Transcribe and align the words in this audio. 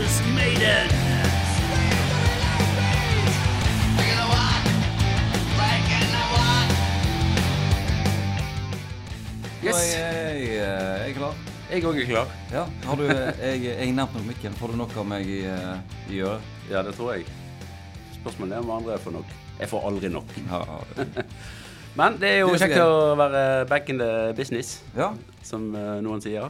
Texas 0.00 0.22
maiden. 0.34 0.88
Yes. 9.64 9.76
Jeg, 9.94 10.44
jeg, 10.44 10.56
jeg 10.56 11.10
er 11.10 11.12
klar. 11.12 11.34
Jeg 11.70 11.84
òg 11.84 11.98
er 12.00 12.06
klar. 12.08 12.30
Ja, 12.52 12.62
har 12.84 12.96
du, 12.96 13.02
jeg, 13.04 13.64
jeg 13.66 13.92
nærmer 13.92 14.14
meg 14.14 14.30
mikken. 14.30 14.56
Får 14.56 14.72
du 14.72 14.78
nok 14.80 14.96
av 14.96 15.04
meg 15.10 15.28
i, 15.28 15.42
eh, 15.44 15.98
i 16.08 16.22
øret? 16.24 16.48
Ja, 16.70 16.80
det 16.86 16.94
tror 16.96 17.12
jeg. 17.18 17.26
Spørsmålet 18.22 18.56
er 18.56 18.64
om 18.64 18.72
andre 18.78 18.96
får 19.04 19.18
nok. 19.18 19.36
Jeg 19.60 19.68
får 19.68 19.84
aldri 19.90 20.12
nok. 20.16 20.32
Ja, 20.46 20.62
ja. 20.64 21.04
Men 22.00 22.16
det 22.22 22.32
er 22.38 22.40
jo 22.46 22.56
kjekt 22.56 22.80
å 22.80 23.12
være 23.20 23.44
back 23.68 23.92
in 23.92 24.00
the 24.00 24.32
business, 24.38 24.78
ja. 24.96 25.12
som 25.44 25.74
eh, 25.76 26.00
noen 26.00 26.24
sier. 26.24 26.48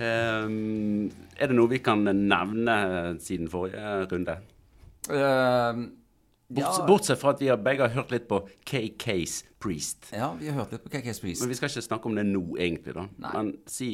Ehm, 0.00 1.12
er 1.36 1.50
det 1.50 1.56
noe 1.58 1.70
vi 1.70 1.80
kan 1.84 2.04
nevne 2.04 2.76
siden 3.22 3.50
forrige 3.52 4.06
runde? 4.12 4.38
Uh, 5.10 5.84
Borts, 6.54 6.78
ja. 6.78 6.86
Bortsett 6.86 7.20
fra 7.20 7.32
at 7.34 7.40
vi 7.40 7.48
har 7.48 7.56
begge 7.60 7.86
har 7.86 7.94
hørt 7.96 8.12
litt 8.12 8.26
på 8.28 8.42
KKs 8.68 9.38
Priest. 9.58 10.10
ja, 10.12 10.34
vi 10.38 10.50
har 10.50 10.58
hørt 10.60 10.74
litt 10.76 10.84
på 10.84 10.92
KK's 10.92 11.20
Priest. 11.22 11.42
Men 11.42 11.50
vi 11.50 11.56
skal 11.58 11.72
ikke 11.72 11.86
snakke 11.88 12.10
om 12.10 12.18
det 12.18 12.26
nå, 12.28 12.44
egentlig. 12.60 12.94
da 12.94 13.06
Nei. 13.24 13.32
Men 13.32 13.52
si 13.66 13.88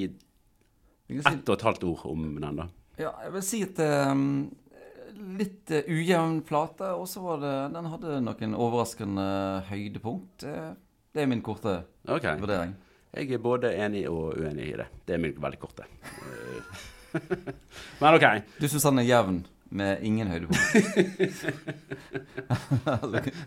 ett 1.10 1.48
og 1.48 1.54
et 1.56 1.64
halvt 1.66 1.86
ord 1.88 2.04
om 2.10 2.26
den, 2.36 2.58
da. 2.58 2.66
Ja, 3.00 3.14
jeg 3.24 3.32
vil 3.38 3.46
si 3.46 3.62
at 3.64 3.80
um, 4.10 4.26
litt 5.38 5.70
eh, 5.72 5.88
ujevn 5.88 6.42
plate, 6.46 6.92
og 6.92 7.08
så 7.08 7.22
var 7.24 7.40
det 7.42 7.54
Den 7.74 7.88
hadde 7.94 8.20
noen 8.26 8.54
overraskende 8.58 9.26
høydepunkt. 9.70 10.44
Eh, 10.44 10.70
det 11.14 11.24
er 11.24 11.30
min 11.30 11.42
korte 11.42 11.80
Ok. 12.06 12.26
vurdering. 12.42 12.76
Jeg 13.14 13.32
er 13.34 13.42
både 13.42 13.72
enig 13.74 14.04
og 14.10 14.36
uenig 14.38 14.68
i 14.70 14.76
det. 14.78 14.86
Det 15.06 15.16
er 15.16 15.22
min 15.22 15.38
veldig 15.40 15.58
korte. 15.62 15.86
Eh, 17.14 17.20
Men 18.00 18.14
OK. 18.18 18.26
Du 18.60 18.66
syns 18.68 18.84
han 18.88 18.98
er 19.02 19.06
jevn, 19.08 19.42
med 19.70 20.00
ingen 20.02 20.26
høydepunkt? 20.26 20.74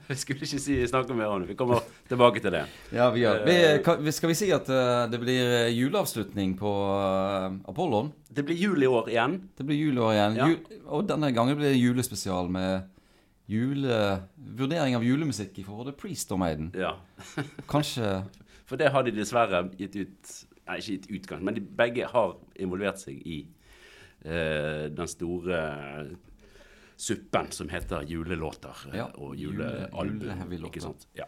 Vi 0.07 0.15
skulle 0.15 0.39
ikke 0.45 0.59
si, 0.61 0.77
snakke 0.87 1.11
mer 1.17 1.27
om 1.33 1.41
det. 1.43 1.49
Vi 1.51 1.57
kommer 1.59 1.81
tilbake 2.07 2.39
til 2.43 2.51
det. 2.55 2.61
Ja, 2.95 3.09
vi 3.11 3.19
gjør 3.25 3.41
vi, 3.43 4.11
Skal 4.15 4.29
vi 4.31 4.37
si 4.39 4.47
at 4.55 4.69
eh, 4.71 5.03
det 5.11 5.19
blir 5.19 5.43
eh, 5.65 5.73
juleavslutning 5.75 6.55
på 6.59 6.71
Apollon? 7.67 8.13
Det 8.31 8.45
blir 8.47 8.55
jul 8.55 8.83
i 8.83 8.87
år 8.87 9.09
igjen. 9.11 9.35
Det 9.57 9.65
blir 9.67 9.75
juleår 9.81 10.13
igjen. 10.15 10.35
Ja. 10.39 10.47
Jul, 10.53 10.59
og 10.87 11.03
denne 11.11 11.31
gangen 11.35 11.57
blir 11.59 11.67
det 11.73 11.81
julespesial 11.81 12.47
med 12.55 12.87
jule, 13.51 13.99
vurdering 14.55 14.95
av 14.95 15.03
julemusikk 15.03 15.59
i 15.59 15.65
forhold 15.67 15.91
til 15.91 15.97
Priest 15.99 16.31
og 16.31 16.39
Maiden. 16.39 16.71
Ja. 16.77 16.95
Kanskje 17.69 18.21
For 18.69 18.79
det 18.79 18.93
har 18.95 19.03
de 19.03 19.11
dessverre 19.11 19.65
gitt 19.77 19.95
ut 19.99 20.35
Nei, 20.63 20.77
ikke 20.79 20.93
gitt 20.93 21.09
utgang, 21.11 21.41
men 21.43 21.51
de 21.57 21.61
begge 21.75 22.05
har 22.07 22.37
involvert 22.55 22.95
seg 23.01 23.17
i 23.27 23.41
eh, 23.43 23.49
den 24.23 25.07
store 25.11 25.57
suppen 26.95 27.49
som 27.51 27.69
heter 27.69 28.05
julelåter 28.07 28.85
eh, 28.91 28.97
Ja, 29.01 29.07
og 29.19 29.35
julealbum. 29.35 30.43
Jule 30.51 30.69
ikke 30.69 30.83
sant? 30.83 31.07
Ja. 31.17 31.25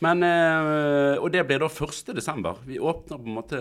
Men, 0.00 0.22
eh, 0.24 1.18
og 1.20 1.30
det 1.34 1.42
blir 1.48 1.60
da 1.60 1.68
1. 1.68 2.14
desember. 2.16 2.60
Vi 2.64 2.78
åpner 2.78 3.18
på 3.18 3.26
en 3.28 3.34
måte 3.36 3.60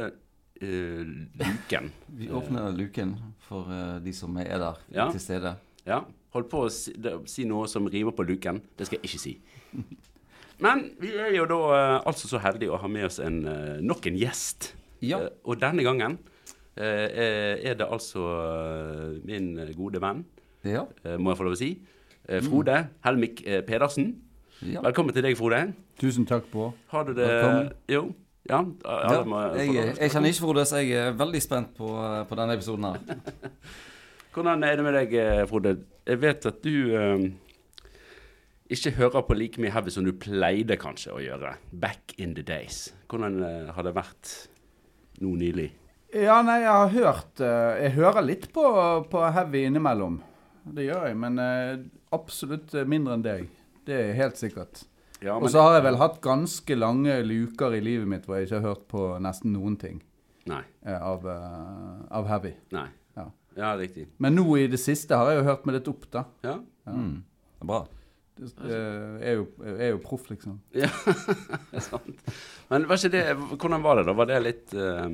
eh, 0.61 1.01
luken. 1.41 1.91
Vi 2.19 2.29
åpner 2.31 2.71
luken 2.77 3.15
for 3.49 3.67
eh, 3.73 3.97
de 4.05 4.13
som 4.15 4.37
er 4.37 4.53
der 4.61 4.79
Ja. 4.95 5.09
til 5.11 5.19
stede. 5.19 5.55
Ja. 5.87 6.03
Holdt 6.35 6.49
på 6.51 6.65
å 6.67 6.71
si, 6.71 6.93
det, 6.93 7.17
si 7.31 7.45
noe 7.49 7.67
som 7.71 7.87
rimer 7.89 8.13
på 8.15 8.23
luken. 8.27 8.61
Det 8.77 8.87
skal 8.87 8.99
jeg 9.01 9.09
ikke 9.09 9.23
si. 9.25 9.35
Men 10.63 10.87
vi 11.01 11.11
er 11.17 11.35
jo 11.35 11.45
da 11.49 11.59
eh, 11.73 11.99
altså 12.07 12.29
så 12.31 12.39
heldige 12.41 12.71
å 12.73 12.79
ha 12.81 12.87
med 12.89 13.09
oss 13.09 13.19
en, 13.19 13.43
eh, 13.49 13.77
nok 13.83 14.07
en 14.07 14.17
gjest. 14.17 14.71
Ja. 15.03 15.19
Eh, 15.25 15.33
og 15.43 15.59
denne 15.61 15.83
gangen 15.85 16.17
eh, 16.21 16.33
er- 16.77 17.57
er 17.71 17.73
det 17.79 17.87
altså 17.91 18.23
eh, 18.43 19.25
min 19.25 19.55
gode 19.77 20.01
venn, 20.01 20.25
Ja. 20.65 20.85
eh, 21.05 21.17
må 21.17 21.31
jeg 21.31 21.37
få 21.37 21.43
lov 21.43 21.53
å 21.53 21.57
si, 21.57 21.71
Frode 22.27 22.43
Frode 22.43 22.77
Helmik 23.05 23.43
eh, 23.47 23.61
Pedersen. 23.63 24.15
ja. 24.61 24.81
Velkommen 24.81 25.13
til 25.13 25.23
deg, 25.23 25.37
Frode. 25.37 25.73
Tusen 25.99 26.25
takk, 26.27 26.49
på. 26.51 26.73
Har 26.91 27.03
du 27.05 27.13
det 27.13 27.25
Velkommen. 27.27 27.69
Jo. 27.89 28.13
Ja. 28.49 28.61
ja, 28.85 29.13
Ja, 29.13 29.23
må 29.27 29.39
jeg 29.57 29.73
jeg, 29.99 30.11
kjenner 30.11 30.29
ikke 30.29 30.39
Frode, 30.45 30.65
så 30.65 30.77
jeg 30.83 30.91
er 30.95 31.11
veldig 31.19 31.41
spent 31.41 31.73
på, 31.77 31.87
på 32.29 32.35
denne 32.35 32.53
episoden 32.55 32.83
her. 32.85 32.99
Hvordan 34.33 34.63
er 34.63 34.75
det 34.75 34.83
med 34.85 34.93
deg, 34.93 35.13
eh, 35.13 35.45
Frode? 35.49 35.77
Jeg 36.07 36.21
vet 36.21 36.45
at 36.45 36.61
du 36.63 36.95
eh, 36.95 37.25
ikke 38.69 38.91
hører 38.99 39.21
på 39.27 39.33
like 39.35 39.59
mye 39.63 39.71
heavy 39.71 39.89
som 39.89 40.05
du 40.05 40.11
pleide 40.13 40.77
kanskje 40.79 41.13
å 41.15 41.19
gjøre. 41.23 41.55
Back 41.71 42.13
in 42.19 42.35
the 42.35 42.43
days. 42.43 42.93
Hvordan 43.09 43.39
eh, 43.43 43.71
har 43.73 43.83
det 43.87 43.95
vært 43.95 44.33
nå 45.23 45.33
nylig? 45.39 45.71
Ja, 46.15 46.39
nei, 46.45 46.61
jeg 46.63 46.71
har 46.71 46.91
hørt 46.93 47.41
eh, 47.43 47.81
Jeg 47.83 47.95
hører 47.97 48.23
litt 48.23 48.45
på, 48.55 48.63
på 49.11 49.23
heavy 49.35 49.65
innimellom. 49.67 50.21
Det 50.77 50.85
gjør 50.87 51.09
jeg, 51.09 51.17
men 51.19 51.39
eh, 51.43 51.73
absolutt 52.15 52.75
eh, 52.75 52.87
mindre 52.87 53.17
enn 53.17 53.25
deg. 53.25 53.49
Det 53.87 53.97
er 54.05 54.13
helt 54.19 54.39
sikkert. 54.39 54.85
Ja, 55.23 55.35
Og 55.35 55.49
så 55.51 55.63
har 55.65 55.77
jeg 55.77 55.87
vel 55.87 55.97
hatt 55.99 56.19
ganske 56.21 56.77
lange 56.77 57.15
luker 57.25 57.73
i 57.73 57.81
livet 57.81 58.07
mitt 58.07 58.27
hvor 58.27 58.37
jeg 58.37 58.47
ikke 58.47 58.59
har 58.59 58.69
hørt 58.69 58.85
på 58.91 59.05
nesten 59.23 59.55
noen 59.55 59.73
ting 59.81 59.97
Nei. 60.47 60.61
av, 60.85 61.25
av 61.25 62.27
heavy. 62.29 62.53
Nei. 62.75 62.85
Ja. 63.17 63.25
Ja, 63.57 63.71
riktig. 63.79 64.05
Men 64.21 64.37
nå 64.37 64.45
i 64.61 64.67
det 64.69 64.77
siste 64.79 65.17
har 65.17 65.31
jeg 65.31 65.41
jo 65.41 65.47
hørt 65.49 65.65
meg 65.65 65.79
litt 65.79 65.89
opp, 65.89 66.05
da. 66.13 66.27
Ja. 66.45 66.59
Mm. 66.85 67.23
Det 67.57 67.65
er 67.65 67.71
bra. 67.71 67.79
Det, 68.37 68.51
eh, 68.69 69.29
er, 69.31 69.39
jo, 69.39 69.47
er 69.73 69.91
jo 69.95 69.99
proff, 70.03 70.27
liksom. 70.29 70.59
ja. 70.77 70.89
det 71.71 71.79
er 71.79 71.83
sant. 71.83 72.21
Men 72.69 72.85
var 72.89 72.99
ikke 73.01 73.13
det, 73.15 73.23
hvordan 73.57 73.85
var 73.85 73.97
det 73.97 74.05
da? 74.09 74.15
Var 74.19 74.29
det 74.29 74.39
litt 74.45 74.75
eh, 74.77 75.07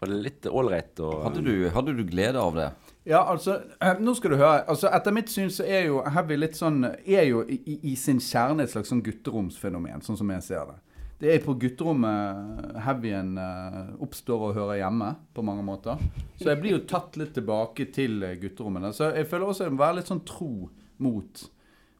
Var 0.00 0.08
det 0.08 0.18
litt 0.24 0.46
ålreit 0.48 1.00
å 1.04 1.10
Hadde 1.26 1.42
du, 1.44 1.68
hadde 1.74 1.92
du 1.96 2.04
glede 2.08 2.40
av 2.40 2.54
det? 2.56 2.70
Ja, 3.08 3.22
altså, 3.28 3.58
eh, 3.80 3.98
nå 4.00 4.14
skal 4.16 4.30
du 4.32 4.36
høre. 4.40 4.62
Altså, 4.68 4.88
Etter 4.96 5.12
mitt 5.12 5.28
syn 5.32 5.50
så 5.52 5.64
er 5.66 5.86
jo 5.90 6.02
heavy 6.04 6.36
litt 6.36 6.56
sånn 6.56 6.84
Er 7.04 7.24
jo 7.28 7.42
i, 7.48 7.58
i- 7.92 7.94
sin 7.96 8.18
kjerne 8.20 8.62
et 8.64 8.70
slags 8.72 8.88
sånn 8.92 9.02
gutteromsfenomen, 9.04 10.00
sånn 10.04 10.16
som 10.16 10.30
jeg 10.30 10.42
ser 10.46 10.64
det. 10.70 10.78
Det 11.20 11.34
er 11.34 11.42
på 11.44 11.52
gutterommet 11.60 12.76
heavyen 12.80 13.34
eh, 13.36 13.90
oppstår 14.00 14.40
og 14.48 14.54
hører 14.56 14.78
hjemme, 14.80 15.10
på 15.36 15.44
mange 15.44 15.64
måter. 15.66 16.00
Så 16.40 16.48
jeg 16.48 16.60
blir 16.62 16.78
jo 16.78 16.84
tatt 16.88 17.16
litt 17.20 17.34
tilbake 17.36 17.90
til 17.92 18.22
eh, 18.24 18.36
gutterommene. 18.40 18.92
Så 18.96 19.10
jeg 19.14 19.28
føler 19.28 19.50
også 19.52 19.66
jeg 19.68 19.74
må 19.76 19.82
være 19.84 19.98
litt 20.00 20.08
sånn 20.08 20.24
tro 20.24 20.70
mot 20.98 21.44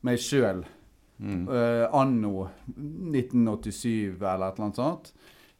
meg 0.08 0.16
sjøl. 0.24 0.64
anno 1.20 2.48
1987 2.78 4.16
eller 4.20 4.48
et 4.48 4.54
eller 4.56 4.64
annet 4.64 4.76
sånt. 4.80 5.12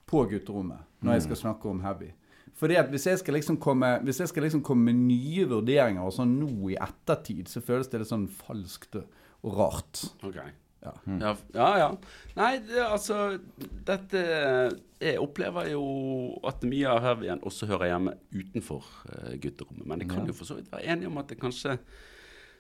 På 0.07 0.25
gutterommet. 0.31 0.79
Når 1.05 1.13
jeg 1.19 1.23
skal 1.29 1.37
snakke 1.45 1.69
om 1.71 1.81
heavy. 1.85 2.11
Fordi 2.61 2.77
at 2.77 2.91
hvis 2.93 3.07
jeg 3.09 3.19
skal 3.23 3.35
liksom 3.39 3.57
komme, 3.63 3.95
hvis 4.05 4.21
jeg 4.21 4.29
skal 4.29 4.45
liksom 4.45 4.61
komme 4.67 4.91
med 4.91 4.99
nye 5.09 5.47
vurderinger 5.49 6.05
og 6.05 6.13
sånn 6.13 6.35
nå 6.43 6.71
i 6.75 6.77
ettertid, 6.77 7.49
så 7.49 7.63
føles 7.65 7.89
det 7.89 8.03
litt 8.03 8.11
sånn 8.13 8.27
falskt 8.29 8.99
og, 9.01 9.07
rart. 9.57 10.03
Ok. 10.29 10.37
Ja. 10.85 10.93
Ja, 11.21 11.33
ja. 11.57 11.71
ja. 11.77 11.89
Nei, 12.39 12.55
det, 12.65 12.79
altså 12.81 13.17
Dette 13.85 14.21
Jeg 15.01 15.19
opplever 15.21 15.67
jo 15.69 15.83
at 16.49 16.63
mye 16.65 16.89
av 16.89 17.03
heavyen 17.05 17.43
også 17.45 17.69
hører 17.69 17.91
hjemme 17.91 18.15
utenfor 18.33 18.87
uh, 19.11 19.35
gutterommet. 19.43 19.85
Men 19.89 20.01
jeg 20.05 20.09
kan 20.13 20.23
Ja. 20.25 20.31
jo 20.33 20.37
for 20.39 20.49
så 20.49 20.57
vidt 20.57 20.73
være 20.73 20.89
enig 20.95 21.09
om 21.11 21.21
at 21.21 21.29
det 21.29 21.41
kanskje 21.41 21.77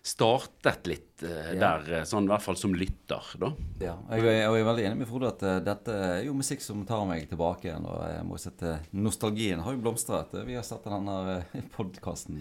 startet 0.03 0.87
litt 0.89 1.23
eh, 1.23 1.51
Ja. 1.55 1.61
der, 1.77 1.93
eh, 1.99 2.05
sånn 2.09 2.25
i 2.25 2.31
hvert 2.33 2.41
fall 2.43 2.57
som 2.57 2.73
lytter, 2.73 3.21
da. 3.39 3.51
Ja, 3.83 3.97
jeg, 4.15 4.23
er- 4.25 4.39
jeg 4.39 4.61
er 4.63 4.65
veldig 4.65 4.85
enig 4.89 4.99
med 5.03 5.09
Frode 5.11 5.29
at 5.29 5.43
uh, 5.45 5.59
dette 5.61 5.93
er 5.93 6.23
jo 6.25 6.33
musikk 6.39 6.63
som 6.65 6.81
tar 6.89 7.03
meg 7.07 7.27
tilbake 7.29 7.69
igjen. 7.69 7.85
Og 7.85 7.99
jeg 8.09 8.25
må 8.25 8.39
sette 8.41 8.79
nostalgien 8.97 9.61
har 9.61 9.77
jo 9.77 9.83
blomstret. 9.85 10.33
Vi 10.47 10.57
har 10.57 10.65
sett 10.65 10.89
denne 10.89 11.45
podkasten 11.77 12.41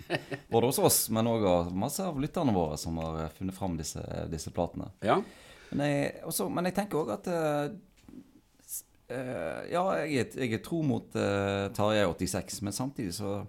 både 0.50 0.72
hos 0.72 0.80
oss, 0.80 1.02
men 1.12 1.28
òg 1.28 1.44
av 1.52 1.74
masse 1.76 2.00
av 2.06 2.16
lytterne 2.24 2.56
våre 2.56 2.78
som 2.80 2.96
har 3.04 3.26
eh, 3.26 3.36
funnet 3.36 3.56
fram 3.60 3.76
disse, 3.78 4.04
disse 4.32 4.52
platene. 4.56 4.88
Ja. 5.04 5.20
Men 5.76 5.86
jeg, 5.86 6.16
også, 6.26 6.48
men 6.50 6.66
jeg 6.72 6.80
tenker 6.80 7.04
òg 7.04 7.12
at 7.20 7.28
eh, 7.28 7.70
eh, 9.12 9.62
Ja, 9.76 9.84
jeg 10.06 10.24
er, 10.24 10.36
jeg 10.48 10.64
tro 10.66 10.80
mot 10.86 11.12
uh, 11.20 11.68
Tarjei 11.76 12.06
86, 12.08 12.62
men 12.66 12.74
samtidig 12.76 13.14
så 13.20 13.42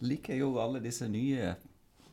liker 0.00 0.32
jeg 0.32 0.40
jo 0.46 0.54
alle 0.62 0.80
disse 0.80 1.04
nye 1.12 1.52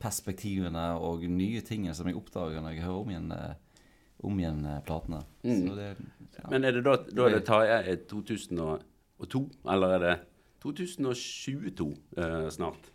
perspektivene 0.02 0.84
og 1.02 1.24
nye 1.30 1.62
tingene 1.66 1.94
som 1.96 2.08
jeg 2.08 2.18
oppdager 2.18 2.62
når 2.62 2.76
jeg 2.76 2.84
hører 2.86 3.00
om 3.02 3.12
igjen, 3.12 3.32
eh, 3.34 3.82
om 4.28 4.38
igjen 4.40 4.60
eh, 4.66 4.80
platene. 4.86 5.22
Mm. 5.42 5.64
Så 5.64 5.78
det, 5.78 5.88
ja. 6.38 6.44
Men 6.52 6.68
er 6.68 6.76
det 6.76 6.84
da, 6.86 6.96
da 7.08 7.26
er 7.26 7.36
det 7.36 7.42
Tarjei 7.48 7.96
2002, 8.10 9.42
eller 9.74 9.96
er 9.96 10.04
det 10.04 10.14
2022 10.64 11.88
eh, 12.18 12.46
snart? 12.54 12.92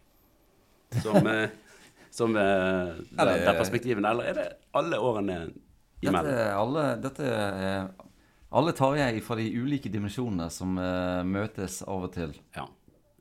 Som, 1.03 1.27
eh, 1.27 1.49
som 2.19 2.37
eh, 2.37 2.95
der, 3.17 3.35
der 3.47 3.59
perspektivene, 3.59 4.09
eller 4.09 4.31
er 4.31 4.39
det 4.39 4.47
alle 4.77 4.99
årene 4.99 5.37
Dette 5.43 6.09
imellom? 6.09 6.33
er 6.33 6.55
alle, 6.59 6.87
dette 7.03 7.27
er 7.27 7.91
alle 8.53 8.73
Tarjei 8.77 9.21
fra 9.25 9.37
de 9.39 9.47
ulike 9.57 9.89
dimensjonene 9.89 10.49
som 10.53 10.77
eh, 10.77 11.21
møtes 11.25 11.81
av 11.87 12.09
og 12.09 12.11
til 12.13 12.35
Ja, 12.55 12.67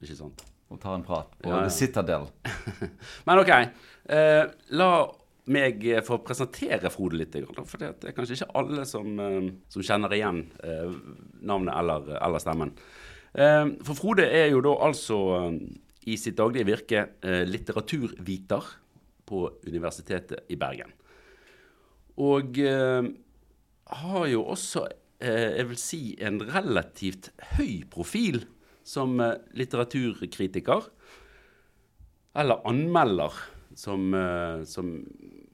ikke 0.03 0.19
sant? 0.19 0.45
Og 0.73 0.81
tar 0.83 0.97
en 0.97 1.05
prat 1.07 1.33
på 1.39 1.51
Ja, 1.51 1.61
ja. 1.61 1.65
The 1.69 1.75
Citadel. 1.75 2.31
Men 3.27 3.43
OK. 3.43 3.53
Eh, 4.13 4.45
la 4.79 4.93
meg 5.51 5.83
eh, 5.89 6.03
få 6.05 6.21
presentere 6.23 6.91
Frode 6.93 7.19
litt. 7.19 7.37
For 7.67 7.81
det 7.81 7.93
er 8.07 8.17
kanskje 8.17 8.39
ikke 8.39 8.53
alle 8.59 8.87
som, 8.89 9.15
eh, 9.19 9.49
som 9.73 9.87
kjenner 9.87 10.15
igjen 10.15 10.45
eh, 10.63 10.93
navnet 11.43 11.75
eller, 11.75 12.13
eller 12.21 12.43
stemmen. 12.43 12.77
For 13.33 13.97
Frode 13.97 14.27
er 14.29 14.51
jo 14.53 14.59
da 14.61 14.75
altså 14.85 15.17
i 16.05 16.19
sitt 16.21 16.37
daglige 16.37 16.67
virke 16.69 17.05
litteraturviter. 17.49 18.67
på 19.25 19.47
Universitetet 19.65 20.51
i 20.53 20.59
Bergen. 20.61 20.91
Og 22.21 22.59
har 22.61 24.27
jo 24.29 24.43
også, 24.45 24.83
jeg 25.25 25.69
vil 25.71 25.79
si, 25.81 26.03
en 26.21 26.43
relativt 26.45 27.31
høy 27.57 27.89
profil 27.89 28.43
som 28.85 29.21
eh, 29.21 29.35
litteraturkritiker. 29.53 30.83
Eller 32.35 32.69
anmelder, 32.69 33.33
som, 33.75 34.15
eh, 34.15 34.65
som 34.65 35.07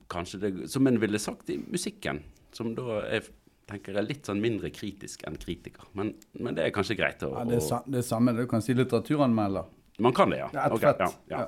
kanskje 0.09 0.39
det, 0.39 0.71
Som 0.71 0.87
en 0.87 1.01
ville 1.01 1.19
sagt 1.19 1.51
i 1.51 1.59
musikken. 1.59 2.23
Som 2.53 2.75
da 2.75 3.03
er, 3.07 3.27
tenker 3.69 3.99
jeg 3.99 4.09
litt 4.09 4.29
sånn 4.29 4.41
mindre 4.41 4.71
kritisk 4.71 5.25
enn 5.29 5.37
kritiker. 5.41 5.91
Men, 5.99 6.15
men 6.39 6.57
det 6.57 6.67
er 6.67 6.75
kanskje 6.75 6.97
greit 6.99 7.23
å 7.27 7.35
Ja, 7.35 7.45
det, 7.49 7.59
er 7.61 7.67
sa, 7.67 7.83
det 7.87 8.03
er 8.03 8.07
samme. 8.07 8.37
Du 8.37 8.47
kan 8.51 8.65
si 8.65 8.77
litteraturanmelder. 8.77 9.69
Man 9.99 10.15
kan 10.15 10.31
det, 10.31 10.41
ja. 10.45 10.49
Det 10.55 10.63
er 10.63 10.89
ett 10.93 11.05
ja, 11.29 11.45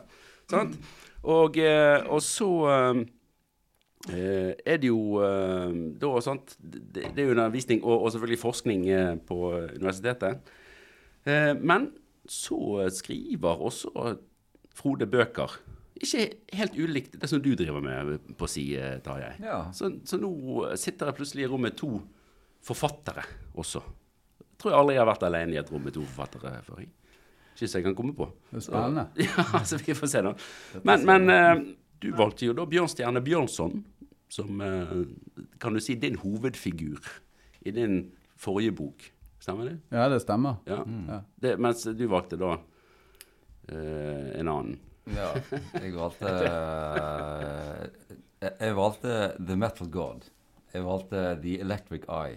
ja. 0.50 0.66
Og, 1.30 1.56
eh, 1.60 2.00
og 2.10 2.22
så 2.24 2.50
er 4.10 4.78
det 4.80 4.88
jo 4.88 5.20
da 6.00 6.10
sant 6.24 6.54
Det, 6.56 7.10
det 7.12 7.20
er 7.20 7.34
undervisning 7.34 7.82
og, 7.84 8.06
og 8.06 8.12
selvfølgelig 8.14 8.40
forskning 8.40 8.86
på 9.28 9.40
universitetet. 9.76 10.40
Eh, 11.24 11.52
men 11.56 11.90
så 12.30 12.86
skriver 12.94 13.64
også 13.66 14.16
Frode 14.80 15.06
bøker. 15.10 15.58
Ikke 16.00 16.22
helt 16.56 16.76
ulikt 16.78 17.18
det 17.20 17.28
som 17.28 17.42
du 17.42 17.50
driver 17.58 17.82
med 17.84 18.30
på 18.38 18.48
si, 18.48 18.70
eh, 18.78 19.00
Tarjei. 19.04 19.34
Ja. 19.44 19.66
Så, 19.76 19.90
så 20.08 20.16
nå 20.20 20.30
sitter 20.80 21.10
jeg 21.10 21.18
plutselig 21.18 21.44
i 21.44 21.50
rom 21.50 21.66
med 21.66 21.76
to 21.76 21.90
forfattere 22.64 23.24
også. 23.60 23.82
Jeg 24.40 24.56
tror 24.60 24.72
jeg 24.72 24.80
aldri 24.80 24.96
jeg 24.96 25.02
har 25.02 25.10
vært 25.10 25.26
alene 25.28 25.56
i 25.56 25.60
et 25.60 25.72
rom 25.72 25.84
med 25.84 25.96
to 25.96 26.04
forfattere 26.06 26.54
før. 26.64 26.80
Ikke 26.84 27.68
så 27.68 27.80
jeg 27.80 27.88
kan 27.90 27.98
komme 27.98 28.16
på. 28.16 28.30
Det 28.48 28.62
er 28.62 28.66
spennende. 28.68 29.06
Ja, 29.26 29.62
så 29.68 29.80
vi 29.80 29.96
får 29.96 30.12
se 30.14 30.24
nå. 30.24 30.34
Men, 30.88 31.04
men 31.08 31.34
eh, 31.34 31.54
du 32.00 32.10
valgte 32.16 32.48
jo 32.48 32.56
da 32.56 32.64
Bjørnstjerne 32.68 33.20
Bjørnson 33.24 33.82
som, 34.30 34.60
kan 35.60 35.74
du 35.74 35.80
si, 35.82 35.96
din 35.98 36.14
hovedfigur 36.22 37.02
i 37.66 37.72
din 37.74 38.04
forrige 38.38 38.72
bok. 38.78 39.08
Stemmer 39.40 39.70
det? 39.70 39.78
Ja, 39.96 40.08
det 40.12 40.20
stemmer. 40.22 40.60
Ja. 40.68 40.82
Mm. 40.84 41.08
Det, 41.40 41.54
mens 41.60 41.82
du 41.96 42.04
valgte 42.12 42.36
da 42.40 42.52
eh, 43.72 44.40
en 44.40 44.48
annen. 44.52 44.78
Ja, 45.10 45.30
jeg 45.80 45.94
valgte 45.96 46.28
jeg, 48.40 48.52
jeg 48.60 48.76
valgte 48.76 49.14
The 49.40 49.56
Metal 49.58 49.88
God. 49.90 50.28
Jeg 50.70 50.84
valgte 50.86 51.22
The 51.42 51.56
Electric 51.64 52.04
Eye. 52.06 52.36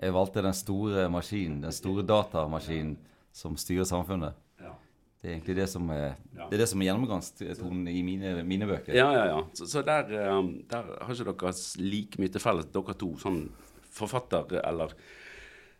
Jeg 0.00 0.14
valgte 0.14 0.42
den 0.46 0.54
store 0.56 1.08
maskinen, 1.12 1.60
den 1.66 1.74
store 1.74 2.04
datamaskinen 2.06 2.94
som 3.34 3.58
styrer 3.60 3.84
samfunnet. 3.88 4.38
Det 5.18 5.26
er 5.26 5.34
egentlig 5.34 5.56
det 5.58 5.66
som 5.66 5.88
er, 5.90 6.12
Ja. 6.36 6.44
det 6.46 6.54
er, 6.54 6.60
det 6.62 6.68
som 6.70 6.80
er 6.80 6.86
gjennomgangstonen 6.86 7.88
i 7.90 8.02
mine, 8.06 8.36
mine 8.46 8.66
bøker. 8.70 8.94
Ja, 8.94 9.08
ja, 9.12 9.24
ja. 9.26 9.40
Så, 9.52 9.66
så 9.66 9.82
der, 9.82 10.06
eh, 10.14 10.36
der 10.70 10.92
har 11.02 11.10
ikke 11.10 11.32
dere 11.34 11.52
like 11.82 12.20
mye 12.22 12.30
til 12.30 12.40
felles, 12.44 12.68
dere 12.70 12.94
to, 12.94 13.08
sånn 13.18 13.40
forfatter 13.98 14.46
eller 14.62 14.94
eh, 14.94 15.02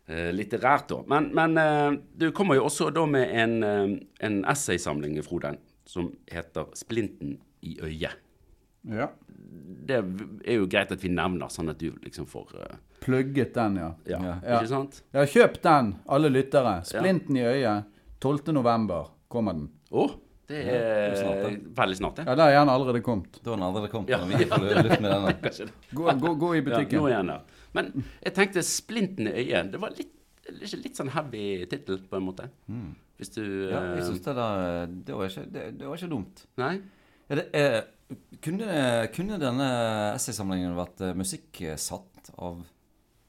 litterært, 0.09 0.89
da. 0.89 1.03
Men, 1.07 1.31
men 1.37 1.59
eh, 1.59 1.99
du 2.17 2.31
kommer 2.33 2.57
jo 2.57 2.65
også 2.69 2.91
da 2.95 3.05
med 3.07 3.29
en, 3.37 3.57
eh, 3.63 3.99
en 4.25 4.39
essaysamling, 4.49 5.19
Frode, 5.23 5.55
som 5.89 6.13
heter 6.33 6.67
'Splinten 6.75 7.39
i 7.63 7.79
øyet'. 7.83 8.17
Ja. 8.89 9.09
Det 9.89 9.97
er 10.47 10.55
jo 10.61 10.67
greit 10.71 10.93
at 10.93 11.03
vi 11.05 11.09
nevner, 11.13 11.49
sånn 11.53 11.69
at 11.71 11.79
du 11.81 11.91
liksom 12.05 12.27
får 12.27 12.55
uh... 12.57 12.77
Plugget 13.01 13.55
den, 13.55 13.77
ja. 13.77 13.91
ja, 14.07 14.19
Ja. 14.23 14.35
Ja. 14.45 14.57
ikke 14.61 14.69
sant? 14.69 15.03
Ja, 15.13 15.25
kjøp 15.27 15.61
den, 15.63 15.95
alle 16.09 16.29
lyttere. 16.33 16.79
Splinten 16.85 17.37
i 17.37 17.45
øyet. 17.47 17.85
12. 18.21 18.53
november 18.53 19.09
kommer 19.29 19.53
den. 19.55 19.69
Oh. 19.91 20.11
det 20.49 20.65
det 20.65 20.75
er 20.75 21.11
er 21.11 21.15
snart, 21.17 21.43
det. 21.45 21.77
veldig 21.77 21.97
snart, 21.97 22.17
det. 22.17 22.25
Ja, 22.27 22.35
det 22.35 22.43
har 22.43 22.51
gjerne 22.57 22.73
allerede 22.73 23.01
kommet. 23.05 23.39
Da 23.45 23.51
har 23.51 23.57
den 23.57 23.67
allerede 23.67 23.91
kommet 23.93 24.09
Ja. 24.11 24.19
vi 24.25 24.45
får 24.49 24.83
luft 24.83 25.01
med 25.01 25.11
denne. 25.13 25.71
Gå, 25.93 26.13
gå, 26.21 26.35
gå 26.35 26.55
i 26.55 26.59
Ja, 26.59 26.65
butikken. 26.65 26.99
nå 26.99 27.09
igjen, 27.09 27.29
ja. 27.29 27.41
Men 27.75 28.05
jeg 28.25 28.35
tenkte 28.35 28.63
'Splinten 28.63 29.27
i 29.29 29.45
øyet'. 29.45 29.71
Det 29.73 29.81
var 29.81 29.91
litt, 29.97 30.15
litt 30.85 30.97
sånn 30.97 31.11
heavy 31.13 31.67
tittel, 31.67 31.99
på 32.09 32.17
en 32.17 32.23
måte. 32.25 32.49
Hvis 33.19 33.31
du 33.35 33.43
Ja, 33.71 33.95
jeg 33.97 34.05
syns 34.05 34.23
synes 34.23 34.25
det, 34.25 35.05
det, 35.07 35.15
var 35.15 35.27
ikke, 35.29 35.47
det, 35.53 35.79
det 35.79 35.87
var 35.89 35.97
ikke 35.97 36.11
dumt. 36.11 36.45
Nei? 36.57 36.81
Ja, 37.29 37.35
det, 37.35 37.49
eh, 37.53 37.83
kunne, 38.41 39.09
kunne 39.13 39.39
denne 39.39 40.15
essaysamlingen 40.15 40.77
vært 40.79 41.01
eh, 41.05 41.15
musikksatt 41.19 42.31
av 42.39 42.63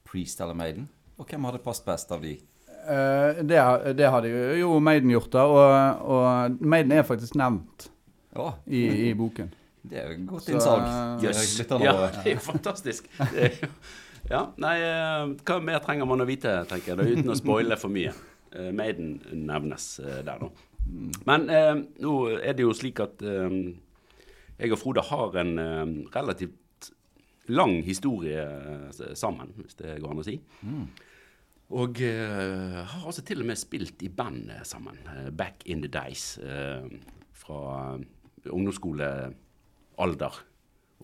Priest 0.06 0.40
eller 0.42 0.54
Maiden? 0.56 0.88
Og 1.20 1.28
hvem 1.28 1.44
hadde 1.50 1.60
passet 1.60 1.86
best 1.86 2.12
av 2.16 2.22
de? 2.22 2.38
Uh, 2.90 3.42
det, 3.44 3.60
det 3.98 4.08
hadde 4.10 4.30
jo- 4.32 4.56
jo 4.62 4.80
Maiden 4.80 5.10
gjort, 5.12 5.32
da. 5.32 5.44
Og, 5.44 6.06
og 6.10 6.62
Maiden 6.62 6.92
er 6.96 7.04
faktisk 7.04 7.36
nevnt 7.36 7.90
Ja, 8.36 8.54
i, 8.68 9.10
i 9.10 9.14
boken. 9.14 9.52
det 9.84 9.98
er 10.00 10.14
jo 10.14 10.26
godt 10.32 10.48
innsalg. 10.50 10.86
Jøss. 11.22 11.60
Uh, 11.60 11.66
yes. 11.66 11.84
Ja, 11.84 11.94
det 12.08 12.26
er 12.26 12.34
jo 12.38 12.40
fantastisk. 12.40 13.10
Det 13.34 13.44
er 13.44 13.58
jo- 13.62 13.68
Ja, 14.30 14.44
nei, 14.62 14.76
eh, 14.86 15.32
hva 15.42 15.56
mer 15.66 15.80
trenger 15.82 16.06
man 16.06 16.22
å 16.22 16.28
vite, 16.30 16.52
tenker 16.70 16.94
jeg, 16.94 17.00
da, 17.00 17.06
uten 17.10 17.34
å 17.34 17.38
spoile 17.38 17.78
for 17.82 17.90
mye. 17.94 18.14
Uh, 18.50 18.70
Maiden 18.74 19.16
nevnes 19.34 19.92
uh, 20.02 20.20
der, 20.26 20.42
da. 20.42 20.50
Men 21.26 21.46
uh, 21.50 21.76
nå 22.02 22.14
er 22.38 22.54
det 22.58 22.66
jo 22.66 22.74
slik 22.78 23.02
at 23.04 23.22
jeg 23.22 24.74
og 24.74 24.80
Frode 24.82 25.04
har 25.06 25.38
en 25.42 25.52
relativt 26.14 26.90
lang 27.50 27.80
historie 27.86 28.42
sammen, 29.18 29.54
hvis 29.58 29.78
det 29.80 30.00
går 30.02 30.14
an 30.14 30.22
å 30.22 30.26
si. 30.26 30.36
Og 31.80 32.02
eh, 32.02 32.80
har 32.92 33.06
altså 33.06 33.22
til 33.26 33.44
og 33.44 33.48
med 33.48 33.60
spilt 33.62 34.02
i 34.04 34.10
band 34.10 34.50
sammen, 34.68 34.98
back 35.38 35.64
in 35.70 35.84
the 35.86 35.92
days. 35.94 36.40
fra 37.40 37.98
ungdomsskolealder, 38.50 40.42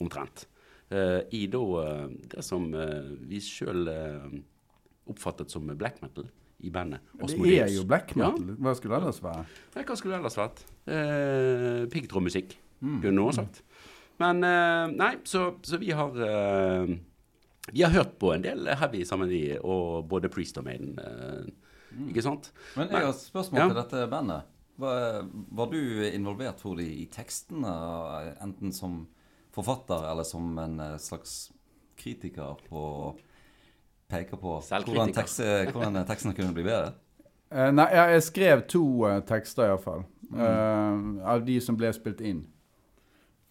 omtrent. 0.01 0.47
Eh, 0.91 1.21
I 1.33 1.47
da 1.49 1.61
eh, 1.81 2.07
det 2.35 2.43
som 2.45 2.67
eh, 2.77 3.07
vi 3.25 3.39
sjøl 3.41 3.87
oppfattet 5.09 5.49
som 5.53 5.67
black 5.77 6.01
metal 6.01 6.27
i 6.65 6.69
bandet. 6.73 7.01
Det 7.19 7.59
er 7.59 7.69
jo 7.73 7.83
black 7.85 8.15
metal. 8.17 8.55
Hva 8.63 8.73
skulle 8.77 8.95
det 8.95 9.03
ellers 9.03 9.19
være? 9.23 9.43
Nei, 9.75 9.83
hva 9.85 9.97
skulle 9.99 10.15
det 10.15 10.21
ellers 10.21 10.37
vært? 10.39 10.63
Eh, 10.87 11.81
Piggtrådmusikk, 11.93 12.55
Mm. 12.83 12.97
kunne 13.01 13.15
noen 13.15 13.33
sagt. 13.33 13.61
Men 14.19 14.43
eh, 14.43 14.87
nei, 14.99 15.13
så, 15.23 15.55
så 15.63 15.77
vi 15.79 15.91
har 15.95 16.11
eh, 16.21 16.95
Vi 17.71 17.81
har 17.81 17.91
hørt 17.95 18.17
på 18.19 18.33
en 18.35 18.43
del 18.43 18.67
heavy 18.77 19.03
sammen, 19.07 19.29
vi, 19.31 19.55
og 19.57 20.05
både 20.11 20.29
Priest 20.29 20.57
og 20.59 20.65
Maiden. 20.67 20.99
eh, 20.99 21.47
Ikke 22.11 22.21
sant? 22.25 22.51
Men 22.75 22.89
jeg 22.91 23.01
har 23.05 23.09
et 23.13 23.21
spørsmål 23.23 23.59
Ja. 23.61 23.67
til 23.71 23.79
dette 23.79 24.07
bandet. 24.11 24.43
Var, 24.77 25.23
var 25.55 25.69
du 25.71 25.79
involvert 26.11 26.59
for 26.59 26.75
de 26.75 26.83
i 26.83 27.05
tekstene, 27.07 27.71
enten 28.43 28.73
som 28.75 29.05
forfatter 29.55 30.09
eller 30.11 30.27
som 30.27 30.57
en 30.61 30.79
eh, 30.83 30.97
slags 31.01 31.49
kritiker 31.99 32.59
på 32.67 32.81
å 32.81 33.13
peke 34.11 34.37
på 34.37 34.59
hvordan, 34.61 35.13
tekst, 35.15 35.41
hvordan 35.71 36.03
tekstene 36.05 36.35
kunne 36.37 36.53
bli 36.53 36.67
bedre? 36.67 36.93
Uh, 37.49 37.71
nei, 37.73 37.87
jeg, 37.95 38.23
skrev 38.27 38.65
to 38.69 38.83
uh, 39.07 39.21
tekster 39.25 39.69
iallfall. 39.69 40.03
Uh, 40.33 41.21
av 41.25 41.45
de 41.45 41.55
som 41.63 41.77
ble 41.77 41.89
spilt 41.95 42.21
inn. 42.25 42.43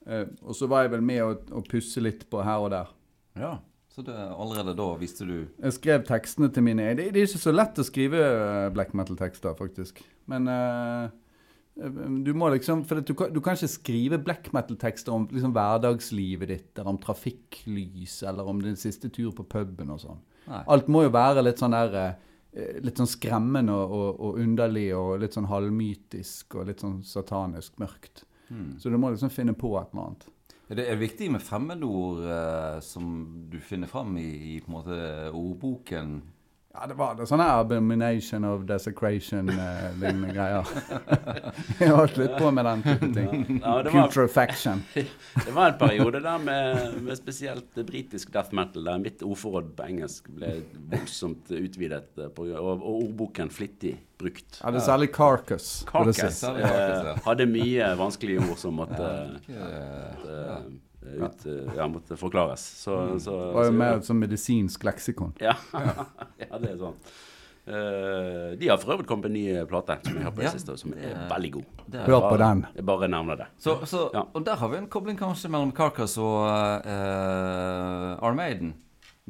Uh, 0.04 0.26
og 0.44 0.54
så 0.58 0.68
var 0.70 0.84
jeg 0.84 0.94
vel 0.94 1.04
med 1.06 1.22
å, 1.24 1.30
å 1.58 1.62
pusse 1.66 2.02
litt 2.04 2.26
på 2.30 2.42
her 2.44 2.66
og 2.66 2.74
der. 2.74 2.92
Ja. 3.40 3.54
Så 3.94 4.02
det, 4.02 4.14
allerede 4.14 4.74
da 4.74 4.88
visste 4.98 5.22
du 5.22 5.34
Jeg 5.46 5.74
skrev 5.76 6.02
tekstene 6.08 6.48
til 6.50 6.64
mine 6.66 6.88
Det, 6.98 7.12
det 7.14 7.20
er 7.20 7.28
ikke 7.28 7.42
så 7.44 7.52
lett 7.54 7.78
å 7.78 7.84
skrive 7.86 8.22
eh, 8.26 8.70
black 8.74 8.90
metal-tekster, 8.90 9.54
faktisk. 9.54 10.00
Men 10.30 10.48
eh, 10.50 11.12
du 11.74 12.30
må 12.38 12.52
liksom 12.54 12.84
For 12.86 13.02
du, 13.02 13.14
kan, 13.18 13.32
du 13.34 13.40
kan 13.42 13.56
ikke 13.58 13.70
skrive 13.72 14.18
black 14.22 14.52
metal-tekster 14.54 15.14
om 15.14 15.24
liksom 15.32 15.54
hverdagslivet 15.56 16.50
ditt, 16.52 16.70
eller 16.76 16.92
om 16.92 17.00
trafikklys, 17.02 18.20
eller 18.22 18.46
om 18.46 18.60
din 18.62 18.78
siste 18.78 19.10
tur 19.10 19.32
på 19.34 19.46
puben 19.56 19.90
og 19.90 20.04
sånn. 20.04 20.20
Alt 20.70 20.90
må 20.92 21.06
jo 21.06 21.14
være 21.14 21.42
litt 21.42 21.62
sånn 21.62 21.74
der 21.74 21.98
eh, 22.02 22.12
Litt 22.84 23.00
sånn 23.00 23.08
skremmende 23.10 23.74
og, 23.74 23.90
og, 23.90 24.18
og 24.22 24.36
underlig 24.38 24.86
og 24.94 25.16
litt 25.18 25.34
sånn 25.34 25.48
halvmytisk 25.50 26.54
og 26.54 26.68
litt 26.68 26.84
sånn 26.84 27.00
satanisk 27.02 27.80
mørkt. 27.82 28.22
Så 28.78 28.92
du 28.92 28.98
må 29.00 29.10
liksom 29.10 29.32
finne 29.34 29.56
på 29.58 29.72
et 29.80 29.90
eller 29.90 30.04
annet. 30.04 30.28
Det 30.78 30.84
er 30.88 31.00
viktig 31.00 31.32
med 31.34 31.42
fremmedord 31.44 32.22
eh, 32.24 32.78
som 32.84 33.08
du 33.50 33.58
finner 33.60 33.90
fram 33.90 34.14
i, 34.16 34.28
i 34.54 34.54
på 34.62 34.70
en 34.70 34.76
måte 34.78 35.00
ordboken? 35.34 36.14
Ja, 36.74 36.86
det 36.90 36.94
var 36.98 37.14
det 37.14 37.28
sånne 37.30 37.44
abomination 37.54 38.44
of 38.48 38.64
desecration-lignende 38.66 40.32
greier. 40.34 40.70
Jeg 41.78 41.86
har 41.86 42.00
holdt 42.00 42.16
litt 42.18 42.34
på 42.34 42.50
med 42.50 42.66
den 42.66 42.82
type 42.82 43.10
ting. 43.14 43.44
Ja, 43.60 43.76
det 43.86 43.92
Putrefaction. 43.94 44.82
Det 45.44 45.54
var 45.54 45.70
en 45.70 45.78
periode 45.78 46.18
der 46.24 46.42
med, 46.42 46.96
med 47.06 47.18
spesielt 47.18 47.78
britisk 47.86 48.32
death 48.34 48.50
metal, 48.54 48.84
der 48.88 48.98
mitt 49.02 49.22
ordforråd 49.22 49.70
på 49.78 49.86
engelsk 49.86 50.26
ble 50.34 50.50
voldsomt 50.90 51.52
utvidet, 51.54 52.10
eh, 52.18 52.32
på, 52.34 52.48
og, 52.50 52.72
og 52.74 52.90
ordboken 53.04 53.54
flittig 53.54 53.94
brukt. 54.18 54.58
Ja, 54.58 54.72
det 54.74 54.82
er 54.82 54.86
særlig 54.88 55.12
Carcass. 55.14 55.84
Carcass 55.86 56.42
Carcass, 56.42 56.42
ja. 56.58 57.12
eh, 57.14 57.22
hadde 57.28 57.46
mye 57.50 57.92
vanskelige 58.02 58.42
ord 58.48 58.58
som 58.58 58.82
måtte, 58.82 59.12
Eh, 59.48 60.26
eh, 60.26 60.58
ut, 61.04 61.46
eh, 61.46 61.76
ja, 61.76 61.86
måtte 61.88 62.16
forklares. 62.16 62.60
Så, 62.84 63.18
så, 63.20 63.30
Det 63.30 63.54
var 63.54 63.64
jo 63.64 63.70
så- 63.70 63.78
mer 63.78 64.00
som 64.00 64.18
medisinsk 64.20 64.84
leksikon. 64.84 65.34
Ja. 65.40 65.54
ja, 66.38 66.58
det 66.58 66.70
er 66.70 66.76
sånn. 66.80 66.94
Uh, 67.64 68.50
de 68.60 68.68
har 68.68 68.76
for 68.76 68.92
øvrig 68.92 69.06
kommet 69.08 69.24
med 69.24 69.30
en 69.30 69.36
ny 69.40 69.64
plate 69.70 69.94
som 70.04 70.16
jeg 70.18 70.24
har 70.26 70.32
på 70.36 70.42
det 70.42 70.44
Ja, 70.44 70.50
siste, 70.52 70.74
som 70.76 70.92
er 70.92 71.14
er- 71.14 71.28
veldig 71.30 71.50
god. 71.54 71.64
Er- 71.94 72.04
Hør 72.10 72.20
på 72.28 72.36
den. 72.42 72.66
Jeg 72.76 72.84
bare 72.84 73.08
nevner 73.08 73.36
det. 73.40 73.46
Så, 73.58 73.78
så, 73.88 74.10
Ja. 74.12 74.22
Og 74.34 74.44
der 74.44 74.56
har 74.60 74.68
vi 74.68 74.76
en 74.76 74.86
kobling 74.92 75.16
kanskje 75.16 75.48
mellom 75.48 75.72
Carcass 75.72 76.18
og 76.18 76.44
uh, 76.84 78.18
Armaden. 78.20 78.74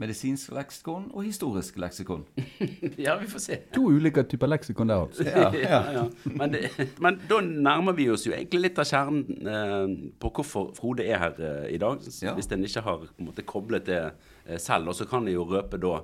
Medisinsk 0.01 0.51
leksikon 0.57 1.05
og 1.15 1.23
historisk 1.23 1.77
leksikon. 1.79 2.25
ja, 3.05 3.15
vi 3.21 3.29
får 3.31 3.43
se. 3.45 3.59
To 3.77 3.85
ulike 3.95 4.25
typer 4.27 4.51
leksikon 4.51 4.91
der, 4.91 5.05
altså. 5.07 5.27
Ja, 5.29 5.53
ja, 5.55 5.81
ja. 5.95 6.05
Men, 6.35 6.51
det, 6.57 6.89
men 7.05 7.21
da 7.31 7.39
nærmer 7.45 7.95
vi 7.95 8.09
oss 8.11 8.27
jo 8.27 8.35
egentlig 8.35 8.65
litt 8.65 8.81
av 8.83 8.89
kjernen 8.91 9.49
eh, 9.55 9.95
på 10.19 10.33
hvorfor 10.35 10.73
Frode 10.75 11.07
er 11.07 11.23
her 11.23 11.39
eh, 11.39 11.73
i 11.77 11.79
dag. 11.79 12.03
Hvis 12.03 12.51
en 12.51 12.67
ikke 12.67 12.83
har 12.89 13.07
på 13.07 13.23
en 13.23 13.31
måte 13.31 13.47
koblet 13.47 13.87
det 13.87 14.01
eh, 14.03 14.59
selv. 14.59 14.91
Og 14.91 14.99
så 14.99 15.07
kan 15.07 15.31
jeg 15.31 15.39
jo 15.39 15.47
røpe 15.55 15.79
da 15.79 16.01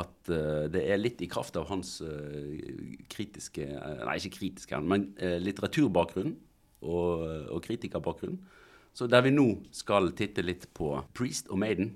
at 0.00 0.30
eh, 0.32 0.66
det 0.72 0.82
er 0.88 1.00
litt 1.00 1.20
i 1.22 1.28
kraft 1.30 1.56
av 1.60 1.68
hans 1.70 1.98
eh, 2.04 2.96
kritiske 3.12 3.66
eh, 3.68 4.04
Nei, 4.06 4.16
ikke 4.18 4.38
kritiske, 4.38 4.80
men 4.80 5.10
litteraturbakgrunn 5.44 6.34
og, 6.82 7.26
og 7.52 7.60
kritikerbakgrunn. 7.64 8.40
Så 8.96 9.06
der 9.08 9.24
vi 9.24 9.32
nå 9.32 9.46
skal 9.72 10.10
titte 10.16 10.44
litt 10.44 10.66
på 10.76 10.94
Priest 11.16 11.52
og 11.52 11.60
Maiden. 11.62 11.94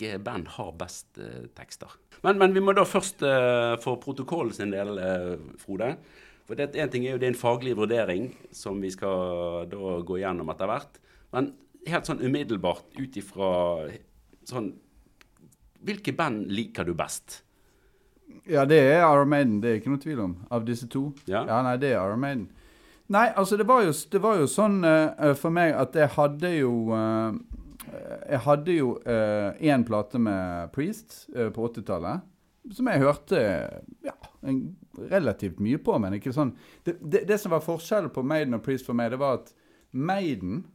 Hvilke 0.00 0.18
band 0.24 0.48
har 0.48 0.72
best 0.80 1.18
eh, 1.20 1.44
tekster? 1.52 1.92
Men, 2.24 2.38
men 2.40 2.54
vi 2.56 2.60
må 2.64 2.72
da 2.72 2.86
først 2.88 3.20
eh, 3.20 3.74
for 3.82 4.00
protokollen 4.00 4.54
sin 4.56 4.72
del, 4.72 4.96
eh, 4.96 5.34
Frode. 5.60 5.90
For 6.48 6.56
det, 6.56 6.70
en 6.80 6.88
ting 6.88 7.04
er 7.04 7.18
jo 7.18 7.20
det 7.20 7.28
en 7.28 7.36
faglig 7.36 7.74
vurdering 7.76 8.30
som 8.52 8.80
vi 8.80 8.88
skal 8.94 9.68
da 9.68 9.98
gå 10.00 10.16
igjennom 10.16 10.48
etter 10.54 10.70
hvert. 10.70 10.96
Men 11.36 11.50
helt 11.84 12.08
sånn 12.08 12.24
umiddelbart 12.24 12.96
ut 12.96 13.20
ifra 13.20 13.50
sånn 14.48 14.72
Hvilke 15.80 16.12
band 16.12 16.48
liker 16.52 16.84
du 16.84 16.92
best? 16.96 17.42
Ja, 18.48 18.66
det 18.68 18.80
er 18.80 18.98
Iron 19.00 19.30
Maiden, 19.32 19.60
det 19.60 19.68
er 19.68 19.78
ikke 19.78 19.92
noe 19.92 20.00
tvil 20.00 20.18
om. 20.20 20.34
Av 20.52 20.64
disse 20.64 20.88
to. 20.92 21.06
Ja. 21.28 21.44
nei, 21.64 21.78
det 21.80 21.92
er 21.92 22.02
Iron 22.02 22.20
Maiden. 22.20 22.50
Nei, 23.12 23.30
altså 23.32 23.56
det 23.56 23.64
var 23.68 23.86
jo, 23.86 23.94
det 24.12 24.20
var 24.20 24.40
jo 24.40 24.48
sånn 24.48 24.80
uh, 24.84 25.32
for 25.40 25.52
meg 25.52 25.72
at 25.72 25.96
jeg 25.96 26.12
hadde 26.14 26.52
jo 26.58 26.74
eh, 26.94 27.40
Jeg 27.88 28.40
hadde 28.44 28.74
jo 28.74 28.90
én 29.04 29.84
plate 29.88 30.20
med 30.20 30.72
Priest 30.74 31.28
eh, 31.36 31.48
på 31.54 31.68
80-tallet. 31.68 32.26
Som 32.76 32.90
jeg 32.92 33.00
hørte 33.00 33.38
ja, 34.04 34.14
relativt 35.10 35.62
mye 35.64 35.78
på, 35.80 35.96
men 35.98 36.18
ikke 36.18 36.34
sånn 36.36 36.52
det, 36.84 36.98
det, 37.00 37.24
det 37.28 37.38
som 37.40 37.54
var 37.54 37.64
forskjellen 37.64 38.12
på 38.12 38.24
Maiden 38.26 38.58
og 38.58 38.62
Priest 38.66 38.88
for 38.88 38.98
meg, 38.98 39.14
det 39.14 39.20
var 39.22 39.40
at 39.40 39.54
Maiden 39.96 40.66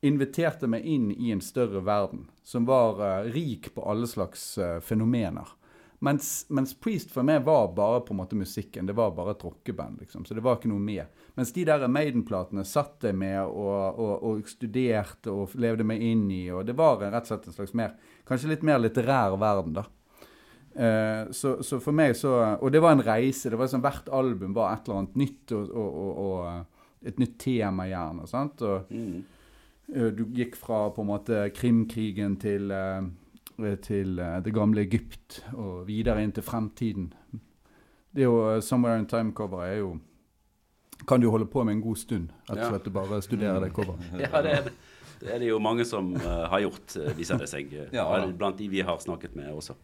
inviterte 0.00 0.68
meg 0.70 0.84
inn 0.88 1.10
i 1.12 1.30
en 1.32 1.42
større 1.44 1.82
verden 1.84 2.26
som 2.46 2.66
var 2.68 3.00
uh, 3.00 3.30
rik 3.30 3.70
på 3.74 3.84
alle 3.84 4.08
slags 4.08 4.42
uh, 4.58 4.78
fenomener. 4.84 5.48
Mens, 6.00 6.46
mens 6.48 6.72
Priest 6.80 7.10
for 7.12 7.22
meg 7.28 7.42
var 7.44 7.66
bare 7.76 8.00
på 8.00 8.14
en 8.14 8.20
måte 8.22 8.36
musikken. 8.38 8.86
Det 8.88 8.94
var 8.96 9.10
bare 9.12 9.34
et 9.34 9.42
rockeband. 9.44 9.98
liksom, 10.00 10.24
Så 10.24 10.32
det 10.34 10.42
var 10.42 10.56
ikke 10.56 10.70
noe 10.72 10.80
mer. 10.80 11.10
Mens 11.36 11.52
de 11.52 11.64
der 11.68 11.84
Maiden-platene 11.92 12.64
satt 12.64 13.04
jeg 13.04 13.14
med 13.20 13.36
og, 13.42 13.98
og, 14.00 14.22
og 14.30 14.48
studerte 14.48 15.30
og 15.30 15.52
levde 15.60 15.84
meg 15.84 16.00
inn 16.00 16.24
i. 16.32 16.46
og 16.50 16.64
Det 16.66 16.76
var 16.78 16.96
rett 17.02 17.20
og 17.20 17.26
slett 17.34 17.46
en 17.50 17.52
slags 17.58 17.74
mer, 17.76 17.92
kanskje 18.24 18.48
litt 18.54 18.62
mer 18.64 18.78
litterær 18.80 19.36
verden, 19.40 19.76
da. 19.76 19.84
Eh, 20.72 21.30
så, 21.36 21.58
så 21.66 21.80
for 21.82 21.92
meg 21.92 22.12
så 22.14 22.30
Og 22.62 22.70
det 22.70 22.78
var 22.80 22.92
en 22.94 23.02
reise. 23.02 23.50
det 23.50 23.58
var 23.58 23.66
sånn 23.66 23.82
Hvert 23.82 24.06
album 24.14 24.52
var 24.54 24.76
et 24.76 24.86
eller 24.86 25.00
annet 25.00 25.16
nytt 25.18 25.52
og, 25.56 25.72
og, 25.74 26.20
og, 26.22 26.66
et 27.10 27.18
nytt 27.18 27.38
tema, 27.42 27.88
gjerne. 27.90 28.26
sant? 28.30 28.62
Og, 28.62 28.88
Mm. 28.90 29.20
Eh, 29.92 30.10
Du 30.14 30.24
gikk 30.32 30.54
fra 30.56 30.84
på 30.94 31.02
en 31.02 31.08
måte 31.10 31.50
Krimkrigen 31.52 32.36
til, 32.40 32.70
eh, 32.70 33.02
til 33.84 34.18
eh, 34.18 34.38
det 34.44 34.52
gamle 34.54 34.82
Egypt 34.86 35.40
og 35.54 35.86
videre 35.88 36.22
inn 36.24 36.32
til 36.32 36.42
fremtiden. 36.46 37.12
Det 38.14 38.24
jo 38.26 38.36
eh, 38.56 38.60
'Somewhere 38.60 38.98
in 38.98 39.06
Time'-coveret 39.06 39.74
er 39.74 39.78
jo 39.78 39.98
Kan 41.08 41.20
du 41.20 41.30
holde 41.30 41.46
på 41.46 41.64
med 41.64 41.74
en 41.74 41.80
god 41.80 41.96
stund. 41.96 42.28
Rett 42.50 42.58
og 42.58 42.70
slett 42.74 42.84
du 42.84 42.90
bare 42.90 43.22
studerer 43.22 43.60
det 43.60 43.72
coveret. 43.72 44.00
Ja, 44.20 44.42
det 44.42 44.50
er 44.52 44.62
det. 44.64 44.72
Det 45.20 45.34
er 45.34 45.38
det 45.38 45.48
jo 45.48 45.58
mange 45.58 45.84
som 45.84 46.14
eh, 46.16 46.20
har 46.48 46.60
gjort, 46.60 46.96
eh, 46.96 47.16
viser 47.16 47.38
det 47.38 47.48
seg. 47.48 47.72
eh, 47.72 47.88
Ja, 47.96 48.26
blant 48.32 48.58
de 48.58 48.68
vi 48.68 48.80
har 48.80 48.98
snakket 48.98 49.34
med 49.36 49.48
også. 49.52 49.74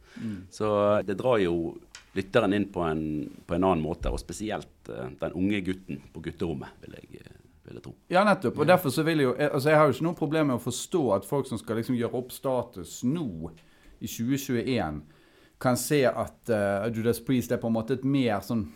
Så 0.51 1.03
det 1.07 1.17
drar 1.19 1.39
jo 1.39 1.79
lytteren 2.17 2.53
inn 2.57 2.69
på 2.73 2.81
en, 2.85 3.03
på 3.47 3.55
en 3.55 3.65
annen 3.65 3.83
måte, 3.85 4.09
og 4.13 4.21
spesielt 4.21 4.89
eh, 4.89 5.11
den 5.21 5.33
unge 5.37 5.61
gutten 5.61 6.01
på 6.13 6.21
gutterommet, 6.25 6.69
vil 6.85 6.97
jeg, 7.01 7.21
eh, 7.21 7.36
vil 7.67 7.79
jeg 7.79 7.85
tro. 7.85 7.93
Ja, 8.13 8.23
nettopp. 8.27 8.59
Og 8.63 8.69
derfor 8.69 8.95
så 8.95 9.05
vil 9.07 9.23
jeg 9.23 9.29
jo 9.29 9.35
Altså, 9.37 9.71
jeg 9.71 9.79
har 9.79 9.87
jo 9.87 9.97
ikke 9.97 10.07
noe 10.07 10.19
problem 10.19 10.51
med 10.51 10.59
å 10.59 10.65
forstå 10.65 11.03
at 11.19 11.29
folk 11.29 11.49
som 11.51 11.61
skal 11.61 11.81
liksom 11.81 11.99
gjøre 11.99 12.21
opp 12.21 12.35
status 12.35 13.01
nå, 13.07 13.53
i 13.97 14.09
2021, 14.11 15.01
kan 15.63 15.79
se 15.81 16.03
at 16.07 16.53
uh, 16.53 16.85
Judas 16.93 17.23
Priest 17.25 17.55
er 17.55 17.61
på 17.63 17.71
en 17.71 17.77
måte 17.79 17.97
et 17.97 18.05
mer 18.05 18.43
sånn 18.45 18.67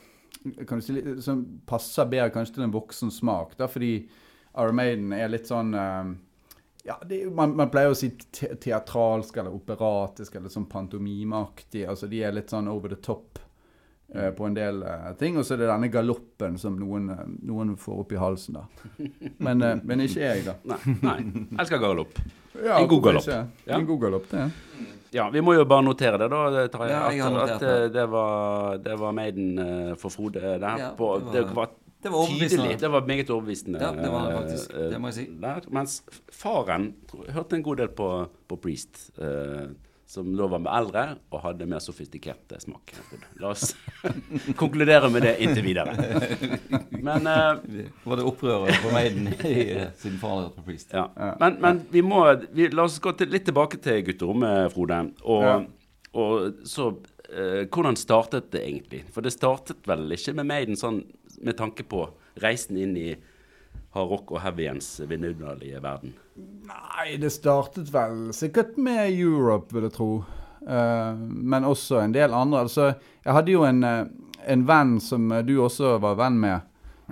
kan 0.67 0.81
du 0.81 0.85
si, 0.85 1.03
som 1.21 1.43
passer 1.69 2.09
bedre 2.09 2.31
kanskje 2.33 2.57
til 2.57 2.65
en 2.65 2.73
voksen 2.73 3.11
smak. 3.13 3.59
da, 3.59 3.69
Fordi 3.69 3.93
Iron 4.57 4.79
Maiden 4.79 5.13
er 5.13 5.29
litt 5.29 5.51
sånn 5.51 5.75
uh, 5.77 6.09
ja, 6.87 6.97
det, 7.07 7.27
man, 7.37 7.53
man 7.57 7.69
pleier 7.71 7.93
å 7.93 7.99
si 7.99 8.11
te 8.33 8.55
teatralsk 8.57 9.37
eller 9.37 9.55
operatisk 9.55 10.39
eller 10.39 10.53
sånn 10.53 10.69
pantomimeaktig. 10.71 11.85
Altså 11.85 12.09
de 12.09 12.23
er 12.25 12.33
litt 12.35 12.53
sånn 12.53 12.71
over 12.73 12.95
the 12.95 13.01
top 13.05 13.39
eh, 14.15 14.31
på 14.37 14.47
en 14.47 14.55
del 14.57 14.83
eh, 14.83 15.11
ting. 15.21 15.37
Og 15.41 15.45
så 15.47 15.55
er 15.55 15.63
det 15.65 15.69
denne 15.71 15.91
galoppen 15.93 16.59
som 16.59 16.77
noen, 16.79 17.11
eh, 17.15 17.25
noen 17.49 17.77
får 17.81 18.01
opp 18.05 18.13
i 18.13 18.21
halsen, 18.21 18.59
da. 18.61 18.65
Men, 19.47 19.63
eh, 19.63 19.77
men 19.85 20.01
ikke 20.07 20.21
jeg, 20.25 20.45
da. 20.47 20.55
Nei, 20.65 20.79
nei. 21.03 21.19
elsker 21.61 21.79
galopp. 21.83 22.19
Ja, 22.61 22.79
En 22.83 22.89
god 22.91 23.03
galopp. 23.07 23.29
Ja. 23.31 23.77
En 23.79 23.87
god 23.89 24.01
galopp, 24.03 24.31
det. 24.33 24.49
Ja, 25.15 25.25
vi 25.35 25.41
må 25.43 25.55
jo 25.57 25.65
bare 25.67 25.83
notere 25.83 26.19
det, 26.23 26.29
da. 26.31 26.67
Tarjei, 26.71 26.91
Ja, 26.95 27.05
jeg 27.11 27.23
har 27.25 27.35
at, 27.35 27.53
notert 27.55 27.63
at 27.63 27.69
eh, 27.87 27.93
det 27.95 28.05
var, 28.13 28.77
det 28.85 28.97
var 29.01 29.13
Maiden 29.17 29.95
for 29.99 30.11
Frode 30.15 30.39
der. 30.43 30.67
Ja, 30.79 30.91
på, 30.99 31.15
det 31.33 31.41
det 31.41 31.55
var- 31.57 31.77
det 32.01 32.09
var 32.09 32.17
overbevisende. 32.23 32.63
tydelig. 32.65 32.81
Det 32.81 32.89
var 32.95 33.03
meget 33.07 33.31
overbevisende. 33.31 33.81
Ja, 33.83 33.91
det 33.93 34.09
var 34.11 34.23
det 34.31 34.37
faktisk. 34.39 34.71
Det 34.93 35.01
må 35.03 35.09
jeg 35.11 35.15
si. 35.19 35.25
Der, 35.43 35.67
mens 35.69 35.99
faren 36.33 36.87
hørte 37.29 37.57
en 37.59 37.63
god 37.67 37.77
del 37.83 37.89
på, 37.99 38.07
på 38.49 38.57
Priest, 38.57 39.11
eh, 39.21 39.67
som 40.11 40.37
da 40.37 40.47
var 40.51 40.59
med 40.59 40.73
eldre 40.75 41.03
og 41.31 41.43
hadde 41.45 41.67
mer 41.71 41.79
sofistikert 41.79 42.51
eh, 42.51 42.59
smak. 42.59 42.91
La 43.39 43.53
oss 43.53 43.77
konkludere 44.61 45.07
med 45.15 45.23
det 45.23 45.37
inntil 45.45 45.63
videre. 45.69 45.95
Men 46.91 47.29
uh, 47.31 47.61
Var 48.03 48.19
det 48.19 48.25
opprøret 48.27 48.81
på 48.83 48.91
Maiden 48.91 49.29
i, 49.37 49.53
eh, 49.77 49.93
siden 50.01 50.19
faren 50.19 50.49
på 50.57 50.65
Priest? 50.67 50.91
Ja. 50.99 51.05
Men, 51.39 51.61
men 51.63 51.79
vi 51.95 52.03
må 52.03 52.25
vi, 52.51 52.67
La 52.75 52.89
oss 52.89 52.99
gå 52.99 53.13
til, 53.21 53.31
litt 53.31 53.47
tilbake 53.47 53.79
til 53.85 54.03
gutterommet, 54.09 54.73
Frode. 54.75 54.99
Og, 55.23 55.47
Ja. 55.47 55.55
og 56.19 56.67
så 56.67 56.91
uh, 56.91 57.63
Hvordan 57.71 57.99
startet 58.01 58.51
det 58.51 58.65
egentlig? 58.67 59.05
For 59.15 59.23
det 59.23 59.37
startet 59.37 59.87
vel 59.87 60.11
ikke 60.19 60.35
med 60.41 60.51
Maiden 60.51 60.81
sånn 60.81 61.05
med 61.39 61.55
tanke 61.63 61.87
på 61.87 62.09
reisen 62.43 62.83
inn 62.83 62.99
i 62.99 63.13
hardrock 63.95 64.31
og 64.33 64.41
heavyens 64.45 65.01
vidunderlige 65.11 65.81
verden. 65.83 66.13
Nei, 66.71 67.17
det 67.19 67.33
startet 67.35 67.91
vel 67.93 68.29
sikkert 68.37 68.77
med 68.79 69.11
Europe, 69.11 69.75
vil 69.75 69.89
jeg 69.89 69.97
tro. 69.97 70.11
Uh, 70.61 71.17
men 71.19 71.65
også 71.65 72.03
en 72.05 72.13
del 72.15 72.35
andre. 72.37 72.61
Altså, 72.67 72.93
jeg 73.25 73.33
hadde 73.35 73.53
jo 73.55 73.65
en, 73.65 73.83
eh, 73.85 74.05
en 74.53 74.63
venn 74.69 74.99
som 75.01 75.29
du 75.47 75.55
også 75.65 75.97
var 76.01 76.15
venn 76.21 76.39
med, 76.41 76.61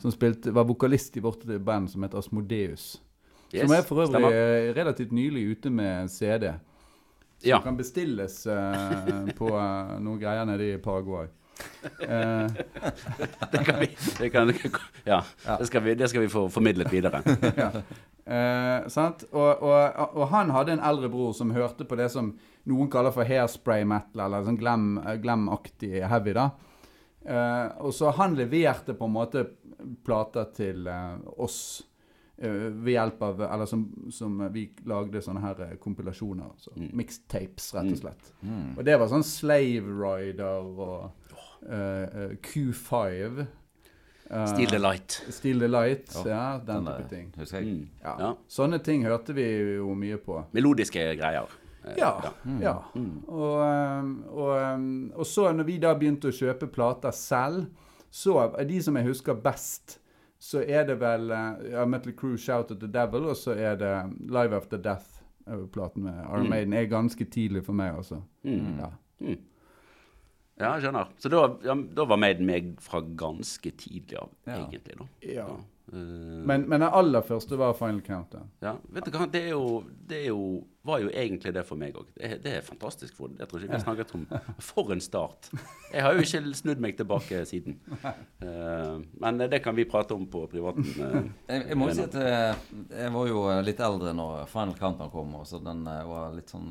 som 0.03 0.13
spilte, 0.15 0.53
var 0.55 0.65
vokalist 0.69 1.17
i 1.17 1.21
vårt 1.25 1.43
band, 1.65 1.91
som 1.91 2.03
heter 2.07 2.19
Asmodeus. 2.23 3.01
som 3.51 3.73
er 3.73 3.83
for 3.83 4.03
øvrig 4.05 4.13
stemmer. 4.21 4.33
eh, 4.33 4.75
relativt 4.77 5.13
nylig 5.13 5.47
ute 5.57 5.71
med 5.71 6.11
CD. 6.11 6.53
Som 7.41 7.49
Ja. 7.49 7.61
kan 7.63 7.77
bestilles 7.77 8.47
uh, 8.47 9.29
på 9.39 9.47
uh, 9.49 9.99
noen 10.03 10.19
greier 10.21 10.45
nede 10.45 10.75
i 10.75 10.77
Paraguay. 10.83 11.27
Eh, 12.01 12.47
Det 13.53 13.65
kan 13.65 13.81
vi, 13.81 13.89
det 14.19 14.29
kan, 14.35 14.53
ja, 15.05 15.23
det 15.59 15.67
skal 15.71 15.83
vi, 15.87 15.95
det 15.99 16.09
skal 16.11 16.21
vi 16.25 16.29
få 16.33 16.47
formidlet 16.53 16.93
videre. 16.93 17.23
ja. 17.57 17.71
Eh, 18.29 18.89
sant? 18.93 19.25
Og, 19.33 19.63
og, 19.65 19.99
og 20.21 20.27
han 20.35 20.51
hadde 20.53 20.75
en 20.77 20.83
eldre 20.85 21.09
bror 21.13 21.33
som 21.37 21.51
hørte 21.57 21.87
på 21.89 21.97
det 21.97 22.11
som 22.13 22.35
noen 22.69 22.91
kaller 22.93 23.15
for 23.15 23.25
hairspray 23.25 23.87
metal, 23.89 24.27
eller 24.27 24.45
sånn 24.45 24.59
glam- 24.61 24.99
glam-aktig 25.23 26.03
heavy. 26.11 26.35
da. 26.37 26.51
Eh, 27.25 27.67
og 27.85 27.93
så 27.97 28.13
han 28.19 28.37
leverte 28.39 28.95
på 28.97 29.09
en 29.09 29.15
måte 29.17 29.47
plater 30.05 30.51
til 30.57 30.87
eh, 30.91 31.17
oss 31.41 31.59
eh, 32.37 32.69
ved 32.73 32.93
hjelp 32.95 33.23
av 33.27 33.41
Eller 33.49 33.67
som, 33.69 33.83
som 34.15 34.39
vi 34.55 34.67
lagde 34.89 35.21
sånne 35.25 35.43
her 35.45 35.65
eh, 35.67 35.75
kompilasjoner. 35.81 36.53
Så, 36.61 36.73
Mixtapes, 36.97 37.71
rett 37.77 37.93
og 37.97 38.03
slett. 38.03 38.31
Og 38.77 38.85
det 38.87 38.99
var 39.01 39.09
sånn 39.13 39.25
Slave 39.27 39.97
Rider 40.03 40.69
og 40.85 41.18
Q5. 41.63 43.47
eh, 44.31 44.47
Steal 44.47 44.69
the 44.71 44.79
light. 44.79 45.11
Steal 45.31 45.59
the 45.59 45.69
Light, 45.69 46.13
Ja, 46.15 46.31
ja, 46.31 46.59
den 46.67 46.85
Den, 46.85 46.95
type 46.95 47.03
eh, 47.05 47.09
ting. 47.09 47.33
Husker 47.39 47.59
jeg. 47.59 47.67
Mm. 47.67 47.89
Ja. 48.05 48.15
Ja. 48.21 48.33
Sånne 48.49 48.79
ting 48.85 49.05
hørte 49.07 49.33
vi 49.35 49.47
jo 49.79 49.95
mye 49.95 50.17
på. 50.19 50.45
Melodiske 50.53 51.07
greier. 51.19 51.49
Eh, 51.85 51.95
Ja. 51.97 52.11
ja. 52.61 52.75
Og, 53.29 54.03
um, 54.03 54.25
og, 54.29 54.75
um, 54.75 55.13
og 55.17 55.25
så 55.27 55.53
når 55.53 55.65
vi 55.65 55.79
da 55.79 55.95
begynte 55.95 56.29
å 56.29 56.35
kjøpe 56.35 56.67
plater 56.69 57.11
selv, 57.17 57.67
så 58.11 58.35
er 58.59 58.65
de 58.69 58.83
som 58.83 58.97
jeg 58.97 59.07
husker 59.07 59.35
best, 59.35 59.99
så 60.39 60.61
er 60.63 60.85
det 60.87 60.99
vel 61.01 61.31
uh, 61.33 61.57
ja, 61.71 61.85
Metal 61.87 62.13
Crew 62.13 62.37
Shout 62.37 62.71
at 62.71 62.79
the 62.81 62.87
Devil, 62.87 63.25
og 63.33 63.37
så 63.37 63.57
er 63.57 63.77
det 63.81 63.95
Live 64.31 64.55
After 64.57 64.77
Death-platen 64.79 66.03
med 66.05 66.21
Armaden. 66.27 66.69
Mm. 66.69 66.77
Er 66.79 66.85
ganske 66.93 67.25
tidlig 67.25 67.65
for 67.65 67.73
meg, 67.73 67.95
altså. 67.97 68.21
Mm. 68.45 68.79
Ja. 68.79 68.91
Ja, 70.59 70.75
jeg 70.77 70.83
skjønner. 70.89 71.11
Så 71.23 71.31
da, 71.31 71.43
ja, 71.65 71.75
da 71.95 72.05
var 72.11 72.19
Maiden 72.19 72.47
meg 72.49 72.75
fra 72.83 73.01
ganske 73.01 73.71
tidlig 73.79 74.19
av, 74.19 74.31
Ja. 74.47 74.57
egentlig. 74.67 74.97
da. 74.99 75.07
Ja. 75.23 75.49
Eh, 75.89 76.43
Men, 76.45 76.67
men 76.69 76.81
den 76.83 76.91
aller 76.93 77.23
første 77.25 77.57
var 77.57 77.73
Final 77.79 78.03
Countdown. 78.05 78.51
ja, 78.61 78.75
vet 78.93 79.07
du 79.07 79.11
hva, 79.15 79.25
det, 79.33 79.41
er 79.47 79.55
jo, 79.55 79.85
det 80.07 80.19
er 80.19 80.27
jo, 80.29 80.65
var 80.85 80.99
jo 81.01 81.09
egentlig 81.09 81.55
det 81.57 81.63
for 81.65 81.77
meg 81.81 81.95
òg. 81.97 82.11
Det, 82.19 82.43
det 82.45 82.53
er 82.59 82.67
fantastisk. 82.67 83.15
For, 83.17 83.31
jeg 83.39 83.49
tror 83.49 83.63
ikke 83.63 83.71
vi 83.71 83.79
har 83.79 83.85
snakket 83.87 84.13
om 84.19 84.27
For 84.61 84.93
en 84.93 85.01
start. 85.01 85.49
Jeg 85.95 86.03
har 86.05 86.13
jo 86.19 86.27
ikke 86.27 86.55
snudd 86.61 86.83
meg 86.85 86.99
tilbake 86.99 87.41
siden. 87.49 87.79
Uh, 88.43 89.01
men 89.25 89.39
det 89.49 89.63
kan 89.65 89.75
vi 89.79 89.87
prate 89.89 90.13
om 90.15 90.27
på 90.29 90.45
privaten. 90.53 90.85
Uh, 90.99 91.23
Jeg, 91.49 91.69
jeg 91.71 91.77
må 91.81 91.89
si 91.95 92.03
at 92.05 92.15
jeg, 92.21 92.57
jeg 92.93 93.13
var 93.15 93.31
jo 93.33 93.47
litt 93.65 93.81
eldre 93.81 94.13
når 94.13 94.45
Final 94.53 94.77
Countdown 94.77 95.11
kom, 95.15 95.35
og 95.41 95.47
så 95.49 95.63
den 95.65 95.85
var 95.89 96.35
litt 96.37 96.53
sånn 96.53 96.69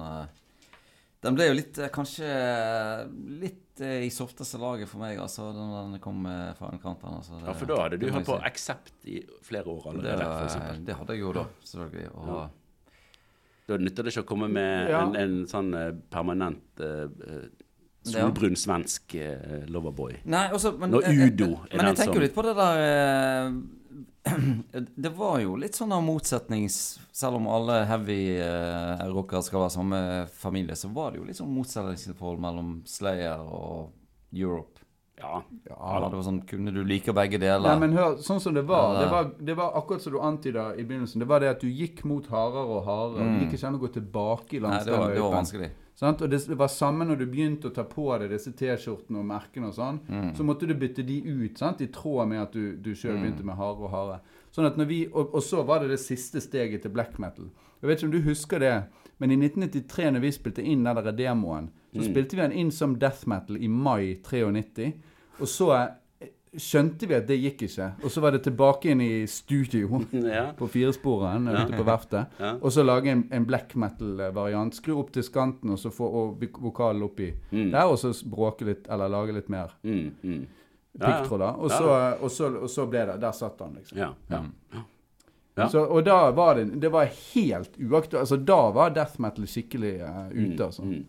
Den 1.24 1.36
ble 1.36 1.48
jo 1.50 1.54
litt 1.58 1.78
eh, 1.82 1.90
kanskje 1.90 2.28
eh, 2.30 3.08
litt 3.42 3.82
eh, 3.82 4.04
i 4.06 4.10
softeste 4.14 4.60
laget 4.62 4.88
for 4.92 5.02
meg, 5.02 5.18
altså, 5.20 5.48
da 5.56 5.82
den 5.90 6.00
kom 6.04 6.24
fra 6.58 6.70
en 6.72 6.80
kant 6.80 7.02
Altså, 7.04 7.40
det- 7.40 7.48
Ja, 7.48 7.54
for 7.58 7.66
da 7.66 7.76
hadde 7.82 7.98
du 8.00 8.06
det 8.06 8.14
hørt 8.14 8.26
på 8.26 8.38
si. 8.38 8.46
Accept 8.52 9.06
i 9.06 9.20
flere 9.44 9.66
år 9.66 9.88
allerede, 9.92 10.28
eksempel. 10.46 10.86
det 10.86 10.96
hadde 10.96 11.14
jeg 11.18 11.22
jo 11.22 11.34
da, 11.34 11.46
selvfølgelig. 11.66 12.10
Og, 12.16 12.28
Ja. 12.28 12.48
Da 13.68 13.76
nytter 13.78 14.04
det 14.04 14.14
ikke 14.14 14.24
å 14.24 14.28
komme 14.30 14.48
med 14.50 14.90
Ja. 14.90 15.02
en, 15.04 15.16
en 15.16 15.46
sånn 15.46 15.74
permanent 16.10 16.80
eh, 16.80 17.50
solbrun 18.08 18.56
svensk 18.56 19.16
uh, 19.20 19.66
loverboy. 19.68 20.22
Nei, 20.32 20.46
også, 20.56 20.78
men, 20.80 20.92
Når 20.92 21.02
jeg- 21.04 21.18
jeg- 21.18 21.34
Udo 21.34 21.44
er 21.44 21.76
Men 21.76 21.78
den 21.78 21.86
jeg 21.88 21.98
tenker 21.98 22.14
jo 22.14 22.22
litt 22.22 22.36
på 22.36 22.44
det 22.44 22.56
der 22.56 22.78
eh, 22.86 23.52
Det 24.96 25.10
var 25.16 25.40
jo 25.42 25.56
litt 25.58 25.78
sånn 25.78 25.94
av 25.96 26.04
motsetnings 26.06 27.00
Selv 27.16 27.40
om 27.40 27.48
alle 27.50 27.80
heavy 27.90 28.38
uh, 28.38 29.06
rockere 29.14 29.42
skal 29.46 29.64
være 29.64 29.74
samme 29.74 30.02
familie, 30.38 30.76
så 30.78 30.92
var 30.94 31.14
det 31.14 31.22
jo 31.22 31.28
litt 31.30 31.40
sånn 31.40 31.54
motsetningsforhold 31.56 32.44
mellom 32.44 32.76
Slayer 32.86 33.42
og 33.42 33.96
Europe. 34.36 34.78
Ja. 35.18 35.44
Ja, 35.64 36.10
det 36.10 36.16
var 36.16 36.24
sånn, 36.26 36.44
Kunne 36.46 36.72
du 36.74 36.84
like 36.86 37.14
begge 37.16 37.40
deler? 37.42 37.66
Nei, 37.66 37.88
men 37.88 37.96
hør, 37.98 38.20
sånn 38.22 38.42
som 38.42 38.54
det 38.54 38.68
var, 38.70 39.00
det 39.02 39.08
var 39.10 39.32
Det 39.50 39.56
var 39.58 39.80
akkurat 39.80 40.04
som 40.04 40.14
du 40.14 40.20
antyda 40.22 40.70
i 40.76 40.86
begynnelsen. 40.86 41.24
Det 41.24 41.30
var 41.30 41.42
det 41.42 41.50
at 41.56 41.64
du 41.64 41.72
gikk 41.72 42.04
mot 42.06 42.28
hardere 42.30 42.68
og 42.78 42.86
hardere. 42.86 43.26
Mm. 43.26 43.34
Det 43.34 43.48
gikk 43.48 43.58
ikke 43.58 43.72
an 43.72 43.80
å 43.80 43.82
gå 43.82 43.92
tilbake 43.98 44.60
i 44.60 44.62
Nei, 44.62 44.78
det 44.86 44.94
var, 44.94 45.16
det 45.16 45.24
var 45.26 45.38
vanskelig. 45.40 45.72
Sant? 45.98 46.22
Og 46.22 46.30
det, 46.30 46.44
var 46.60 46.70
samme 46.70 47.06
når 47.10 47.18
du 47.18 47.26
begynte 47.26 47.72
å 47.72 47.74
ta 47.74 47.82
på 47.90 48.06
deg 48.22 48.30
disse 48.30 48.52
T-skjortene 48.54 49.18
og 49.18 49.26
merkene 49.26 49.72
og 49.72 49.74
sånn. 49.74 49.98
Mm. 50.08 50.28
Så 50.38 50.46
måtte 50.46 50.68
du 50.70 50.76
bytte 50.78 51.02
de 51.06 51.16
ut 51.26 51.58
sant? 51.58 51.82
i 51.82 51.88
tråd 51.90 52.28
med 52.30 52.42
at 52.44 52.54
du, 52.54 52.76
du 52.78 52.92
sjøl 52.94 53.16
Mm. 53.18 53.24
begynte 53.24 53.46
med 53.50 53.58
harde 53.58 53.82
og 53.82 53.90
harde. 53.90 54.20
Sånn 54.54 54.68
at 54.70 54.78
når 54.78 54.86
vi, 54.92 55.00
og, 55.10 55.34
og 55.34 55.42
så 55.42 55.64
var 55.66 55.82
det 55.82 55.90
det 55.96 56.00
siste 56.04 56.40
steget 56.42 56.84
til 56.86 56.92
black 56.94 57.18
metal. 57.20 57.50
Jeg 57.82 57.90
vet 57.90 57.98
ikke 57.98 58.08
om 58.12 58.12
du 58.14 58.22
husker 58.30 58.60
det, 58.62 58.76
men 59.18 59.32
i 59.34 59.36
1993 59.42 60.12
når 60.14 60.22
vi 60.22 60.32
spilte 60.32 60.62
inn 60.64 60.84
den 60.86 60.96
der 61.02 61.12
demoen, 61.18 61.72
så 61.94 61.98
Mm. 62.04 62.12
spilte 62.12 62.36
vi 62.36 62.42
den 62.44 62.52
inn 62.52 62.72
som 62.72 62.96
death 63.00 63.28
metal 63.28 63.58
i 63.58 63.68
mai 63.68 64.16
93. 64.22 64.94
Og 65.40 65.48
så 65.48 65.72
skjønte 66.58 67.08
vi 67.08 67.14
at 67.16 67.28
det 67.30 67.38
gikk 67.40 67.62
ikke. 67.68 67.88
Og 68.04 68.12
så 68.12 68.22
var 68.22 68.32
det 68.36 68.42
tilbake 68.44 68.90
inn 68.92 69.02
i 69.02 69.26
studio 69.28 70.02
ja. 70.12 70.52
på 70.58 70.68
firesporeren 70.68 71.48
Ja. 71.48 71.64
ute 71.66 71.78
på 71.78 71.86
verftet. 71.88 72.28
Ja. 72.40 72.56
Og 72.62 72.72
så 72.72 72.84
lage 72.84 73.12
en, 73.12 73.24
en 73.32 73.46
black 73.46 73.76
metal-variant. 73.76 74.76
Skru 74.76 74.98
opp 75.00 75.12
til 75.16 75.24
skanten, 75.24 75.70
og 75.72 75.80
så 75.80 75.92
få 75.94 76.08
og 76.10 76.44
vokalen 76.62 77.04
oppi 77.04 77.34
Mm. 77.52 77.72
der, 77.72 77.86
og 77.86 77.98
så 78.00 78.12
bråke 78.30 78.66
litt, 78.66 78.88
eller 78.90 79.08
lage 79.10 79.34
litt 79.34 79.50
mer 79.50 79.72
Mm, 79.84 80.12
mm. 80.24 80.46
Ja, 81.00 81.10
ja. 81.24 81.52
Og, 81.54 81.70
og, 81.70 82.32
så, 82.32 82.48
og 82.58 82.70
så 82.70 82.86
ble 82.90 83.04
det 83.06 83.20
Der 83.22 83.32
satt 83.32 83.60
han, 83.62 83.76
liksom. 83.78 83.98
Ja, 83.98 84.14
ja. 84.30 84.40
Mm. 84.42 84.84
Ja. 85.58 85.68
Så, 85.70 85.82
og 85.90 86.04
da 86.06 86.32
var 86.32 86.56
det 86.56 86.80
Det 86.82 86.90
var 86.94 87.06
helt 87.34 87.78
uaktuelt. 87.78 88.20
Altså, 88.22 88.38
da 88.38 88.70
var 88.72 88.90
death 88.94 89.20
metal 89.22 89.46
skikkelig 89.50 89.96
uh, 90.02 90.28
ute, 90.34 90.64
altså. 90.66 90.84
Mm. 90.86 91.06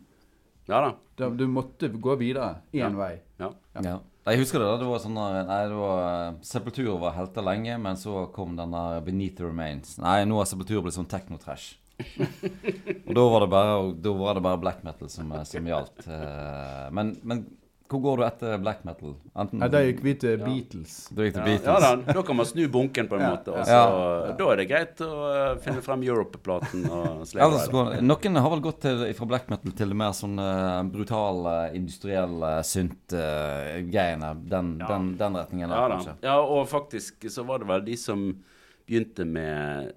Ja 0.68 0.80
da. 0.84 0.90
Da, 1.16 1.28
du 1.30 1.46
måtte 1.48 1.88
gå 1.88 2.14
videre 2.20 2.58
én 2.72 2.78
Ja. 2.80 2.88
vei. 2.96 3.14
Ja. 3.40 3.50
Ja. 3.84 3.98
Jeg 4.28 4.38
husker 4.42 4.58
det. 4.60 4.66
da, 4.68 4.76
det 4.82 4.86
var 4.90 4.98
sånn 5.02 5.14
der- 5.18 5.46
Nei, 5.48 5.60
det 5.70 5.76
var 5.78 6.34
Sepultura 6.44 6.98
var 7.00 7.12
helter 7.16 7.42
lenge, 7.46 7.78
men 7.80 7.96
så 7.96 8.26
kom 8.32 8.56
den 8.56 8.70
der 8.76 9.00
Beneath 9.06 9.36
the 9.36 9.44
Remains. 9.44 9.96
Nei, 9.98 10.24
nå 10.24 10.36
har 10.40 10.44
Sepultura 10.50 10.82
blitt 10.84 10.94
sånn 10.98 11.08
techno-trash. 11.08 11.76
og 13.08 13.14
da 13.16 13.22
var 13.26 13.40
det 13.42 13.48
bare 13.50 13.72
Da 13.98 14.12
var 14.14 14.36
det 14.38 14.42
bare 14.44 14.60
black 14.62 14.84
metal 14.86 15.08
som, 15.10 15.32
som 15.44 15.66
gjaldt. 15.66 16.04
Eh, 16.06 16.90
Men, 16.94 17.16
men 17.26 17.40
hvor 17.88 18.00
går 18.04 18.16
du 18.20 18.22
etter 18.26 18.58
black 18.60 18.82
metal? 18.84 19.14
Enten 19.34 19.60
Ja, 19.64 19.68
da 19.72 19.78
gikk 19.80 20.02
vi 20.04 20.12
til 20.20 20.34
Ja. 20.38 20.44
Beatles. 20.44 21.08
Du 21.08 21.22
gikk 21.24 21.34
til 21.34 21.40
Ja, 21.40 21.46
Beatles? 21.46 21.66
ja 21.66 21.96
da, 21.96 22.12
da 22.12 22.22
kan 22.22 22.36
man 22.36 22.46
snu 22.46 22.68
bunken 22.68 23.08
på 23.08 23.16
en 23.16 23.22
Ja, 23.24 23.30
måte. 23.32 23.48
Og 23.54 23.64
så, 23.64 23.78
Ja. 23.78 24.32
Da 24.38 24.48
er 24.52 24.56
det 24.60 24.66
greit 24.68 25.00
å 25.00 25.10
eh, 25.32 25.58
finne 25.64 25.80
frem 25.82 26.02
Europe-platen 26.04 26.84
går, 27.72 28.02
noen 28.02 28.36
har 28.42 28.50
vel 28.50 28.60
gått 28.60 28.80
til, 28.84 29.14
fra 29.14 29.26
black 29.26 29.48
metal 29.48 29.72
til 29.72 29.88
det 29.88 29.96
mer 29.96 30.12
sånn 30.12 30.38
uh, 30.38 30.82
brutale, 30.84 31.56
industrielle 31.74 32.52
synt-greiene. 32.64 34.34
den, 34.48 34.78
Ja. 34.80 34.86
den, 34.86 35.16
den 35.16 35.34
retningen 35.36 35.68
der, 35.68 35.76
Ja, 35.76 35.88
da. 35.88 35.94
kanskje. 35.96 36.14
ja, 36.22 36.36
og 36.40 36.68
faktisk 36.68 37.28
så 37.30 37.44
var 37.46 37.58
det 37.58 37.66
vel 37.68 37.84
de 37.84 37.96
som 37.96 38.42
begynte 38.86 39.24
med 39.26 39.92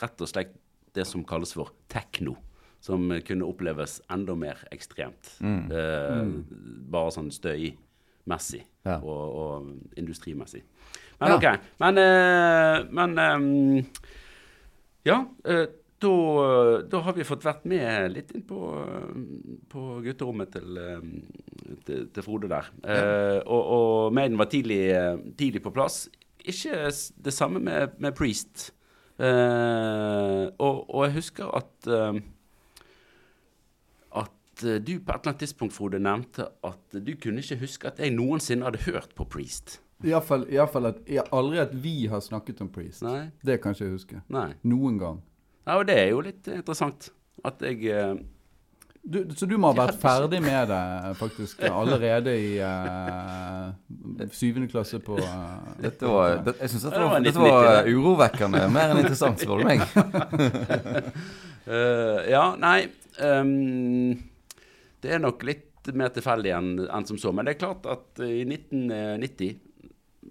rett 0.00 0.20
og 0.20 0.28
slett 0.28 0.54
det 0.94 1.06
som 1.06 1.24
kalles 1.24 1.52
for 1.54 1.70
tekno. 1.88 2.36
Som 2.82 3.12
kunne 3.22 3.46
oppleves 3.46 4.00
enda 4.10 4.34
mer 4.34 4.58
ekstremt. 4.74 5.36
Mm. 5.40 5.70
Eh, 5.70 6.22
Bare 6.90 7.12
sånn 7.14 7.30
støymessig 7.30 8.64
Ja. 8.84 8.96
og, 8.98 9.36
og 9.38 9.68
industrimessig. 9.96 10.64
Men 11.20 11.30
Ja. 11.30 11.36
OK. 11.36 11.60
Men, 11.78 11.98
eh, 12.02 12.84
men 12.90 13.14
ehm, 13.22 13.86
Ja. 15.06 15.20
eh, 15.44 15.66
da, 16.02 16.82
da 16.90 17.00
har 17.06 17.12
vi 17.14 17.22
fått 17.22 17.44
vært 17.46 17.64
med 17.70 18.10
litt 18.16 18.32
inn 18.34 18.42
på, 18.42 18.58
eh, 18.74 19.14
på 19.70 20.02
gutterommet 20.02 20.50
til, 20.50 20.76
eh, 20.82 21.76
til, 21.86 22.08
til 22.10 22.22
Frode 22.26 22.48
der. 22.50 22.66
Eh, 22.82 23.38
og, 23.46 23.62
og 23.78 24.12
Maiden 24.12 24.36
var 24.42 24.50
tidlig, 24.50 24.80
eh, 24.90 25.16
tidlig 25.38 25.62
på 25.62 25.70
plass. 25.72 26.08
Ikke 26.42 26.90
det 27.22 27.32
samme 27.32 27.62
med, 27.62 27.94
med 28.02 28.16
Priest. 28.18 28.72
Eh, 29.22 30.46
og, 30.58 30.82
og 30.90 31.04
jeg 31.06 31.14
husker 31.20 31.54
at 31.54 31.86
eh, 31.86 31.92
at 31.92 32.16
eh, 32.16 32.22
du 34.60 34.92
på 35.00 35.08
et 35.08 35.16
eller 35.16 35.30
annet 35.30 35.40
tidspunkt, 35.40 35.74
Frode, 35.74 35.98
nevnte 36.02 36.50
at 36.66 36.98
du 37.00 37.14
kunne 37.16 37.40
ikke 37.40 37.62
huske 37.62 37.88
at 37.88 38.02
jeg 38.02 38.12
noensinne 38.12 38.68
hadde 38.68 38.84
hørt 38.84 39.14
på 39.16 39.24
Priest. 39.24 39.78
Iallfall, 40.02 40.46
i 40.50 40.58
hvert 40.58 40.72
fall 40.72 40.90
at 40.90 41.00
jeg, 41.06 41.22
aldri 41.34 41.60
at 41.62 41.74
vi 41.84 41.94
har 42.10 42.22
snakket 42.24 42.62
om 42.64 42.70
Priest. 42.72 43.04
Nei? 43.06 43.30
Det 43.44 43.60
kan 43.62 43.76
ikke 43.76 43.86
jeg 43.86 43.96
huske. 43.96 44.22
Nei. 44.34 44.50
Noen 44.66 44.98
gang. 45.00 45.22
Ja, 45.62 45.78
og 45.78 45.86
det 45.86 45.98
er 46.00 46.08
jo 46.10 46.22
litt 46.26 46.48
interessant. 46.50 47.12
At 47.46 47.62
jeg 47.64 47.86
eh, 47.90 48.14
Du, 49.02 49.18
så 49.34 49.46
du 49.50 49.56
må 49.58 49.72
ha 49.72 49.74
vært 49.74 49.96
ferdig 49.98 50.38
med 50.44 50.68
det 50.70 51.14
faktisk 51.18 51.62
allerede 51.66 52.34
i 52.38 52.50
eh, 52.62 54.28
syvende 54.30 54.68
klasse 54.70 55.00
på 55.02 55.16
uh, 55.18 55.72
Dette 55.82 56.06
var, 56.06 56.36
det, 56.46 56.54
jeg 56.60 56.70
syns 56.70 56.84
dette, 56.86 57.00
Det 57.00 57.08
var 57.08 57.16
1990, 57.18 57.56
var 57.56 57.90
urovekkende 57.90 58.60
mer 58.70 58.92
enn 58.92 59.00
interessant, 59.02 59.42
spør 59.42 59.62
du 59.62 59.66
meg. 59.66 59.82
eh, 61.78 62.30
Ja, 62.30 62.44
nei 62.62 62.78
ehm, 63.18 64.20
Det 65.02 65.12
er 65.16 65.22
nok 65.22 65.42
litt 65.48 65.90
mer 65.98 66.12
tilfeldig 66.14 66.52
enn 66.54 66.72
en 66.86 67.06
som 67.08 67.18
så. 67.18 67.32
Men 67.34 67.48
det 67.48 67.56
er 67.56 67.62
klart 67.64 67.86
at 67.90 68.20
eh, 68.22 68.36
i 68.42 68.44
1990, 68.46 69.56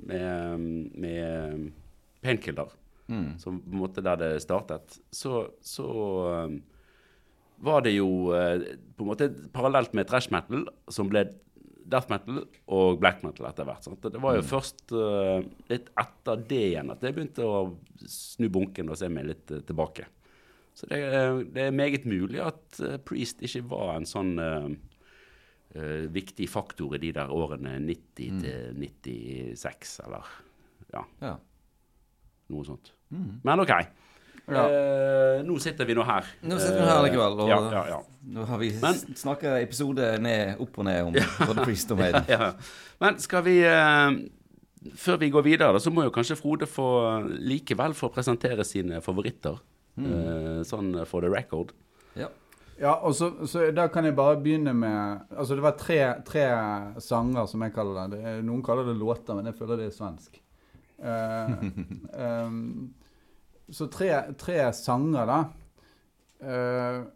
med, 0.08 0.68
med 0.96 1.72
Painkiller, 2.24 2.78
Mm. 3.12 3.34
som 3.42 3.58
på 3.60 3.74
en 3.74 3.80
måte 3.82 4.00
der 4.06 4.16
det 4.22 4.28
startet, 4.40 4.94
så, 5.12 5.42
så 5.60 5.84
var 7.60 7.82
det 7.84 7.92
jo 7.98 8.32
eh, 8.32 8.62
på 8.96 9.04
en 9.04 9.10
måte 9.10 9.28
parallelt 9.52 9.92
med 9.98 10.08
trash 10.08 10.32
metal, 10.32 10.64
som 10.88 11.10
ble 11.12 11.26
death 11.92 12.08
metal 12.14 12.46
og 12.72 13.02
black 13.02 13.20
metal 13.26 13.50
etter 13.50 13.68
hvert. 13.68 13.84
Sant? 13.84 14.08
Det 14.14 14.22
var 14.24 14.38
jo 14.38 14.46
først 14.48 14.94
eh, 14.96 15.44
litt 15.74 15.92
etter 16.00 16.46
det 16.48 16.62
igjen 16.70 16.94
at 16.94 17.04
jeg 17.04 17.18
begynte 17.18 17.44
å 17.44 17.60
snu 18.08 18.48
bunken 18.54 18.94
og 18.94 18.98
se 19.02 19.10
meg 19.12 19.28
litt 19.28 19.52
eh, 19.52 19.64
tilbake. 19.68 20.08
Så 20.82 20.88
det, 20.90 20.98
er- 21.14 21.44
det 21.54 21.68
er 21.68 21.76
meget 21.78 22.06
mulig 22.10 22.40
at 22.42 22.80
eh, 22.82 22.98
Priest 23.06 23.44
ikke 23.46 23.62
var 23.70 23.92
en 24.00 24.08
sånn 24.10 24.32
uh, 24.42 24.66
eh, 25.78 26.08
viktig 26.10 26.48
faktor 26.50 26.96
i 26.98 27.02
de 27.04 27.12
der 27.20 27.30
årene 27.30 27.76
90 27.86 28.40
til 28.42 28.72
96, 28.82 30.00
eller 30.08 30.26
ja, 30.96 31.04
Ja. 31.22 31.36
noe 32.52 32.66
sånt. 32.66 32.90
Mm. 33.14 33.36
Men 33.46 33.62
OK. 33.64 33.76
Ja. 34.52 34.64
Uh, 34.66 35.38
nå 35.46 35.56
sitter 35.62 35.86
vi 35.88 35.94
nå 35.96 36.04
her. 36.04 36.26
Nå 36.44 36.58
sitter 36.60 36.82
vi 36.82 36.88
her 36.90 37.04
likevel, 37.06 37.38
og- 37.46 37.52
ja, 37.54 37.60
ja, 37.72 37.84
ja. 37.94 38.00
Nå 38.34 38.44
har 38.50 38.58
vi 38.60 38.72
Men- 38.82 39.16
snakka 39.16 39.54
episode 39.62 40.18
ned, 40.20 40.58
opp 40.60 40.80
og 40.82 40.86
ned 40.90 41.06
om 41.06 41.14
både 41.46 41.64
Priest 41.64 41.92
og 41.94 42.00
Maiden. 42.02 42.26
ja. 42.34 42.54
Men 43.00 43.20
skal 43.22 43.44
vi 43.46 43.60
uh, 43.64 44.12
Før 44.98 45.20
vi 45.22 45.30
går 45.30 45.44
videre, 45.46 45.70
da, 45.76 45.80
så 45.80 45.92
må 45.94 46.02
jo 46.08 46.10
kanskje 46.16 46.36
Frode 46.40 46.66
få 46.66 46.88
likevel 47.38 47.94
få 47.94 48.10
presentere 48.10 48.64
sine 48.66 48.98
favoritter. 49.06 49.60
Eh, 50.00 50.62
sånn 50.68 50.94
for 51.06 51.24
the 51.24 51.32
record. 51.32 51.74
Ja. 52.16 52.30
Ja, 52.82 52.96
og 53.06 53.14
så, 53.14 53.30
så 53.46 53.68
da 53.76 53.86
kan 53.94 54.08
jeg 54.08 54.16
bare 54.18 54.40
begynne 54.42 54.72
med 54.74 55.28
Altså, 55.36 55.54
det 55.54 55.62
var 55.62 55.76
tre, 55.78 56.00
tre 56.26 56.46
sanger, 57.04 57.46
som 57.46 57.62
jeg 57.62 57.76
kaller 57.76 58.08
det. 58.10 58.18
det 58.18 58.32
er, 58.32 58.40
noen 58.46 58.64
kaller 58.66 58.88
det 58.88 58.98
låter, 58.98 59.38
men 59.38 59.52
jeg 59.52 59.58
føler 59.60 59.82
det 59.82 59.92
er 59.92 59.98
svensk. 59.98 60.40
Uh, 61.02 61.64
um, 62.46 62.92
så 63.74 63.88
tre, 63.90 64.12
tre 64.38 64.68
sanger, 64.78 65.26
da. 65.26 65.38
Uh, 66.46 67.08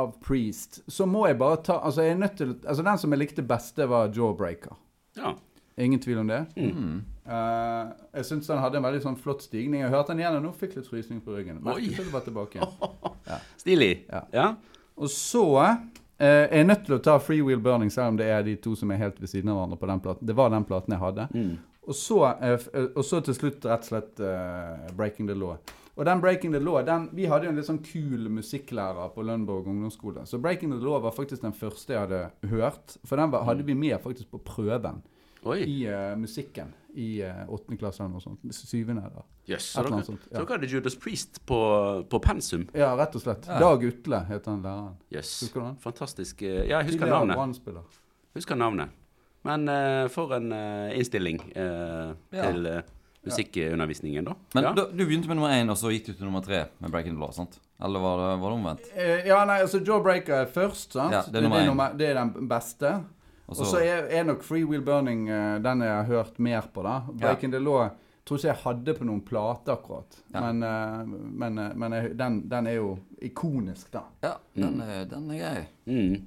av 0.00 0.14
Priest, 0.24 0.78
så 0.88 1.04
må 1.08 1.26
jeg 1.28 1.36
bare 1.40 1.58
ta 1.64 1.76
Altså, 1.84 2.06
jeg 2.06 2.14
er 2.14 2.22
nødt 2.22 2.38
til 2.40 2.54
Altså, 2.62 2.86
den 2.86 3.02
som 3.02 3.12
jeg 3.12 3.20
likte 3.20 3.44
best, 3.44 3.74
det 3.76 3.88
var 3.92 4.08
Jawbreaker. 4.16 4.76
Ja. 5.16 5.34
Ingen 5.76 6.00
tvil 6.00 6.18
om 6.18 6.26
det. 6.26 6.44
Mm. 6.56 7.04
Uh, 7.26 7.90
jeg 8.16 8.24
syns 8.24 8.46
den 8.48 8.62
hadde 8.62 8.78
en 8.78 8.86
veldig 8.86 9.02
sånn 9.04 9.18
flott 9.20 9.42
stigning. 9.44 9.82
Jeg 9.82 9.92
hørte 9.92 10.14
den 10.14 10.22
igjen, 10.22 10.38
og 10.38 10.46
nå 10.46 10.52
fikk 10.56 10.78
litt 10.78 10.88
frysning 10.88 11.20
på 11.20 11.34
ryggen. 11.36 11.58
Merket 11.64 12.00
det 12.00 12.12
var 12.14 12.24
tilbake 12.24 12.56
igjen. 12.60 13.42
Stilig. 13.60 13.90
Ja. 14.08 14.22
Ja. 14.32 14.46
Og 14.96 15.10
så 15.12 15.44
eh, 15.60 16.46
er 16.46 16.62
jeg 16.62 16.68
nødt 16.70 16.86
til 16.86 16.96
å 16.96 17.00
ta 17.04 17.18
Free 17.20 17.44
Wheel 17.44 17.60
Burning, 17.60 17.90
selv 17.92 18.14
om 18.14 18.20
det 18.20 18.30
er 18.32 18.46
de 18.46 18.54
to 18.62 18.72
som 18.78 18.94
er 18.94 19.02
helt 19.02 19.18
ved 19.20 19.28
siden 19.28 19.52
av 19.52 19.58
hverandre 19.58 19.80
på 19.82 19.90
den 19.90 20.04
platen. 20.06 20.30
Det 20.30 20.36
var 20.38 20.54
den 20.54 20.64
platen 20.68 20.94
jeg 20.96 21.02
hadde. 21.02 21.26
Mm. 21.34 21.50
Og 21.86 21.98
så, 21.98 22.22
uh, 22.24 22.86
og 22.86 23.02
så 23.04 23.20
til 23.26 23.36
slutt 23.36 23.66
rett 23.68 23.84
og 23.84 23.90
slett 23.90 24.22
Breaking 24.96 25.28
the 25.28 25.36
Law. 25.36 25.58
Og 25.96 26.08
den 26.08 26.22
Breaking 26.24 26.56
the 26.56 26.60
Law, 26.62 26.80
den, 26.84 27.10
Vi 27.16 27.28
hadde 27.28 27.48
jo 27.48 27.52
en 27.52 27.60
litt 27.60 27.68
sånn 27.68 27.82
kul 27.84 28.30
musikklærer 28.32 29.12
på 29.12 29.24
Lønborg 29.24 29.68
ungdomsskole. 29.72 30.24
Så 30.28 30.40
Breaking 30.40 30.72
the 30.72 30.80
Law 30.80 31.02
var 31.04 31.12
faktisk 31.16 31.44
den 31.44 31.56
første 31.56 31.92
jeg 31.92 32.02
hadde 32.06 32.48
hørt. 32.48 32.96
For 33.04 33.20
den 33.20 33.32
var, 33.32 33.44
hadde 33.48 33.64
vi 33.68 33.76
med 33.76 34.00
faktisk 34.04 34.32
på 34.32 34.40
prøven 34.44 35.04
Oi. 35.44 35.58
i 35.62 35.86
uh, 35.90 36.16
musikken 36.18 36.72
i 36.96 37.20
eh, 37.20 37.42
åttende 37.52 37.76
klasse 37.76 38.00
eller 38.00 38.14
noe 38.16 38.22
sånt. 38.24 38.40
Syvende 38.56 39.02
eller 39.04 39.24
yes, 39.46 39.66
Et 39.66 39.74
Så 39.74 39.80
eller 39.82 39.90
dere, 39.90 39.96
annet 39.98 40.06
sånt. 40.08 40.22
så 40.24 40.32
dere 40.40 40.54
hadde 40.56 40.66
Judas 40.72 40.94
Priest 40.96 41.42
på, 41.46 41.58
på 42.08 42.20
pensum? 42.24 42.62
ja, 42.72 42.94
rett 42.96 43.14
og 43.14 43.20
slett. 43.20 43.44
Ja. 43.46 43.58
Dag 43.60 43.84
Utle 43.84 44.20
het 44.30 44.46
han 44.48 44.62
læreren. 44.64 44.94
Yes. 45.12 45.34
Husker 45.42 45.60
du 45.60 45.66
han? 45.66 45.76
Fantastisk. 45.84 46.40
eh, 46.42 46.62
Ja, 46.64 46.78
jeg 46.80 46.86
husker 46.94 47.04
Tidligere 47.04 47.36
navnet. 47.36 48.00
Husker 48.34 48.56
navnet. 48.56 48.88
Men 49.44 49.68
uh, 49.68 50.08
for 50.08 50.32
en 50.38 50.48
innstilling 50.96 51.42
eh, 51.54 52.14
Ja. 52.32 52.48
til 52.50 52.70
musikkundervisningen, 53.26 54.24
da. 54.24 54.34
Men 54.54 54.64
ja. 54.64 54.72
da, 54.72 54.86
du 54.92 55.02
begynte 55.04 55.28
med 55.28 55.36
nummer 55.36 55.52
én, 55.52 55.68
og 55.70 55.76
så 55.78 55.90
gikk 55.92 56.06
du 56.08 56.12
til 56.14 56.24
nummer 56.28 56.40
tre 56.44 56.64
med 56.80 56.90
Breaking 56.94 57.16
the 57.16 57.20
Law, 57.20 57.32
sant? 57.34 57.58
Eller 57.82 58.00
var 58.00 58.20
det, 58.22 58.28
var 58.40 58.52
det 58.52 58.58
omvendt? 58.60 58.88
Eh, 58.96 59.26
ja, 59.28 59.40
nei, 59.48 59.58
altså 59.64 59.80
Jawbreaker 59.84 60.44
er 60.44 60.50
først, 60.52 60.94
sant? 60.96 61.12
Ja, 61.12 61.22
det 61.28 61.40
er 61.42 61.44
nummer 61.46 61.60
én. 61.60 61.66
nummer- 61.68 61.92
det 61.98 62.08
er 62.12 62.20
den 62.22 62.48
beste. 62.48 62.92
Og 63.46 63.60
Og 63.60 63.66
så 63.66 63.78
er, 63.78 64.08
er 64.10 64.24
nok 64.26 64.42
Free 64.42 64.66
Wheel 64.66 64.82
Burning 64.82 65.28
uh, 65.30 65.56
den 65.62 65.84
jeg 65.86 65.94
har 65.94 66.04
hørt 66.04 66.38
mer 66.38 66.66
på, 66.74 66.82
da. 66.82 67.00
Breaking 67.12 67.52
the 67.52 67.62
Law 67.62 67.88
tror 68.26 68.40
ikke 68.40 68.48
jeg 68.48 68.62
hadde 68.64 68.94
på 68.98 69.06
noen 69.06 69.20
plate 69.22 69.72
akkurat. 69.72 70.16
Ja. 70.34 70.40
Men, 70.46 70.62
uh, 70.62 71.18
men, 71.42 71.58
uh, 71.58 71.76
men 71.78 71.98
den, 72.18 72.40
den 72.50 72.66
er 72.66 72.80
jo 72.80 72.96
ikonisk, 73.22 73.92
da. 73.92 74.02
Ja, 74.24 74.34
den 74.54 74.80
er, 74.82 75.04
den 75.10 75.30
er 75.30 75.44
grei. 75.44 75.68
Mm. 75.86 76.26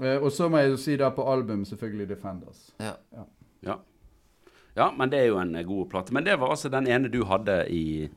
Eh, 0.00 0.16
og 0.16 0.32
så 0.32 0.48
må 0.48 0.62
jeg 0.62 0.72
jo 0.72 0.80
si 0.80 0.96
da 0.96 1.10
på 1.12 1.24
album 1.28 1.66
selvfølgelig 1.68 2.08
Defenders. 2.14 2.70
Ja. 2.80 2.94
ja. 3.12 3.76
Ja, 4.74 4.88
men 4.96 5.10
det 5.12 5.18
er 5.20 5.26
jo 5.28 5.38
en 5.38 5.52
god 5.66 5.90
plate. 5.90 6.14
Men 6.16 6.24
det 6.24 6.38
var 6.40 6.54
altså 6.54 6.70
den 6.72 6.86
ene 6.88 7.10
du 7.12 7.24
hadde 7.28 7.66
i, 7.68 8.08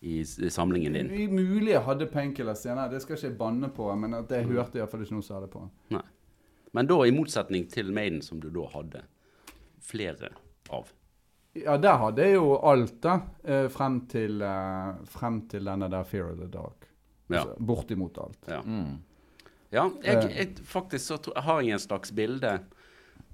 i 0.00 0.20
i 0.20 0.50
samlingen 0.50 0.94
din. 0.94 1.10
Mulig 1.34 1.72
jeg 1.72 1.82
hadde 1.82 2.06
Painkiller 2.06 2.54
senere, 2.54 2.92
det 2.92 3.02
skal 3.02 3.16
ikke 3.16 3.26
jeg 3.26 3.38
banne 3.38 3.70
på, 3.74 3.88
men 3.98 4.14
at 4.14 4.30
jeg 4.30 4.46
hørte 4.46 4.78
iallfall 4.78 5.02
ikke 5.02 5.18
noe 5.18 5.40
det 5.42 5.50
på. 5.50 5.64
Nei. 5.96 6.04
Men 6.72 6.86
da 6.86 6.98
i 7.06 7.10
motsetning 7.14 7.68
til 7.72 7.92
Maiden, 7.92 8.20
som 8.22 8.40
du 8.40 8.50
da 8.50 8.66
hadde 8.74 9.02
flere 9.80 10.30
av. 10.70 10.90
Ja, 11.56 11.76
der 11.80 11.96
hadde 11.98 12.22
jeg 12.26 12.34
jo 12.36 12.56
alt, 12.68 13.00
da. 13.02 13.20
eh, 13.44 13.68
frem 13.72 14.02
til, 14.06 14.42
eh, 14.42 14.94
frem 15.08 15.40
til 15.48 15.64
denne 15.64 15.88
der 15.90 16.04
Fear 16.04 16.32
of 16.32 16.38
the 16.38 16.46
Dark. 16.46 16.88
Ja. 17.30 17.40
Altså, 17.42 17.54
bortimot 17.58 18.18
alt. 18.18 18.38
Ja, 18.48 18.60
Mm. 18.62 18.98
ja 19.72 19.90
jeg, 20.02 20.16
Eh. 20.24 20.36
jeg, 20.36 20.54
faktisk 20.64 21.06
så 21.06 21.16
tror, 21.22 21.40
har 21.40 21.60
jeg 21.60 21.72
en 21.72 21.78
slags 21.78 22.12
bilde 22.12 22.60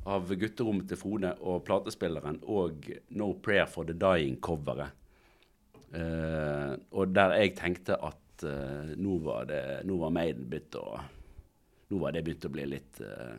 av 0.07 0.29
gutterommet 0.29 0.89
til 0.89 0.97
Frode 0.97 1.35
og 1.41 1.65
platespilleren 1.65 2.39
og 2.47 2.91
No 3.11 3.33
Prayer 3.35 3.67
for 3.67 3.85
the 3.85 3.95
Dying-coveret. 3.95 4.91
Eh, 5.95 6.77
og 6.93 7.13
der 7.15 7.37
jeg 7.39 7.55
tenkte 7.57 7.97
at 8.03 8.43
eh, 8.43 8.95
nå 8.99 9.19
var 9.23 9.45
det 9.47 9.61
Nå 9.87 9.97
var 10.01 10.11
Maiden 10.11 10.49
begynt 10.51 10.75
å 10.81 10.97
Nå 11.91 11.99
var 12.01 12.13
det 12.17 12.23
begynt 12.25 12.45
å 12.49 12.53
bli 12.55 12.65
litt 12.67 13.01
uh, 13.01 13.35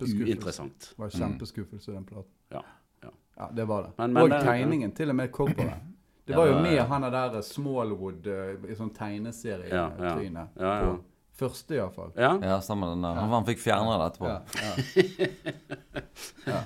uinteressant. 0.00 0.92
Det 0.96 1.02
var 1.02 1.10
kjempeskuffelse, 1.10 1.92
den 1.92 2.04
platen. 2.08 2.32
Ja. 2.54 2.62
ja. 3.04 3.10
Ja, 3.36 3.50
det 3.54 3.64
var 3.68 3.82
det. 3.82 3.92
Men- 3.98 4.12
men 4.12 4.22
og 4.22 4.30
det- 4.30 4.42
tegningen, 4.44 4.92
til 4.96 5.10
og 5.10 5.16
med 5.16 5.30
coveret. 5.32 5.80
Det 6.28 6.36
var 6.36 6.46
jo 6.46 6.58
med 6.60 6.78
han 6.84 7.02
der 7.12 7.40
Smallwood 7.40 8.26
eh, 8.26 8.70
i 8.70 8.74
sånn 8.76 8.90
tegneserietryne. 8.92 10.48
Ja, 10.60 10.72
ja. 10.80 10.90
På 10.90 10.98
Første, 11.38 11.76
iallfall. 11.76 12.10
Ja, 12.16 12.32
Ja, 12.42 12.56
stemmer 12.60 12.88
den 12.90 13.02
der. 13.02 13.14
Han, 13.14 13.30
han 13.30 13.44
fikk 13.46 13.60
fjerna 13.62 13.94
det 14.00 14.06
etterpå. 14.10 14.26
Ja, 14.26 14.40
ja. 16.46 16.60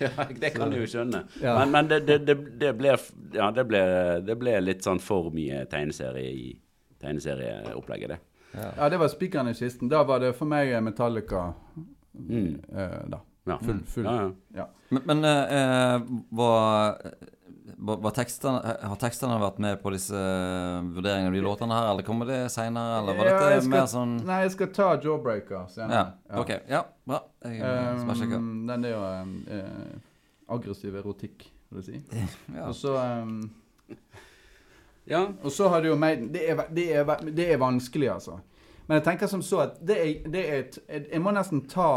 ja, 0.00 0.24
det 0.40 0.50
kan 0.54 0.70
du 0.72 0.78
jo 0.80 0.86
skjønne. 0.88 1.20
Ja. 1.42 1.58
Men, 1.58 1.70
men 1.74 1.90
det, 1.90 1.98
det, 2.08 2.18
det, 2.26 2.36
det, 2.62 2.70
ble, 2.78 2.94
ja, 3.36 3.50
det, 3.52 3.66
ble, 3.68 3.82
det 4.24 4.36
ble 4.40 4.54
litt 4.64 4.86
sånn 4.86 5.00
for 5.02 5.28
mye 5.34 5.66
tegneserie 5.68 6.30
i 6.32 6.46
tegneserieopplegget, 7.04 8.14
det. 8.14 8.18
Ja, 8.54 8.88
det 8.88 8.98
var 9.00 9.08
spikeren 9.12 9.48
i 9.50 9.54
kisten. 9.58 9.88
Da 9.90 10.02
var 10.06 10.20
det 10.22 10.34
for 10.38 10.46
meg 10.50 10.74
Metallica 10.82 11.52
Mm. 12.14 12.60
eh, 12.70 13.00
da. 13.10 13.18
Ja. 13.44 13.56
Full, 13.58 13.80
full. 13.90 14.04
Ja, 14.06 14.12
ja. 14.22 14.30
Ja. 14.54 14.66
Men, 14.94 15.02
men 15.06 15.24
eh, 15.24 16.02
var, 16.30 16.94
har 17.88 18.96
tekstene 19.02 19.38
vært 19.42 19.58
med 19.60 19.80
på 19.82 19.90
disse 19.92 20.14
eh, 20.14 20.78
vurderingene 20.94 21.32
av 21.32 21.34
de 21.34 21.42
låtene 21.44 21.74
her, 21.74 21.88
eller 21.90 22.06
kommer 22.06 22.30
det 22.30 22.38
seinere, 22.54 23.00
eller 23.02 23.18
var 23.18 23.30
dette 23.32 23.48
skal- 23.64 23.72
mer 23.74 23.90
sånn 23.90 24.14
Nei, 24.24 24.38
jeg 24.46 24.54
skal 24.54 24.70
ta 24.78 24.88
Jawbreaker 25.02 25.66
senere. 25.74 26.04
Ja. 26.30 26.38
OK. 26.44 26.54
Ja, 26.70 26.84
bra. 27.04 27.20
Jeg 27.44 27.60
um, 27.66 28.00
skal 28.06 28.20
sjekke. 28.22 28.38
Um, 28.40 28.66
den 28.70 28.84
er 28.88 28.94
jo 28.94 29.02
um, 29.02 29.34
eh, 29.58 29.98
aggressiv 30.54 30.96
erotikk, 31.02 31.48
vil 31.74 31.82
jeg 31.82 31.90
si. 31.90 32.22
Ja. 32.56 32.68
Og 32.70 32.74
så 32.78 32.94
um, 32.94 33.50
ja. 35.04 35.26
Og 35.42 35.52
så 35.52 35.68
har 35.68 35.82
du 35.82 35.88
jo 35.88 35.96
Maiden. 35.96 36.30
Det 36.32 36.56
det, 36.70 36.86
det 37.36 37.52
er 37.52 37.60
vanskelig, 37.60 38.08
altså. 38.08 38.38
Men 38.86 38.98
jeg 38.98 39.04
tenker 39.04 39.26
som 39.26 39.42
så 39.42 39.62
at 39.64 39.78
det 39.80 39.98
er, 40.00 40.28
det 40.28 40.42
er 40.44 40.58
et, 40.62 40.78
jeg, 40.88 41.20
må 41.24 41.32
nesten 41.32 41.62
ta 41.68 41.88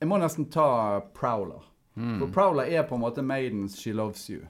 Jeg 0.00 0.08
må 0.10 0.18
nesten 0.22 0.46
ta 0.50 1.00
Prowler. 1.14 1.62
For 1.94 2.30
Prowler 2.34 2.70
er 2.74 2.82
på 2.86 2.96
en 2.96 3.04
måte 3.04 3.22
Maidens 3.22 3.78
She 3.78 3.92
Loves 3.94 4.26
You. 4.30 4.42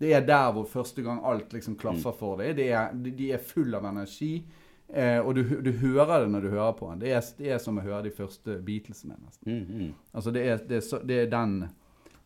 Det 0.00 0.14
er 0.14 0.24
der 0.24 0.52
hvor 0.52 0.64
første 0.64 1.02
gang 1.02 1.20
alt 1.24 1.52
liksom 1.52 1.76
klaffer 1.76 2.12
for 2.16 2.40
deg. 2.40 2.60
Er, 2.60 2.92
de, 2.92 3.12
de 3.16 3.32
er 3.32 3.42
full 3.44 3.74
av 3.76 3.84
energi. 3.88 4.44
Eh, 4.88 5.18
og 5.20 5.34
du, 5.36 5.42
du 5.62 5.70
hører 5.80 6.24
det 6.24 6.30
når 6.32 6.46
du 6.46 6.48
hører 6.54 6.72
på 6.78 6.88
den. 6.90 7.02
Det 7.02 7.12
er, 7.12 7.26
det 7.38 7.52
er 7.54 7.60
som 7.62 7.78
å 7.78 7.84
høre 7.84 8.06
de 8.08 8.14
første 8.14 8.56
Beatlesene. 8.64 9.18
nesten. 9.20 9.52
Mm, 9.52 9.82
mm. 9.82 9.90
Altså 10.12 10.32
det 10.34 10.46
er, 10.46 10.64
det, 10.68 10.80
er 10.80 10.86
så, 10.86 11.00
det, 11.04 11.18
er 11.24 11.30
den, 11.32 11.58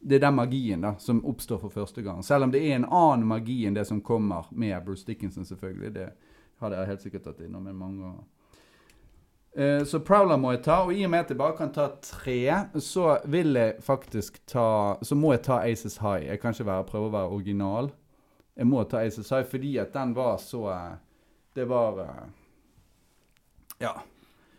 det 0.05 0.19
er 0.19 0.27
den 0.27 0.37
magien 0.37 0.85
da, 0.85 0.95
som 1.01 1.23
oppstår 1.25 1.63
for 1.63 1.73
første 1.73 2.03
gang. 2.05 2.21
Selv 2.25 2.45
om 2.45 2.53
det 2.53 2.61
er 2.61 2.77
en 2.77 2.85
annen 2.85 3.27
magi 3.29 3.63
enn 3.65 3.77
det 3.77 3.87
som 3.89 4.03
kommer 4.05 4.51
med 4.53 4.77
Bruce 4.85 5.07
Dickinson, 5.07 5.47
selvfølgelig. 5.49 5.95
Det 5.95 6.09
hadde 6.61 6.77
jeg 6.77 6.91
helt 6.91 7.05
sikkert 7.07 7.25
tatt 7.25 7.41
innom 7.47 7.67
en 7.71 7.79
mange 7.79 8.11
år. 8.11 8.23
Eh, 9.57 9.85
så 9.89 10.01
Prowler 10.05 10.37
må 10.37 10.53
jeg 10.53 10.65
ta, 10.67 10.83
og 10.85 10.93
i 10.93 11.05
og 11.07 11.13
med 11.15 11.25
at 11.25 11.33
jeg 11.33 11.39
bare 11.41 11.57
kan 11.57 11.73
ta 11.73 11.89
tre, 12.03 12.39
så 12.83 13.19
vil 13.31 13.55
jeg 13.57 13.77
faktisk 13.87 14.41
ta 14.51 14.97
Så 15.03 15.15
må 15.15 15.33
jeg 15.33 15.45
ta 15.47 15.63
Aces 15.63 15.97
High. 16.03 16.27
Jeg 16.27 16.41
kan 16.43 16.53
ikke 16.53 16.67
være, 16.67 16.89
prøve 16.91 17.09
å 17.09 17.15
være 17.15 17.37
original. 17.39 17.93
Jeg 18.57 18.67
må 18.67 18.85
ta 18.85 19.05
Aces 19.07 19.31
High 19.31 19.47
fordi 19.49 19.77
at 19.79 19.95
den 19.95 20.15
var 20.17 20.37
så 20.43 20.67
eh, 20.75 20.97
Det 21.55 21.69
var 21.69 22.03
eh, 22.05 22.27
Ja. 23.81 23.97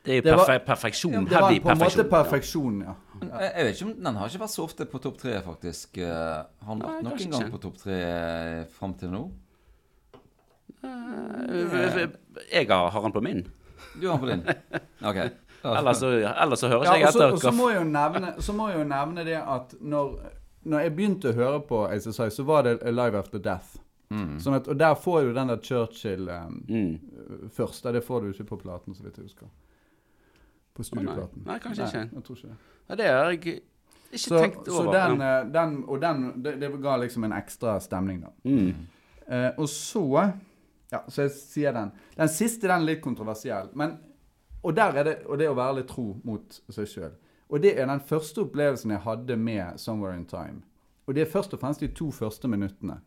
Det 0.06 0.22
er 0.26 0.38
jo 0.38 0.60
perfeksjon. 0.66 1.26
Det 1.26 1.34
var 1.42 1.54
på 1.62 1.70
en 1.70 1.80
måte 1.82 2.04
perfeksjon, 2.10 2.82
ja. 2.86 2.94
Men 3.20 3.30
Jeg, 3.32 3.64
vet 3.66 3.76
ikke 3.76 3.86
om 3.88 3.94
Den 4.04 4.16
har 4.20 4.28
ikke 4.30 4.42
vært 4.44 4.54
så 4.56 4.64
ofte 4.68 4.86
på 4.92 5.00
topp 5.04 5.18
tre, 5.22 5.36
faktisk. 5.46 5.98
Eh, 5.98 6.44
Har 6.68 6.76
den 6.76 6.84
vært 6.84 7.04
noen 7.08 7.32
gang 7.38 7.52
på 7.54 7.62
topp 7.64 7.78
tre 7.82 8.00
eh, 8.04 8.66
fram 8.76 8.94
til 9.00 9.14
nå? 9.14 9.24
Eh, 10.84 12.08
Jeg 12.52 12.68
har, 12.70 12.90
har 12.92 13.02
han 13.02 13.12
på 13.16 13.22
min. 13.22 13.46
Du 14.02 14.08
har 14.10 14.18
den 14.18 14.22
på 14.22 14.28
din? 14.28 14.44
OK. 15.10 15.22
Ellers 15.66 15.98
så, 16.00 16.10
ellers 16.30 16.60
så 16.62 16.68
hører 16.70 16.86
Ja, 16.86 16.96
ikke 17.00 17.08
og 17.08 17.14
så, 17.16 17.22
jeg 17.24 17.34
og 17.34 17.40
så 17.42 17.48
etter. 17.48 17.58
må 17.58 17.70
jeg 17.72 17.80
jo 17.80 17.86
nevne, 17.90 18.34
så 18.46 18.54
må 18.54 18.68
jeg 18.70 18.80
jo 18.84 18.88
nevne 18.90 19.24
det 19.26 19.38
at 19.42 19.72
når, 19.82 20.12
når 20.70 20.84
jeg 20.86 20.94
begynte 21.00 21.32
å 21.32 21.38
høre 21.40 21.62
på 21.66 21.80
ACSI, 21.88 22.28
så 22.36 22.46
var 22.46 22.68
det 22.68 22.76
Alive 22.86 23.18
After 23.24 23.42
Death. 23.42 23.80
Mm. 24.14 24.36
Sånn 24.44 24.60
at, 24.60 24.68
og 24.70 24.78
der 24.78 24.94
får 25.02 25.26
du 25.26 25.32
den 25.34 25.50
der 25.50 25.64
Churchill 25.66 26.30
um, 26.30 26.60
Mm. 26.70 27.50
først. 27.56 27.88
Det 27.96 28.04
får 28.06 28.22
du 28.22 28.28
ikke 28.36 28.46
på 28.52 28.60
platen, 28.62 28.94
så 28.94 29.08
vidt 29.08 29.18
jeg 29.18 29.26
husker. 29.32 29.50
På 30.76 30.84
studioplaten. 30.84 31.44
Nei, 31.46 31.60
kanskje 31.64 31.86
ikke. 31.88 32.04
Jeg 32.16 32.24
tror 32.28 32.38
ikke. 32.42 32.56
Ja, 32.90 32.96
det 33.00 33.06
har 33.08 33.30
jeg 33.32 33.40
ikke 33.40 33.62
Så, 34.18 34.38
tenkt 34.40 34.66
så 34.68 34.82
over. 34.84 34.92
den, 34.94 35.20
ja. 35.24 35.30
eh, 35.42 35.48
den, 35.54 35.78
og 35.88 36.02
den, 36.02 36.44
det, 36.44 36.58
det 36.62 36.70
ga 36.84 36.98
liksom 37.02 37.24
en 37.24 37.34
ekstra 37.34 37.78
stemning, 37.80 38.22
da. 38.26 38.34
mm. 38.44 38.74
Eh, 39.28 39.52
og 39.58 39.70
så 39.70 40.04
Ja, 40.92 41.00
så 41.10 41.22
jeg 41.26 41.32
sier 41.32 41.72
den. 41.74 41.92
Den 42.18 42.30
siste 42.30 42.68
den 42.68 42.82
er 42.84 42.86
litt 42.86 43.02
kontroversiell. 43.02 43.72
Men, 43.74 43.98
og 44.64 44.76
der 44.78 44.94
er 45.00 45.04
det 45.04 45.16
og 45.26 45.40
det 45.42 45.48
å 45.50 45.56
være 45.58 45.80
litt 45.80 45.88
tro 45.90 46.06
mot 46.24 46.60
seg 46.72 46.88
sjøl. 46.88 47.16
Og 47.50 47.62
det 47.62 47.74
er 47.80 47.88
den 47.90 48.00
første 48.00 48.42
opplevelsen 48.46 48.92
jeg 48.92 49.00
hadde 49.00 49.36
med 49.36 49.76
'Somewhere 49.78 50.16
in 50.16 50.26
Time'. 50.26 50.62
Og 51.08 51.16
det 51.16 51.22
er 51.22 51.32
først 51.32 51.54
og 51.54 51.60
fremst 51.60 51.80
de 51.80 51.88
to 51.88 52.12
første 52.12 52.48
minuttene. 52.48 53.00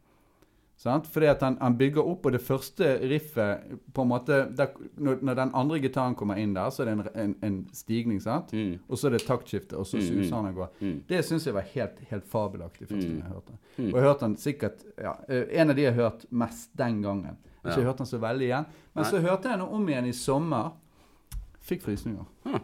Sant? 0.78 1.06
Fordi 1.10 1.26
at 1.26 1.40
han, 1.42 1.56
han 1.60 1.74
bygger 1.74 2.06
opp, 2.06 2.26
og 2.26 2.32
det 2.36 2.40
første 2.40 2.86
riffet 3.10 3.64
på 3.94 4.02
en 4.04 4.08
måte 4.12 4.36
der, 4.54 4.68
når, 4.96 5.16
når 5.26 5.34
den 5.34 5.50
andre 5.58 5.80
gitaren 5.82 6.14
kommer 6.14 6.38
inn 6.38 6.52
der, 6.54 6.70
så 6.70 6.84
er 6.84 6.86
det 6.86 6.92
en, 6.94 7.08
en, 7.24 7.32
en 7.42 7.56
stigning, 7.74 8.20
sant? 8.22 8.52
Mm. 8.54 8.76
Og 8.86 8.98
så 9.00 9.08
er 9.08 9.16
det 9.16 9.24
taktskifte, 9.26 9.74
og 9.76 9.86
så 9.90 9.98
Mm, 9.98 10.04
suser 10.06 10.28
mm. 10.30 10.36
han 10.36 10.46
av 10.46 10.54
gårde. 10.54 10.70
Mm. 10.86 11.00
Det 11.08 11.24
syns 11.26 11.46
jeg 11.50 11.54
var 11.56 11.66
helt, 11.74 11.98
helt 12.12 12.28
fabelaktig 12.30 12.86
første 12.86 13.08
Mm. 13.08 13.16
gang 13.16 13.24
jeg 13.24 13.32
hørte 13.34 13.50
den. 13.50 13.88
Og 13.88 13.98
jeg 13.98 14.06
hørte 14.06 14.24
den 14.28 14.36
sikkert 14.36 14.84
ja, 15.02 15.12
eh, 15.28 15.60
En 15.60 15.70
av 15.70 15.76
de 15.76 15.82
jeg 15.82 15.94
har 15.94 16.02
hørt 16.10 16.26
mest 16.30 16.70
den 16.78 17.02
gangen. 17.02 17.36
Ikke 17.64 17.80
Ja. 17.80 17.84
hørt 17.90 17.98
den 17.98 18.06
så 18.06 18.18
veldig 18.22 18.46
igjen. 18.46 18.66
Men 18.94 19.02
Nei. 19.02 19.10
så 19.10 19.20
hørte 19.20 19.48
jeg 19.50 19.58
den 19.58 19.66
om 19.68 19.88
igjen 19.88 20.06
i 20.06 20.12
sommer. 20.12 20.70
Fikk 21.60 21.82
frysninger. 21.82 22.24
Huh. 22.46 22.60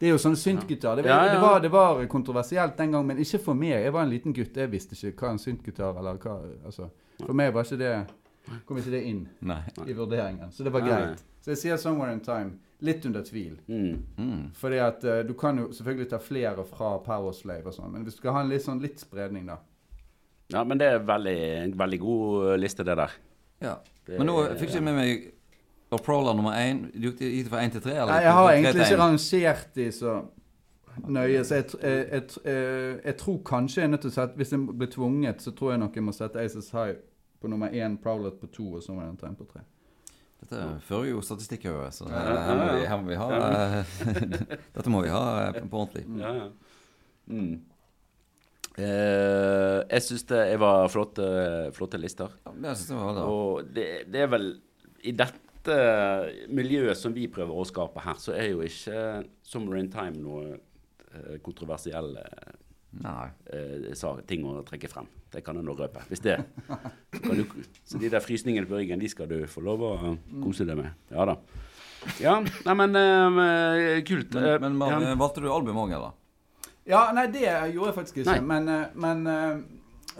Det 0.00 0.08
er 0.08 0.10
jo 0.14 0.18
sånn 0.18 0.36
syntgitar. 0.36 0.96
Det, 0.96 1.04
Ja, 1.06 1.26
ja. 1.26 1.34
det, 1.34 1.40
var, 1.40 1.60
det 1.60 1.70
var 1.70 2.06
kontroversielt 2.06 2.76
den 2.76 2.90
gang, 2.92 3.06
men 3.06 3.18
ikke 3.18 3.38
for 3.38 3.54
meg. 3.54 3.70
Jeg 3.84 3.92
var 3.92 4.02
en 4.02 4.10
liten 4.10 4.32
gutt, 4.32 4.56
jeg 4.56 4.70
visste 4.72 4.96
ikke 4.96 5.26
hva 5.26 5.30
en 5.30 5.38
syntgitar 5.38 5.96
eller 5.98 6.18
hva 6.18 6.38
altså, 6.64 6.90
For 7.26 7.36
meg 7.36 7.54
var 7.54 7.64
ikke 7.64 7.78
det 7.78 7.94
kom 8.66 8.78
ikke 8.80 8.90
det 8.90 9.02
inn 9.06 9.28
Nei. 9.46 9.60
i 9.86 9.94
vurderingen. 9.94 10.50
Så 10.52 10.64
det 10.64 10.72
var 10.74 10.84
greit. 10.84 11.22
Så 11.40 11.52
jeg 11.54 11.58
sier 11.58 11.76
'Somewhere 11.76 12.12
in 12.12 12.20
Time' 12.20 12.58
litt 12.80 13.06
under 13.06 13.22
tvil. 13.22 13.58
Mm. 13.68 14.02
Mm. 14.18 14.50
Fordi 14.54 14.76
at 14.76 15.04
uh, 15.04 15.28
du 15.28 15.32
kan 15.32 15.58
jo 15.58 15.72
selvfølgelig 15.72 16.10
ta 16.10 16.16
flere 16.16 16.64
fra 16.64 16.98
Power 17.04 17.32
Slave 17.32 17.66
og 17.66 17.74
sånn, 17.74 17.92
men 17.92 18.02
hvis 18.02 18.14
du 18.14 18.22
skal 18.22 18.32
ha 18.32 18.40
en 18.40 18.48
litt 18.48 18.64
sånn 18.64 18.80
litt 18.80 19.00
spredning, 19.00 19.46
da. 19.46 19.56
Ja, 20.50 20.64
men 20.64 20.78
det 20.78 20.86
er 20.86 20.98
veldig, 20.98 21.36
en 21.64 21.78
veldig 21.78 22.00
god 22.00 22.58
liste, 22.58 22.84
det 22.84 22.96
der. 22.96 23.10
Ja. 23.60 23.74
Det- 24.06 24.18
Men 24.18 24.26
nå 24.26 24.56
fikk 24.56 24.70
jeg 24.70 24.80
ikke 24.80 24.82
med 24.82 24.94
meg 24.94 25.32
Oprola 25.92 26.32
nummer 26.32 26.52
én. 26.52 26.90
Du 26.92 27.10
Gikk 27.10 27.18
det 27.18 27.48
fra 27.50 27.58
én 27.58 27.70
til 27.70 27.80
tre? 27.80 27.92
eller? 27.92 28.12
Nei, 28.12 28.22
jeg 28.22 28.32
har 28.32 28.52
egentlig 28.52 28.82
ikke 28.86 28.98
rangert 28.98 29.74
de 29.74 29.92
så 29.92 30.22
nøye, 31.08 31.44
så 31.44 31.54
jeg, 31.54 31.64
jeg, 31.82 32.06
jeg, 32.12 32.22
eh, 32.44 33.00
jeg 33.04 33.16
tror 33.16 33.38
kanskje 33.44 33.80
jeg 33.80 33.84
er 33.84 33.90
nødt 33.90 34.00
til 34.00 34.10
å 34.10 34.12
sette 34.12 34.36
Hvis 34.36 34.50
jeg 34.52 34.66
blir 34.78 34.86
tvunget, 34.86 35.42
så 35.42 35.50
tror 35.50 35.70
jeg 35.70 35.78
nok 35.80 35.94
jeg 35.94 36.04
må 36.04 36.12
sette 36.12 36.40
Aces 36.40 36.70
High 36.70 36.94
på 37.40 37.48
nummer 37.48 37.72
én, 37.72 37.96
Prowlet 38.02 38.36
på 38.40 38.48
to 38.52 38.66
og 38.76 38.82
Somewhere 38.84 39.10
in 39.10 39.18
Time 39.20 39.36
på 39.38 39.46
tre. 39.48 39.64
Dette 40.40 40.60
fører 40.86 41.10
jo 41.10 41.20
statistikk 41.24 41.66
over, 41.68 41.90
så 41.92 42.06
Ja, 42.08 42.20
her 42.46 42.54
må 42.56 42.64
ja, 42.64 42.72
vi, 42.72 42.84
ja. 42.84 42.88
her 42.88 43.00
må 43.02 43.10
vi 43.10 43.18
ha 43.20 43.26
Dette 44.76 44.92
må 44.92 45.02
vi 45.04 45.10
ha 45.12 45.24
eh, 45.48 45.58
på 45.60 45.82
ordentlig. 45.82 46.06
Ja, 46.20 46.30
ja. 46.38 46.46
Mm. 47.30 47.58
Eh, 48.80 49.78
jeg 49.90 50.06
syns 50.06 50.24
det 50.30 50.40
var 50.62 50.88
flotte, 50.92 51.26
flotte 51.76 52.00
lister. 52.00 52.32
Ja, 52.46 52.54
jeg 52.70 52.80
synes 52.80 52.92
det 52.92 52.98
var 53.02 53.14
det. 53.18 53.26
Og 53.28 53.70
det, 53.76 53.86
det 54.10 54.24
er 54.24 54.32
vel 54.32 54.48
I 55.04 55.14
dette 55.18 55.76
miljøet 56.48 56.96
som 56.96 57.12
vi 57.16 57.26
prøver 57.32 57.60
å 57.60 57.66
skape 57.68 58.00
her, 58.04 58.16
så 58.22 58.32
er 58.36 58.52
jo 58.54 58.64
ikke 58.64 59.26
Summer 59.44 59.76
in 59.80 59.90
Time 59.92 60.16
noe 60.22 60.56
eh, 60.56 61.36
kontroversielle. 61.44 62.24
Eh, 63.52 63.94
sa- 63.94 64.20
ting 64.26 64.44
å 64.44 64.62
trekke 64.66 64.88
frem. 64.90 65.06
Det 65.30 65.44
kan 65.46 65.54
jeg 65.56 65.64
nå 65.64 65.74
røpe. 65.78 66.02
Hvis 66.10 66.20
det 66.24 66.38
kan 67.22 67.36
du, 67.36 67.44
Så 67.84 67.98
de 68.00 68.08
der 68.10 68.20
frysningene 68.20 68.66
på 68.66 68.76
ryggen, 68.80 68.98
de 68.98 69.08
skal 69.08 69.28
du 69.30 69.44
få 69.46 69.62
lov 69.62 69.80
å 69.86 69.92
kose 70.42 70.66
deg 70.66 70.76
med. 70.76 70.90
Ja 71.10 71.24
da. 71.24 71.36
Ja, 72.18 72.38
nei, 72.40 72.74
men 72.74 72.96
eh, 72.96 74.00
kult. 74.08 74.32
Men, 74.34 74.44
Eh, 74.44 74.58
men 74.64 74.76
man, 74.76 75.02
ja. 75.02 75.14
valgte 75.20 75.40
du 75.44 75.50
album 75.52 75.76
òg, 75.76 75.92
eller? 75.92 76.12
Ja, 76.88 77.12
nei, 77.12 77.26
det 77.30 77.44
gjorde 77.74 77.90
jeg 77.92 77.94
faktisk 78.00 78.16
ikke. 78.22 78.32
Nei. 78.32 78.40
Men, 78.40 78.68
eh, 78.68 78.86
men 78.94 79.26
eh, 79.26 79.60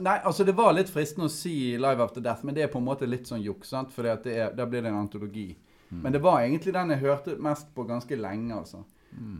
Nei, 0.00 0.14
altså 0.24 0.44
det 0.46 0.54
var 0.56 0.70
litt 0.72 0.88
fristende 0.88 1.26
å 1.26 1.33
si 1.33 1.76
Live 1.76 2.00
After 2.00 2.22
Death, 2.22 2.44
men 2.46 2.54
det 2.54 2.62
er 2.62 2.68
på 2.72 2.78
en 2.78 2.85
måte 2.87 3.09
litt 3.11 3.26
sånn 3.26 3.42
juks. 3.42 3.72
For 3.92 4.06
da 4.06 4.64
blir 4.64 4.80
det 4.85 4.88
en 4.92 5.00
antologi. 5.02 5.56
Men 5.90 6.12
det 6.14 6.20
var 6.22 6.38
egentlig 6.44 6.72
den 6.72 6.92
jeg 6.94 7.00
hørte 7.02 7.35
mest 7.42 7.66
på 7.74 7.83
ganske 7.88 8.16
lenge, 8.16 8.54
altså. 8.54 8.85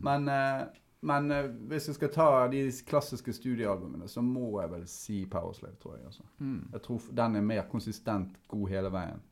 Men, 0.03 0.27
eh, 0.29 0.65
men 1.01 1.31
eh, 1.33 1.49
hvis 1.71 1.89
jeg 1.89 1.97
skal 1.97 2.13
ta 2.13 2.29
de 2.53 2.63
klassiske 2.87 3.33
studiealbumene, 3.33 4.09
så 4.09 4.23
må 4.25 4.61
jeg 4.61 4.73
vel 4.75 4.87
si 4.91 5.19
Powerslave, 5.31 5.79
tror 5.81 5.97
jeg. 5.97 6.07
altså. 6.11 6.27
Jeg 6.75 6.83
tror 6.85 7.11
den 7.23 7.37
er 7.41 7.47
mer 7.47 7.69
konsistent 7.71 8.37
god 8.49 8.69
hele 8.69 8.93
veien. 8.93 9.23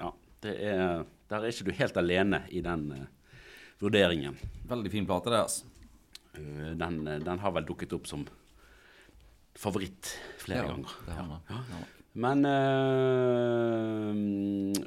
ja, 0.00 0.10
det 0.42 0.56
er 0.60 1.04
Der 1.30 1.40
er 1.40 1.48
ikke 1.48 1.64
du 1.64 1.72
helt 1.72 1.96
alene 1.96 2.42
i 2.50 2.60
den 2.60 2.90
uh, 2.92 3.06
vurderingen. 3.80 4.36
Veldig 4.68 4.90
fin 4.92 5.06
plate, 5.06 5.30
det. 5.30 5.40
altså. 5.40 5.64
Uh, 6.36 6.76
den, 6.76 7.08
uh, 7.08 7.16
den 7.24 7.38
har 7.38 7.50
vel 7.56 7.64
dukket 7.64 7.92
opp 7.96 8.06
som 8.06 8.26
favoritt 9.58 10.14
flere 10.42 10.64
Ja, 10.64 10.68
ganger. 10.72 10.90
det 11.06 11.12
har 11.18 11.26
man. 11.28 11.40
Ja. 11.50 11.56
Men 12.14 12.44
eh, 12.46 14.14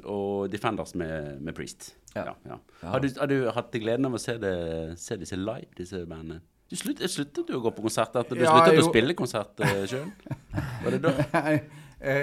Og 0.08 0.50
Defenders 0.52 0.94
med, 0.94 1.40
med 1.40 1.54
Priest. 1.56 1.94
Ja. 2.14 2.24
Ja, 2.24 2.34
ja. 2.44 2.56
Ja. 2.82 2.88
Har, 2.88 2.98
du, 3.00 3.08
har 3.20 3.26
du 3.26 3.50
hatt 3.54 3.72
gleden 3.72 4.06
av 4.08 4.14
å 4.16 4.20
se, 4.22 4.38
det, 4.40 4.52
se 4.98 5.16
disse 5.20 5.36
live, 5.36 5.68
disse 5.76 6.04
bandene? 6.08 6.40
Du 6.68 6.76
slutt, 6.76 7.00
sluttet 7.08 7.46
du 7.48 7.54
å 7.56 7.60
gå 7.64 7.70
på 7.72 7.82
konsert? 7.86 8.16
etter 8.16 8.36
du 8.36 8.42
Ja, 8.44 8.52
sluttet 8.56 8.74
jo. 8.76 8.82
å 8.84 8.88
spille 8.90 9.14
konsert 9.16 9.60
uh, 9.64 9.84
sjøl? 9.88 10.08
Var 10.84 10.90
det 10.96 11.00
da? 11.04 11.10
jeg, 11.48 11.62
jeg, 12.00 12.18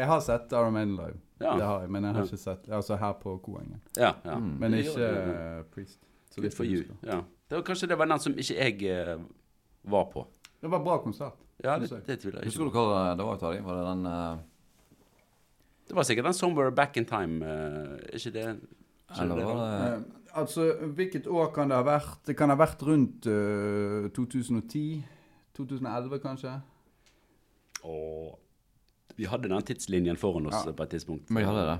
jeg 0.00 0.06
har 0.12 0.20
sett 0.24 0.52
Iron 0.56 0.72
Maiden 0.76 0.94
live. 0.96 1.18
Ja. 1.40 1.52
Det 1.56 1.64
har 1.66 1.80
jeg, 1.84 1.90
men 1.96 2.04
jeg 2.04 2.12
har 2.16 2.20
Ja. 2.24 2.28
ikke 2.28 2.40
sett 2.40 2.62
Altså 2.76 2.96
her 3.00 3.12
på 3.20 3.34
Koengen. 3.44 3.80
Ja. 3.96 4.12
ja. 4.24 4.36
Men 4.40 4.74
ikke 4.76 5.04
uh, 5.04 5.08
eh, 5.34 5.60
Priest. 5.74 6.00
Så 6.32 6.40
Good 6.44 6.54
for 6.56 6.64
you. 6.68 6.82
Ja. 7.04 7.20
Det 7.50 7.56
var, 7.58 7.64
kanskje 7.66 7.88
det 7.90 7.96
var 7.98 8.06
den 8.12 8.20
som 8.22 8.32
ikke 8.38 8.56
jeg 8.56 8.74
uh, 9.16 9.20
var 9.90 10.04
på. 10.12 10.20
Det 10.60 10.68
var 10.70 10.80
bra 10.84 10.98
konsert. 11.04 11.36
Ja, 11.64 11.78
det, 11.78 11.90
det 12.06 12.20
tviler 12.22 12.40
jeg 12.40 12.50
Husker 12.50 12.64
du 12.64 12.70
hva 12.72 13.14
det 13.18 13.26
var 13.26 13.40
Tarjei? 13.40 13.60
Var 13.64 13.80
det 13.80 13.88
den 13.90 14.06
uh... 14.06 14.38
Det 15.90 15.96
var 15.98 16.06
sikkert 16.06 16.30
den 16.30 16.36
'Somewhere 16.38 16.70
Back 16.70 16.96
in 16.96 17.04
Time'. 17.04 17.42
Uh, 17.42 17.98
ikke 18.14 18.30
det? 18.30 18.46
ikke 19.10 19.22
Eller 19.22 19.36
det 19.36 19.44
var 19.44 19.60
det 19.60 19.98
uh, 19.98 20.20
altså, 20.32 20.72
hvilket 20.96 21.26
år 21.26 21.50
kan 21.54 21.70
det 21.70 21.78
ha 21.78 21.86
vært? 21.86 22.20
Det 22.26 22.36
kan 22.38 22.52
ha 22.52 22.56
vært 22.58 22.82
rundt 22.86 23.26
eh, 23.26 24.08
2010? 24.16 25.02
2011, 25.56 26.20
kanskje? 26.22 26.54
Og 27.82 28.38
vi 29.16 29.28
hadde 29.28 29.50
den 29.50 29.66
tidslinjen 29.66 30.16
foran 30.20 30.46
oss 30.46 30.66
Ja. 30.66 30.72
på 30.72 30.82
et 30.82 30.90
tidspunkt. 30.90 31.30
Vi 31.30 31.42
hadde 31.44 31.66
det. 31.66 31.78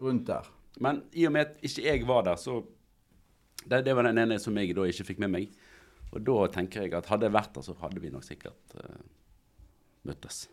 Rundt 0.00 0.26
der. 0.26 0.48
Men 0.80 1.02
i 1.12 1.26
og 1.26 1.32
med 1.32 1.46
at 1.46 1.56
ikke 1.62 1.84
jeg 1.84 2.06
var 2.08 2.22
der, 2.22 2.36
så 2.36 2.64
Det, 3.70 3.84
det 3.84 3.94
var 3.94 4.02
den 4.02 4.18
ene 4.18 4.40
som 4.40 4.56
jeg 4.58 4.74
da 4.74 4.82
ikke 4.82 5.04
fikk 5.04 5.18
med 5.20 5.28
meg. 5.28 5.50
Og 6.12 6.20
da 6.26 6.38
tenker 6.52 6.84
jeg 6.84 6.94
at 6.98 7.08
hadde 7.08 7.28
jeg 7.28 7.34
vært 7.34 7.54
der, 7.56 7.64
så 7.64 7.74
hadde 7.80 8.02
vi 8.02 8.10
nok 8.12 8.24
sikkert 8.26 8.76
uh, 8.76 9.00
møttes. 10.08 10.44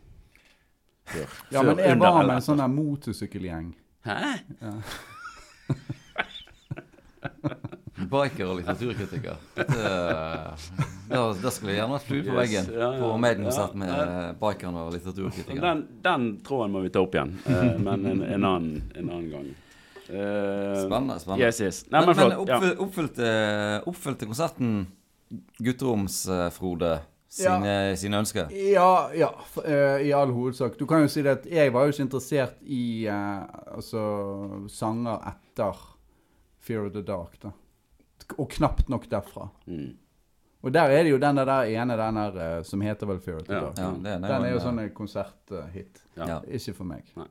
Før, 1.10 1.26
Ja, 1.52 1.60
før, 1.60 1.74
men 1.74 1.84
jeg 1.84 1.98
var 2.00 2.20
med 2.24 2.36
en 2.38 2.44
sånn 2.46 2.62
der 2.62 2.70
motorsykkelgjeng. 2.72 3.72
Hæ? 4.06 4.20
Biker 8.10 8.48
og 8.48 8.56
litteraturkritiker. 8.58 9.40
Dette, 9.58 9.80
eh, 9.84 10.68
der, 11.10 11.50
skulle 11.52 11.74
gjerne 11.76 11.92
vært 11.98 12.06
flue 12.08 12.22
på 12.24 12.32
Yes, 12.32 12.38
veggen. 12.38 12.70
ja, 12.72 12.86
ja. 12.94 13.00
På 13.02 13.10
Maiden-konsert 13.20 13.74
med 13.76 13.90
ja. 13.92 14.04
bikeren 14.40 14.78
og 14.80 14.94
litteraturkritikeren. 14.94 15.60
Den, 15.66 15.82
den 16.06 16.28
tråden 16.46 16.72
må 16.72 16.80
vi 16.86 16.92
ta 16.94 17.02
opp 17.04 17.18
igjen, 17.18 17.34
uh, 17.44 17.74
men 17.76 18.06
en, 18.08 18.22
en, 18.24 18.46
annen, 18.48 18.80
en 18.96 19.10
annen 19.10 19.28
gang. 19.34 19.50
Uh, 20.08 20.80
Spennende, 20.86 21.18
spennende. 21.20 21.44
Yes, 21.44 21.60
yes. 21.60 21.82
Nei, 21.90 22.00
Men, 22.00 22.16
men, 22.16 22.16
men 22.22 22.38
oppfylte, 22.40 22.72
oppfylte, 22.86 23.28
oppfylte 23.92 24.30
konserten 24.32 24.72
Gutteroms-Frode 25.62 26.98
sine, 27.30 27.74
sine 27.96 28.18
ønsker? 28.24 28.50
Ja, 28.72 29.10
ja 29.14 29.30
eh, 29.64 30.06
i 30.08 30.12
all 30.16 30.32
hovedsak. 30.34 30.78
Du 30.80 30.86
kan 30.90 31.04
jo 31.04 31.10
si 31.12 31.22
det 31.22 31.36
at 31.38 31.46
jeg 31.50 31.72
var 31.74 31.86
jo 31.86 31.94
ikke 31.94 32.06
interessert 32.08 32.56
i 32.66 33.06
eh, 33.06 33.42
altså, 33.76 34.02
sanger 34.72 35.22
etter 35.30 35.78
Fear 36.60 36.86
of 36.88 36.92
the 36.96 37.02
Dark, 37.06 37.38
da. 37.42 37.52
Og 38.38 38.48
knapt 38.52 38.90
nok 38.92 39.06
derfra. 39.10 39.48
Mm. 39.66 39.94
Og 40.60 40.74
der 40.74 40.92
er 40.92 41.06
det 41.06 41.14
jo 41.14 41.18
den 41.22 41.38
der 41.40 41.52
ene 41.64 41.96
den 41.96 42.18
der 42.20 42.36
eh, 42.58 42.62
som 42.68 42.82
heter 42.84 43.08
vel 43.08 43.20
Fear 43.24 43.38
of 43.40 43.46
the 43.46 43.54
Ja. 43.54 43.60
Dark. 43.60 43.78
Ja, 43.78 43.90
det, 43.94 44.02
det 44.22 44.28
Den 44.28 44.44
er 44.44 44.50
jo 44.50 44.58
en, 44.58 44.64
sånn 44.66 44.82
en 44.82 44.90
konserthit. 44.94 46.02
Ja. 46.18 46.26
Ja. 46.34 46.40
Ikke 46.50 46.74
for 46.76 46.90
meg. 46.90 47.06
Nei. 47.16 47.30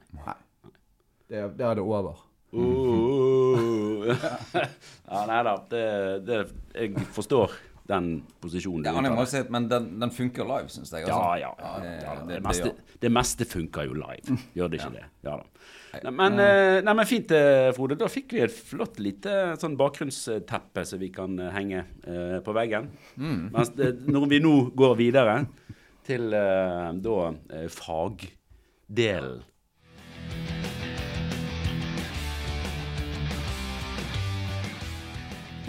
Det, 1.29 1.37
er- 1.43 1.53
der 1.59 1.69
er 1.69 1.75
det 1.77 1.83
over. 1.85 2.25
Uh, 2.49 4.07
ja, 5.11 5.19
nei 5.29 5.41
da. 5.45 5.51
Det, 5.69 5.83
det, 6.25 6.39
jeg 6.73 7.03
forstår 7.13 7.53
den 7.89 8.09
posisjonen 8.41 8.85
Ja, 8.85 8.93
jeg 9.01 9.15
må 9.17 9.25
si, 9.29 9.39
men 9.49 9.65
den, 9.71 9.87
den 10.01 10.11
funker 10.13 10.45
live, 10.45 10.69
syns 10.69 10.91
jeg. 10.93 11.07
Ja, 11.09 11.15
Altså. 11.17 11.39
ja. 11.41 11.51
ja, 11.59 11.71
det- 11.83 12.03
ja, 12.03 12.15
det- 12.19 12.35
det, 12.35 12.43
meste, 12.45 12.71
det 13.01 13.11
meste 13.11 13.45
funker 13.49 13.87
jo 13.89 13.93
live. 13.97 14.37
Gjør 14.55 14.69
det 14.69 14.79
ikke 14.81 14.91
det? 14.99 15.05
Ja 15.25 15.37
da. 15.41 15.45
Nei, 16.03 16.11
men, 16.13 16.35
eh, 16.39 16.81
nei, 16.85 16.93
men 16.93 17.07
fint, 17.09 17.31
eh, 17.33 17.71
Frode. 17.73 17.95
Da 17.97 18.05
fikk 18.13 18.35
vi 18.37 18.43
et 18.45 18.53
flott 18.53 18.99
lite 19.01 19.55
sånn 19.57 19.73
bakgrunnsteppe 19.79 20.83
som 20.85 20.99
vi 21.01 21.09
kan 21.09 21.33
eh, 21.41 21.49
henge 21.55 21.79
uh, 22.05 22.37
på 22.45 22.53
veggen. 22.53 22.91
Mm. 23.17 23.49
Mens 23.55 23.71
det, 23.73 23.95
når 24.05 24.27
vi 24.29 24.39
nå 24.43 24.53
går 24.77 24.93
videre 24.99 25.39
til 26.05 26.29
uh, 26.29 26.91
da 26.93 27.15
eh, 27.57 27.65
fagdelen. 27.73 29.41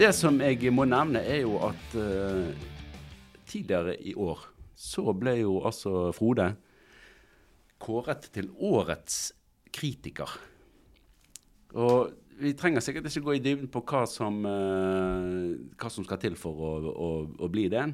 Det 0.00 0.14
som 0.16 0.38
jeg 0.40 0.70
må 0.72 0.86
nevne, 0.88 1.20
er 1.20 1.42
jo 1.42 1.58
at 1.60 1.94
uh, 2.00 2.46
tidligere 3.44 3.98
i 4.00 4.14
år 4.16 4.46
så 4.72 5.12
ble 5.12 5.34
jo 5.42 5.58
altså 5.68 6.06
Frode 6.16 6.46
kåret 7.84 8.30
til 8.32 8.48
årets 8.64 9.18
kritiker. 9.76 10.32
Og 11.76 12.14
vi 12.40 12.54
trenger 12.56 12.80
sikkert 12.80 13.10
ikke 13.10 13.26
gå 13.26 13.36
i 13.36 13.42
dybden 13.44 13.68
på 13.68 13.82
hva 13.92 14.06
som, 14.08 14.40
uh, 14.40 15.52
hva 15.76 15.92
som 15.92 16.08
skal 16.08 16.22
til 16.24 16.40
for 16.40 16.64
å, 16.64 16.72
å, 16.88 17.10
å 17.36 17.52
bli 17.52 17.66
det. 17.68 17.84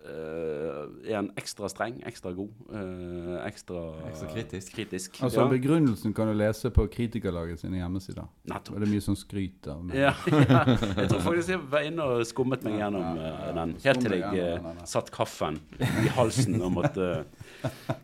Eh, 0.00 1.12
er 1.12 1.18
en 1.18 1.26
ekstra 1.36 1.68
streng, 1.68 1.98
ekstra 2.08 2.30
god, 2.32 2.48
eh, 2.72 3.34
ekstra, 3.44 3.82
Ekstra 4.08 4.28
kritisk. 4.32 4.72
kritisk 4.72 5.18
Altså 5.20 5.42
ja. 5.42 5.48
Begrunnelsen 5.48 6.14
kan 6.16 6.26
du 6.30 6.32
lese 6.32 6.70
på 6.72 6.86
Kritikerlaget 6.88 7.60
sine 7.60 7.76
hjemmesider. 7.82 8.24
Nettopp. 8.48 8.78
Det 8.80 8.88
er 8.88 8.92
mye 8.94 9.00
skryt 9.04 9.18
skryter. 9.20 9.76
Men 9.82 9.96
Ja, 9.96 10.14
ja. 10.48 10.64
Jeg 10.96 11.08
tror 11.10 11.20
faktisk 11.20 11.48
jeg 11.52 11.60
var 11.70 11.80
inne 11.84 12.02
og 12.02 12.24
skummet 12.26 12.64
meg 12.64 12.78
gjennom 12.80 13.18
eh, 13.20 13.52
den. 13.60 13.76
Helt 13.84 14.00
til 14.00 14.12
jeg 14.16 14.24
eh, 14.24 14.56
gjennom 14.56 14.80
satt 14.88 15.10
kaffen 15.12 15.60
i 15.78 16.08
halsen 16.16 16.56
og 16.62 16.72
måtte 16.78 17.10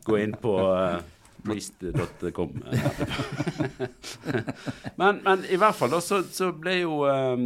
gå 0.04 0.16
inn 0.20 0.36
på 0.36 0.52
uh, 0.52 1.00
priest.com. 1.46 2.60
men, 5.00 5.22
men 5.24 5.44
i 5.48 5.56
hvert 5.56 5.74
fall 5.78 5.90
da, 5.96 6.00
så, 6.04 6.20
så 6.28 6.52
ble 6.52 6.76
jo 6.82 7.06
eh, 7.08 7.38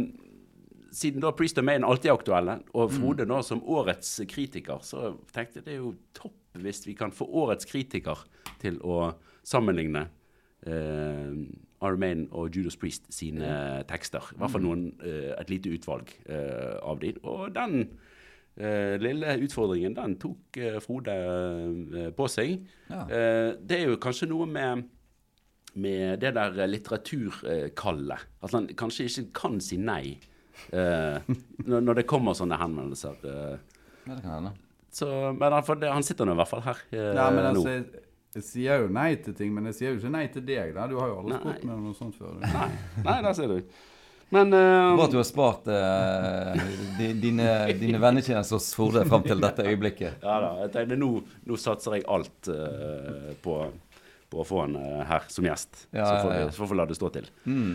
siden 0.91 1.21
da 1.23 1.31
Priest 1.31 1.57
of 1.57 1.63
Maine 1.65 1.85
alltid 1.87 2.09
er 2.11 2.17
aktuelle, 2.17 2.59
og 2.73 2.91
Mm. 2.91 2.95
Frode 2.99 3.25
nå 3.25 3.41
som 3.43 3.61
årets 3.63 4.21
kritiker, 4.27 4.79
så 4.83 5.15
tenkte 5.33 5.55
jeg 5.61 5.65
det 5.65 5.73
er 5.73 5.77
jo 5.81 5.95
topp 6.13 6.33
hvis 6.59 6.85
vi 6.85 6.93
kan 6.99 7.11
få 7.11 7.25
årets 7.31 7.65
kritiker 7.65 8.17
til 8.59 8.77
å 8.83 9.13
sammenligne 9.43 10.09
eh, 10.67 11.31
Armaine 11.81 12.27
og 12.31 12.51
Judas 12.55 12.75
Priest 12.77 13.07
sine 13.09 13.83
tekster. 13.87 14.21
I 14.33 14.37
hvert 14.37 14.51
fall 14.51 14.61
Mm. 14.61 14.67
noen, 14.67 14.93
eh, 15.01 15.33
et 15.39 15.49
lite 15.49 15.69
utvalg 15.73 16.11
eh, 16.29 16.77
av 16.83 16.99
de. 16.99 17.13
Og 17.23 17.53
den 17.55 17.97
eh, 18.57 18.97
lille 18.99 19.37
utfordringen, 19.41 19.95
den 19.95 20.17
tok 20.19 20.57
eh, 20.57 20.79
Frode 20.79 21.15
eh, 21.15 22.11
på 22.11 22.27
seg. 22.29 22.59
Ja. 22.91 23.07
Eh, 23.07 23.55
det 23.65 23.79
er 23.79 23.87
jo 23.89 23.95
kanskje 23.97 24.27
noe 24.29 24.45
med 24.45 24.83
med 25.73 26.19
det 26.19 26.33
der 26.35 26.51
litteraturkallet. 26.67 28.19
At 28.43 28.51
han 28.51 28.67
kanskje 28.75 29.05
ikke 29.07 29.33
kan 29.33 29.59
si 29.63 29.77
nei 29.77 30.17
eh, 30.71 31.31
når, 31.69 31.83
når 31.87 32.01
det 32.01 32.07
kommer 32.09 32.37
sånne 32.37 32.59
henvendelser. 32.61 33.17
eh. 33.27 33.81
Ja, 34.07 34.15
det 34.15 34.21
kan 34.23 34.31
hende. 34.37 34.53
så, 34.91 35.07
men 35.37 35.53
han, 35.53 35.67
det, 35.79 35.91
han 35.93 36.03
sitter 36.03 36.27
nå 36.27 36.33
i 36.33 36.41
hvert 36.41 36.49
fall 36.49 36.63
her 36.65 36.79
eh, 36.89 37.11
ja, 37.13 37.27
men 37.29 37.45
altså, 37.51 37.69
nå. 37.69 38.01
jeg, 38.35 38.45
sier 38.47 38.85
jo 38.85 38.91
nei 38.95 39.11
til 39.21 39.35
ting, 39.37 39.53
men 39.53 39.69
jeg 39.69 39.77
sier 39.77 39.93
jo 39.93 40.01
ikke 40.01 40.13
nei 40.17 40.25
til 40.33 40.45
deg. 40.47 40.73
da. 40.77 40.89
Du 40.89 40.97
har 40.99 41.11
jo 41.11 41.21
aldri 41.21 41.39
spurt 41.39 41.65
meg 41.67 41.77
om 41.77 41.87
noe 41.89 41.97
sånt 41.97 42.17
før. 42.17 42.37
Du. 42.39 42.45
Nei, 42.47 42.69
nei, 43.05 43.17
der 43.27 43.37
ser 43.37 43.51
du. 43.55 43.81
Men 44.31 44.53
uh, 44.55 44.95
Bra 44.95 45.05
at 45.09 45.11
du 45.11 45.17
har 45.19 45.27
spart 45.27 45.65
uh, 45.67 46.61
dine, 47.19 47.47
dine 47.75 47.99
vennetjenester 47.99 48.55
hos 48.55 48.69
Frode 48.77 49.03
fram 49.03 49.25
til 49.25 49.41
dette 49.43 49.65
øyeblikket. 49.67 50.23
Ja 50.23 50.37
da. 50.39 50.51
Jeg 50.63 50.71
tenkte, 50.77 50.97
nå, 51.01 51.09
nå 51.49 51.57
satser 51.59 51.97
jeg 51.97 52.05
alt 52.07 52.47
uh, 52.47 53.33
på, 53.43 53.57
på 54.31 54.41
å 54.41 54.47
få 54.47 54.63
han 54.63 54.75
eh, 54.79 55.03
her 55.09 55.27
som 55.31 55.47
gjest. 55.47 55.85
Ja, 55.91 56.05
så, 56.07 56.15
får 56.23 56.31
ja, 56.31 56.37
vi, 56.37 56.41
ja. 56.45 56.49
så 56.51 56.63
får 56.63 56.71
vi 56.71 56.79
la 56.79 56.87
det 56.89 56.97
stå 56.97 57.13
til. 57.17 57.31
Mm. 57.45 57.71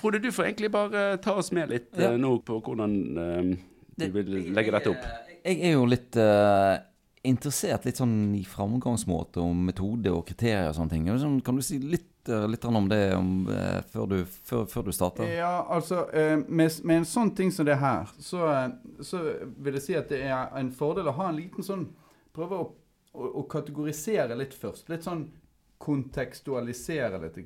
Frode, 0.00 0.22
du 0.24 0.30
får 0.32 0.50
egentlig 0.50 0.72
bare 0.74 1.08
ta 1.24 1.36
oss 1.38 1.52
med 1.54 1.72
litt 1.74 1.90
Ja. 1.98 2.14
uh, 2.14 2.20
nå 2.20 2.38
på 2.46 2.60
hvordan 2.64 2.98
uh, 3.18 3.56
du 3.98 4.06
vil 4.14 4.36
legge 4.56 4.74
dette 4.74 4.94
opp. 4.94 5.08
Jeg 5.44 5.60
er 5.64 5.76
jo 5.76 5.84
litt 5.88 6.16
uh, 6.18 6.78
interessert 7.26 7.86
litt 7.86 7.98
sånn 7.98 8.34
i 8.38 8.44
framgangsmåte 8.46 9.42
og 9.42 9.56
metode 9.68 10.12
og 10.12 10.24
kriterier 10.28 10.70
og 10.70 10.76
sånne 10.78 10.94
ting. 10.94 11.08
Sånn, 11.20 11.40
kan 11.44 11.58
du 11.58 11.64
si 11.64 11.78
litt, 11.82 12.28
litt 12.50 12.66
om 12.68 12.88
det 12.90 13.02
om, 13.16 13.32
eh, 13.52 13.80
før, 13.92 14.06
du, 14.10 14.18
før, 14.48 14.66
før 14.70 14.88
du 14.88 14.92
starter? 14.94 15.30
Ja, 15.32 15.64
altså 15.68 16.06
eh, 16.12 16.36
med, 16.46 16.80
med 16.84 17.02
en 17.02 17.08
sånn 17.08 17.32
ting 17.36 17.52
som 17.54 17.66
det 17.68 17.78
her, 17.80 18.10
så, 18.22 18.44
så 19.04 19.22
vil 19.56 19.78
jeg 19.78 19.86
si 19.86 19.96
at 19.98 20.12
det 20.12 20.22
er 20.28 20.52
en 20.60 20.70
fordel 20.74 21.10
å 21.10 21.16
ha 21.18 21.30
en 21.30 21.40
liten 21.40 21.66
sånn 21.66 21.88
Prøve 22.38 22.54
å, 22.54 22.64
å, 23.18 23.28
å 23.40 23.42
kategorisere 23.50 24.36
litt 24.38 24.52
først. 24.54 24.84
Litt 24.92 25.02
sånn 25.02 25.24
kontekstualisere 25.78 27.20
litt. 27.22 27.38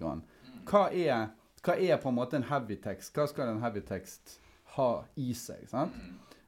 Hva, 0.68 0.86
er, 0.92 1.28
hva 1.64 1.76
er 1.78 1.98
på 2.02 2.08
en 2.08 2.16
måte 2.16 2.36
en 2.38 2.46
heavy 2.48 2.76
tekst? 2.82 3.14
Hva 3.16 3.26
skal 3.30 3.52
en 3.52 3.62
heavy 3.62 3.80
tekst 3.86 4.38
ha 4.76 5.04
i 5.16 5.32
seg? 5.34 5.66
sant? 5.70 5.92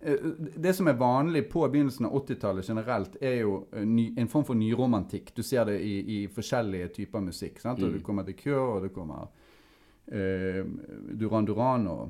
eh, 0.00 0.16
Det 0.56 0.72
som 0.74 0.88
er 0.88 0.96
vanlig 0.98 1.44
på 1.52 1.66
begynnelsen 1.68 2.06
av 2.08 2.16
80-tallet 2.22 2.68
generelt, 2.68 3.16
er 3.20 3.36
jo 3.42 3.66
ny, 3.84 4.08
en 4.18 4.28
form 4.28 4.44
for 4.48 4.54
nyromantikk. 4.58 5.34
Du 5.36 5.42
ser 5.42 5.64
det 5.70 5.78
i, 5.80 5.94
i 6.22 6.28
forskjellige 6.28 6.88
typer 6.96 7.20
musikk. 7.20 7.60
Sant? 7.62 7.82
Og 7.82 7.88
Mm. 7.92 7.98
du 7.98 8.04
kommer 8.06 8.24
til 8.24 8.34
Cure, 8.40 8.76
og 8.76 8.82
du 8.82 8.88
kommer 8.94 9.28
eh, 10.12 10.64
Duran 11.18 11.44
Duran 11.46 11.86
og, 11.86 12.08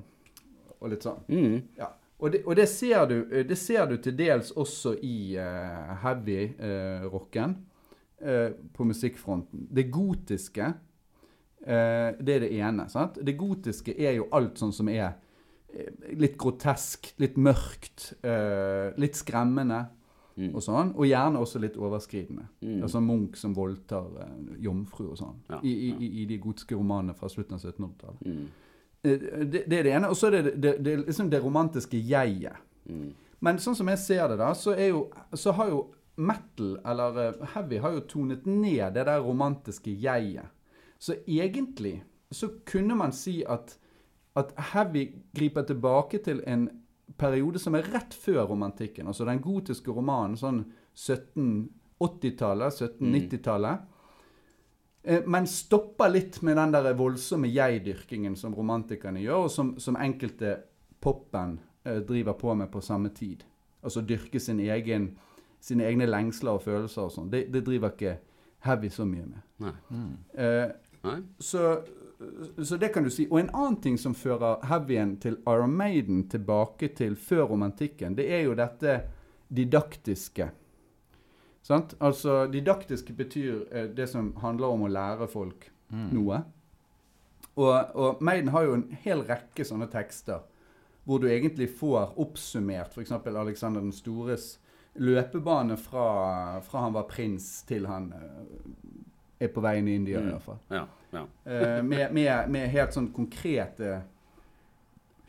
og 0.80 0.88
litt 0.90 1.02
sånn. 1.04 1.20
Mm. 1.28 1.58
Ja. 1.78 1.90
Og, 2.22 2.30
det, 2.30 2.44
og 2.46 2.54
det, 2.56 2.68
ser 2.70 3.06
du, 3.10 3.16
det 3.48 3.56
ser 3.58 3.86
du 3.90 3.96
til 3.98 4.14
dels 4.14 4.52
også 4.54 4.92
i 5.02 5.34
uh, 5.42 5.88
heavy-rocken 6.04 7.56
på 8.72 8.84
musikkfronten. 8.86 9.66
Det 9.74 9.90
gotiske, 9.90 10.74
eh, 11.66 12.12
det 12.20 12.36
er 12.36 12.40
det 12.40 12.52
ene. 12.52 12.88
sant? 12.88 13.18
Det 13.24 13.36
gotiske 13.38 13.94
er 13.98 14.14
jo 14.16 14.28
alt 14.32 14.54
sånn 14.58 14.72
som 14.72 14.88
er 14.88 15.14
eh, 15.74 15.88
litt 16.20 16.36
grotesk, 16.38 17.14
litt 17.18 17.36
mørkt, 17.36 18.12
eh, 18.24 18.92
litt 19.00 19.14
skremmende 19.16 19.86
Mm. 20.34 20.54
og 20.54 20.62
sånn. 20.62 20.94
Og 20.96 21.04
gjerne 21.04 21.36
også 21.38 21.60
litt 21.60 21.74
overskridende. 21.76 22.46
Mm. 22.62 22.82
Altså 22.82 23.00
Munch 23.04 23.36
som 23.36 23.52
voldtar 23.54 24.06
eh, 24.22 24.62
jomfru 24.64 25.10
og 25.10 25.18
sånn. 25.18 25.34
Ja, 25.50 25.58
I, 25.62 25.68
i, 25.68 25.90
i, 26.00 26.22
I 26.22 26.24
de 26.26 26.38
gotiske 26.38 26.74
romanene 26.74 27.12
fra 27.14 27.28
slutten 27.28 27.58
av 27.58 27.60
1700-tallet. 27.60 28.22
Mm. 28.24 28.46
Eh, 29.04 29.18
Det, 29.44 29.64
det 29.68 29.78
er 29.78 29.82
det 29.82 29.92
ene. 29.92 30.08
Og 30.08 30.16
så 30.16 30.30
er 30.30 30.38
det 30.42 30.54
det, 30.62 30.72
det, 30.84 30.94
liksom 31.06 31.28
det 31.30 31.42
romantiske 31.44 32.00
jeget. 32.00 32.56
Mm. 32.88 33.10
Men 33.44 33.58
sånn 33.60 33.76
som 33.76 33.88
jeg 33.92 33.98
ser 33.98 34.28
det, 34.32 34.38
da, 34.38 34.54
så, 34.54 34.72
er 34.72 34.88
jo, 34.94 35.02
så 35.34 35.52
har 35.52 35.68
jo 35.68 35.82
metal, 36.16 36.78
eller 36.86 37.20
eh, 37.26 37.46
heavy, 37.54 37.78
har 37.82 37.96
jo 37.96 38.00
tonet 38.08 38.46
ned 38.46 38.94
det 38.94 39.06
der 39.08 39.20
romantiske 39.20 39.90
jeget. 39.90 40.46
Så 40.98 41.14
egentlig 41.26 42.02
så 42.30 42.48
kunne 42.66 42.94
man 42.96 43.12
si 43.12 43.42
at, 43.48 43.78
at 44.36 44.52
heavy 44.72 45.06
griper 45.36 45.62
tilbake 45.68 46.18
til 46.24 46.42
en 46.46 46.68
periode 47.18 47.58
som 47.58 47.74
er 47.74 47.88
rett 47.92 48.14
før 48.14 48.46
romantikken. 48.48 49.06
Altså 49.06 49.24
den 49.28 49.40
gotiske 49.44 49.92
romanen, 49.92 50.36
sånn 50.38 50.64
1780-tallet, 50.96 52.72
1790-tallet. 52.72 53.88
Eh, 55.02 55.26
Men 55.26 55.46
stopper 55.46 56.12
litt 56.12 56.42
med 56.42 56.56
den 56.56 56.72
der 56.74 56.94
voldsomme 56.98 57.50
jeg-dyrkingen 57.50 58.36
som 58.38 58.54
romantikerne 58.54 59.20
gjør, 59.22 59.48
og 59.48 59.50
som, 59.50 59.74
som 59.82 59.98
enkelte 60.00 60.56
poppen 61.02 61.58
eh, 61.84 62.00
driver 62.06 62.38
på 62.38 62.54
med 62.54 62.70
på 62.72 62.80
samme 62.80 63.10
tid. 63.14 63.44
Altså 63.82 64.04
dyrke 64.06 64.40
sin 64.40 64.60
egen, 64.60 65.16
sine 65.62 65.86
egne 65.86 66.06
lengsler 66.10 66.56
og 66.58 66.64
følelser 66.66 67.06
og 67.06 67.12
sånn. 67.14 67.30
Det, 67.32 67.44
det 67.54 67.62
driver 67.66 67.92
ikke 67.94 68.16
heavy 68.66 68.90
så 68.90 69.06
mye 69.06 69.26
med. 69.26 69.42
Nei. 69.62 69.72
Mm. 69.94 70.14
Eh, 70.34 70.72
Nei? 71.06 71.16
så, 71.42 71.62
så 72.62 72.78
det 72.82 72.92
kan 72.94 73.06
du 73.06 73.10
si. 73.14 73.28
Og 73.30 73.38
en 73.40 73.50
annen 73.54 73.78
ting 73.82 73.98
som 73.98 74.14
fører 74.14 74.62
heavyen 74.70 75.16
til 75.22 75.38
Iron 75.46 75.74
Maiden 75.78 76.24
tilbake 76.30 76.92
til 76.98 77.14
før 77.18 77.48
romantikken, 77.54 78.14
det 78.18 78.26
er 78.34 78.44
jo 78.48 78.56
dette 78.58 78.96
didaktiske. 79.52 80.48
Sant? 81.62 81.94
Altså, 82.02 82.46
didaktiske 82.50 83.14
betyr 83.14 83.60
eh, 83.70 83.88
det 83.94 84.08
som 84.10 84.32
handler 84.42 84.74
om 84.74 84.86
å 84.88 84.90
lære 84.90 85.28
folk 85.30 85.68
Mm. 85.92 86.06
noe. 86.16 86.38
Og, 87.60 87.90
og 87.94 88.22
Maiden 88.24 88.48
har 88.48 88.62
jo 88.64 88.74
en 88.78 88.86
hel 89.04 89.20
rekke 89.28 89.60
sånne 89.68 89.84
tekster 89.92 90.38
hvor 91.04 91.18
du 91.20 91.26
egentlig 91.28 91.66
får 91.76 92.14
oppsummert 92.22 92.94
f.eks. 92.96 93.12
Alexander 93.12 93.82
den 93.84 93.92
stores 93.92 94.54
løpebane 94.94 95.76
fra, 95.80 96.60
fra 96.60 96.80
han 96.84 96.92
var 96.92 97.02
prins 97.08 97.62
til 97.68 97.86
han 97.88 98.10
eh, 98.12 99.44
er 99.46 99.48
på 99.54 99.60
vei 99.64 99.78
inn 99.80 99.88
i 99.88 99.94
India, 99.96 100.20
Mm. 100.20 100.28
i 100.28 100.32
hvert 100.32 100.42
fall. 100.42 100.58
Ja, 100.70 100.84
ja. 101.12 101.22
Eh, 101.44 101.82
med, 101.82 102.12
med, 102.14 102.50
med 102.50 102.68
helt 102.70 102.92
sånn 102.94 103.08
konkrete 103.12 104.02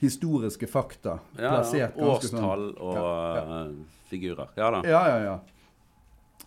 historiske 0.03 0.68
fakta 0.68 1.20
ja, 1.38 1.49
plassert 1.53 1.95
ja. 1.97 2.05
Årstall 2.11 2.66
sånn. 2.76 2.78
Og 2.84 3.84
figurer. 4.11 4.49
Ja 4.59 4.70
da. 4.76 4.82
Ja, 4.88 5.01
ja, 5.14 5.20
ja. 5.24 5.39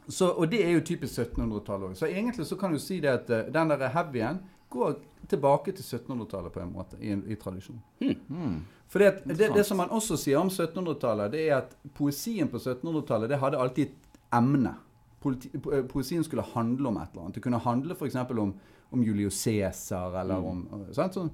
Så, 0.08 0.28
og 0.38 0.46
det 0.52 0.60
er 0.62 0.70
jo 0.76 0.82
typisk 0.86 1.18
1700-tallet 1.18 1.88
òg. 1.90 1.96
Så 1.98 2.06
egentlig 2.06 2.46
så 2.46 2.56
kan 2.60 2.72
du 2.72 2.78
si 2.78 3.00
det 3.02 3.10
at 3.10 3.30
eh, 3.32 3.48
den 3.50 3.72
der 3.72 3.88
heavyen 3.90 4.38
går 4.70 4.98
tilbake 5.30 5.72
til 5.74 5.82
1700-tallet 5.98 6.52
på 6.54 6.60
en 6.62 6.72
måte, 6.76 6.98
i, 7.00 7.10
en- 7.16 7.24
i 7.26 7.34
tradisjon. 7.40 7.80
Mm. 8.28 8.60
For 8.88 9.02
det, 9.02 9.22
det, 9.26 9.48
det 9.54 9.64
som 9.66 9.76
man 9.82 9.90
også 9.90 10.16
sier 10.20 10.38
om 10.38 10.48
1700-tallet, 10.52 11.32
det 11.32 11.40
er 11.48 11.56
at 11.56 11.72
poesien 11.94 12.48
på 12.48 12.58
1700-tallet 12.62 13.28
det 13.32 13.38
hadde 13.42 13.58
alltid 13.58 13.88
et 13.88 14.20
emne. 14.38 14.76
Politi, 15.20 15.50
eh, 15.72 15.82
poesien 15.90 16.22
skulle 16.24 16.44
handle 16.54 16.88
om 16.92 16.96
et 17.02 17.10
eller 17.12 17.24
annet. 17.24 17.34
Det 17.34 17.42
kunne 17.42 17.58
handle 17.64 17.96
f.eks. 17.98 18.14
om, 18.30 18.54
om 18.94 19.02
Julius 19.02 19.40
Cæsar, 19.42 20.14
eller 20.20 20.36
om 20.52 20.62
sant? 20.94 21.14
Sånn, 21.18 21.30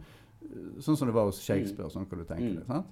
sånn 0.81 0.97
som 0.97 1.09
det 1.11 1.15
var 1.17 1.29
hos 1.29 1.43
Shakespeare. 1.45 1.91
Sånn 1.93 2.07
kan 2.09 2.19
du 2.19 2.25
tenke 2.25 2.55
Mm. 2.63 2.67
sant? 2.67 2.87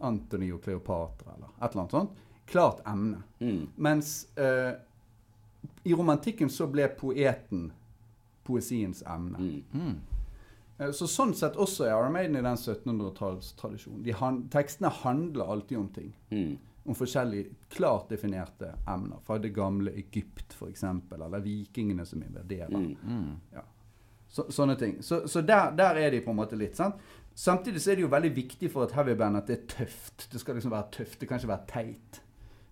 Antony 0.00 0.50
og 0.52 0.62
Kleopatra, 0.64 1.34
eller 1.36 1.48
et 1.60 1.70
eller 1.70 1.82
annet 1.82 1.90
sånt. 1.94 2.10
Klart 2.50 2.80
emne. 2.88 3.22
Mm. 3.40 3.66
Mens 3.76 4.26
eh, 4.40 4.72
i 5.84 5.92
romantikken 5.94 6.48
så 6.50 6.66
ble 6.72 6.88
poeten 6.98 7.68
poesiens 8.48 9.02
emne. 9.06 9.60
Mm. 9.74 9.98
Eh, 10.80 10.90
Så 10.96 11.06
sånn 11.10 11.34
sett 11.36 11.58
også 11.60 11.86
er 11.86 11.94
Iron 11.94 12.14
Maiden 12.16 12.38
i 12.40 12.42
den 12.44 12.56
1700-tallstradisjonen. 12.56 14.02
De 14.06 14.16
han, 14.16 14.42
tekstene 14.52 14.92
handler 15.02 15.52
alltid 15.52 15.78
om 15.78 15.88
ting. 15.94 16.12
Mm. 16.30 16.58
Om 16.88 16.96
forskjellige 16.96 17.50
klart 17.74 18.08
definerte 18.08 18.72
emner. 18.88 19.20
Fra 19.26 19.38
det 19.38 19.52
gamle 19.54 19.92
Egypt 20.00 20.56
f.eks., 20.56 20.84
eller 20.84 21.44
vikingene 21.44 22.06
som 22.08 22.22
invaderer. 22.24 22.72
Mm. 22.72 22.96
Mm. 23.04 23.60
Så, 24.30 24.46
sånne 24.54 24.76
ting. 24.78 24.96
Så, 25.02 25.26
så 25.28 25.42
der, 25.42 25.74
der 25.76 25.98
er 26.00 26.14
de 26.14 26.22
på 26.24 26.32
en 26.32 26.38
måte 26.38 26.56
litt. 26.58 26.78
sant? 26.78 26.96
Samtidig 27.34 27.82
så 27.82 27.92
er 27.92 27.98
det 27.98 28.04
jo 28.06 28.12
veldig 28.12 28.30
viktig 28.36 28.70
for 28.72 28.86
et 28.86 28.94
heavyband 28.96 29.38
at 29.38 29.50
det 29.50 29.58
er 29.58 29.68
tøft. 29.74 30.28
Det 30.32 30.40
skal 30.40 30.56
liksom 30.58 30.72
være 30.72 30.90
tøft. 30.96 31.20
Det 31.20 31.28
kan 31.28 31.40
ikke 31.40 31.52
være 31.52 31.70
teit. 31.70 32.20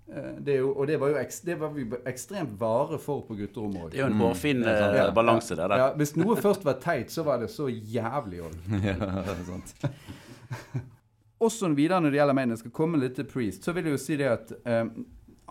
Eh, 0.08 0.38
Det 0.40 0.54
er 0.54 0.58
jo, 0.62 0.70
og 0.74 0.86
det 0.86 0.96
var 1.00 1.08
jo 1.12 1.16
ekst, 1.20 1.44
det 1.44 1.58
var 1.60 1.68
vi 1.74 1.84
ekstremt 2.06 2.54
vare 2.60 2.98
for 2.98 3.20
på 3.28 3.34
gutterommet 3.36 3.82
òg. 3.82 3.90
Det 3.90 3.98
er 4.00 4.06
jo 4.06 4.12
en 4.12 4.20
hårfin 4.22 4.62
det 4.64 4.78
sant. 4.78 4.94
eh, 4.94 5.02
Ja, 5.04 5.10
balanse 5.12 5.56
der. 5.56 5.68
der. 5.68 5.76
Ja, 5.82 5.88
hvis 6.00 6.14
noe 6.16 6.36
først 6.36 6.64
var 6.64 6.78
teit, 6.80 7.10
så 7.12 7.22
var 7.26 7.38
det 7.42 7.50
så 7.50 7.68
jævlig 7.68 8.40
òg. 8.40 8.54
ja, 8.88 9.24
sant. 9.44 9.74
Også 11.40 11.68
videre 11.74 12.00
når 12.02 12.10
det 12.10 12.18
gjelder 12.18 12.34
Maiden, 12.34 12.50
jeg 12.56 12.58
skal 12.64 12.70
komme 12.74 12.98
litt 12.98 13.14
til 13.14 13.24
Priest, 13.30 13.62
så 13.64 13.72
vil 13.76 13.84
jeg 13.86 13.92
jo 13.94 13.98
si 14.02 14.16
det 14.18 14.26
at 14.26 14.52
eh, 14.66 14.88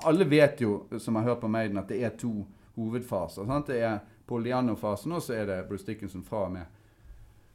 alle 0.06 0.26
vet 0.30 0.60
jo, 0.62 0.82
som 1.00 1.16
har 1.16 1.24
hørt 1.30 1.40
på 1.42 1.48
Maiden, 1.48 1.78
at 1.80 1.88
det 1.88 2.02
er 2.04 2.10
to 2.20 2.34
hovedfaser. 2.76 3.46
Sant? 3.48 3.68
Det 3.72 3.80
er 3.82 4.00
Paul 4.28 4.44
Diano-fasen, 4.44 5.14
og 5.16 5.22
så 5.24 5.34
er 5.38 5.46
det 5.48 5.62
Bruce 5.70 5.86
Dickinson 5.88 6.24
fra 6.28 6.44
og 6.50 6.52
med 6.58 6.66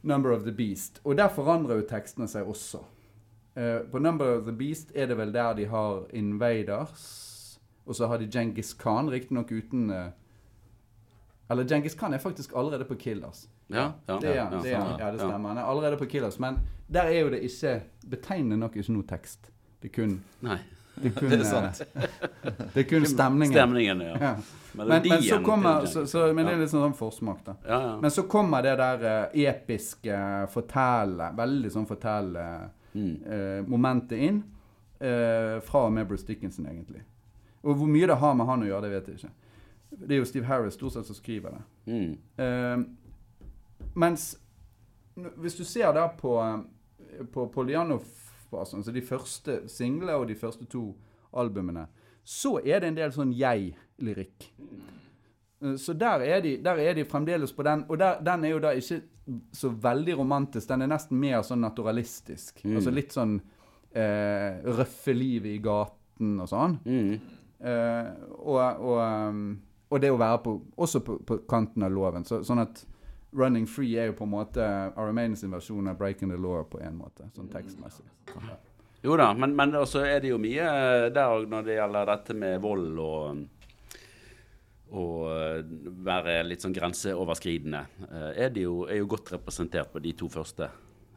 Number 0.03 0.32
of 0.34 0.42
the 0.42 0.53
Beast. 0.53 1.00
Og 1.05 1.16
der 1.18 1.28
forandrer 1.28 1.76
jo 1.82 1.84
tekstene 1.90 2.26
seg 2.28 2.48
også. 2.48 2.80
Eh, 3.55 3.78
på 3.90 3.98
Number 3.98 4.38
of 4.38 4.44
the 4.44 4.53
Beast 4.53 4.92
er 4.94 5.07
det 5.07 5.16
vel 5.18 5.32
der 5.32 5.55
de 5.55 5.66
har 5.68 6.07
Invaders, 6.16 7.59
og 7.84 7.96
så 7.96 8.07
har 8.07 8.18
de 8.18 8.28
Genghis 8.32 8.72
Khan, 8.74 9.11
riktignok 9.11 9.50
uten 9.53 9.90
uh, 9.90 10.07
Eller 11.50 11.64
Genghis 11.68 11.94
Khan 11.94 12.14
er 12.14 12.18
faktisk 12.18 12.53
allerede 12.57 12.84
på 12.84 12.94
Killers. 12.94 13.48
Ja, 13.68 13.92
ja, 14.07 14.18
Det 14.20 14.34
ja, 14.34 14.46
det, 14.62 14.70
ja, 14.70 14.96
ja, 14.98 15.11
det 15.12 15.20
stemmer. 15.20 15.48
Han 15.48 15.59
er 15.59 15.62
allerede 15.62 15.96
på 15.96 16.05
Killers. 16.07 16.38
Men 16.38 16.59
der 16.86 17.03
er 17.03 17.20
jo 17.20 17.30
det 17.30 17.42
ikke 17.42 17.80
betegnende 18.11 18.57
nok 18.57 18.76
ikke 18.76 18.92
noe 18.92 19.05
tekst. 19.09 19.50
Det 19.82 19.90
er 19.90 19.94
kun, 19.94 20.14
Nei. 20.40 20.59
det 20.94 21.11
er 21.11 21.14
kun, 21.20 21.30
Det 21.30 21.40
er 21.40 21.44
sant. 21.44 21.82
eh, 21.94 22.53
det 22.74 22.84
er 22.84 22.88
kun 22.88 23.07
stemningen. 23.16 23.53
Stemningen, 23.55 24.00
ja. 24.00 24.16
Ja. 24.20 24.34
Men, 24.74 24.88
men 25.09 25.22
så 25.22 25.40
kommer 25.44 25.84
så, 25.86 26.07
så, 26.07 26.32
Men 26.32 26.46
det 26.46 26.55
er 26.55 26.61
litt 26.62 26.70
sånn 26.72 26.94
forsmak, 26.96 27.42
da. 27.44 27.57
Ja, 27.66 27.80
ja. 27.80 27.96
Men 28.00 28.11
så 28.11 28.22
kommer 28.22 28.62
det 28.62 28.76
der 28.80 29.03
uh, 29.05 29.42
episke 29.42 30.20
fortelle, 30.53 31.32
veldig 31.36 31.72
sånn 31.74 31.88
fortelle 31.90 32.46
Mm. 32.95 33.14
eh, 33.26 33.62
momentet 33.68 34.18
inn. 34.18 34.43
eh, 35.01 35.61
fra 35.61 35.86
og 35.86 35.93
med 35.93 36.07
Bruce 36.07 36.26
Dickinson, 36.26 36.66
egentlig. 36.66 37.03
Og 37.62 37.74
hvor 37.74 37.86
mye 37.86 38.07
det 38.07 38.16
har 38.16 38.34
med 38.34 38.47
han 38.47 38.62
å 38.62 38.66
gjøre, 38.66 38.82
det 38.82 38.90
vet 38.90 39.09
jeg 39.09 39.16
ikke. 39.16 39.30
Det 39.90 40.14
er 40.14 40.20
jo 40.20 40.24
Steve 40.24 40.47
Harris 40.47 40.74
stort 40.74 40.93
sett 40.93 41.07
som 41.07 41.16
skriver 41.16 41.51
det. 41.57 41.62
Mm. 41.86 42.12
Eh, 42.38 42.84
mens 43.95 44.38
hvis 45.14 45.55
du 45.59 45.64
ser 45.64 45.93
der 45.93 46.09
på, 46.18 46.36
på 47.32 47.47
Poliano-fasen, 47.47 48.78
altså 48.78 48.93
de 48.93 49.03
første 49.03 49.59
singlene 49.68 50.14
og 50.14 50.28
de 50.28 50.34
første 50.34 50.64
to 50.64 50.97
albumene, 51.34 51.86
så 52.24 52.61
er 52.64 52.80
det 52.80 52.88
en 52.88 52.97
del 52.97 53.12
sånn 53.12 53.34
jeg-lyrikk. 53.34 54.53
Eh, 55.63 55.77
Så 55.77 55.95
der 55.99 56.25
er, 56.27 56.41
de, 56.45 56.57
der 56.63 56.79
er 56.83 56.95
de 56.95 57.05
fremdeles 57.05 57.53
på 57.53 57.63
den. 57.63 57.85
Og 57.89 57.99
der, 57.99 58.21
den 58.21 58.45
er 58.45 58.55
jo 58.55 58.61
da 58.63 58.75
ikke 58.77 59.01
så 59.53 59.71
veldig 59.71 60.19
romantisk. 60.19 60.69
Den 60.69 60.83
er 60.83 60.91
nesten 60.91 61.21
mer 61.21 61.43
sånn 61.47 61.63
naturalistisk. 61.63 62.65
Mm. 62.65 62.77
Altså 62.77 62.95
litt 62.95 63.15
sånn 63.15 63.37
eh, 63.95 64.63
røffe 64.67 65.15
livet 65.15 65.53
i 65.57 65.61
gaten 65.63 66.41
og 66.43 66.51
sånn. 66.51 66.79
Mm. 66.85 67.13
Eh, 67.63 68.09
og, 68.43 68.59
og, 68.59 68.97
um, 68.99 69.45
og 69.93 70.01
det 70.03 70.11
å 70.11 70.19
være 70.19 70.41
på, 70.43 70.57
også 70.77 71.03
på, 71.07 71.21
på 71.27 71.39
kanten 71.49 71.87
av 71.87 71.95
loven. 71.95 72.27
Så, 72.27 72.43
sånn 72.47 72.65
at 72.65 72.83
Running 73.33 73.65
Free 73.71 73.97
er 73.97 74.11
jo 74.11 74.19
på 74.19 74.27
en 74.27 74.35
måte 74.35 74.65
Aramanes 74.99 75.45
versjon 75.49 75.89
av 75.89 75.97
Breaking 75.97 76.33
the 76.35 76.37
Law 76.37 76.67
på 76.69 76.83
en 76.85 76.99
måte, 76.99 77.31
sånn 77.37 77.49
tekstmessig. 77.53 78.05
Jo 79.03 79.17
da, 79.19 79.31
men, 79.35 79.55
men 79.57 79.73
også 79.79 80.03
er 80.07 80.21
det 80.23 80.31
jo 80.31 80.39
mye 80.43 80.67
eh, 80.67 81.07
der 81.15 81.33
òg 81.33 81.49
når 81.51 81.65
det 81.67 81.79
gjelder 81.79 82.11
dette 82.13 82.37
med 82.39 82.61
vold 82.63 83.01
og 83.03 83.41
og 84.93 85.28
eh, 85.32 85.62
være 86.05 86.43
litt 86.45 86.64
sånn 86.64 86.74
grenseoverskridende, 86.76 87.84
eh, 88.11 88.28
er, 88.45 88.51
det 88.53 88.66
jo, 88.66 88.82
er 88.88 89.01
jo 89.01 89.09
godt 89.14 89.32
representert 89.34 89.93
på 89.93 90.03
de 90.05 90.12
to 90.18 90.28
første 90.32 90.68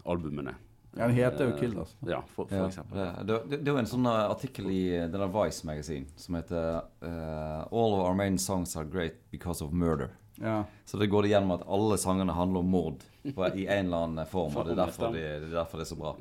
albumene. 0.05 0.55
Ja, 0.95 1.07
den 1.09 1.15
heter 1.17 1.49
jo 1.49 1.51
Eh, 1.51 1.59
Killers. 1.59 1.95
Ja, 2.07 2.21
for, 2.36 2.47
for 2.47 2.55
Ja, 2.55 2.67
eksempel. 2.67 2.97
det, 2.97 3.39
det, 3.49 3.57
det, 3.57 3.67
er 3.67 3.73
jo 3.73 3.82
en 3.82 3.89
sånn 3.89 4.05
eh, 4.07 4.21
artikkel 4.32 4.69
i 4.71 4.84
eh, 4.95 5.07
det 5.11 5.19
der 5.19 5.32
Vice 5.34 5.67
Magasin 5.67 6.05
som 6.15 6.38
heter 6.39 6.86
uh, 7.03 7.65
All 7.67 7.97
of 7.97 8.05
our 8.05 8.15
main 8.15 8.38
songs 8.39 8.78
are 8.80 8.86
great 8.88 9.19
because 9.32 9.63
of 9.63 9.73
murder. 9.73 10.13
Ja. 10.39 10.63
Så 10.86 10.97
det 10.97 11.07
går 11.07 11.23
det 11.23 11.30
gjennom 11.34 11.51
at 11.55 11.67
alle 11.67 11.97
sangene 11.99 12.34
handler 12.36 12.59
om 12.63 12.71
mord 12.71 13.03
på, 13.23 13.45
i 13.55 13.67
en 13.67 13.86
eller 13.86 14.07
annen 14.07 14.28
form. 14.28 14.55
Og 14.55 14.65
det 14.67 14.76
er 14.76 14.82
derfor 14.86 15.11
det, 15.11 15.21
det, 15.23 15.51
er 15.51 15.53
derfor 15.59 15.80
det 15.80 15.86
er 15.86 15.91
så 15.91 15.99
bra. 15.99 16.15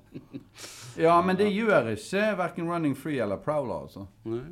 ja, 1.07 1.17
men 1.23 1.39
det 1.39 1.49
gjør 1.51 1.91
ikke 1.95 2.29
verken 2.39 2.71
Running 2.71 2.95
Free 2.99 3.23
eller 3.23 3.43
Prowler, 3.43 3.87
altså. 3.87 4.07
Nei. 4.27 4.45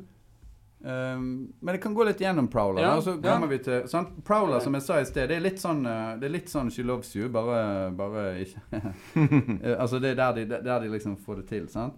Um, 0.83 1.53
men 1.59 1.73
det 1.75 1.81
kan 1.81 1.93
gå 1.93 2.03
litt 2.03 2.19
gjennom 2.19 2.47
Prowler. 2.51 2.81
Ja, 2.83 2.95
og 2.97 3.03
så 3.03 3.13
ja. 3.23 3.37
vi 3.47 3.57
til 3.63 3.85
sant? 3.87 4.09
Prowler, 4.27 4.59
som 4.59 4.75
jeg 4.75 4.83
sa 4.83 4.97
i 4.99 5.05
sted, 5.07 5.29
det 5.31 5.37
er 5.37 5.45
litt 5.45 5.61
sånn, 5.61 5.85
uh, 5.87 6.17
det 6.19 6.27
er 6.27 6.33
litt 6.33 6.51
sånn 6.51 6.71
She 6.75 6.83
Loves 6.83 7.13
You, 7.15 7.29
bare, 7.31 7.91
bare 7.95 8.25
ikke 8.43 8.81
Eh, 9.63 9.77
Altså 9.79 10.01
det 10.03 10.11
er 10.11 10.19
der 10.19 10.33
de, 10.41 10.59
der 10.65 10.83
de 10.83 10.89
liksom 10.91 11.15
får 11.23 11.39
det 11.39 11.45
til. 11.53 11.69
sant? 11.71 11.95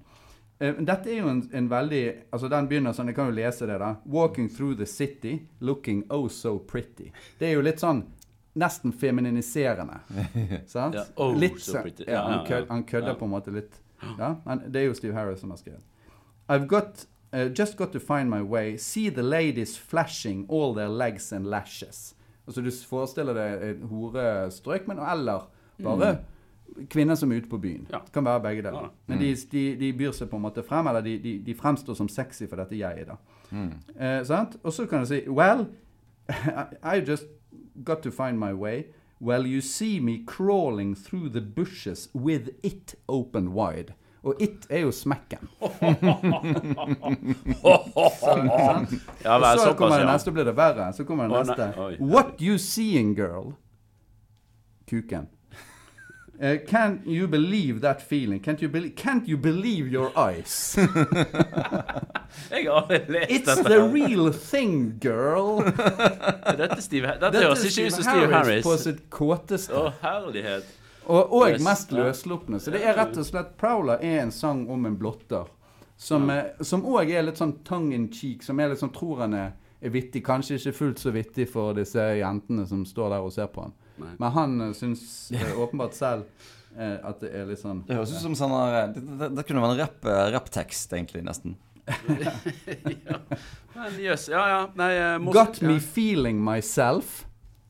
Eh, 0.59 0.77
dette 0.85 1.09
er 1.09 1.17
jo 1.23 1.31
en, 1.31 1.41
en 1.51 1.65
veldig 1.71 2.03
Altså 2.31 2.47
Den 2.51 2.69
begynner 2.69 2.93
sånn, 2.95 3.09
jeg 3.09 3.17
kan 3.17 3.31
jo 3.31 3.35
lese 3.39 3.65
det, 3.65 3.79
da. 3.81 3.95
Walking 4.05 4.51
through 4.53 4.77
the 4.77 4.85
city, 4.85 5.39
looking 5.59 6.03
oh 6.13 6.27
so 6.29 6.59
pretty. 6.59 7.09
Det 7.39 7.49
er 7.49 7.57
jo 7.57 7.65
litt 7.65 7.81
sånn 7.81 8.03
nesten 8.55 8.93
femininiserende. 8.95 9.97
sant? 10.71 10.95
Ja, 10.95 11.03
oh, 11.19 11.33
litt 11.35 11.57
so 11.59 11.81
pretty. 11.81 12.05
Ja, 12.07 12.21
han, 12.69 12.85
kødder 12.87 13.11
Ja. 13.11 13.17
på 13.19 13.25
en 13.25 13.33
måte 13.33 13.51
litt. 13.51 13.81
Ja, 14.19 14.35
men 14.45 14.61
det 14.71 14.79
er 14.79 14.87
jo 14.91 14.95
Steve 14.95 15.17
Harris 15.17 15.41
som 15.41 15.51
har 15.51 15.57
skrevet. 15.59 15.83
I've 16.47 16.67
got 16.69 17.07
uh, 17.35 17.49
just 17.53 17.77
got 17.77 17.91
to 17.91 17.99
find 17.99 18.29
my 18.29 18.41
way. 18.41 18.77
See 18.77 19.09
the 19.09 19.23
ladies 19.23 19.77
flashing 19.77 20.45
all 20.49 20.73
their 20.73 20.89
legs 20.89 21.33
and 21.33 21.45
lashes. 21.45 22.15
Altså 22.47 22.61
Du 22.61 22.71
forestiller 22.71 23.33
deg 23.33 23.69
et 23.69 23.83
horestrøk, 23.89 24.87
men 24.87 24.99
eller 24.99 25.49
bare 25.83 26.17
kvinner 26.89 27.15
som 27.15 27.31
er 27.31 27.41
ute 27.41 27.49
på 27.49 27.57
byen. 27.57 27.85
Mm. 27.85 27.91
Ja. 27.91 27.99
Det 28.05 28.13
kan 28.13 28.25
være 28.25 28.41
begge 28.41 28.61
deler. 28.61 28.81
Ja. 28.81 28.89
Men 29.07 29.19
de, 29.19 29.35
de, 29.51 29.63
de 29.79 29.93
byr 29.93 30.11
seg 30.11 30.29
på 30.29 30.37
en 30.39 30.45
måte 30.45 30.63
frem, 30.63 30.87
eller 30.87 31.01
de, 31.01 31.17
de, 31.23 31.37
de 31.45 31.55
fremstår 31.55 31.97
som 31.97 32.09
sexy 32.09 32.45
for 32.49 32.61
dette 32.61 32.77
jeget. 32.77 33.07
da. 33.07 33.17
Mm. 33.51 33.71
Eh, 33.99 34.21
sant? 34.25 34.57
Og 34.63 34.73
så 34.73 34.85
kan 34.85 35.03
du 35.03 35.09
si 35.09 35.23
Well, 35.29 35.67
I 36.95 37.01
just 37.07 37.25
got 37.83 38.01
to 38.03 38.11
find 38.11 38.39
my 38.39 38.53
way. 38.53 38.85
Well, 39.21 39.45
you 39.47 39.61
see 39.61 39.99
me 39.99 40.23
crawling 40.25 40.95
through 40.95 41.29
the 41.29 41.41
bushes 41.41 42.09
with 42.13 42.49
it 42.63 42.95
open 43.07 43.53
wide. 43.53 43.93
Og 44.25 44.39
it 44.41 44.65
er 44.73 44.79
jo 44.87 44.91
smekken. 44.91 45.49
Ja, 49.23 49.37
Og 49.53 49.59
så 49.59 49.73
kommer 49.77 49.97
det 50.01 50.07
neste, 50.09 50.31
blir 50.33 50.43
det 50.47 50.55
verre. 50.57 50.89
Så 50.93 51.03
kommer 51.05 51.27
det 51.29 51.45
neste. 51.47 51.67
What 51.99 52.25
you 52.41 52.57
seeing, 52.57 53.15
girl? 53.15 53.53
Kuken. 54.89 55.27
Uh, 56.41 56.57
can't 56.67 56.99
you 57.07 57.27
believe 57.27 57.79
that 57.79 58.01
feeling? 58.01 58.41
Can't 58.41 58.61
you, 58.61 58.67
believe, 58.69 58.95
can't 58.97 59.25
you 59.25 59.37
believe 59.37 59.87
your 59.87 60.11
eyes? 60.17 60.75
Jeg 62.51 62.65
har 62.67 62.81
aldri 62.81 62.99
lest 63.07 63.31
It's 63.31 63.55
dette. 63.55 63.69
the 63.69 63.79
real 63.93 64.33
thing, 64.33 64.99
girl. 64.99 65.63
Dette, 66.57 66.81
Steve, 66.81 67.07
dette 67.07 67.19
Dette 67.31 67.39
høres 67.45 67.63
ikke 67.69 67.85
ut 67.87 67.93
som 67.95 68.03
Steve 68.03 68.33
Harris. 68.33 68.65
på 68.67 68.75
sitt 68.77 68.99
kåteste. 69.09 69.71
Å, 69.79 69.93
herlighet. 70.01 70.67
Og, 71.07 71.33
og 71.33 71.59
mest 71.61 71.91
løsslupne. 71.93 72.59
Så 72.59 72.73
det 72.73 72.81
er 72.85 72.97
rett 72.97 73.17
og 73.17 73.27
slett 73.27 73.53
Prowler 73.59 74.01
er 74.01 74.23
en 74.23 74.31
sang 74.33 74.65
om 74.71 74.85
en 74.89 74.97
blotter. 74.97 75.45
Som 75.97 76.29
Ja. 76.29 76.35
eh, 76.59 76.73
òg 76.81 77.11
er 77.11 77.23
litt 77.23 77.37
sånn 77.39 77.63
tongue 77.63 77.93
in 77.95 78.09
cheek. 78.11 78.43
Som 78.43 78.59
er 78.59 78.69
litt 78.69 78.81
sånn 78.81 78.93
tror 78.93 79.21
han 79.23 79.33
er, 79.33 79.53
er 79.81 79.89
vittig. 79.93 80.23
Kanskje 80.25 80.57
ikke 80.59 80.73
fullt 80.75 80.99
så 80.99 81.13
vittig 81.15 81.47
for 81.51 81.73
disse 81.77 82.01
jentene 82.19 82.67
som 82.67 82.83
står 82.85 83.09
der 83.15 83.19
og 83.21 83.31
ser 83.33 83.47
på 83.47 83.61
han. 83.67 83.73
Nei. 83.97 84.15
Men 84.19 84.31
han 84.35 84.61
uh, 84.61 84.73
syns 84.75 85.31
eh, 85.31 85.53
åpenbart 85.55 85.93
selv 85.95 86.25
eh, 86.75 86.97
at 86.99 87.21
det 87.21 87.29
er 87.31 87.45
litt 87.47 87.61
sånn 87.61 87.85
Det 87.87 87.95
høres 87.95 88.11
ut 88.11 88.19
som 88.25 88.35
sånn 88.35 88.51
her, 88.51 88.89
det, 88.91 89.05
det, 89.21 89.29
det 89.37 89.45
kunne 89.47 89.61
være 89.63 89.77
en 89.87 90.33
rapptekst, 90.33 90.91
rap 90.91 90.97
egentlig, 90.99 91.23
nesten. 91.23 91.55
ja. 93.05 93.19
Men 93.75 93.99
jøss. 94.01 94.27
Ja, 94.33 94.43
ja. 94.49 94.61
Nei, 94.75 94.91
morsomt. 95.21 95.61
Got 95.61 95.61
me 95.61 95.77
Ja. 95.77 95.79
feeling 95.79 96.43
myself. 96.43 97.21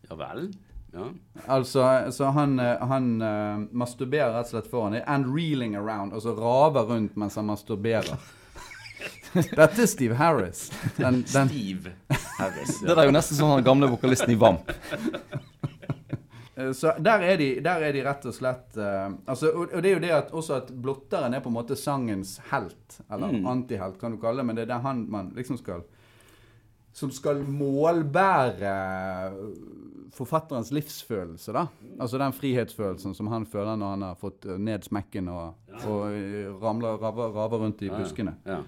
Ja 0.10 0.18
vel. 0.18 0.50
Ja. 0.96 1.10
Altså, 1.52 1.84
så 2.16 2.30
han, 2.32 2.54
eh, 2.60 2.86
han 2.88 3.10
uh, 3.22 3.66
masturberer 3.76 4.32
rett 4.38 4.48
og 4.48 4.54
slett 4.56 4.70
foran. 4.72 4.96
And 5.06 5.28
reeling 5.36 5.76
around. 5.76 6.14
Altså 6.16 6.32
raver 6.38 6.88
rundt 6.94 7.16
mens 7.20 7.36
han 7.36 7.46
masturberer. 7.50 8.16
Dette 9.36 9.82
er 9.84 9.90
Steve 9.92 10.16
Harris. 10.16 10.70
Den, 10.96 11.22
den, 11.34 11.50
Steve 11.52 11.92
Harris. 12.38 12.78
Det 12.86 12.96
er 12.96 13.10
jo 13.10 13.16
nesten 13.18 13.36
som 13.38 13.52
den 13.58 13.66
gamle 13.68 13.90
vokalisten 13.92 14.32
i 14.32 14.38
Vamp. 14.40 14.72
eh, 16.56 16.72
så 16.72 16.94
der 17.00 17.20
er, 17.28 17.38
de, 17.38 17.50
der 17.66 17.84
er 17.90 17.92
de 17.96 18.04
rett 18.06 18.26
og 18.30 18.36
slett 18.38 18.80
uh, 18.80 19.10
altså, 19.28 19.52
og, 19.52 19.74
og 19.76 19.84
det 19.84 19.92
er 19.92 19.98
jo 19.98 20.04
det 20.06 20.14
at 20.16 20.32
også 20.32 20.56
at 20.62 20.72
blotteren 20.72 21.36
er 21.36 21.44
på 21.44 21.52
en 21.52 21.58
måte 21.60 21.76
sangens 21.80 22.38
helt. 22.54 23.02
Eller 23.12 23.36
Mm. 23.36 23.46
antihelt, 23.52 24.00
kan 24.00 24.16
du 24.16 24.22
kalle 24.22 24.40
det. 24.42 24.48
Men 24.48 24.56
det 24.56 24.64
er 24.70 24.72
det 24.78 24.82
han 24.88 25.06
man 25.12 25.34
liksom 25.36 25.60
skal 25.60 25.84
Som 26.96 27.12
skal 27.12 27.42
målbære 27.44 28.76
forfatterens 30.16 30.72
livsfølelse, 30.72 31.52
da. 31.52 31.66
Altså 32.00 32.20
den 32.22 32.34
frihetsfølelsen 32.34 33.16
som 33.18 33.28
han 33.34 33.44
føler 33.52 33.76
når 33.76 33.90
han 33.98 34.06
har 34.08 34.16
fått 34.20 34.48
eh, 34.48 34.56
ned 34.56 34.88
smekken 34.88 35.28
og, 35.34 35.58
og 35.84 36.06
eh, 36.16 36.48
ramler, 36.62 36.96
raver, 37.02 37.36
raver 37.36 37.66
rundt 37.66 37.84
i 37.84 37.92
buskene. 37.92 38.38
ja. 38.48 38.60
Ja. 38.60 38.64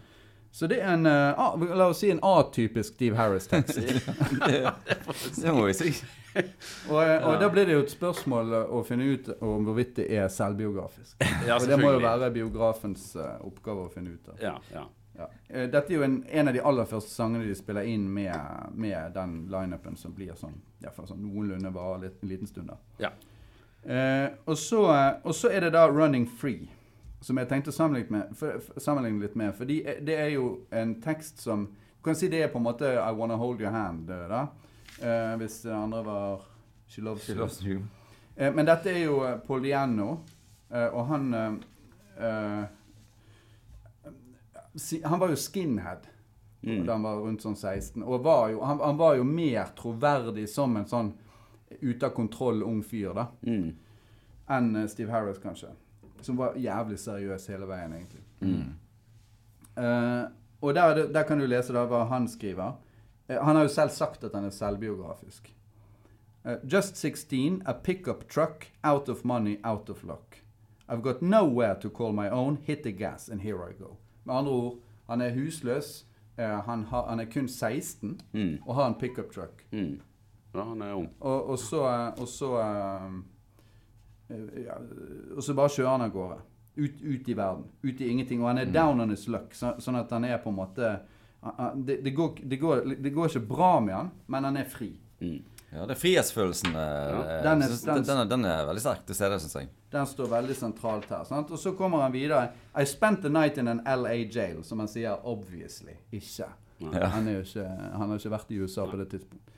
Så 0.57 0.67
det 0.67 0.79
er 0.81 0.93
en 0.95 1.05
uh, 1.05 1.75
La 1.77 1.85
oss 1.91 1.99
si 2.01 2.07
en 2.09 2.19
atypisk 2.25 2.95
Steve 2.95 3.17
Harris-tekst. 3.19 3.77
Det 5.41 5.53
må 5.53 5.67
vi 5.67 5.75
si. 5.77 5.91
og, 6.91 7.01
eh, 7.03 7.25
og 7.25 7.37
da 7.41 7.49
blir 7.53 7.67
det 7.67 7.75
jo 7.75 7.83
et 7.83 7.93
spørsmål 7.93 8.53
eh, 8.53 8.73
å 8.73 8.81
finne 8.85 9.07
ut 9.13 9.29
om 9.37 9.67
hvorvidt 9.67 9.95
det 9.99 10.07
er 10.17 10.27
selvbiografisk. 10.33 11.15
Ja, 11.47 11.59
og 11.59 11.67
det 11.69 11.77
må 11.81 11.91
jo 11.95 12.01
være 12.03 12.29
biografens 12.33 13.09
uh, 13.17 13.37
oppgave 13.45 13.87
å 13.87 13.91
finne 13.93 14.15
ut 14.15 14.31
av. 14.33 14.41
Ja, 14.41 14.55
ja. 14.73 14.85
Ja. 15.17 15.29
Eh, 15.47 15.69
Dette 15.69 15.93
er 15.93 15.97
jo 15.97 16.03
en, 16.05 16.19
en 16.29 16.47
av 16.47 16.53
de 16.53 16.61
aller 16.61 16.85
første 16.85 17.09
sangene 17.09 17.47
de 17.47 17.55
spiller 17.57 17.87
inn 17.89 18.05
med, 18.13 18.33
med 18.73 19.13
den 19.15 19.39
lineupen 19.51 19.97
som 19.97 20.13
blir 20.13 20.35
sånn, 20.37 20.59
sånn 20.83 21.23
noenlunde 21.23 21.73
varer 21.73 22.11
en 22.11 22.29
liten 22.29 22.47
stund. 22.47 22.69
da. 22.69 22.77
Ja. 23.01 23.11
Eh, 23.83 24.29
og, 24.45 24.57
så, 24.57 24.83
og 25.23 25.35
så 25.35 25.49
er 25.49 25.59
det 25.59 25.73
da 25.73 25.87
'Running 25.87 26.27
Free', 26.27 26.67
som 27.21 27.37
jeg 27.37 27.47
tenkte 27.47 27.71
å 27.71 27.73
sammenligne, 27.73 28.11
med, 28.11 28.35
for, 28.35 28.59
for, 28.59 28.79
sammenligne 28.83 29.23
litt 29.23 29.35
med. 29.35 29.53
Fordi 29.55 29.81
eh, 29.85 30.01
det 30.05 30.17
er 30.19 30.31
jo 30.35 30.59
en 30.71 30.97
tekst 31.01 31.41
som 31.41 31.69
Du 31.97 32.09
kan 32.11 32.15
si 32.15 32.27
det 32.31 32.39
er 32.43 32.47
på 32.47 32.57
en 32.57 32.63
måte 32.63 32.87
'I 32.87 33.11
Wanna 33.15 33.35
Hold 33.35 33.61
Your 33.61 33.71
Hand', 33.71 34.11
eh, 34.11 34.27
da. 34.29 34.47
Eh, 35.01 35.37
hvis 35.37 35.61
det 35.61 35.73
andre 35.73 36.03
var 36.05 36.41
'She 36.87 37.01
Loves 37.01 37.25
She 37.25 37.33
loves 37.33 37.61
you. 37.61 37.81
Eh, 38.35 38.53
men 38.53 38.65
dette 38.65 38.89
er 38.89 39.03
jo 39.05 39.37
Paul 39.47 39.63
Diano, 39.63 40.19
eh, 40.71 40.87
og 40.93 41.07
han 41.07 41.33
Han 45.03 45.19
var 45.19 45.29
jo 45.29 45.35
skinhead 45.35 46.07
Mm. 46.63 46.85
da 46.85 46.93
han 46.93 47.03
var 47.03 47.19
rundt 47.21 47.41
sånn 47.41 47.55
16. 47.55 48.03
Og 48.03 48.23
var 48.23 48.49
jo, 48.49 48.61
han, 48.65 48.79
han 48.79 48.97
var 48.97 49.15
jo 49.15 49.23
mer 49.23 49.69
troverdig 49.77 50.47
som 50.49 50.73
en 50.77 50.85
sånn 50.89 51.11
ute 51.81 52.05
av 52.05 52.15
kontroll 52.15 52.63
ung 52.65 52.81
fyr 52.83 53.13
da, 53.13 53.27
Mm. 53.45 53.75
enn 54.49 54.75
eh, 54.75 54.87
Steve 54.87 55.11
Harris, 55.11 55.37
kanskje. 55.37 55.69
Som 56.21 56.35
var 56.37 56.55
jævlig 56.57 56.97
seriøs 56.99 57.45
hele 57.47 57.67
veien, 57.69 57.93
egentlig. 57.93 58.23
Mm. 58.41 58.73
Uh, 59.77 60.29
og 60.61 60.73
der, 60.73 60.81
er 60.97 61.11
der 61.13 61.23
kan 61.23 61.37
du 61.39 61.45
lese 61.45 61.73
da 61.73 61.85
hva 61.85 62.07
han 62.09 62.25
skriver. 62.27 62.73
Uh, 63.29 63.37
han 63.37 63.55
har 63.55 63.67
jo 63.67 63.69
selv 63.69 63.93
sagt 63.93 64.23
at 64.23 64.33
han 64.33 64.45
er 64.45 64.49
selvbiografisk. 64.55 65.53
Uh, 66.43 66.55
just 66.65 66.97
16, 66.97 67.61
a 67.65 67.73
pickup 67.73 68.27
truck, 68.27 68.67
out 68.83 69.09
of 69.09 69.23
money, 69.23 69.59
out 69.63 69.89
of 69.89 70.03
luck. 70.03 70.39
I've 70.89 71.03
got 71.03 71.21
nowhere 71.21 71.75
to 71.75 71.89
call 71.89 72.13
my 72.13 72.29
own, 72.29 72.57
hit 72.63 72.83
the 72.83 72.91
gas, 72.91 73.29
and 73.29 73.41
here 73.41 73.61
I 73.63 73.73
go. 73.73 73.97
Med 74.27 74.35
andre 74.35 74.51
ord, 74.51 74.75
han 75.09 75.21
er 75.23 75.31
husløs, 75.37 75.93
eh, 76.37 76.59
han, 76.67 76.83
har, 76.91 77.07
han 77.09 77.19
er 77.23 77.31
kun 77.31 77.47
16, 77.47 78.19
Mm. 78.33 78.57
og 78.65 78.75
har 78.75 78.87
en 78.91 78.99
pickup 78.99 79.31
truck. 79.33 79.63
Mm. 79.71 79.99
Ja, 80.55 80.63
han 80.63 80.81
er 80.81 80.93
ung. 80.99 81.09
Og, 81.19 81.49
og 81.53 81.59
så, 81.59 81.85
eh, 81.87 82.21
og 82.21 82.27
så 82.27 82.51
eh, 82.59 83.11
ja, 84.65 84.75
Og 85.35 85.43
så 85.43 85.53
bare 85.55 85.69
kjører 85.71 85.91
han 85.95 86.01
av 86.07 86.11
gårde. 86.13 86.39
Ut, 86.77 86.99
ut 87.01 87.29
i 87.29 87.33
verden. 87.37 87.63
Ut 87.83 88.01
i 88.01 88.07
ingenting. 88.11 88.41
Og 88.43 88.47
han 88.51 88.57
er 88.61 88.71
down 88.73 88.99
on 89.01 89.09
his 89.09 89.23
luck, 89.31 89.53
så, 89.57 89.73
sånn 89.81 89.97
at 89.97 90.11
han 90.13 90.25
er 90.27 90.37
på 90.43 90.51
en 90.51 90.57
måte 90.59 90.91
det, 91.87 91.99
det, 92.03 92.11
går, 92.17 92.39
det, 92.49 92.57
går, 92.59 92.81
det 93.03 93.11
går 93.13 93.29
ikke 93.29 93.47
bra 93.47 93.79
med 93.79 93.93
han, 93.95 94.09
men 94.27 94.43
han 94.43 94.57
er 94.57 94.65
fri. 94.69 94.89
Mm. 95.21 95.37
Ja, 95.73 95.83
det 95.85 95.97
er 95.97 95.99
frihetsfølelsen. 95.99 96.71
Ja. 96.73 97.41
den 97.43 97.61
er- 97.61 97.67
den- 97.67 98.03
den, 98.07 98.17
er, 98.17 98.25
den 98.25 98.45
er 98.45 98.65
veldig 98.69 98.81
sterk 98.81 99.01
til 99.05 99.15
stede, 99.15 99.39
syns 99.39 99.55
jeg. 99.55 99.67
Den 99.91 100.05
står 100.07 100.29
veldig 100.31 100.55
sentralt 100.55 101.09
her. 101.11 101.23
Sant? 101.27 101.51
Og 101.51 101.59
så 101.59 101.73
kommer 101.75 102.01
han 102.05 102.11
videre. 102.13 102.51
I 102.79 102.85
spent 102.85 103.21
the 103.21 103.29
night 103.29 103.57
in 103.57 103.67
an 103.67 103.81
LA 103.85 104.13
jail, 104.31 104.63
som 104.63 104.79
han 104.79 104.87
sier 104.87 105.17
obviously 105.27 105.97
ikke. 106.11 106.47
Ja. 106.79 107.07
Han, 107.09 107.27
er 107.27 107.39
jo 107.39 107.43
ikke 107.43 107.65
han 107.67 108.09
har 108.09 108.15
ikke 108.17 108.31
vært 108.31 108.51
i 108.51 108.59
USA 108.61 108.85
på 108.85 108.97
det 108.97 109.09
tidspunktet. 109.11 109.53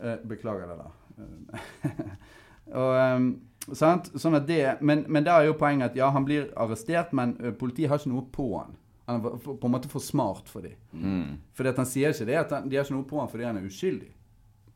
Eh, 0.00 0.16
beklager 0.28 0.66
det, 0.68 0.78
da. 0.78 0.88
Eh, 1.18 2.00
og, 2.80 2.96
um, 3.16 3.28
sant? 3.74 4.10
Sånn 4.20 4.36
det, 4.46 4.78
men, 4.80 5.04
men 5.08 5.24
der 5.26 5.40
er 5.40 5.48
jo 5.50 5.56
poenget 5.58 5.90
at 5.92 5.96
ja, 6.00 6.10
han 6.14 6.24
blir 6.28 6.48
arrestert, 6.56 7.12
men 7.16 7.36
eh, 7.42 7.52
politiet 7.56 7.88
har 7.92 7.98
ikke 8.00 8.12
noe 8.12 8.24
på 8.32 8.48
han. 8.58 8.76
Han 9.06 9.20
er 9.20 9.36
på 9.46 9.56
en 9.68 9.70
måte 9.72 9.88
for 9.88 10.02
smart 10.02 10.48
for 10.50 10.64
dem. 10.66 10.74
Mm. 10.92 11.36
Fordi 11.54 11.68
at 11.70 11.76
han 11.82 11.86
sier 11.86 12.10
ikke 12.14 12.26
det 12.26 12.38
at 12.40 12.50
han, 12.56 12.68
de 12.68 12.76
har 12.76 12.84
ikke 12.88 12.96
noe 12.96 13.06
på 13.06 13.20
han 13.20 13.28
fordi 13.30 13.44
han 13.46 13.56
er 13.60 13.66
uskyldig, 13.68 14.08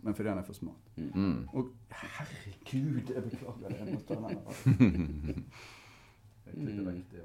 men 0.03 0.15
fordi 0.15 0.29
han 0.29 0.39
er 0.39 0.43
for 0.43 0.53
smart. 0.53 0.91
Mm. 0.97 1.49
Og 1.53 1.69
herregud, 1.91 3.15
jeg 3.15 3.23
beklager 3.23 3.69
det. 3.69 3.77
Jeg 3.79 3.87
må 3.95 4.01
ta 4.09 4.15
den 4.15 4.25
her. 4.29 4.39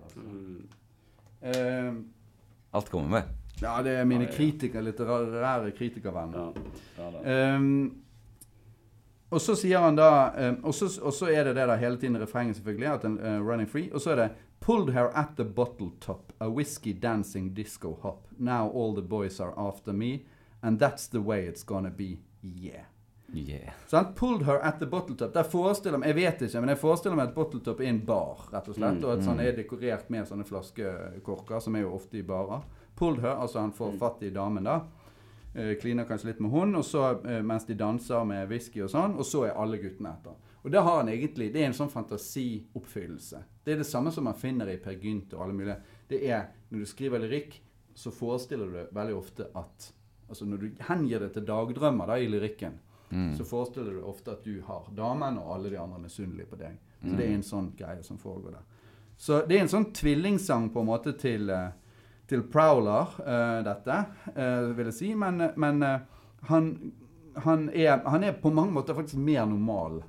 Altså. 0.03 0.21
Alt 2.73 2.89
kommer 2.89 3.09
med. 3.09 3.23
ja, 3.61 3.84
det 3.84 3.91
er 3.91 4.05
mine 4.05 4.28
kritiker, 4.28 4.82
litterære 4.82 5.71
kritikervenner. 5.71 6.51
Ja. 6.97 7.11
Ehm, 7.55 7.93
og 9.30 9.41
så 9.41 9.55
sier 9.57 9.80
han 9.82 9.95
da 9.97 10.09
um, 10.49 10.59
Og 10.63 10.73
så 10.73 10.88
og 11.01 11.13
så 11.13 11.26
er 11.34 11.43
det 11.43 11.55
det 11.55 11.67
da 11.67 11.76
hele 11.76 11.97
tiden 11.99 12.15
i 12.15 12.19
refrenget, 12.19 12.55
selvfølgelig, 12.55 12.88
at 12.93 13.01
den 13.01 13.17
uh, 13.19 13.47
running 13.47 13.69
free. 13.69 13.89
Og 13.93 14.01
så 14.01 14.11
er 14.11 14.15
det 14.15 14.30
Pulled 14.65 14.93
her 14.93 15.11
at 15.13 15.36
the 15.38 15.45
bottle 15.45 15.91
top, 16.01 16.34
a 16.39 16.49
whiskey 16.49 16.93
dancing 16.93 17.55
disco 17.55 17.93
hop. 18.01 18.28
Now 18.38 18.67
all 18.69 18.93
the 18.93 19.07
boys 19.07 19.39
are 19.39 19.53
after 19.57 19.93
me, 19.93 20.26
and 20.63 20.80
that's 20.80 21.07
the 21.07 21.21
way 21.21 21.47
it's 21.47 21.63
gonna 21.63 21.91
be. 21.91 22.17
Yeah. 22.45 22.85
Yeah. 23.33 23.73
Sånn? 23.89 24.11
Pulled 24.15 24.45
her 24.45 24.59
at 24.63 24.77
the 24.79 24.85
bottle 24.85 25.15
top. 25.17 25.33
Der 25.33 25.47
forestiller 25.49 25.97
meg, 25.97 26.11
Jeg 26.13 26.15
vet 26.15 26.41
ikke, 26.45 26.59
men 26.61 26.69
jeg 26.69 26.77
forestiller 26.79 27.17
meg 27.17 27.29
at 27.31 27.35
bottle 27.35 27.59
top 27.65 27.81
er 27.81 27.89
en 27.89 28.03
bar, 28.05 28.45
rett 28.53 28.67
og 28.69 28.75
slett. 28.77 28.99
Mm, 28.99 29.03
Og 29.03 29.11
at 29.15 29.25
sånn 29.25 29.41
er 29.41 29.55
dekorert 29.57 30.09
med 30.13 30.27
sånne 30.29 30.45
flaskekorker, 30.45 31.59
som 31.65 31.75
er 31.75 31.81
jo 31.87 31.95
ofte 31.97 32.19
i 32.21 32.21
barer. 32.27 32.61
Pulled 32.95 33.21
her, 33.25 33.35
altså 33.41 33.59
han 33.63 33.73
får 33.75 33.97
fatt 33.99 34.21
i 34.23 34.29
damen, 34.35 34.63
da. 34.69 34.77
Eh, 35.55 35.73
kliner 35.81 36.05
kanskje 36.07 36.29
litt 36.33 36.39
med 36.43 36.51
hun, 36.51 36.75
og 36.75 36.83
så, 36.85 37.09
eh, 37.25 37.41
mens 37.41 37.65
de 37.65 37.73
danser 37.79 38.23
med 38.25 38.47
whisky 38.49 38.81
og 38.83 38.89
sånn. 38.93 39.17
Og 39.17 39.25
så 39.25 39.45
er 39.47 39.57
alle 39.57 39.77
guttene 39.81 40.13
etter. 40.13 40.35
Og 40.63 40.71
det 40.71 40.81
har 40.81 40.97
han 41.01 41.09
egentlig, 41.09 41.51
det 41.53 41.61
er 41.61 41.65
en 41.67 41.73
sånn 41.77 41.91
fantasioppfyllelse. 41.91 43.43
Det 43.63 43.73
er 43.73 43.77
det 43.77 43.85
samme 43.87 44.11
som 44.11 44.23
man 44.23 44.33
finner 44.37 44.69
i 44.69 44.77
Per 44.77 44.95
Gynt 45.01 45.33
og 45.33 45.41
alle 45.45 45.53
mulige. 45.53 45.77
Det 46.09 46.23
er, 46.29 46.47
Når 46.71 46.79
du 46.79 46.85
skriver 46.85 47.19
lyrikk, 47.19 47.59
så 47.95 48.11
forestiller 48.11 48.65
du 48.65 48.87
veldig 48.93 49.15
ofte 49.15 49.47
at 49.55 49.91
Altså 50.30 50.45
når 50.49 50.57
du 50.57 50.84
hengir 50.88 51.19
det 51.19 51.34
til 51.34 51.45
dagdrømmer 51.45 52.07
da 52.07 52.19
i 52.21 52.28
lyrikken, 52.32 52.80
Mm. 53.11 53.36
så 53.38 53.45
forestiller 53.45 53.91
du 53.93 53.99
deg 53.99 54.07
ofte 54.09 54.32
at 54.34 54.43
du 54.43 54.61
har 54.65 54.88
damen, 54.97 55.38
og 55.38 55.51
alle 55.55 55.69
de 55.69 55.78
andre 55.80 55.99
er 55.99 56.01
misunnelige 56.07 56.47
på 56.49 56.57
deg. 56.57 56.71
Så 57.05 57.11
det 57.15 57.26
er 57.28 57.34
en 57.36 57.43
sånn 57.45 57.67
greie 57.78 58.01
som 58.03 58.17
foregår 58.17 58.55
der. 58.55 58.63
Så 59.15 59.38
det 59.47 59.55
er 59.57 59.61
en 59.61 59.69
sånn 59.69 59.86
tvillingsang 59.93 60.71
på 60.73 60.82
en 60.82 60.88
måte 60.89 61.13
til, 61.21 61.49
eh, 61.53 61.69
til 62.28 62.41
Prowler, 62.49 63.05
uh, 63.21 63.61
dette, 63.63 63.99
uh, 64.36 64.73
vil 64.76 64.86
jeg 64.89 64.93
si. 64.97 65.11
Men, 65.13 65.51
men 65.55 65.84
uh, 65.84 65.99
han, 66.49 66.91
han, 67.45 67.69
er, 67.69 68.01
han 68.09 68.23
er 68.23 68.34
på 68.41 68.51
mange 68.51 68.73
måter 68.73 68.97
faktisk 68.97 69.21
mer 69.21 69.45
normal 69.45 70.01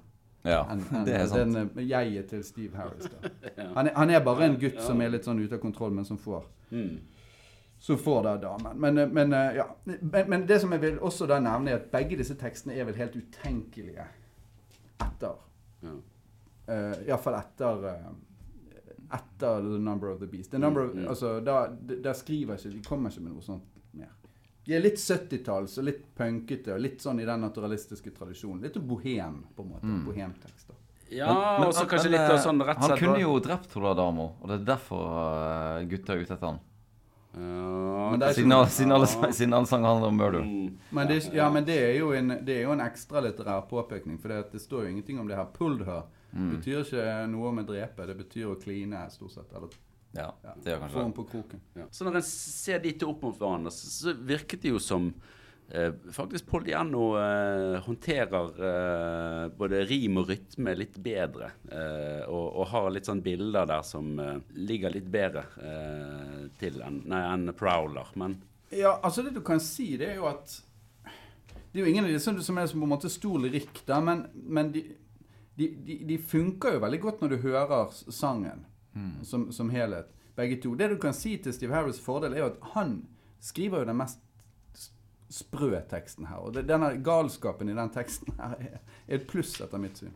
Ja, 0.46 0.62
enn 0.72 0.80
en, 0.90 1.04
det 1.06 1.14
er 1.20 1.26
sant. 1.26 1.52
den 1.76 1.86
jeget 1.86 2.28
til 2.32 2.42
Steve 2.48 2.76
Harris. 2.80 3.10
Da. 3.12 3.28
Han, 3.76 3.86
er, 3.86 3.92
han 3.94 4.10
er 4.10 4.24
bare 4.24 4.46
en 4.48 4.56
gutt 4.58 4.80
som 4.82 5.00
er 5.04 5.12
litt 5.12 5.24
sånn 5.28 5.44
ute 5.44 5.54
av 5.60 5.60
kontroll, 5.62 5.92
men 5.92 6.04
som 6.08 6.16
får 6.18 6.48
Mm. 6.72 6.96
Så 7.78 7.96
får 7.96 8.22
da 8.22 8.36
damen. 8.36 8.78
Men, 8.80 8.98
eh, 8.98 9.08
men, 9.08 9.32
eh, 9.32 9.56
ja. 9.56 9.76
men, 9.84 10.30
men 10.30 10.46
det 10.46 10.60
som 10.60 10.72
jeg 10.72 10.80
vil 10.80 10.98
også 10.98 11.26
da 11.26 11.40
nevne, 11.40 11.70
er 11.70 11.80
at 11.80 11.90
begge 11.92 12.18
disse 12.18 12.36
tekstene 12.38 12.76
er 12.76 12.88
vel 12.88 12.98
helt 12.98 13.16
utenkelige 13.16 14.06
etter. 15.04 15.42
Ja. 15.84 15.96
Uh, 16.66 16.94
Iallfall 17.06 17.36
etter 17.38 17.84
uh, 17.86 18.06
etter 19.14 19.60
The 19.62 19.78
Number 19.78 20.08
of 20.10 20.18
the 20.18 20.26
Beast. 20.26 20.50
The 20.50 20.58
number 20.58 20.82
of, 20.82 20.94
Mm, 20.94 21.02
mm. 21.02 21.08
altså, 21.08 21.40
da, 21.40 21.68
da, 22.02 22.14
skriver 22.14 22.56
ikke 22.56 22.70
De 22.70 22.82
kommer 22.82 23.10
ikke 23.10 23.22
med 23.22 23.36
noe 23.36 23.44
sånt 23.44 23.76
mer. 23.92 24.10
De 24.64 24.74
er 24.74 24.82
litt 24.82 24.98
70-talls 24.98 25.78
og 25.78 25.86
litt 25.86 26.02
punkete 26.16 26.74
og 26.74 26.82
litt 26.82 27.04
sånn 27.04 27.20
i 27.22 27.28
den 27.28 27.44
naturalistiske 27.44 28.10
tradisjonen. 28.16 28.64
Litt 28.66 28.80
bohem, 28.82 29.44
på 29.54 29.62
en 29.62 29.70
måte. 29.76 29.86
Mm. 29.86 30.02
Bohemtekster. 30.08 30.74
Ja, 31.14 31.30
og 31.62 31.70
så 31.70 31.84
kanskje 31.86 32.16
litt 32.16 32.24
sånn 32.26 32.42
sånn 32.42 32.64
og 32.64 32.66
slett 32.66 32.82
Han 32.82 32.98
kunne 32.98 33.20
jo 33.22 33.36
drept 33.38 33.76
Ola 33.78 33.92
Damo, 33.94 34.32
og 34.40 34.50
det 34.50 34.56
er 34.56 34.64
derfor 34.72 35.84
gutta 35.86 36.16
er 36.16 36.24
ute 36.24 36.34
etter 36.34 36.48
han. 36.48 36.58
Ja, 37.36 38.10
Men 38.10 38.20
det 38.20 38.28
er 38.28 38.32
Siden, 38.32 38.52
alle- 38.52 38.66
sanger 39.66 39.88
handler 39.88 40.08
om 40.08 40.16
murder. 40.16 40.40
mm, 40.42 40.78
Men 40.92 41.08
det, 41.08 41.18
ja, 41.34 41.50
men 41.50 41.64
det 41.64 41.76
er 41.82 41.98
jo 41.98 42.12
en, 42.12 42.28
det 42.44 42.48
er 42.56 42.62
jo 42.62 42.72
en 42.72 42.80
ekstralitterær 42.80 43.68
påpekning, 43.68 44.18
for 44.20 44.28
det, 44.28 44.52
det 44.52 44.60
står 44.60 44.82
jo 44.84 44.88
ingenting 44.88 45.20
om 45.20 45.28
det 45.28 45.36
her. 45.36 45.44
Pulled 45.52 45.84
her 45.86 46.02
Mm. 46.34 46.50
betyr 46.56 46.80
ikke 46.84 47.28
noe 47.30 47.52
med 47.52 47.66
drepe, 47.66 48.06
det 48.06 48.16
betyr 48.18 48.46
å 48.50 48.56
kline, 48.60 49.10
stort 49.10 49.30
sett. 49.32 49.52
Eller 49.54 49.68
Ja, 50.14 50.30
det 50.62 50.64
gjør 50.72 50.78
få 50.78 50.82
kanskje 50.82 50.94
den 51.02 51.10
det. 51.12 51.16
på 51.16 51.24
kroken. 51.30 51.60
ja. 51.76 51.84
Så 51.90 52.04
når 52.04 52.16
en 52.16 52.22
ser 52.22 52.78
de 52.78 52.92
to 52.92 53.08
opp 53.10 53.22
mot 53.22 53.38
hverandre, 53.38 53.70
så, 53.70 53.86
så 53.86 54.14
virket 54.14 54.60
det 54.62 54.68
jo 54.70 54.78
som 54.78 55.06
eh, 55.08 55.12
faktisk 56.12 56.46
Paul 56.46 56.64
Diano 56.64 57.16
eh, 57.18 57.80
håndterer 57.82 58.60
eh, 58.68 59.48
både 59.58 59.80
rim 59.84 60.20
og 60.20 60.28
rytme 60.30 60.74
litt 60.78 60.98
bedre. 61.02 61.50
Eh, 61.70 62.22
og, 62.28 62.44
og 62.60 62.68
har 62.70 62.90
litt 62.94 63.08
sånn 63.08 63.22
bilder 63.24 63.66
der 63.66 63.82
som 63.86 64.12
eh, 64.22 64.36
ligger 64.54 64.94
litt 64.94 65.08
bedre 65.10 65.42
eh, 65.58 66.44
til 66.60 66.78
enn 66.86 67.02
en 67.10 67.50
Prowler. 67.58 68.12
Men 68.14 68.38
Ja, 68.70 68.96
altså 69.02 69.22
det 69.26 69.34
du 69.34 69.42
kan 69.46 69.60
si, 69.62 69.96
det 69.98 70.12
er 70.12 70.20
jo 70.20 70.28
at 70.30 70.60
Det 71.72 71.80
er 71.80 71.84
jo 71.84 71.90
ingen 71.90 72.06
av 72.06 72.14
disse 72.14 72.32
som 72.42 72.58
er 72.58 72.70
som 72.70 72.80
på 72.80 72.86
en 72.86 72.94
måte 72.94 73.10
stor 73.12 73.42
lyrikk, 73.42 73.82
da, 73.86 73.98
men, 74.00 74.24
men 74.34 74.70
de, 74.72 74.84
de, 75.58 75.68
de, 75.84 75.98
de 76.08 76.16
funker 76.18 76.78
jo 76.78 76.86
veldig 76.86 77.00
godt 77.02 77.20
når 77.20 77.34
du 77.34 77.42
hører 77.42 77.90
sangen 77.92 78.14
sangen 78.14 78.64
som, 79.22 79.50
som 79.52 79.68
helhet, 79.68 80.08
begge 80.36 80.56
to. 80.62 80.74
Det 80.74 80.88
du 80.88 80.96
kan 80.96 81.12
si 81.12 81.36
til 81.36 81.52
Steve 81.52 81.74
Harris' 81.74 82.00
fordel, 82.00 82.32
er 82.32 82.44
jo 82.44 82.46
at 82.54 82.62
han 82.72 82.94
skriver 83.44 83.82
jo 83.82 83.88
den 83.90 83.98
mest 83.98 84.22
sprø 85.32 85.80
teksten 85.90 86.26
her. 86.30 86.36
Og 86.46 86.52
det, 86.54 86.66
denne 86.68 86.92
galskapen 87.04 87.68
i 87.68 87.74
den 87.76 87.90
teksten 87.94 88.34
her 88.38 88.54
er, 88.60 88.78
er 89.08 89.14
et 89.20 89.26
pluss, 89.26 89.56
etter 89.60 89.78
mitt 89.82 89.98
syn. 89.98 90.12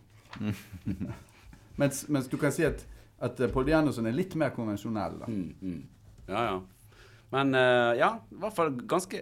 mens, 1.81 2.05
mens 2.09 2.29
du 2.31 2.37
kan 2.41 2.53
si 2.55 2.65
at, 2.69 2.85
at 3.21 3.41
Paul 3.55 3.67
Dianoson 3.69 4.07
er 4.11 4.15
litt 4.17 4.37
mer 4.39 4.53
konvensjonell. 4.55 5.19
da. 5.23 5.27
mm, 5.31 5.55
mm. 5.61 5.81
Ja, 6.31 6.45
ja. 6.53 6.61
Men 7.31 7.55
uh, 7.55 7.93
ja, 7.99 8.13
i 8.31 8.39
hvert 8.43 8.55
fall 8.57 8.73
ganske 8.91 9.21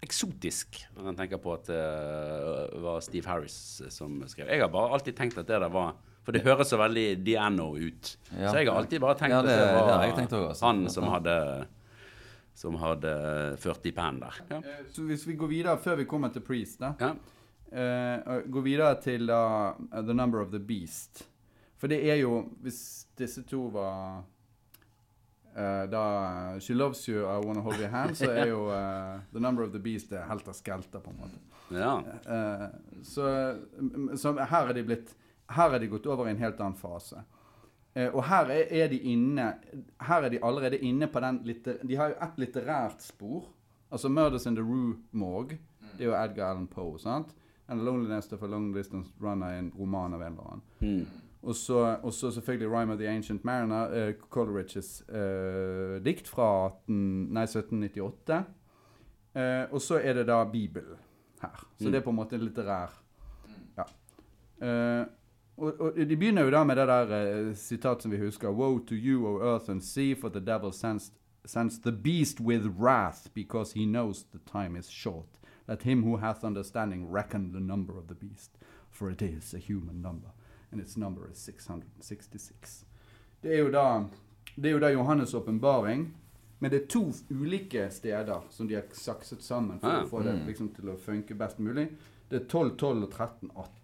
eksotisk 0.00 0.78
når 0.96 1.10
en 1.10 1.16
tenker 1.18 1.40
på 1.42 1.52
at 1.58 1.66
det 1.68 2.78
var 2.82 3.02
Steve 3.04 3.28
Harris 3.28 3.56
som 3.92 4.20
skrev. 4.30 4.48
Jeg 4.48 4.62
har 4.62 4.70
bare 4.72 4.94
alltid 4.96 5.16
tenkt 5.18 5.36
at 5.42 5.48
det 5.50 5.58
der 5.60 5.68
var 5.72 5.92
For 6.24 6.32
det 6.36 6.42
høres 6.46 6.70
så 6.72 6.78
veldig 6.80 7.04
Diano 7.26 7.72
ut. 7.76 8.14
Ja. 8.32 8.50
Så 8.52 8.60
jeg 8.62 8.68
har 8.70 8.78
alltid 8.80 9.00
bare 9.02 9.16
tenkt 9.18 9.34
Ja, 9.34 9.42
det- 9.42 9.50
at 9.50 9.60
det 9.60 9.66
det 9.66 10.30
var 10.30 10.48
også, 10.48 10.48
altså. 10.48 10.66
han 10.66 10.88
som 10.90 11.04
hadde 11.10 11.34
som 12.60 12.76
hadde 12.76 13.10
40 13.62 13.92
pen 13.96 14.18
der. 14.20 14.40
Ja. 14.50 14.56
Eh, 14.60 14.86
Så 14.92 15.02
hvis 15.08 15.24
vi 15.26 15.34
går 15.40 15.48
videre, 15.48 15.78
før 15.80 15.96
vi 16.02 16.04
kommer 16.08 16.28
til 16.34 16.44
Priest, 16.44 16.80
da 16.82 16.92
ja. 17.00 17.14
uh, 17.72 18.40
går 18.52 18.66
videre 18.66 18.94
til 19.00 19.30
uh, 19.32 19.72
The 19.96 20.12
Number 20.14 20.42
of 20.44 20.50
the 20.52 20.60
Beast. 20.60 21.22
For 21.80 21.88
det 21.88 22.02
er 22.10 22.18
jo 22.20 22.42
Hvis 22.60 23.06
disse 23.16 23.42
to 23.48 23.62
var 23.72 24.20
uh, 25.56 25.86
da 25.90 26.02
She 26.60 26.74
Loves 26.76 27.06
You, 27.08 27.24
I 27.24 27.38
Wanna 27.46 27.60
Hold 27.64 27.80
Your 27.80 27.88
Hand, 27.94 28.14
så 28.20 28.28
er 28.30 28.50
jo 28.52 28.66
eh, 28.76 29.20
The 29.32 29.40
Number 29.40 29.64
of 29.64 29.72
the 29.72 29.80
Beast 29.80 30.10
det 30.10 30.20
helt 30.28 30.48
av 30.48 30.52
skelter, 30.58 31.00
på 31.00 31.10
en 31.10 31.16
måte. 31.22 31.40
ja. 31.70 31.94
Eh, 32.26 32.66
så, 33.02 33.24
mm, 33.78 34.16
så 34.18 34.34
her 34.38 34.68
er 34.68 34.74
de 34.76 34.82
blitt 34.84 35.14
Her 35.50 35.72
er 35.74 35.78
de 35.82 35.88
gått 35.90 36.06
over 36.06 36.28
i 36.28 36.30
en 36.30 36.38
helt 36.38 36.60
annen 36.60 36.76
fase. 36.78 37.24
Eh, 37.96 38.14
og 38.14 38.24
her 38.24 38.44
er, 38.54 38.66
er 38.70 38.88
de 38.88 38.98
inne 38.98 39.54
Her 40.00 40.22
er 40.22 40.28
de 40.28 40.38
allerede 40.44 40.78
inne 40.78 41.06
på 41.06 41.20
den 41.20 41.40
litter, 41.44 41.74
De 41.88 41.96
har 41.96 42.08
jo 42.08 42.14
et 42.22 42.38
litterært 42.38 43.02
spor. 43.02 43.44
Altså 43.92 44.08
'Murders 44.08 44.46
in 44.46 44.54
the 44.56 44.62
Rue 44.64 44.94
Morgue'. 45.14 45.56
Det 45.98 46.00
er 46.00 46.04
jo 46.04 46.14
Edgar 46.24 46.50
Allan 46.50 46.66
Poe. 46.66 46.98
sant? 46.98 47.34
'And 47.68 47.80
Loneliness 47.84 48.32
of 48.32 48.42
a 48.42 48.46
Long 48.46 48.74
Distance 48.76 49.10
Runner' 49.22 49.46
er 49.46 49.58
en 49.58 49.72
roman 49.78 50.14
av 50.14 50.20
en 50.22 50.26
eller 50.32 50.42
annen. 50.52 50.62
Mm. 51.00 51.06
Og 51.42 51.54
så, 51.54 51.96
og 52.02 52.12
så 52.12 52.30
selvfølgelig 52.30 52.68
'Rhyme 52.68 52.92
of 52.92 52.98
the 52.98 53.08
Ancient 53.08 53.44
Mariner', 53.44 54.08
uh, 54.08 54.14
Coleridges 54.30 55.02
uh, 55.08 56.04
dikt 56.04 56.28
fra 56.28 56.66
18, 56.66 57.32
nei, 57.32 57.42
1798. 57.42 58.44
Uh, 59.34 59.74
og 59.74 59.80
så 59.80 60.00
er 60.02 60.12
det 60.12 60.26
da 60.26 60.44
Bibelen 60.44 60.96
her. 61.42 61.66
Så 61.78 61.84
Mm. 61.84 61.92
det 61.92 61.94
er 61.98 62.04
på 62.04 62.10
en 62.10 62.16
måte 62.16 62.36
litterær 62.38 62.90
Ja. 63.78 63.82
Eh, 64.62 65.06
og, 65.60 65.80
og 65.80 65.96
de 65.96 66.16
begynner 66.16 66.46
jo 66.46 66.50
da 66.50 66.64
med 66.64 66.76
det 66.76 66.86
der 66.88 67.10
uh, 67.14 67.54
sitat 67.56 68.02
som 68.02 68.12
vi 68.12 68.18
husker. 68.18 68.48
Woe 68.48 68.80
to 68.86 68.94
you, 68.94 69.26
O 69.26 69.38
earth 69.40 69.70
and 69.70 69.82
sea, 69.84 70.14
for 70.14 70.28
the 70.28 70.40
devil 70.40 70.72
sends, 70.72 71.12
sends 71.44 71.78
the 71.80 71.92
beast 71.92 72.40
with 72.40 72.66
wrath, 72.78 73.28
because 73.34 73.78
he 73.78 73.84
knows 73.86 74.24
the 74.32 74.40
time 74.46 74.78
is 74.78 74.88
short. 74.88 75.38
Let 75.68 75.82
him 75.82 76.02
who 76.02 76.16
hath 76.16 76.44
understanding 76.44 77.12
reckon 77.12 77.52
the 77.52 77.60
number 77.60 77.98
of 77.98 78.08
the 78.08 78.14
beast, 78.14 78.58
for 78.90 79.10
it 79.10 79.22
is 79.22 79.54
a 79.54 79.58
human 79.58 80.02
number, 80.02 80.28
and 80.72 80.80
its 80.80 80.96
number 80.96 81.30
is 81.30 81.38
666. 81.38 82.84
Det 83.42 83.54
er 83.54 83.58
jo 83.58 83.70
da, 83.70 84.04
det 84.56 84.68
er 84.68 84.72
jo 84.72 84.78
da 84.78 84.92
Johannes' 84.94 85.36
åpenbaring, 85.36 86.14
men 86.58 86.70
det 86.70 86.82
er 86.82 86.86
to 86.86 87.12
ulike 87.30 87.90
steder 87.90 88.40
som 88.50 88.68
de 88.68 88.74
har 88.74 88.82
sakset 88.92 89.42
sammen 89.42 89.80
for 89.80 89.88
Ah, 89.88 90.02
å 90.04 90.08
få 90.08 90.20
det 90.22 90.34
mm. 90.34 90.46
liksom, 90.46 90.68
til 90.76 90.90
å 90.92 90.96
funke 91.00 91.34
best 91.34 91.58
mulig. 91.58 91.86
Det 92.28 92.42
er 92.42 92.44
12, 92.48 92.76
12 92.76 93.04
og 93.06 93.12
13, 93.12 93.50
18. 93.54 93.79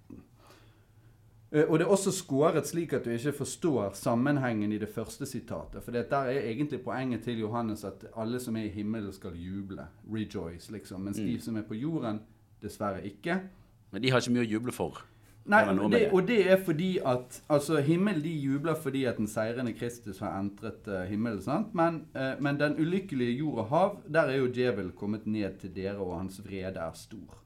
Eh, 1.57 1.64
Og 1.70 1.78
det 1.78 1.86
er 1.86 1.90
også 1.90 2.12
skåret 2.12 2.66
slik 2.68 2.92
at 2.92 3.04
du 3.04 3.11
ikke 3.11 3.32
forstår 3.32 3.94
sammenhengen 3.96 4.72
i 4.72 4.78
det 4.78 4.88
første 4.92 5.26
sitatet. 5.26 5.82
For 5.82 5.90
det 5.94 6.11
der 6.11 6.28
er 6.28 6.50
egentlig 6.50 6.82
poenget 6.84 7.22
til 7.24 7.38
Johannes 7.40 7.84
at 7.84 8.04
alle 8.16 8.40
som 8.40 8.57
er 8.57 8.64
i 8.68 8.68
himmelen 8.74 9.12
skal 9.12 9.32
juble. 9.40 9.86
Rejoice, 10.12 10.72
liksom. 10.72 11.00
Mens 11.00 11.16
de 11.16 11.34
Mm. 11.34 11.40
som 11.40 11.57
er 11.57 11.62
på 11.62 11.74
jorden, 11.74 12.20
dessverre 12.62 13.04
ikke. 13.07 13.40
Men 13.90 14.02
de 14.02 14.11
har 14.11 14.20
ikke 14.20 14.32
mye 14.32 14.46
å 14.46 14.50
juble 14.52 14.72
for. 14.72 15.04
Nei, 15.46 15.62
det, 15.64 15.90
det. 15.92 16.12
og 16.12 16.28
det 16.28 16.50
er 16.50 16.57
fordi 16.64 16.98
at 17.07 17.42
Altså, 17.48 17.80
himmelen 17.80 18.22
de 18.22 18.30
jubler 18.30 18.74
fordi 18.74 19.04
at 19.04 19.16
den 19.16 19.28
seirende 19.28 19.72
Kristus 19.72 20.18
har 20.18 20.40
entret 20.40 20.88
uh, 20.88 21.04
himmelen, 21.09 21.40
sant? 21.42 21.74
Men, 21.74 22.07
uh, 22.16 22.42
men 22.42 22.59
den 22.61 22.74
ulykkelige 22.80 23.36
jord 23.38 23.59
og 23.59 23.66
hav, 23.66 24.00
der 24.12 24.20
er 24.22 24.36
jo 24.36 24.46
djevel 24.46 24.90
kommet 24.90 25.26
ned 25.26 25.59
til 25.61 25.70
dere, 25.76 25.96
og 25.98 26.18
hans 26.18 26.40
vrede 26.44 26.76
er 26.80 26.90
stor. 26.94 27.38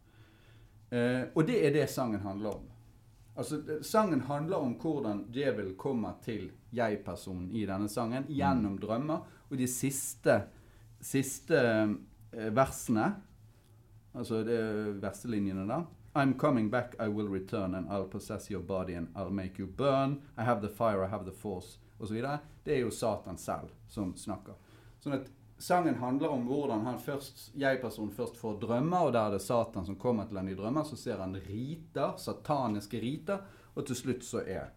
Uh, 0.93 1.29
og 1.35 1.47
det 1.47 1.67
er 1.67 1.73
det 1.73 1.89
sangen 1.91 2.21
handler 2.21 2.49
om. 2.57 2.63
Altså, 3.41 3.61
Sangen 3.87 4.21
handler 4.29 4.61
om 4.61 4.75
hvordan 4.77 5.23
djevelen 5.33 5.77
kommer 5.81 6.19
til 6.25 6.51
jeg-personen 6.77 7.49
i 7.57 7.65
denne 7.69 7.89
sangen 7.89 8.27
gjennom 8.29 8.77
drømmer. 8.81 9.23
Og 9.49 9.57
de 9.57 9.69
siste, 9.71 10.43
siste 11.01 11.57
eh, 11.57 12.51
versene, 12.53 13.07
altså 14.13 14.43
det 14.45 14.61
verselinjene 15.01 15.65
da 15.71 15.81
I'm 16.15 16.37
coming 16.37 16.69
back, 16.71 16.97
I 16.99 17.09
will 17.09 17.29
return, 17.29 17.75
and 17.75 17.89
I'll 17.89 18.09
possess 18.09 18.51
your 18.51 18.61
body, 18.61 18.95
and 18.95 19.09
I'll 19.15 19.31
make 19.31 19.59
you 19.59 19.67
burn. 19.67 20.23
I 20.37 20.43
have 20.43 20.61
the 20.61 20.69
fire, 20.69 21.05
I 21.05 21.09
have 21.09 21.25
the 21.25 21.33
force, 21.33 21.79
osv. 22.01 22.23
Det 22.65 22.75
er 22.75 22.81
jo 22.81 22.91
Satan 22.91 23.39
selv 23.39 23.71
som 23.89 24.17
snakker. 24.17 24.59
Sånn 25.01 25.15
at 25.21 25.31
sangen 25.61 25.99
handler 26.01 26.33
om 26.33 26.47
hvordan 26.49 26.85
han 26.87 26.99
først, 26.99 27.51
jeg-personen 27.59 28.13
først 28.17 28.37
får 28.41 28.59
drømmer, 28.63 29.07
og 29.07 29.15
der 29.15 29.29
er 29.29 29.37
det 29.37 29.45
Satan 29.45 29.87
som 29.87 29.99
kommer 30.01 30.29
til 30.29 30.41
han 30.41 30.49
i 30.49 30.57
drømmer. 30.59 30.87
Så 30.89 30.97
ser 30.97 31.21
han 31.21 31.37
riter, 31.37 32.17
sataniske 32.19 33.01
riter, 33.01 33.45
og 33.75 33.87
til 33.87 33.99
slutt 33.99 34.27
så 34.27 34.45
er 34.45 34.71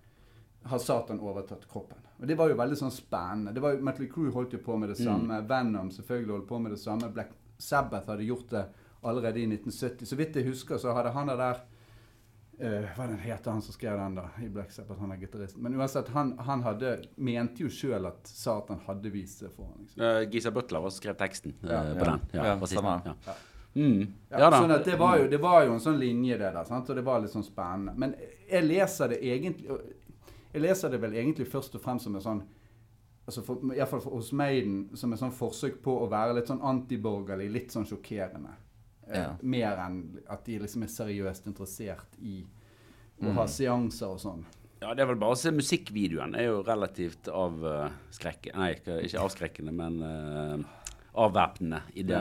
har 0.64 0.80
Satan 0.80 1.20
overtatt 1.20 1.68
kroppen. 1.68 2.00
Og 2.20 2.28
Det 2.28 2.38
var 2.40 2.50
jo 2.50 2.56
veldig 2.56 2.78
sånn 2.80 2.94
spennende. 2.94 3.52
Det 3.52 3.62
var 3.64 3.76
jo, 3.76 3.84
Metal 3.84 4.08
Crew 4.08 4.32
holdt 4.32 4.54
jo 4.56 4.62
på 4.64 4.78
med 4.80 4.94
det 4.94 5.00
samme. 5.02 5.42
Venom 5.48 5.92
selvfølgelig 5.92 6.38
holdt 6.38 6.48
på 6.48 6.60
med 6.64 6.72
det 6.72 6.80
samme. 6.80 7.10
Black 7.12 7.34
Sabbath 7.60 8.08
hadde 8.08 8.24
gjort 8.24 8.50
det 8.54 8.64
allerede 9.04 9.42
i 9.42 9.48
1970. 9.50 10.08
Så 10.08 10.16
vidt 10.16 10.40
jeg 10.40 10.48
husker, 10.48 10.80
så 10.80 10.94
hadde 10.96 11.12
han 11.12 11.28
der 11.28 11.66
eh, 12.60 12.90
Hva 12.96 13.08
den 13.08 13.20
heter 13.22 13.52
han 13.52 13.62
som 13.62 13.76
skrev 13.76 13.98
den, 13.98 14.16
da? 14.16 14.28
I 14.42 14.50
Black 14.50 14.72
Sabbath, 14.72 15.00
han 15.02 15.12
er 15.12 15.22
gitarist. 15.22 15.58
Men 15.58 15.76
uansett, 15.80 16.12
han, 16.16 16.36
han 16.40 16.64
hadde, 16.66 16.94
mente 17.16 17.66
jo 17.66 17.72
sjøl 17.74 18.10
at 18.10 18.28
Satan 18.30 18.82
hadde 18.88 19.14
vist 19.14 19.44
seg 19.44 19.54
for 19.56 19.72
ham. 19.72 19.82
Liksom. 19.86 20.04
Uh, 20.04 20.22
Gisa 20.32 20.52
Butler 20.52 20.84
var 20.84 20.94
som 20.94 21.04
skrev 21.04 21.18
teksten 21.20 21.56
eh, 21.64 21.72
Ja, 21.72 21.82
på 21.94 22.06
ja. 22.06 22.12
den. 22.12 22.30
Ja, 22.32 22.46
Ja. 22.54 23.18
Ja. 23.26 23.40
Mm. 23.74 24.02
Sånn 24.30 24.72
at 24.76 24.86
det 24.86 25.00
var, 25.00 25.18
jo, 25.18 25.28
det 25.32 25.40
var 25.42 25.64
jo 25.66 25.72
en 25.74 25.82
sånn 25.82 25.98
linje, 25.98 26.38
det 26.38 26.52
der. 26.54 26.66
Sant? 26.68 26.90
Og 26.94 26.98
det 26.98 27.04
var 27.06 27.24
litt 27.24 27.34
sånn 27.34 27.46
spennende. 27.46 27.96
Men 27.98 28.14
jeg 28.50 28.68
leser 28.68 29.16
det 29.16 29.24
egentlig 29.26 29.80
Jeg 30.54 30.62
leser 30.62 30.92
det 30.94 31.00
vel 31.02 31.16
egentlig 31.18 31.48
først 31.50 31.74
og 31.80 31.82
fremst 31.82 32.06
som 32.06 32.14
en 32.20 32.22
sånn 32.22 32.44
altså 33.26 33.42
for, 33.42 33.64
i 33.72 33.80
hvert 33.80 33.90
fall 33.90 34.04
for, 34.04 34.18
hos 34.20 34.32
Maiden 34.36 34.98
som 35.00 35.14
et 35.14 35.22
sånn 35.22 35.34
forsøk 35.34 35.80
på 35.82 35.96
å 36.04 36.10
være 36.12 36.36
litt 36.38 36.52
sånn 36.52 36.62
antiborgerlig, 36.62 37.50
litt 37.54 37.74
sånn 37.74 37.88
sjokkerende. 37.88 38.52
Eh, 39.10 39.18
Ja. 39.20 39.36
Mer 39.42 39.78
enn 39.88 40.20
at 40.30 40.44
de 40.46 40.60
liksom 40.60 40.84
er 40.84 40.88
seriøst 40.88 41.48
interessert 41.48 42.20
i 42.22 42.46
å 43.22 43.26
Mm. 43.30 43.36
ha 43.36 43.46
seanser 43.48 44.08
og 44.10 44.20
sånn. 44.20 44.44
Ja, 44.82 44.94
det 44.94 45.02
er 45.04 45.06
vel 45.08 45.16
bare 45.16 45.32
å 45.32 45.38
se 45.38 45.52
musikkvideoen. 45.52 46.36
er 46.36 46.46
jo 46.50 46.64
relativt 46.64 47.28
avskrekkende 47.32 48.58
Nei, 48.60 48.74
ikke, 48.76 49.20
avskrekkende, 49.22 49.72
men 49.72 50.02
uh, 50.04 50.58
avvæpnende 51.16 51.82
i, 51.96 52.04
det, 52.04 52.20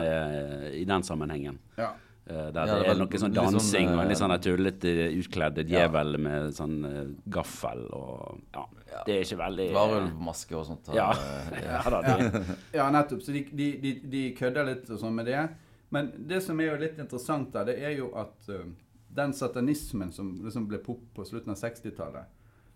i 0.79 0.83
den 0.87 1.03
sammenhengen. 1.03 1.57
Ja. 1.77 1.93
Uh, 2.29 2.51
der 2.55 2.67
Ja, 2.69 2.75
det 2.77 2.85
det 2.85 2.89
er 2.93 2.99
noe 3.01 3.19
sånn 3.19 3.33
dansing 3.33 3.33
sånn, 3.35 3.57
dansing 3.59 3.89
og 3.89 4.05
litt 4.07 4.15
eh, 4.15 4.21
sånn 4.21 4.35
tullete 4.45 4.93
utkledde 5.19 5.65
djevel 5.67 6.17
med 6.23 6.53
sånn 6.55 6.77
eh, 6.87 7.09
gaffel 7.29 7.81
og 7.91 8.39
Ja. 8.53 8.65
Det 9.05 9.15
er 9.17 9.21
ikke 9.25 9.39
veldig 9.41 9.65
eh, 9.67 9.73
Varulvmaske 9.75 10.55
og 10.55 10.65
sånt. 10.69 10.87
Ja. 10.95 11.09
eh, 11.11 11.63
ja 11.67 11.81
da, 11.89 12.01
det, 12.01 12.57
Ja, 12.77 12.89
nettopp. 12.91 13.21
Så 13.25 13.33
de, 13.35 13.43
de, 13.51 13.67
de, 13.81 13.93
de 14.07 14.21
kødder 14.37 14.65
litt 14.71 14.89
og 14.89 14.99
sånn 15.01 15.15
med 15.15 15.25
det. 15.25 15.49
Men 15.93 16.11
det 16.17 16.41
som 16.45 16.59
er 16.59 16.67
jo 16.71 16.81
litt 16.81 16.97
interessant, 17.01 17.53
da, 17.53 17.63
det 17.67 17.75
er 17.85 17.93
jo 17.99 18.07
at 18.19 18.49
uh, 18.49 18.65
den 19.13 19.33
satanismen 19.37 20.11
som 20.15 20.33
liksom 20.41 20.67
ble 20.69 20.79
pop 20.81 21.03
på 21.13 21.25
slutten 21.27 21.53
av 21.53 21.59
60-tallet, 21.61 22.25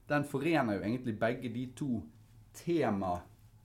den 0.08 0.24
forener 0.30 0.74
jo 0.78 0.84
egentlig 0.86 1.16
begge 1.20 1.50
de 1.52 1.66
to 1.76 2.04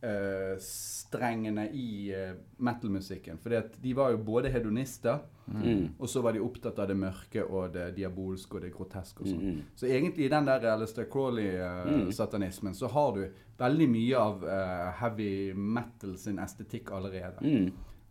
temastrengene 0.03 1.65
i 1.77 2.15
uh, 2.17 2.33
metal-musikken. 2.65 3.39
Fordi 3.43 3.61
de 3.85 3.93
var 3.99 4.11
jo 4.15 4.19
både 4.33 4.49
hedonister, 4.55 5.19
Mm. 5.47 5.89
og 5.99 6.09
så 6.09 6.21
var 6.23 6.33
de 6.33 6.41
opptatt 6.41 6.79
av 6.79 6.89
det 6.89 6.95
mørke 6.97 7.43
og 7.45 7.73
det 7.75 7.89
diabolske 7.97 8.57
og 8.57 8.63
det 8.63 8.71
groteske 8.73 9.25
og 9.25 9.29
sånn. 9.29 9.41
Mm. 9.43 9.63
Så 9.75 9.87
egentlig 9.91 10.27
i 10.27 10.31
den 10.33 10.47
der 10.47 10.67
Alistair 10.71 11.09
Crawley-satanismen 11.11 12.75
så 12.79 12.87
har 12.93 13.17
du 13.17 13.25
veldig 13.59 13.89
mye 13.91 14.21
av 14.23 14.45
eh, 14.49 14.93
heavy 15.01 15.33
metal 15.55 16.15
sin 16.19 16.39
estetikk 16.43 16.93
allerede. 16.95 17.43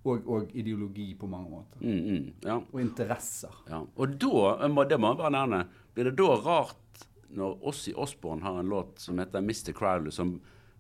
Og, 0.02 0.26
og 0.26 0.54
ideologi 0.58 1.12
på 1.14 1.28
mange 1.30 1.50
måter. 1.52 1.82
Mm, 1.84 2.00
mm. 2.02 2.30
Ja. 2.48 2.56
Og 2.58 2.82
interesser. 2.82 3.54
Ja. 3.70 3.84
Og 3.86 4.16
da, 4.18 4.56
det 4.66 4.72
må 4.74 5.12
jeg 5.12 5.20
bare 5.20 5.34
nevne, 5.36 5.60
blir 5.94 6.10
det 6.10 6.16
da 6.18 6.30
rart 6.42 7.06
når 7.32 7.62
Ossie 7.70 7.94
Osborne 7.96 8.44
har 8.44 8.60
en 8.60 8.72
låt 8.72 9.00
som 9.00 9.20
heter 9.22 9.40
Mr. 9.46 9.72
Crowley, 9.78 10.12
som 10.12 10.34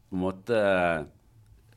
på 0.09 0.17
en 0.17 0.23
måte 0.25 0.57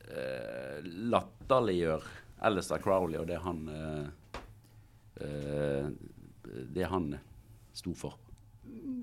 eh, 0.09 0.81
latterliggjør 0.83 2.03
Alistair 2.45 2.81
Crowley 2.83 3.21
og 3.21 3.29
det 3.29 3.39
han 3.45 3.61
eh, 3.71 4.41
eh, 5.23 5.87
Det 6.75 6.89
han 6.91 7.13
sto 7.75 7.93
for. 7.95 8.17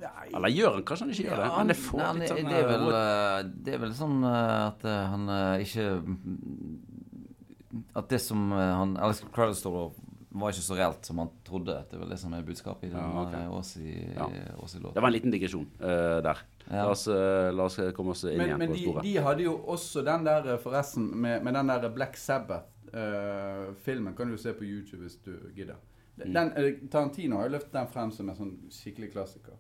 Nei 0.03 0.29
Eller 0.35 0.53
gjør 0.53 0.77
han 0.77 0.85
kanskje 0.87 1.07
han 1.07 1.15
ikke 1.15 1.27
gjør 1.29 1.41
det? 1.41 1.49
Men 1.57 1.71
det 1.71 1.77
Nei, 1.93 2.13
litt 2.19 2.33
sånn 2.33 2.51
det, 2.51 2.59
er 2.59 2.69
vel, 2.69 2.87
eh, 2.91 3.01
eh, 3.01 3.51
det 3.67 3.75
er 3.77 3.83
vel 3.83 3.95
sånn 3.97 4.19
eh, 4.29 4.55
at 4.67 4.87
eh, 4.89 5.03
han 5.13 5.33
eh, 5.37 5.65
ikke 5.67 5.87
At 7.95 8.09
det 8.09 8.23
som 8.25 8.51
eh, 8.53 8.73
han 8.79 8.97
Alex 8.97 9.25
Crowley 9.35 9.59
står 9.59 9.79
og 9.85 10.01
var 10.33 10.55
ikke 10.55 10.65
så 10.65 10.77
reelt 10.79 11.05
som 11.05 11.19
han 11.21 11.29
trodde. 11.45 11.75
Det 11.91 11.97
er 11.97 12.01
vel 12.01 12.13
det 12.15 12.17
som 12.23 12.33
er 12.33 12.45
budskapet 12.47 12.89
i 12.89 12.93
den 12.93 12.97
Ja, 12.97 13.25
okay. 13.27 13.43
Ja. 14.17 14.29
Åsi-låten. 14.57 14.95
Det 14.95 15.03
var 15.05 15.11
en 15.11 15.13
liten 15.13 15.35
digresjon 15.35 15.67
uh, 15.83 16.23
der. 16.25 16.41
Ja. 16.69 16.85
La, 16.85 16.91
oss, 16.91 17.07
eh, 17.09 17.53
la 17.53 17.65
oss 17.65 17.79
komme 17.97 18.11
oss 18.15 18.25
inn 18.25 18.39
Men, 18.39 18.47
igjen 18.47 18.59
men 18.59 18.69
på 18.69 18.75
de, 18.75 18.83
sporet. 18.87 19.07
de 19.07 19.17
hadde 19.27 19.43
jo 19.45 19.55
også 19.75 20.05
den 20.07 20.25
der, 20.29 20.47
eh, 20.53 20.61
forresten, 20.63 21.09
med, 21.21 21.43
med 21.45 21.55
den 21.59 21.73
der 21.73 21.89
Black 21.93 22.17
Sabbath-filmen. 22.17 24.15
kan 24.17 24.31
du 24.31 24.37
se 24.39 24.53
på 24.53 24.65
YouTube 24.65 25.03
hvis 25.03 25.17
du 25.25 25.35
gidder. 25.57 25.75
Mm. 26.17 26.33
Den, 26.33 26.53
eh, 26.57 26.89
Tarantino 26.91 27.37
har 27.37 27.45
jo 27.49 27.57
løftet 27.57 27.73
den 27.73 27.91
frem 27.93 28.11
som 28.11 28.29
en 28.29 28.37
sånn 28.37 28.57
skikkelig 28.71 29.13
klassiker. 29.13 29.59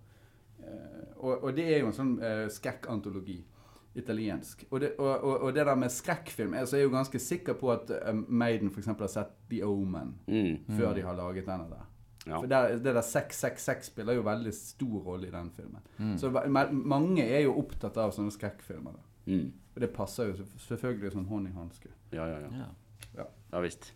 Uh, 0.62 1.08
og, 1.16 1.42
og 1.42 1.56
det 1.56 1.64
er 1.74 1.80
jo 1.80 1.88
en 1.88 1.96
sånn 1.96 2.12
uh, 2.22 2.46
skrekkantologi. 2.52 3.40
Italiensk. 3.94 4.64
Og 4.70 4.80
det, 4.80 4.92
og, 4.98 5.10
og, 5.24 5.40
og 5.40 5.54
det 5.54 5.66
der 5.66 5.74
med 5.76 5.88
skrekkfilm 5.92 6.54
altså, 6.54 6.76
Jeg 6.76 6.84
er 6.84 6.88
jo 6.90 6.96
ganske 6.96 7.18
sikker 7.18 7.52
på 7.60 7.72
at 7.72 7.90
uh, 8.08 8.14
Maiden 8.28 8.70
f.eks. 8.70 8.86
har 8.86 9.06
sett 9.12 9.32
The 9.50 9.62
Omen 9.66 10.14
Mm. 10.26 10.76
før 10.78 10.94
de 10.94 11.02
har 11.02 11.16
laget 11.16 11.46
denne 11.46 11.66
der. 11.70 11.88
Ja. 12.26 12.38
For 12.38 12.46
der, 12.46 12.68
det 12.78 12.94
der 12.94 13.00
666 13.02 13.86
spiller 13.86 14.12
jo 14.14 14.22
veldig 14.22 14.52
stor 14.54 14.98
rolle 15.02 15.26
i 15.28 15.30
den 15.30 15.50
filmen. 15.50 15.80
Mm. 15.98 16.18
Så 16.18 16.30
ma- 16.30 16.70
mange 16.72 17.24
er 17.26 17.40
jo 17.44 17.56
opptatt 17.58 17.96
av 17.98 18.12
sånne 18.14 18.30
skrekkfilmer. 18.30 18.94
Mm. 19.26 19.52
Og 19.74 19.80
det 19.80 19.90
passer 19.90 20.30
jo 20.30 20.44
selvfølgelig 20.68 21.12
som 21.12 21.24
hånd 21.26 21.48
i 21.48 21.52
hanske. 21.56 21.88
Ja, 22.12 22.26
ja, 22.26 22.38
ja. 22.44 22.66
Ja. 23.16 23.24
Ja 23.52 23.60
visst. 23.60 23.92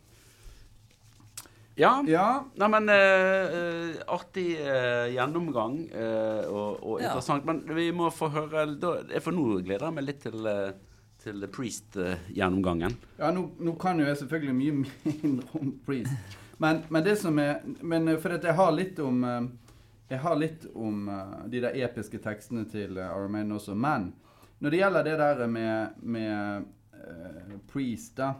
Ja. 1.77 1.91
Ja, 2.09 2.45
Nei, 2.57 2.68
men 2.72 2.89
eh, 2.89 3.99
artig 4.09 4.47
uh, 4.64 5.07
gjennomgang 5.12 5.74
uh, 5.93 6.47
og, 6.49 6.79
og 6.81 7.03
Ja. 7.03 7.11
interessant. 7.11 7.45
Men 7.45 7.61
vi 7.77 7.91
må 7.93 8.09
få 8.11 8.31
høre 8.33 8.64
da, 8.81 8.95
For 9.20 9.37
nå 9.37 9.59
gleder 9.61 9.85
jeg 9.91 9.97
meg 9.99 10.07
litt 10.09 10.22
til, 10.24 10.49
til 11.20 11.47
Priest-gjennomgangen. 11.53 12.97
ja 13.18 13.29
nå, 13.35 13.45
nå 13.61 13.77
kan 13.81 14.01
jo 14.01 14.07
jeg 14.09 14.16
selvfølgelig 14.22 14.57
mye 14.57 14.79
mindre 15.20 15.61
om 15.61 15.74
Priest. 15.85 16.37
Men, 16.59 16.81
men 16.89 17.05
det 17.05 17.18
som 17.20 17.37
er 17.39 17.59
Men 17.85 18.09
for 18.22 18.33
at 18.33 18.45
jeg 18.49 18.57
har 18.57 18.72
litt 18.72 18.99
om 19.05 19.20
Jeg 20.09 20.20
har 20.22 20.37
litt 20.41 20.64
om 20.72 21.11
de 21.53 21.61
der 21.61 21.77
episke 21.85 22.18
tekstene 22.24 22.64
til 22.70 22.97
uh, 22.97 23.29
Maiden 23.29 23.53
også. 23.53 23.74
Men 23.74 24.14
når 24.64 24.70
det 24.72 24.79
gjelder 24.81 25.05
det 25.05 25.18
der 25.20 25.47
med, 25.47 25.97
med 26.01 26.64
Priest, 27.68 28.14
da, 28.16 28.31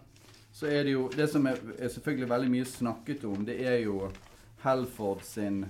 så 0.57 0.71
er 0.73 0.87
det 0.89 0.93
jo 0.95 1.09
Det 1.13 1.27
som 1.29 1.47
er, 1.51 1.59
er 1.79 1.91
selvfølgelig 1.93 2.29
veldig 2.31 2.51
mye 2.55 2.69
snakket 2.71 3.25
om, 3.29 3.43
det 3.45 3.59
er 3.61 3.83
jo 3.85 4.07
Helford 4.65 5.21
sin 5.27 5.65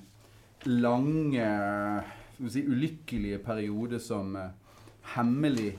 lange 0.66 1.49
skal 2.37 2.45
vi 2.45 2.51
si, 2.53 2.62
ulykkelige 2.68 3.39
periode 3.45 3.99
som 4.01 4.37
eh, 4.37 4.51
hemmelig 5.16 5.72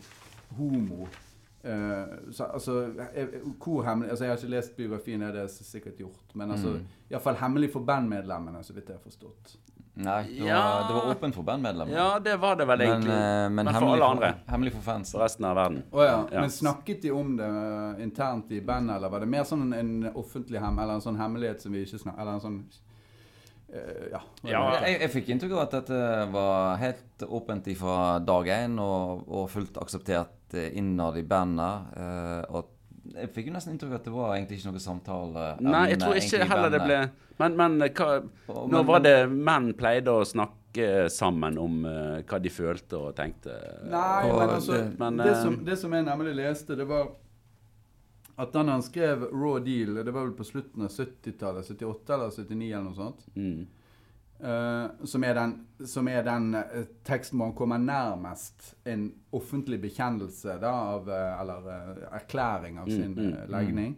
homo. 0.57 1.07
Uh, 1.67 2.31
så, 2.31 2.43
altså, 2.53 2.75
jeg, 3.15 3.27
hvor 3.63 3.83
hemmelig 3.83 4.09
altså, 4.11 4.23
Jeg 4.23 4.31
har 4.31 4.37
ikke 4.37 4.49
lest 4.53 4.75
biografien, 4.77 5.21
det 5.21 5.27
er 5.29 5.41
det 5.41 5.51
sikkert 5.51 5.97
gjort. 5.99 6.35
Men 6.35 6.51
altså, 6.51 6.69
Mm. 6.77 6.85
iallfall 7.11 7.35
hemmelig 7.35 7.71
for 7.73 7.79
bandmedlemmene, 7.79 8.63
så 8.63 8.73
vidt 8.73 8.89
jeg 8.89 8.95
har 8.95 9.03
forstått. 9.03 9.57
Nei, 9.97 10.23
det 10.29 10.41
var, 10.43 10.49
Ja. 10.49 10.85
det 10.87 10.93
var 10.93 11.11
åpent 11.11 11.35
for 11.35 11.43
bandmedlemmer. 11.43 11.93
Ja, 11.95 12.19
det 12.19 12.35
var 12.37 12.55
det 12.55 12.65
vel 12.69 12.77
men, 12.77 12.87
egentlig. 12.87 13.13
Men, 13.13 13.55
men, 13.55 13.65
Men 13.65 13.73
for 13.73 13.93
alle 13.93 14.05
andre. 14.05 14.33
Hemmelig 14.45 14.73
for 14.75 14.81
fans. 14.85 15.11
For 15.11 15.23
resten 15.23 15.45
av 15.49 15.55
verden. 15.57 15.79
Oh, 15.91 16.03
ja. 16.05 16.19
Ja. 16.31 16.41
Men 16.41 16.51
snakket 16.53 17.01
de 17.01 17.11
om 17.11 17.31
det 17.37 17.47
eh, 17.47 18.03
internt 18.03 18.51
i 18.51 18.61
bandet, 18.61 18.95
eller 18.95 19.09
var 19.09 19.25
det 19.25 19.29
mer 19.31 19.47
sånn 19.49 19.65
en, 19.65 19.73
en 19.73 20.11
offentlig 20.13 20.61
hem, 20.61 20.77
eller 20.79 20.99
en 20.99 21.01
sånn 21.01 21.17
hemmelighet 21.17 21.65
som 21.65 21.73
vi 21.73 21.81
ikke 21.87 21.97
snakker 22.03 22.21
Eller 22.21 22.37
en 22.37 22.45
sånn 22.45 22.59
uh, 23.73 24.05
Ja. 24.11 24.21
Ja. 24.43 24.63
Jeg, 24.85 25.01
jeg 25.01 25.13
fikk 25.17 25.33
inntrykk 25.33 25.57
av 25.57 25.63
at 25.65 25.75
dette 25.79 26.01
var 26.37 26.77
helt 26.83 27.27
åpent 27.27 27.73
fra 27.81 27.99
dag 28.19 28.53
én 28.53 28.77
og, 28.79 29.25
og 29.27 29.49
fullt 29.49 29.81
akseptert 29.81 30.53
eh, 30.53 30.77
innad 30.77 31.17
i 31.17 31.25
bandet. 31.25 31.89
Uh, 31.97 32.41
og 32.53 32.73
jeg 33.15 33.29
fikk 33.33 33.47
jo 33.47 33.53
nesten 33.53 33.73
inntrykk 33.75 33.91
av 33.91 33.99
at 33.99 34.03
det 34.09 34.13
var 34.13 34.35
egentlig 34.35 34.57
ikke 34.59 34.71
noe 34.71 34.79
samtale. 34.83 35.45
Nei, 35.61 35.83
jeg 35.89 35.99
tror 35.99 36.15
ikke 36.19 36.47
heller 36.49 36.69
det 36.73 36.81
ble. 36.83 36.99
Men, 37.39 37.55
men 37.55 37.77
hva 37.93 38.07
Og- 38.49 38.69
Når 38.71 38.85
var 38.85 38.99
det 39.05 39.29
menn 39.29 39.73
pleide 39.77 40.07
å 40.09 40.25
snakke 40.25 41.09
sammen 41.09 41.57
om 41.57 41.85
uh, 41.85 42.21
hva 42.23 42.39
de 42.41 42.49
følte 42.49 42.97
og 42.97 43.15
tenkte? 43.15 43.53
Nei, 43.89 44.29
Og 44.29 44.39
men 44.39 44.49
altså 44.49 44.73
det- 44.73 44.99
men, 44.99 45.17
det, 45.17 45.27
eh, 45.31 45.41
som, 45.43 45.55
det 45.65 45.77
som 45.79 45.93
jeg 45.93 46.05
nemlig 46.05 46.35
leste, 46.35 46.75
det 46.75 46.87
var 46.87 47.07
at 48.37 48.51
da 48.53 48.63
han 48.63 48.81
skrev 48.85 49.31
Raw 49.33 49.59
Deal, 49.59 49.95
det 50.03 50.11
var 50.13 50.25
vel 50.27 50.35
på 50.37 50.45
slutten 50.45 50.83
av 50.85 50.89
70-tallet, 50.93 51.65
78 51.65 52.13
eller 52.13 52.29
79 52.29 52.73
eller 52.73 52.83
noe 52.83 52.93
sånt, 52.95 53.23
Mm. 53.35 53.65
Eh, 54.39 55.05
som 55.05 55.23
er 55.23 55.33
den, 55.33 55.53
som 55.85 56.07
er 56.07 56.23
den 56.23 56.53
uh, 56.55 56.83
teksten 57.03 57.39
hvor 57.39 57.49
han 57.49 57.55
kommer 57.57 57.77
nærmest 57.81 58.75
en 58.85 59.07
offentlig 59.31 59.79
bekjennelse 59.81 60.57
da, 60.61 60.71
av, 60.95 61.07
uh, 61.09 61.41
eller 61.41 62.01
erklæring 62.11 62.79
av 62.79 62.87
Mm, 62.87 62.95
sin 62.95 63.13
mm, 63.17 63.33
eh, 63.33 63.49
legning. 63.49 63.95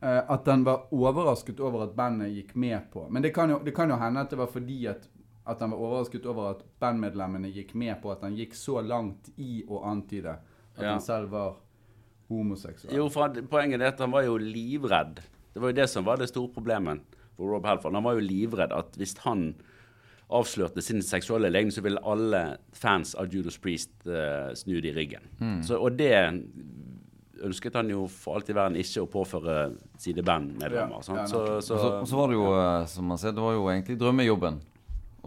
At 0.00 0.46
han 0.46 0.62
var 0.64 0.84
overrasket 0.94 1.58
over 1.60 1.82
at 1.88 1.94
bandet 1.96 2.30
gikk 2.30 2.52
med 2.54 2.84
på. 2.92 3.08
Men 3.10 3.22
det 3.22 3.32
kan 3.34 3.50
jo, 3.50 3.58
det 3.64 3.72
kan 3.74 3.90
jo 3.90 3.96
hende 3.98 4.20
at 4.20 4.30
det 4.30 4.38
var 4.38 4.46
fordi 4.46 4.86
at, 4.86 5.08
at 5.46 5.60
han 5.60 5.72
var 5.72 5.78
overrasket 5.78 6.26
over 6.26 6.50
at 6.52 6.60
bandmedlemmene 6.78 7.50
gikk 7.50 7.74
med 7.74 7.96
på 8.02 8.12
at 8.12 8.22
han 8.22 8.36
gikk 8.38 8.54
så 8.54 8.78
langt 8.80 9.32
i 9.36 9.64
å 9.66 9.80
antyde 9.90 10.36
at 10.76 10.84
Ja. 10.84 10.92
han 10.92 11.00
selv 11.02 11.30
var 11.34 11.56
homoseksuell. 12.28 12.94
Jo, 12.94 13.08
for 13.10 13.34
poenget 13.50 13.80
er 13.82 13.90
at 13.90 13.98
han 13.98 14.12
var 14.14 14.22
jo 14.22 14.36
livredd. 14.38 15.18
Det 15.52 15.60
var 15.62 15.72
jo 15.72 15.78
det 15.80 15.88
som 15.90 16.04
var 16.06 16.16
det 16.20 16.28
store 16.30 16.52
problemet 16.54 17.02
for 17.38 17.54
Rob 17.54 17.66
Halford. 17.68 17.96
Han 17.96 18.06
var 18.06 18.18
jo 18.18 18.26
livredd 18.26 18.74
at 18.74 18.98
hvis 18.98 19.14
han 19.24 19.52
avslørte 20.28 20.82
sin 20.84 21.00
seksuelle 21.00 21.48
legning, 21.48 21.72
så 21.72 21.80
ville 21.86 22.02
alle 22.04 22.42
fans 22.76 23.14
av 23.16 23.30
Judas 23.32 23.56
Priest 23.62 23.94
uh, 24.04 24.50
snu 24.58 24.74
det 24.84 24.92
i 24.92 24.96
ryggen. 24.98 25.30
Så, 25.64 25.78
og 25.80 25.96
det 25.96 26.12
ønsket 27.44 27.76
han 27.78 27.90
jo 27.92 28.06
for 28.10 28.38
alt 28.38 28.50
i 28.50 28.56
verden 28.56 28.78
ikke 28.80 29.04
å 29.04 29.10
påføre 29.10 29.58
sine 30.00 30.24
bandmedlemmer. 30.26 30.98
Ja, 31.06 31.20
ja, 31.20 31.26
så, 31.30 31.44
så, 31.62 31.78
så, 31.78 31.92
og 32.00 32.08
så 32.10 32.18
var 32.18 32.32
det 32.32 32.38
jo, 32.38 32.48
eh, 32.56 32.88
som 32.90 33.08
man 33.10 33.20
ser, 33.20 33.34
det 33.36 33.44
var 33.44 33.54
jo 33.56 33.68
egentlig 33.70 33.98
drømmejobben 34.00 34.58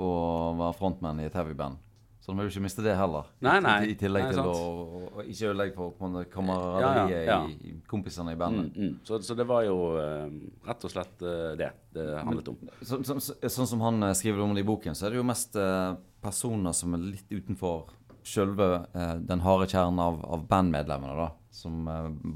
å 0.01 0.11
være 0.59 0.77
frontman 0.79 1.21
i 1.21 1.29
et 1.29 1.37
heavy 1.37 1.55
band. 1.57 1.79
Så 2.21 2.31
du 2.31 2.37
må 2.37 2.45
jo 2.45 2.51
ikke 2.51 2.61
miste 2.61 2.83
det 2.85 2.93
heller. 2.93 3.31
Nei, 3.41 3.55
nei. 3.65 3.77
I, 3.89 3.95
tillegg 3.97 4.27
Nei, 4.27 4.33
til 4.37 4.45
å, 4.45 4.51
å, 4.53 4.99
å 5.09 5.23
ikke 5.25 5.47
ødelegge 5.49 5.73
for 5.73 6.25
kameraderiet 6.29 6.83
Ja, 6.85 6.91
ja, 7.09 7.21
ja. 7.25 7.37
i, 7.49 7.71
i 7.71 7.79
kompisene 7.89 8.35
i 8.35 8.37
mm, 8.37 8.41
bandet. 8.43 8.77
mm. 8.77 8.91
så, 9.07 9.17
så 9.25 9.37
det 9.39 9.47
var 9.49 9.65
jo 9.65 9.77
uh, 9.97 10.27
rett 10.67 10.85
og 10.85 10.93
slett 10.93 11.25
uh, 11.25 11.53
det 11.57 11.71
det 11.93 12.05
handlet 12.19 12.47
om. 12.47 12.59
Så, 12.81 13.01
så, 13.03 13.19
så, 13.19 13.35
sånn 13.49 13.67
som 13.67 13.81
han 13.83 14.03
eh, 14.03 14.13
skriver 14.15 14.43
om 14.43 14.53
det 14.55 14.63
i 14.63 14.67
boken, 14.67 14.95
så 14.95 15.07
er 15.07 15.13
det 15.13 15.19
jo 15.19 15.27
mest 15.27 15.57
uh, 15.59 15.97
personer 16.23 16.75
som 16.75 16.95
er 16.95 17.03
litt 17.03 17.33
utenfor 17.33 17.91
eh, 17.91 19.15
den 19.27 19.43
harde 19.43 19.67
kjernen 19.67 19.99
av, 19.99 20.21
av 20.23 20.45
bandmedlemmene, 20.47 21.17
da. 21.19 21.31
Som 21.51 21.83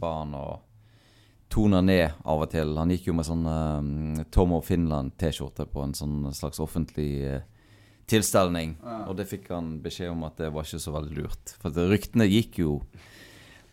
ba 0.01 0.09
han 0.19 0.33
å 0.35 0.45
tone 1.51 1.79
ned 1.85 2.17
av 2.27 2.43
og 2.43 2.49
til. 2.51 2.73
Han 2.75 2.91
gikk 2.91 3.07
jo 3.07 3.15
med 3.15 3.27
sånn 3.27 3.45
Tom 4.33 4.57
of 4.57 4.67
Finland-T-skjorte 4.67 5.69
på 5.71 5.85
en 5.85 5.95
sånn 5.95 6.33
slags 6.35 6.59
offentlig 6.59 7.11
eh, 7.23 7.45
tilstelning. 8.09 8.75
Og 9.07 9.15
det 9.17 9.27
fikk 9.29 9.49
han 9.53 9.75
beskjed 9.83 10.13
om 10.13 10.25
at 10.27 10.37
det 10.39 10.51
var 10.53 10.67
ikke 10.67 10.81
så 10.81 10.93
veldig 10.95 11.15
lurt. 11.17 11.55
For 11.61 11.85
ryktene 11.91 12.27
gikk 12.29 12.59
jo 12.61 12.79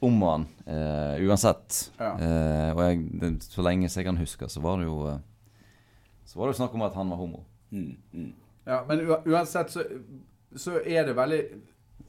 om 0.02 0.22
han 0.26 0.46
uh, 0.66 1.14
uansett. 1.22 1.92
Ja. 1.98 2.14
Uh, 2.18 2.70
og 2.74 2.80
jeg, 2.82 3.02
det, 3.22 3.28
så 3.46 3.62
lenge 3.62 3.86
jeg 3.86 4.06
kan 4.06 4.18
huske, 4.18 4.48
så 4.50 4.62
var 4.64 4.80
det 4.80 4.88
jo 4.88 4.96
uh, 5.06 5.20
Så 6.26 6.38
var 6.38 6.48
det 6.48 6.56
jo 6.56 6.58
snakk 6.58 6.74
om 6.74 6.82
at 6.82 6.96
han 6.98 7.12
var 7.12 7.20
homo. 7.20 7.44
Mm, 7.70 7.92
mm. 8.12 8.32
Ja, 8.66 8.80
men 8.88 9.04
uansett 9.06 9.70
så, 9.70 9.84
så 10.56 10.80
er 10.80 11.06
det 11.06 11.14
veldig 11.18 11.42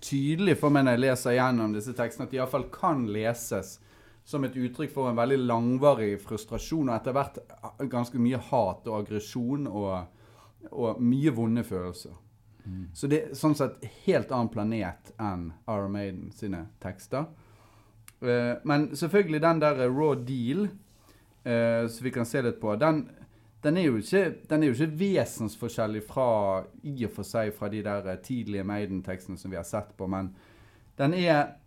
tydelig 0.03 0.57
for 0.59 0.74
meg 0.74 0.88
når 0.88 0.97
jeg 0.97 1.03
leser 1.03 1.38
gjennom 1.38 1.76
disse 1.76 1.93
tekstene, 1.97 2.28
at 2.28 2.34
de 2.34 2.39
iallfall 2.39 2.65
kan 2.74 3.05
leses 3.13 3.78
som 4.26 4.45
et 4.47 4.55
uttrykk 4.57 4.93
for 4.93 5.09
en 5.09 5.19
veldig 5.19 5.39
langvarig 5.43 6.15
frustrasjon 6.24 6.89
og 6.89 6.95
etter 6.95 7.15
hvert 7.15 7.39
ganske 7.91 8.21
mye 8.21 8.39
hat 8.49 8.88
og 8.88 9.01
aggresjon 9.01 9.67
og, 9.67 10.05
og 10.72 11.01
mye 11.01 11.34
vonde 11.36 11.64
følelser. 11.68 12.14
Så 12.93 13.09
det 13.11 13.20
er 13.20 13.34
sånn 13.36 13.55
sett 13.59 13.82
helt 14.05 14.32
annen 14.32 14.51
planet 14.51 15.11
enn 15.22 15.49
Iron 15.68 15.91
Maiden 15.91 16.30
sine 16.36 16.68
tekster. 16.84 17.28
Uh, 18.24 18.55
men 18.64 18.88
selvfølgelig 18.95 19.41
den 19.43 19.59
der 19.59 19.82
Raw 19.89 20.14
Deal, 20.16 20.70
uh, 21.43 21.89
som 21.91 22.05
vi 22.05 22.14
kan 22.16 22.28
se 22.28 22.41
litt 22.45 22.61
på, 22.61 22.78
den, 22.80 23.03
den, 23.66 23.80
er 23.80 23.89
jo 23.89 23.97
ikke, 23.99 24.24
den 24.47 24.64
er 24.64 24.72
jo 24.72 24.78
ikke 24.78 24.99
vesensforskjellig 25.01 26.05
fra 26.07 26.28
i 26.88 26.95
og 27.03 27.11
for 27.18 27.28
seg 27.28 27.51
fra 27.57 27.68
de 27.74 27.84
der 27.84 28.07
tidlige 28.24 28.64
Maiden-tekstene 28.68 29.39
som 29.39 29.51
vi 29.51 29.59
har 29.59 29.68
sett 29.68 29.91
på, 29.99 30.07
men 30.07 30.32
den 31.01 31.18
er, 31.20 31.57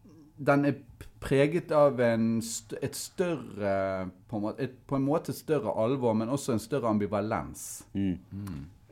den 0.40 0.64
er 0.70 0.80
preget 1.20 1.74
av 1.76 2.00
en 2.00 2.38
st 2.44 2.78
et 2.84 2.96
større 2.96 4.08
på 4.30 4.38
en, 4.38 4.46
måte, 4.46 4.64
et, 4.64 4.80
på 4.88 4.96
en 4.96 5.04
måte 5.04 5.34
større 5.36 5.76
alvor, 5.76 6.16
men 6.16 6.32
også 6.32 6.54
en 6.54 6.62
større 6.62 6.88
ambivalens 6.88 7.84
Mm. 7.92 8.16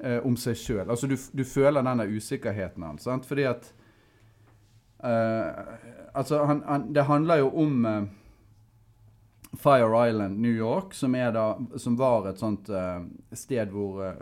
Eh, 0.04 0.20
om 0.26 0.36
seg 0.36 0.58
sjøl. 0.58 0.84
Altså, 0.86 1.08
du, 1.10 1.16
du 1.16 1.44
føler 1.48 1.84
denne 1.84 2.06
usikkerheten 2.12 2.84
hans. 2.86 3.06
Sant? 3.08 3.26
Fordi 3.28 3.48
at 3.50 3.72
eh, 5.04 5.80
Altså, 6.14 6.44
han, 6.46 6.60
han, 6.68 6.92
det 6.94 7.08
handler 7.08 7.40
jo 7.42 7.48
om 7.58 7.86
eh, 7.90 8.04
Fire 9.58 10.08
Island, 10.08 10.38
New 10.38 10.52
York, 10.54 10.94
som, 10.94 11.12
da, 11.12 11.46
som 11.76 11.96
var 11.98 12.28
et 12.30 12.38
sånt 12.38 12.70
eh, 12.70 13.00
sted 13.34 13.72
hvor 13.74 13.98
eh, 14.06 14.20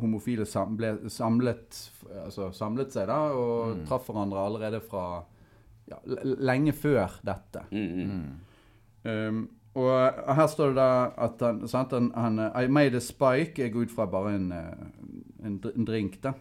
homofile 0.00 0.46
sam, 0.46 0.76
ble 0.78 0.94
samlet, 1.10 1.80
altså, 2.24 2.52
samlet 2.54 2.94
seg, 2.94 3.10
da, 3.10 3.18
og 3.34 3.82
traff 3.88 4.06
hverandre 4.06 4.44
allerede 4.46 4.82
fra 4.86 5.24
ja, 5.90 5.98
lenge 6.22 6.74
før 6.78 7.18
dette. 7.26 7.66
Mm, 7.74 7.90
mm. 7.98 8.22
Um, 9.02 9.42
og 9.72 10.34
her 10.34 10.46
står 10.50 10.72
det 10.72 10.76
da 10.80 10.92
at 11.26 11.42
han, 11.44 11.60
sant, 11.68 11.92
han, 11.94 12.10
han 12.16 12.38
eh, 12.38 12.64
I 12.64 12.68
made 12.68 12.96
a 12.96 13.00
spike. 13.00 13.62
Jeg 13.62 13.72
går 13.72 13.86
ut 13.86 13.94
fra 13.94 14.06
bare 14.10 14.34
en, 14.34 14.52
eh, 14.52 15.46
en, 15.46 15.60
en 15.74 15.86
drink, 15.86 16.18
da. 16.22 16.32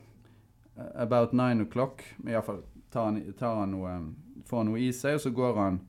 Eh, 0.77 1.01
About 1.03 1.33
nine 1.33 1.61
o'clock. 1.65 2.03
Iallfall 2.25 2.63
tar 2.91 3.05
han, 3.05 3.21
tar 3.39 3.61
han 3.61 3.71
noe 3.75 3.99
Får 4.49 4.63
han 4.63 4.71
noe 4.71 4.79
i 4.81 4.89
seg, 4.95 5.19
og 5.19 5.21
så 5.21 5.29
går 5.29 5.57
han 5.61 5.79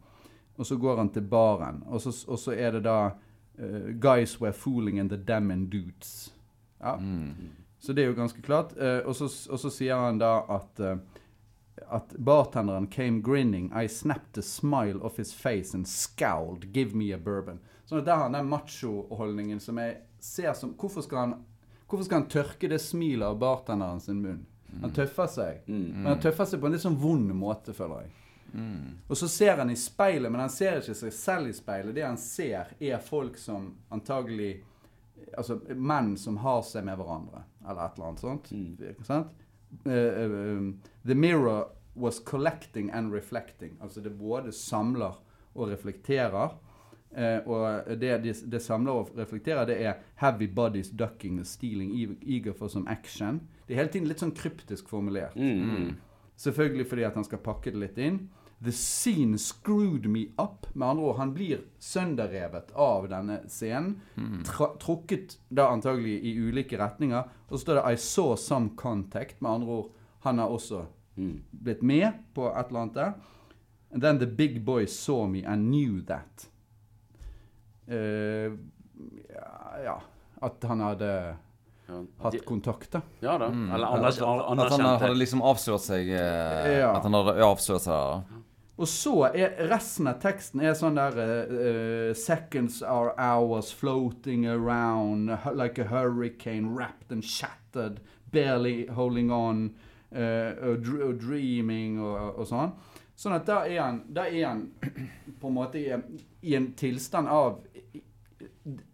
Og 0.60 0.66
så 0.68 0.76
går 0.76 0.98
han 1.00 1.08
til 1.08 1.24
baren. 1.24 1.82
Og 1.88 2.02
så, 2.04 2.12
og 2.28 2.38
så 2.38 2.52
er 2.52 2.74
det 2.76 2.82
da 2.84 2.98
uh, 3.08 3.90
Guys 3.96 4.34
were 4.40 4.52
fooling 4.52 4.98
in 5.00 5.08
the 5.08 5.16
damn 5.16 5.70
dudes. 5.70 6.34
Ja. 6.80 6.98
Så 7.80 7.92
det 7.92 8.04
er 8.04 8.10
jo 8.10 8.18
ganske 8.18 8.42
klart. 8.42 8.74
Uh, 8.76 9.08
og, 9.08 9.14
så, 9.16 9.30
og 9.50 9.58
så 9.58 9.70
sier 9.72 9.96
han 9.96 10.20
da 10.20 10.42
at 10.52 10.80
eh, 10.84 10.98
at 11.88 12.14
bartenderen 12.18 12.86
came 12.86 13.20
grinning. 13.22 13.72
I 13.72 13.88
snapped 13.88 14.38
a 14.38 14.42
smile 14.42 15.02
off 15.02 15.16
his 15.16 15.32
face 15.32 15.74
and 15.74 15.88
scowled. 15.88 16.72
Give 16.72 16.94
me 16.94 17.12
a 17.12 17.18
bourbon. 17.18 17.60
At 17.90 18.04
Der 18.04 18.14
har 18.14 18.22
han 18.22 18.32
den 18.32 18.48
macho-holdningen 18.48 19.60
som 19.60 19.78
jeg 19.78 19.96
ser 20.20 20.52
som 20.52 20.74
Hvorfor 20.78 21.02
skal 21.02 21.18
han 21.18 21.34
Hvorfor 21.88 22.04
skal 22.04 22.20
han 22.20 22.28
tørke 22.28 22.68
det 22.68 22.78
smilet 22.78 23.26
av 23.26 23.38
bartenderen 23.38 24.00
sin 24.00 24.20
munn? 24.22 24.46
Han 24.80 24.92
tøffer 24.94 25.26
seg. 25.26 25.62
Men 25.66 26.06
han 26.06 26.20
tøffer 26.22 26.46
seg 26.46 26.60
på 26.60 26.68
en 26.68 26.76
litt 26.76 26.84
sånn 26.84 26.98
vond 27.00 27.32
måte, 27.34 27.74
føler 27.74 28.04
jeg. 28.04 28.12
Og 29.08 29.16
så 29.18 29.28
ser 29.28 29.56
han 29.58 29.70
i 29.70 29.76
speilet, 29.76 30.30
men 30.30 30.40
han 30.44 30.50
ser 30.54 30.78
ikke 30.78 30.94
seg 30.94 31.12
selv 31.12 31.50
i 31.50 31.54
speilet. 31.56 31.94
Det 31.94 32.04
han 32.06 32.18
ser, 32.18 32.70
er 32.78 33.02
folk 33.02 33.38
som 33.38 33.72
antagelig 33.90 34.64
Altså 35.36 35.60
menn 35.76 36.14
som 36.18 36.38
har 36.40 36.62
seg 36.64 36.82
med 36.86 36.96
hverandre, 36.96 37.42
eller 37.68 37.82
et 37.84 37.98
eller 37.98 38.06
annet 38.08 38.22
sånt. 38.22 38.48
Eh, 39.86 39.92
eh, 39.92 40.30
um, 40.30 40.80
the 41.06 41.14
mirror 41.14 41.64
was 41.94 42.20
collecting 42.20 42.90
and 42.90 43.12
reflecting. 43.12 43.76
Altså 43.80 44.00
det 44.00 44.18
både 44.18 44.52
samler 44.52 45.22
og 45.54 45.68
reflekterer. 45.68 46.56
Uh, 47.10 47.48
og 47.50 47.84
det, 48.00 48.22
det, 48.22 48.36
det 48.52 48.62
samler 48.62 48.92
og 48.92 49.08
reflekterer, 49.18 49.64
det 49.66 49.82
er 49.82 49.94
'heavy 50.16 50.54
bodies 50.54 50.90
ducking 50.90 51.38
and 51.38 51.44
stealing, 51.44 52.18
eager 52.22 52.52
for 52.52 52.68
some 52.68 52.90
action'. 52.90 53.40
Det 53.66 53.74
er 53.74 53.80
hele 53.82 53.88
tiden 53.88 54.06
litt 54.06 54.20
sånn 54.20 54.34
kryptisk 54.34 54.88
formulert. 54.88 55.36
Mm. 55.36 55.96
Selvfølgelig 56.36 56.86
fordi 56.86 57.02
at 57.02 57.14
han 57.14 57.24
skal 57.24 57.38
pakke 57.38 57.70
det 57.70 57.80
litt 57.80 57.98
inn. 57.98 58.28
The 58.62 58.72
scene 58.72 59.38
screwed 59.38 60.04
me 60.06 60.26
up. 60.38 60.66
Med 60.74 60.88
andre 60.88 61.04
ord, 61.04 61.16
han 61.16 61.30
blir 61.34 61.62
sønderrevet 61.80 62.72
av 62.76 63.06
denne 63.08 63.38
scenen. 63.48 63.94
Tra 64.44 64.66
trukket 64.78 65.38
da 65.48 65.70
antagelig 65.72 66.18
i 66.28 66.34
ulike 66.38 66.76
retninger. 66.78 67.24
Og 67.48 67.56
så 67.58 67.62
står 67.64 67.74
det 67.80 67.84
'I 67.92 67.96
saw 67.96 68.34
some 68.36 68.70
contact'. 68.76 69.40
Med 69.40 69.50
andre 69.50 69.68
ord, 69.68 69.90
han 70.20 70.38
har 70.38 70.48
også 70.48 70.84
Mm. 71.16 71.42
blitt 71.52 71.82
med 71.82 72.12
på 72.34 72.48
et 72.58 72.66
eller 72.68 72.80
annet 72.80 72.94
der. 72.94 73.12
And 73.92 74.02
then 74.02 74.18
the 74.18 74.26
big 74.26 74.64
boy 74.64 74.86
saw 74.86 75.26
me 75.26 75.42
and 75.44 75.66
knew 75.70 76.00
that. 76.06 76.48
Uh, 77.88 78.52
ja, 79.84 80.00
at 80.40 80.62
han 80.68 80.80
hadde 80.80 81.36
hatt 82.22 82.44
kontakt, 82.46 82.90
da. 82.92 83.00
ja 83.20 83.38
da. 83.38 83.48
Eller 83.48 83.86
At, 84.06 84.20
at 84.22 84.70
han 84.76 84.80
hadde 84.86 85.14
liksom 85.18 85.42
avslørt 85.42 85.82
seg 85.82 86.08
eh, 86.14 86.78
Ja. 86.78 86.92
At 86.96 87.02
han 87.02 87.16
hadde 87.18 87.34
avslørt 87.42 87.82
seg 87.82 87.92
der. 87.96 88.22
da. 88.30 88.39
Og 88.80 88.88
så 88.88 89.12
er 89.36 89.58
resten 89.68 90.08
av 90.08 90.16
teksten 90.22 90.62
er 90.64 90.72
sånn 90.78 90.96
der 90.96 91.18
uh, 91.20 92.14
Seconds 92.16 92.78
are 92.82 93.12
hours 93.20 93.68
floating 93.76 94.46
around 94.48 95.28
like 95.54 95.76
a 95.82 95.84
hurricane 95.90 96.72
wrapped 96.74 97.12
and 97.12 97.22
shattered, 97.24 98.00
barely 98.32 98.86
holding 98.88 99.30
on, 99.30 99.70
Uh, 100.10 100.56
og, 100.66 100.88
og 101.06 101.20
dreaming 101.22 102.00
og, 102.02 102.40
og 102.42 102.46
sånn. 102.50 102.72
Sånn 103.14 103.36
at 103.36 103.44
da 103.46 103.60
er 103.70 103.76
han, 103.78 104.00
da 104.10 104.24
er 104.26 104.48
han 104.48 104.64
på 105.38 105.46
en 105.46 105.54
måte 105.54 105.78
i 105.78 105.84
en, 105.94 106.02
i 106.42 106.56
en 106.58 106.66
tilstand 106.74 107.30
av 107.30 107.60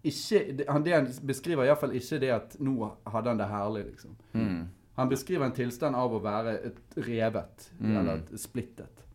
ikke, 0.05 0.43
det- 0.59 0.67
han, 0.69 0.85
beskriver 1.25 1.65
iallfall 1.65 1.95
ikke 1.97 2.19
det 2.21 2.31
at 2.35 2.57
nå 2.61 2.91
hadde 3.09 3.33
han 3.33 3.41
det 3.41 3.49
herlig, 3.49 3.85
liksom. 3.95 4.19
Han 5.01 5.09
beskriver 5.09 5.47
en 5.49 5.57
tilstand 5.57 5.97
av 5.97 6.13
å 6.13 6.21
være 6.25 6.55
et 6.69 7.01
revet, 7.09 7.71
eller 7.81 8.21
et 8.21 8.37
splittet, 8.41 9.06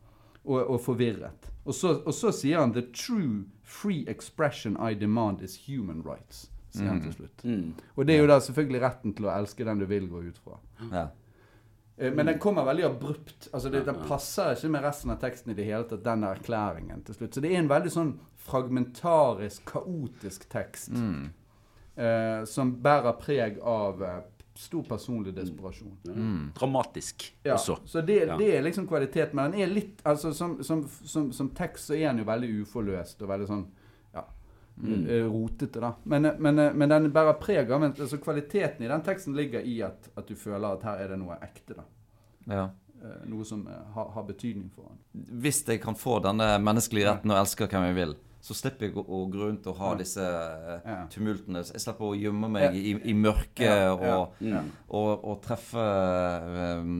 og, 0.45 0.59
og 0.69 0.81
forvirret. 0.81 1.51
Og 1.65 1.73
så, 1.77 2.01
og 2.05 2.13
så 2.13 2.31
sier 2.33 2.59
han 2.59 2.73
'The 2.73 2.87
true 2.93 3.43
free 3.63 4.03
expression 4.07 4.77
I 4.89 4.93
demand 4.93 5.41
is 5.41 5.57
human 5.67 6.01
rights', 6.05 6.49
sier 6.71 6.87
han 6.89 7.01
til 7.01 7.13
slutt. 7.13 7.43
Mm. 7.43 7.73
Og 7.95 8.07
det 8.07 8.15
er 8.15 8.21
jo 8.21 8.27
da 8.27 8.39
selvfølgelig 8.39 8.81
retten 8.81 9.13
til 9.13 9.25
å 9.25 9.35
elske 9.35 9.65
den 9.65 9.79
du 9.79 9.85
vil, 9.85 10.07
gå 10.09 10.23
ut 10.27 10.37
fra. 10.37 10.57
Ja. 10.91 11.07
Eh, 11.97 12.13
Men 12.13 12.25
den 12.25 12.39
kommer 12.39 12.65
veldig 12.65 12.85
abrupt. 12.85 13.49
altså 13.53 13.69
det, 13.69 13.85
Den 13.85 13.95
passer 14.07 14.55
ikke 14.55 14.69
med 14.69 14.83
resten 14.83 15.11
av 15.11 15.19
teksten 15.19 15.51
i 15.51 15.55
det 15.55 15.65
hele 15.65 15.83
tatt, 15.83 16.03
den 16.03 16.23
erklæringen 16.23 17.03
til 17.05 17.15
slutt. 17.15 17.35
Så 17.35 17.41
det 17.41 17.53
er 17.53 17.59
en 17.59 17.69
veldig 17.69 17.91
sånn 17.91 18.19
fragmentarisk, 18.41 19.65
kaotisk 19.65 20.49
tekst. 20.49 20.89
Eh, 21.95 22.43
som 22.45 22.71
bærer 22.81 23.17
preg 23.19 23.59
av 23.67 24.01
eh, 24.03 24.21
stor 24.61 24.83
personlig 24.85 25.33
desperasjon. 25.35 25.95
Dramatisk 26.57 27.25
Ja, 27.43 27.55
også. 27.55 27.79
Så 27.85 28.01
det, 28.05 28.19
Ja. 28.27 28.37
det 28.37 28.49
er 28.57 28.61
liksom 28.65 28.87
kvalitet. 28.87 29.33
Men 29.33 29.51
den 29.51 29.61
er 29.61 29.71
litt 29.73 30.01
altså 30.05 30.33
som, 30.33 30.59
som, 30.63 30.83
som, 31.03 31.31
som 31.33 31.49
tekst 31.57 31.89
så 31.89 31.97
er 31.97 32.11
den 32.11 32.21
jo 32.23 32.27
veldig 32.29 32.51
uforløst 32.61 33.21
og 33.25 33.31
veldig 33.33 33.47
sånn 33.49 33.63
ja, 34.13 34.23
mm. 34.77 35.07
rotete, 35.31 35.81
da. 35.81 35.93
Men, 36.03 36.25
eh, 36.29 36.37
men, 36.39 36.59
eh, 36.59 36.73
men 36.73 36.89
den 36.93 37.09
bærer 37.15 37.39
preg 37.41 37.71
av 37.71 37.81
men, 37.81 37.95
altså 37.97 38.19
Kvaliteten 38.21 38.85
i 38.85 38.91
den 38.91 39.01
teksten 39.07 39.35
ligger 39.37 39.65
i 39.65 39.79
at, 39.87 40.11
at 40.15 40.27
du 40.29 40.35
føler 40.35 40.69
at 40.77 40.85
her 40.85 41.03
er 41.05 41.15
det 41.15 41.19
noe 41.23 41.37
ekte. 41.41 41.75
da. 41.81 41.87
Ja. 42.51 42.69
Eh, 43.01 43.21
Noe 43.31 43.45
som 43.45 43.63
eh, 43.67 43.85
har, 43.95 44.11
har 44.13 44.23
betydning 44.27 44.69
for 44.75 44.91
han. 44.91 44.99
Hvis 45.41 45.63
jeg 45.67 45.81
kan 45.81 45.97
få 45.97 46.19
denne 46.21 46.53
menneskelige 46.61 47.09
retten 47.09 47.33
å 47.33 47.39
elske 47.41 47.65
hvem 47.67 47.87
jeg 47.89 47.97
vil, 47.97 48.15
så 48.41 48.55
slipper 48.57 48.87
jeg 48.87 48.97
å, 48.97 49.19
gå 49.29 49.43
rundt 49.43 49.67
og 49.69 49.77
ha 49.77 49.91
disse 49.99 50.25
eh, 50.25 51.03
tumultene. 51.13 51.61
Jeg 51.61 51.83
slipper 51.83 52.07
å 52.09 52.17
gjemme 52.17 52.49
meg 52.49 52.77
i, 52.77 52.95
i 53.11 53.13
mørket 53.13 53.91
og, 53.93 54.33
og, 54.89 55.09
og 55.13 55.35
treffe 55.45 55.85
um, 56.81 56.95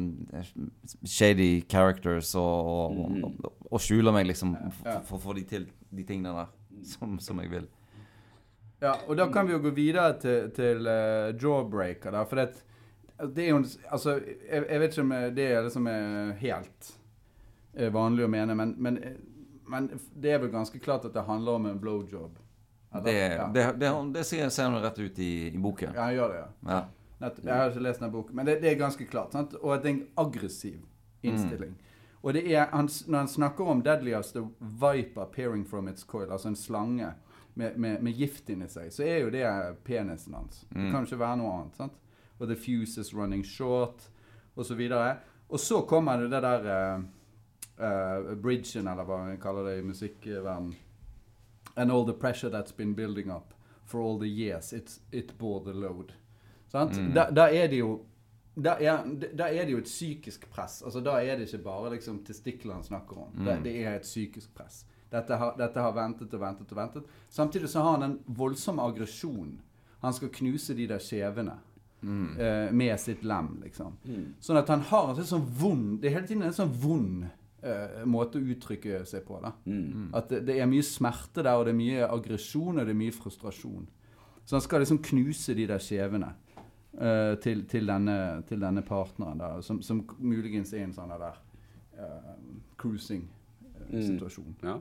shady 1.01 1.63
characters 1.71 2.35
og, 2.37 2.69
og, 2.93 3.15
og, 3.25 3.53
og 3.71 3.81
skjule 3.81 4.13
meg 4.13 4.29
liksom 4.29 4.53
for 4.83 5.17
å 5.17 5.21
få 5.23 5.37
de 5.39 5.47
til 5.49 5.65
de 5.89 6.05
tingene 6.05 6.35
der 6.43 6.51
som, 6.93 7.17
som 7.23 7.41
jeg 7.41 7.53
vil. 7.55 7.65
Ja, 8.81 8.95
og 9.07 9.17
da 9.17 9.27
kan 9.33 9.49
vi 9.49 9.55
jo 9.55 9.63
gå 9.65 9.73
videre 9.77 10.13
til, 10.21 10.51
til 10.53 10.85
uh, 10.89 11.33
Jawbreaker, 11.33 12.13
da. 12.13 12.23
For 12.29 12.41
det, 12.41 12.47
det 13.33 13.47
er 13.47 13.51
jo 13.55 13.59
Altså, 13.89 14.19
jeg, 14.21 14.61
jeg 14.61 14.81
vet 14.81 14.93
ikke 14.93 15.05
om 15.07 15.17
det 15.37 15.49
er 15.49 15.65
det 15.65 15.73
som 15.73 15.89
er 15.89 16.33
helt 16.41 16.95
vanlig 17.93 18.25
å 18.25 18.31
mene, 18.31 18.55
men, 18.57 18.73
men, 18.83 18.97
men 19.71 19.89
det 20.13 20.33
er 20.35 20.41
vel 20.43 20.51
ganske 20.51 20.79
klart 20.83 21.05
at 21.07 21.13
det 21.15 21.23
handler 21.27 21.59
om 21.59 21.65
en 21.69 21.79
blowjob. 21.79 22.39
Det, 23.03 23.13
ja. 23.17 23.47
det, 23.53 23.67
det, 23.79 23.91
det 24.13 24.23
ser 24.27 24.49
ser 24.51 24.73
rett 24.83 24.99
ut 24.99 25.19
i, 25.19 25.47
i 25.47 25.57
boken. 25.57 25.93
ja, 25.95 26.01
han 26.09 26.13
gjør 26.17 26.33
det, 26.33 26.41
ja. 26.41 26.49
Ja. 26.67 26.81
Nettopp. 27.21 27.45
Jeg 27.45 27.55
har 27.55 27.69
ikke 27.69 27.83
lest 27.85 28.01
den 28.01 28.11
boken, 28.11 28.35
men 28.35 28.45
det, 28.45 28.57
det 28.63 28.71
er 28.71 28.79
ganske 28.79 29.05
klart. 29.05 29.31
Sant? 29.35 29.53
Og 29.61 29.77
det 29.77 29.89
er 29.89 29.93
en 29.93 30.05
aggressiv 30.17 30.81
innstilling. 31.21 31.75
Og 32.21 32.33
det 32.33 32.43
er, 32.53 32.65
han, 32.73 32.89
når 33.07 33.17
han 33.17 33.27
snakker 33.27 33.65
om 33.65 33.81
'deadly 33.81 34.13
as 34.17 34.31
the 34.31 34.43
viper 34.59 35.25
peering 35.25 35.65
from 35.67 35.87
its 35.87 36.03
coil', 36.03 36.31
altså 36.31 36.47
en 36.47 36.55
slange 36.55 37.13
med, 37.53 37.77
med, 37.77 38.01
med 38.01 38.11
gift 38.11 38.49
inni 38.49 38.67
seg, 38.69 38.91
så 38.93 39.03
er 39.03 39.17
jo 39.17 39.29
det 39.29 39.45
penisen 39.83 40.33
hans. 40.33 40.65
Det 40.69 40.91
kan 40.91 41.05
ikke 41.05 41.19
være 41.19 41.37
noe 41.37 41.53
annet. 41.59 41.77
sant? 41.77 41.93
Og 42.39 42.47
'the 42.47 42.55
fuse 42.55 43.01
is 43.01 43.13
running 43.13 43.45
short', 43.45 44.09
og 44.55 44.65
så. 44.65 44.75
Og 45.49 45.59
så 45.59 45.81
kommer 45.81 46.17
det 46.17 46.31
det 46.31 46.41
der 46.41 47.03
eh, 47.81 48.35
bridgen, 48.37 48.87
eller 48.87 49.07
hva 49.07 49.17
man 49.25 49.41
kaller 49.41 49.69
det 49.69 49.79
i 49.79 49.87
musikkverdenen. 49.89 50.75
And 51.75 51.91
all 51.91 52.05
the 52.05 52.13
pressure 52.13 52.49
that's 52.51 52.75
been 52.77 52.93
building 52.95 53.31
up 53.31 53.53
for 53.85 54.01
all 54.01 54.19
the 54.19 54.27
years, 54.27 54.73
it 54.73 55.37
bore 55.37 55.63
the 55.65 55.73
load. 55.73 56.13
Sant? 56.67 56.99
Da, 57.15 57.29
da 57.31 57.49
er 57.51 57.67
det 57.67 57.79
jo 57.79 57.99
da 58.55 58.75
er, 58.83 59.05
da 59.33 59.47
er 59.47 59.65
det 59.65 59.71
jo 59.71 59.79
et 59.79 59.87
psykisk 59.87 60.49
press. 60.51 60.81
Altså 60.83 60.99
Da 60.99 61.17
er 61.23 61.37
det 61.39 61.47
ikke 61.47 61.63
bare 61.63 61.93
liksom 61.95 62.19
testiklene 62.27 62.73
han 62.73 62.83
snakker 62.83 63.17
om. 63.17 63.45
Det, 63.45 63.61
det 63.63 63.75
er 63.83 63.95
et 63.95 64.07
psykisk 64.07 64.53
press. 64.55 64.85
Dette 65.11 65.35
har, 65.35 65.55
dette 65.59 65.79
har 65.79 65.95
ventet 65.95 66.33
og 66.33 66.41
ventet 66.41 66.71
og 66.71 66.77
ventet. 66.77 67.03
Samtidig 67.29 67.69
så 67.69 67.83
har 67.83 67.97
han 67.97 68.03
en 68.03 68.19
voldsom 68.25 68.79
aggresjon. 68.79 69.59
Han 70.01 70.13
skal 70.13 70.31
knuse 70.35 70.75
de 70.75 70.87
der 70.87 70.99
skjevene 71.03 71.57
uh, 72.03 72.71
med 72.71 72.99
sitt 72.99 73.23
lem, 73.23 73.53
liksom. 73.63 73.97
Sånn 74.39 74.59
at 74.59 74.71
han 74.71 74.83
har 74.91 75.13
en 75.15 75.27
sånn 75.27 75.45
vond 75.45 75.99
Det 76.01 76.09
er 76.09 76.15
hele 76.19 76.27
tiden 76.27 76.47
en 76.47 76.55
sånn 76.55 76.71
vond 76.81 77.27
eh, 77.63 78.03
måte 78.09 78.39
å 78.39 78.51
uttrykke 78.53 79.01
seg 79.09 79.25
på. 79.27 79.39
da. 79.43 79.53
At 80.17 80.29
det, 80.31 80.43
det 80.49 80.59
er 80.59 80.69
mye 80.69 80.85
smerte 80.85 81.43
der, 81.43 81.55
og 81.55 81.67
det 81.67 81.73
er 81.75 81.79
mye 81.79 82.07
aggresjon 82.07 82.79
og 82.79 82.85
det 82.85 82.95
er 82.95 83.01
mye 83.01 83.15
frustrasjon. 83.15 83.89
Så 84.45 84.57
han 84.57 84.65
skal 84.65 84.83
liksom 84.83 85.01
knuse 85.05 85.55
de 85.55 85.67
der 85.69 85.81
skjevene 85.81 86.31
uh, 86.33 87.35
til, 87.43 87.65
til, 87.69 87.85
denne, 87.87 88.15
til 88.49 88.63
denne 88.63 88.81
partneren, 88.83 89.37
da, 89.39 89.51
som, 89.63 89.83
som 89.85 90.01
muligens 90.19 90.73
er 90.73 90.87
en 90.87 90.95
sånn 90.95 91.13
der 91.13 91.37
uh, 92.01 92.33
cruising-situasjon. 92.81 94.57
Ja. 94.65 94.79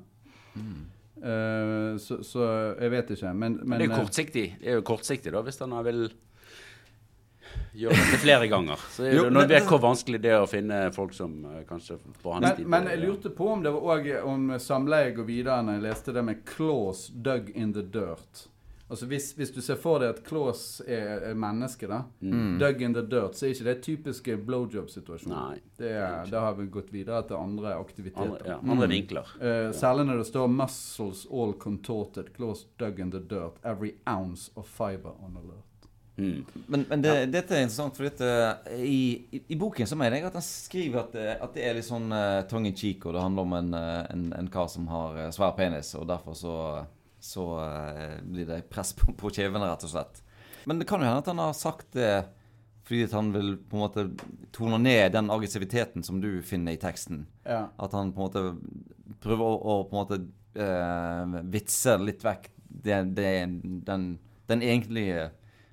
Eh, 1.21 1.99
så, 2.01 2.23
så 2.25 2.45
jeg 2.81 2.91
vet 2.95 3.11
ikke. 3.13 3.33
Men, 3.37 3.61
men 3.61 3.69
Men 3.69 3.81
det 3.81 3.85
er 3.85 3.91
jo 3.91 3.93
eh, 3.93 4.05
kortsiktig, 4.05 4.45
det 4.61 4.69
er 4.73 4.79
jo 4.79 4.85
kortsiktig 4.89 5.33
da, 5.35 5.43
hvis 5.45 5.61
han 5.61 5.75
vil 5.85 6.07
gjøre 7.73 7.97
dette 7.97 8.21
flere 8.23 8.49
ganger. 8.51 8.85
Så 8.91 9.09
Jo, 9.11 9.27
vi 9.31 9.47
vet 9.51 9.67
hvor 9.69 9.83
vanskelig 9.83 10.21
det 10.23 10.35
er 10.35 10.45
å 10.45 10.51
finne 10.51 10.83
folk 10.95 11.15
som 11.17 11.41
eh, 11.51 11.65
kanskje 11.69 11.99
på 12.23 12.37
hans 12.37 12.47
men, 12.47 12.57
tid 12.57 12.71
men 12.71 12.89
jeg 12.93 13.03
lurte 13.05 13.35
på 13.35 13.51
om 13.55 13.65
det 13.65 13.75
var 13.75 13.99
også 13.99 14.23
om 14.31 14.55
samleie 14.61 15.13
går 15.17 15.29
videre 15.29 15.61
når 15.67 15.79
jeg 15.79 15.87
leste 15.89 16.17
det 16.17 16.25
med 16.27 16.45
'claws 16.47 17.09
dug 17.15 17.53
in 17.55 17.75
the 17.77 17.83
dirt'. 17.83 18.47
Altså 18.91 19.07
hvis, 19.07 19.29
hvis 19.39 19.53
du 19.55 19.61
ser 19.63 19.77
for 19.79 20.03
deg 20.03 20.17
at 20.17 20.25
Claus 20.27 20.81
er, 20.83 21.21
er 21.29 21.37
menneske, 21.39 21.87
da, 21.87 22.01
dug 22.59 22.81
in 22.83 22.97
the 22.97 23.05
dirt, 23.07 23.39
så 23.39 23.47
er 23.47 23.53
ikke 23.55 23.67
det 23.69 23.75
typiske 23.87 24.35
blowjob-situasjonen. 24.49 25.37
Nei. 25.37 25.61
Det 25.79 25.93
er, 25.95 26.27
Da 26.33 26.43
har 26.49 26.57
vi 26.59 26.67
gått 26.75 26.91
videre 26.91 27.23
til 27.29 27.39
andre 27.39 27.77
aktiviteter. 27.79 28.35
Andre, 28.35 28.51
ja, 28.51 28.59
andre 28.75 28.91
vinkler. 28.91 29.31
Eh, 29.39 29.71
særlig 29.79 30.09
når 30.11 30.25
det 30.25 30.27
står 30.33 30.51
'muscles 30.51 31.23
all 31.31 31.55
contorted', 31.55 32.35
Claus 32.35 32.67
dug 32.83 32.99
in 32.99 33.15
the 33.15 33.23
dirt, 33.23 33.63
every 33.63 33.95
ounce 34.07 34.51
of 34.57 34.67
fiber 34.67 35.15
on 35.23 35.39
alert'. 35.39 35.70
Mm. 36.21 36.63
Men, 36.67 36.85
men 36.89 37.03
det, 37.05 37.15
dette 37.33 37.57
er 37.57 37.65
interessant, 37.65 37.97
for 37.97 38.07
dette, 38.07 38.31
i, 38.77 39.27
i, 39.33 39.43
i 39.55 39.59
boken 39.59 39.89
så 39.89 39.97
mener 39.99 40.19
jeg 40.19 40.29
at 40.29 40.37
han 40.37 40.45
skriver 40.45 41.03
at 41.03 41.15
det, 41.17 41.29
at 41.47 41.55
det 41.57 41.67
er 41.67 41.79
litt 41.79 41.89
sånn 41.89 42.11
uh, 42.13 42.43
tongue 42.51 42.73
in 42.73 42.77
cheek, 42.77 43.07
og 43.07 43.17
det 43.17 43.23
handler 43.25 43.49
om 43.49 43.55
en, 43.57 43.71
eh, 43.79 44.03
en, 44.13 44.27
en 44.37 44.51
kar 44.53 44.69
som 44.73 44.89
har 44.93 45.17
eh, 45.25 45.31
svær 45.35 45.55
penis, 45.59 45.95
og 45.99 46.09
derfor 46.11 46.37
så, 46.39 46.57
så 47.23 47.47
uh, 47.63 48.19
blir 48.27 48.49
det 48.51 48.67
press 48.73 48.93
på, 48.99 49.15
på 49.17 49.33
kjevene, 49.33 49.65
rett 49.71 49.89
og 49.89 49.95
slett. 49.95 50.23
Men 50.69 50.83
det 50.83 50.89
kan 50.91 51.01
jo 51.01 51.09
hende 51.09 51.25
at 51.25 51.33
han 51.33 51.43
har 51.43 51.57
sagt 51.57 51.97
det 51.97 52.13
fordi 52.91 53.05
at 53.07 53.13
han 53.15 53.29
vil 53.31 53.53
på 53.71 53.77
en 53.77 53.83
måte 53.85 54.03
tone 54.51 54.79
ned 54.83 55.13
den 55.15 55.29
aggressiviteten 55.31 56.03
som 56.03 56.19
du 56.19 56.41
finner 56.43 56.75
i 56.75 56.81
teksten. 56.81 57.21
Ja. 57.47 57.69
At 57.79 57.95
han 57.95 58.11
på 58.11 58.19
en 58.19 58.27
måte 58.27 59.21
prøver 59.23 59.47
å, 59.47 59.53
å 59.55 59.75
på 59.87 59.95
en 59.95 60.01
måte 60.01 60.19
uh, 60.59 61.37
vitse 61.53 61.95
litt 62.03 62.25
vekk 62.27 62.49
det, 62.71 62.99
det, 63.15 63.31
den, 63.87 64.09
den 64.51 64.65
egentlige 64.67 65.29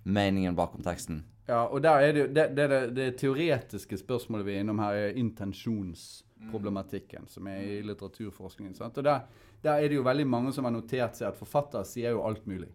meningen 0.08 0.56
bakom 0.56 0.84
teksten. 0.86 1.24
Ja, 1.48 1.62
og 1.72 1.86
er 1.86 2.14
det, 2.14 2.28
det, 2.36 2.56
det, 2.56 2.96
det, 2.96 3.18
teoretiske 3.22 3.98
spørsmålet 4.02 4.46
vi 4.48 4.54
er 4.58 4.62
innom 4.66 4.80
her, 4.84 4.94
er 5.00 5.20
intensjonsproblematikken, 5.20 7.28
som 7.32 7.48
er 7.48 7.60
i 7.64 7.82
litteraturforskningen. 7.88 8.76
Sant? 8.76 8.98
Og 9.00 9.04
der, 9.08 9.20
der 9.64 9.74
er 9.78 9.88
det 9.88 9.96
jo 9.96 10.04
veldig 10.04 10.28
mange 10.28 10.52
som 10.56 10.66
har 10.68 10.74
notert 10.76 11.16
seg 11.16 11.28
at 11.30 11.40
forfattere 11.40 11.86
sier 11.88 12.12
jo 12.16 12.26
alt 12.28 12.48
mulig 12.48 12.70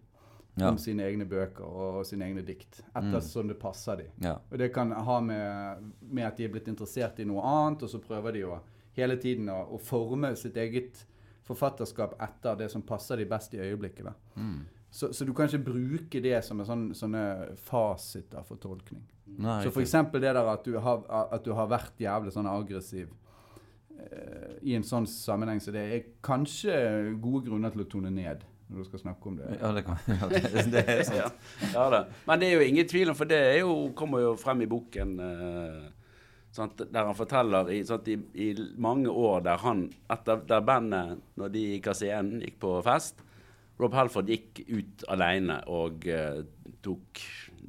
Ja. 0.55 0.69
om 0.69 0.77
sine 0.77 1.03
egne 1.09 1.25
bøker 1.25 1.65
og 1.65 2.05
sine 2.05 2.25
egne 2.27 2.41
dikt, 2.45 2.83
ettersom 2.93 3.47
det 3.49 3.55
passer 3.57 3.95
dem. 3.97 4.07
Ja. 4.21 4.35
Og 4.51 4.57
det 4.61 4.69
kan 4.73 4.91
ha 4.91 5.19
med, 5.21 5.77
med 6.01 6.27
at 6.27 6.37
de 6.37 6.43
er 6.45 6.49
blitt 6.53 6.67
interessert 6.69 7.19
i 7.19 7.25
noe 7.25 7.41
annet, 7.41 7.81
og 7.81 7.89
så 7.89 7.97
prøver 7.97 8.31
de 8.35 8.43
å 8.45 8.59
hele 8.93 9.17
tiden 9.17 9.49
å, 9.49 9.63
å 9.73 9.77
forme 9.81 10.35
sitt 10.37 10.57
eget 10.61 11.07
forfatterskap 11.47 12.13
etter 12.21 12.55
det 12.61 12.69
som 12.69 12.85
passer 12.85 13.17
de 13.17 13.25
best 13.25 13.53
i 13.57 13.63
øyeblikket. 13.65 14.05
Da. 14.05 14.13
Mm. 14.37 14.61
Så, 14.93 15.09
så 15.13 15.25
du 15.25 15.33
kan 15.33 15.49
ikke 15.49 15.71
bruke 15.71 16.19
det 16.21 16.37
som 16.45 16.59
en 16.61 16.67
sånn, 16.67 16.85
sånne 16.93 17.23
fasiter 17.65 18.45
for 18.45 18.61
tolkning. 18.61 19.01
Nei, 19.41 19.63
Så 19.65 19.73
eksempel 19.81 20.21
det 20.21 20.35
der 20.37 20.49
at 20.51 20.67
du 20.67 20.75
har, 20.77 21.01
at 21.33 21.41
du 21.41 21.49
har 21.57 21.71
vært 21.71 21.97
jævlig 22.03 22.33
sånn 22.35 22.49
aggressiv 22.51 23.07
uh, 23.09 24.51
i 24.61 24.75
en 24.77 24.85
sånn 24.85 25.09
sammenheng, 25.09 25.63
så 25.63 25.73
det 25.73 25.87
er 25.95 26.05
kanskje 26.21 26.75
gode 27.23 27.47
grunner 27.47 27.73
til 27.73 27.87
å 27.87 27.87
tone 27.89 28.13
ned 28.13 28.45
når 28.69 28.83
du 28.83 28.89
skal 28.91 29.03
snakke 29.07 29.31
om 29.31 29.41
det. 29.41 29.49
Ja, 29.57 29.73
det, 29.73 29.83
kan, 29.87 29.97
ja, 30.13 30.29
det, 30.29 30.67
det 30.75 30.85
er 30.85 31.03
sant. 31.09 31.43
Ja, 31.73 31.89
ja. 31.89 32.05
Men 32.29 32.45
det 32.45 32.51
er 32.51 32.55
jo 32.59 32.69
ingen 32.69 32.93
tvil 32.93 33.09
om, 33.09 33.17
for 33.17 33.33
det 33.33 33.41
er 33.49 33.59
jo, 33.63 33.75
kommer 33.97 34.21
jo 34.27 34.37
frem 34.37 34.61
i 34.61 34.69
boken 34.69 35.17
uh, 35.25 35.91
sant, 36.53 36.85
der 36.85 37.09
han 37.09 37.17
forteller 37.17 37.73
i, 37.73 37.81
sant, 37.89 38.13
i, 38.13 38.21
i 38.37 38.53
mange 38.77 39.09
år 39.09 39.41
der 39.49 39.65
han, 39.65 39.87
etter 40.13 40.45
der 40.45 40.65
bandet, 40.69 41.21
når 41.41 41.53
de 41.57 41.69
i 41.73 41.81
Kassien 41.81 42.35
gikk 42.45 42.61
på 42.61 42.77
fest 42.85 43.25
Rob 43.79 43.93
Halford 43.97 44.27
gikk 44.29 44.63
ut 44.69 45.03
alene 45.09 45.61
og 45.67 46.05
eh, 46.07 46.43
tok 46.85 47.21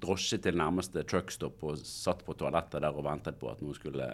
drosje 0.05 0.37
til 0.43 0.57
nærmeste 0.59 1.05
truckstop 1.09 1.63
og 1.65 1.79
satt 1.81 2.25
på 2.27 2.35
toalettet 2.37 2.83
der 2.85 2.93
og 2.93 3.05
ventet 3.07 3.39
på 3.41 3.51
at 3.51 3.63
noen 3.65 3.75
skulle 3.79 4.09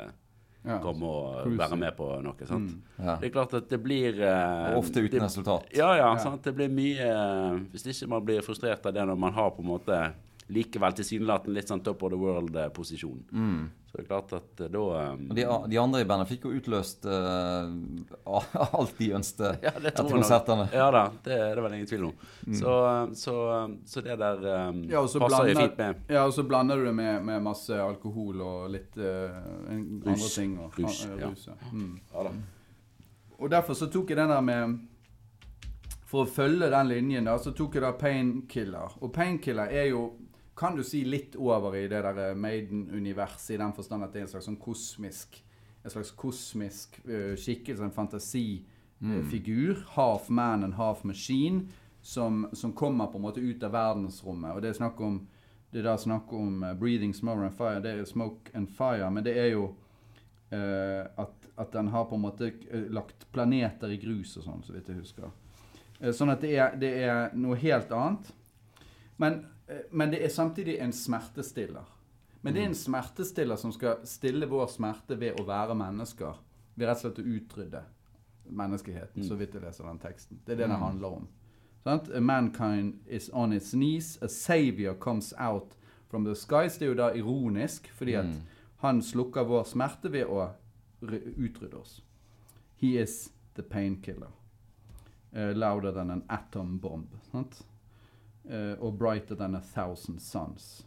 Ja. 0.63 0.77
komme 0.85 1.09
og 1.09 1.39
cruise. 1.47 1.57
være 1.59 1.77
med 1.81 1.95
på 1.97 2.07
noe. 2.23 2.47
sant? 2.47 2.75
Ja. 2.99 3.15
Det 3.17 3.31
er 3.31 3.33
klart 3.33 3.55
at 3.57 3.69
det 3.73 3.79
blir 3.83 4.21
eh, 4.21 4.77
ofte 4.77 5.01
uten 5.01 5.17
det, 5.19 5.23
resultat. 5.25 5.65
Ja, 5.73 5.95
ja. 5.97 6.11
Ja. 6.13 6.19
Sant? 6.21 6.43
Det 6.45 6.53
blir 6.55 6.69
mye 6.69 7.01
eh, 7.01 7.61
Hvis 7.73 7.87
ikke 7.89 8.09
man 8.13 8.25
blir 8.27 8.43
frustrert 8.45 8.85
av 8.85 8.93
det 8.93 9.07
når 9.09 9.17
man 9.19 9.33
har 9.33 9.51
på 9.57 9.63
en 9.65 9.71
måte 9.73 10.13
likevel 10.51 10.93
tilsynelatende 10.93 11.55
litt 11.57 11.69
sånn 11.71 11.81
top 11.83 12.03
of 12.03 12.11
the 12.11 12.19
world-posisjon. 12.19 13.23
Så 13.91 13.97
det 13.99 14.05
er 14.05 14.07
klart 14.07 14.33
at 14.37 14.61
eh, 14.63 14.69
da 14.71 14.81
um... 15.11 15.23
De, 15.35 15.45
de 15.73 15.79
andre 15.83 16.01
i 16.05 16.07
bandet 16.07 16.29
fikk 16.31 16.45
jo 16.47 16.53
utløst 16.55 17.09
uh, 17.11 17.67
alt 18.79 18.93
de 19.01 19.09
ønsket 19.19 19.65
ja, 19.67 19.73
etter 19.81 20.07
konsertene. 20.07 20.69
Ja 20.71 20.85
da, 20.95 21.01
det 21.25 21.35
er 21.35 21.57
det 21.59 21.65
vel 21.65 21.75
ingen 21.81 21.89
tvil 21.91 22.05
om. 22.07 22.21
Så, 22.55 22.75
så, 23.19 23.35
så 23.91 24.05
det 24.07 24.15
der 24.23 24.45
um, 24.69 24.79
Ja, 24.93 25.03
så 25.11 25.19
passer 25.25 25.43
blander- 25.51 25.61
fint 25.65 25.83
med. 25.83 26.05
Ja, 26.15 26.23
og 26.29 26.37
så 26.37 26.45
blander 26.47 26.79
du 26.79 26.87
det 26.87 26.95
med, 27.01 27.19
med 27.33 27.43
masse 27.49 27.81
alkohol 27.83 28.45
og 28.47 28.71
litt 28.77 28.95
uh, 29.03 29.35
en- 29.75 29.83
andre 30.05 30.15
Rus. 30.15 30.35
ting. 30.39 30.55
Og, 30.63 30.79
Rus, 30.79 31.03
ja. 31.11 31.27
rus, 31.27 31.49
ja. 31.51 31.59
Mm. 31.75 31.91
Ja 32.15 32.29
da. 32.29 32.37
Og 33.41 33.51
derfor 33.51 33.75
så 33.75 33.91
tok 33.91 34.11
jeg 34.15 34.21
den 34.21 34.31
der 34.37 34.43
med 34.45 34.79
For 36.11 36.27
å 36.27 36.31
følge 36.31 36.71
den 36.71 36.89
linjen, 36.91 37.27
da, 37.27 37.37
så 37.43 37.51
tok 37.59 37.75
jeg 37.79 37.83
da 37.89 37.91
Painkiller. 37.99 38.97
Og 39.03 39.11
Painkiller 39.15 39.71
er 39.71 39.91
jo 39.93 40.07
kan 40.61 40.77
du 40.77 40.85
si 40.85 41.05
litt 41.05 41.37
over 41.41 41.77
i 41.77 41.87
det 41.89 42.03
der 42.05 42.19
eh, 42.21 42.37
Maiden-universet, 42.37 43.55
i 43.55 43.61
den 43.63 43.73
forstand 43.73 44.05
at 44.05 44.13
det 44.13 44.21
er 44.21 44.27
en 44.27 44.33
slags 44.35 44.49
sånn 44.51 44.61
kosmisk 44.61 45.41
En 45.81 45.89
slags 45.89 46.11
kosmisk 46.13 46.99
uh, 47.09 47.33
skikkelse, 47.41 47.81
en 47.81 47.95
fantasifigur. 47.95 49.79
half 49.95 50.27
man 50.29 50.65
and 50.65 50.75
half 50.75 51.05
machine. 51.05 51.71
Som, 52.03 52.51
som 52.53 52.73
kommer 52.73 53.07
på 53.07 53.17
en 53.17 53.23
måte 53.23 53.41
ut 53.41 53.63
av 53.63 53.73
verdensrommet. 53.73 54.53
Og 54.53 54.61
det 54.61 54.69
er 54.69 54.77
snakk 54.77 55.01
om 55.01 55.23
det 55.73 55.81
er 55.81 55.87
da 55.87 55.97
snakk 55.97 56.33
om 56.33 56.63
uh, 56.63 56.75
'breathing 56.75 57.15
smoke 57.15 57.47
and 57.47 57.57
fire'. 57.57 57.81
Det 57.81 57.91
er 57.91 58.05
smoke 58.05 58.51
and 58.55 58.69
fire, 58.69 59.11
men 59.11 59.25
det 59.25 59.39
er 59.39 59.47
jo 59.55 59.71
uh, 60.53 61.07
at, 61.17 61.49
at 61.57 61.73
den 61.73 61.89
har 61.89 62.05
på 62.05 62.15
en 62.15 62.27
måte 62.27 62.53
lagt 62.93 63.25
planeter 63.33 63.89
i 63.89 63.97
grus 63.97 64.37
og 64.37 64.45
sånn, 64.45 64.63
så 64.63 64.77
vidt 64.77 64.89
jeg 64.89 65.01
husker. 65.01 65.33
Uh, 66.03 66.13
sånn 66.13 66.35
at 66.35 66.45
det 66.45 66.53
er, 66.59 66.77
det 66.77 66.93
er 67.07 67.33
noe 67.33 67.57
helt 67.57 67.93
annet. 67.93 68.35
Men, 69.17 69.47
men 69.91 70.11
det 70.11 70.25
er 70.25 70.33
samtidig 70.35 70.79
en 70.81 70.93
smertestiller. 70.93 71.89
Men 72.41 72.55
det 72.55 72.63
er 72.63 72.71
en 72.71 72.79
smertestiller 72.79 73.57
som 73.61 73.73
skal 73.73 74.01
stille 74.09 74.49
vår 74.49 74.71
smerte 74.73 75.19
ved 75.21 75.41
å 75.41 75.45
være 75.49 75.77
mennesker. 75.77 76.39
Ved 76.75 76.89
rett 76.89 77.03
og 77.03 77.05
slett 77.05 77.21
å 77.21 77.35
utrydde 77.37 77.83
menneskeheten, 78.51 79.27
så 79.27 79.37
vidt 79.39 79.55
jeg 79.55 79.63
leser 79.63 79.87
den 79.87 80.01
teksten. 80.01 80.41
Det 80.47 80.57
er 80.57 80.63
det 80.63 80.71
det 80.73 80.81
handler 80.81 81.21
om. 81.21 81.29
Sant? 81.85 82.09
A 82.13 82.21
mankind 82.21 83.01
is 83.07 83.31
on 83.33 83.53
its 83.53 83.73
knees. 83.77 84.17
A 84.23 84.29
savior 84.29 84.95
comes 84.95 85.35
out 85.39 85.77
from 86.09 86.25
the 86.25 86.35
skies. 86.35 86.79
Det 86.79 86.89
er 86.89 86.93
jo 86.95 86.99
da 86.99 87.11
ironisk, 87.17 87.89
fordi 87.95 88.17
at 88.21 88.33
han 88.81 89.03
slukker 89.03 89.45
vår 89.49 89.65
smerte 89.69 90.13
ved 90.13 90.29
å 90.29 90.49
utrydde 91.01 91.77
oss. 91.77 92.01
He 92.81 92.97
is 93.01 93.31
the 93.55 93.63
painkiller. 93.63 94.33
Uh, 95.37 95.53
louder 95.55 95.93
than 95.93 96.11
an 96.11 96.25
atom 96.29 96.79
bomb. 96.81 97.21
Sant? 97.31 97.63
Eh, 98.49 98.73
og 98.81 98.97
brighter 98.99 99.37
than 99.37 99.55
a 99.55 99.61
thousand 99.75 100.19
suns. 100.21 100.87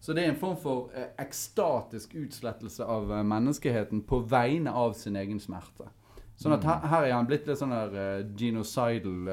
Så 0.00 0.12
det 0.16 0.24
er 0.24 0.30
en 0.32 0.38
form 0.40 0.56
for 0.56 0.88
eh, 0.96 1.10
ekstatisk 1.20 2.14
utslettelse 2.18 2.84
av 2.84 3.12
eh, 3.12 3.22
menneskeheten 3.22 4.00
på 4.08 4.22
vegne 4.26 4.72
av 4.72 4.94
sin 4.98 5.16
egen 5.20 5.38
smerte. 5.40 5.90
Sånn 6.34 6.56
at 6.56 6.64
her, 6.64 6.80
her 6.88 7.04
er 7.04 7.12
han 7.12 7.26
blitt 7.28 7.46
litt 7.46 7.58
sånn 7.60 7.70
der 7.70 8.24
genocidal 8.40 9.28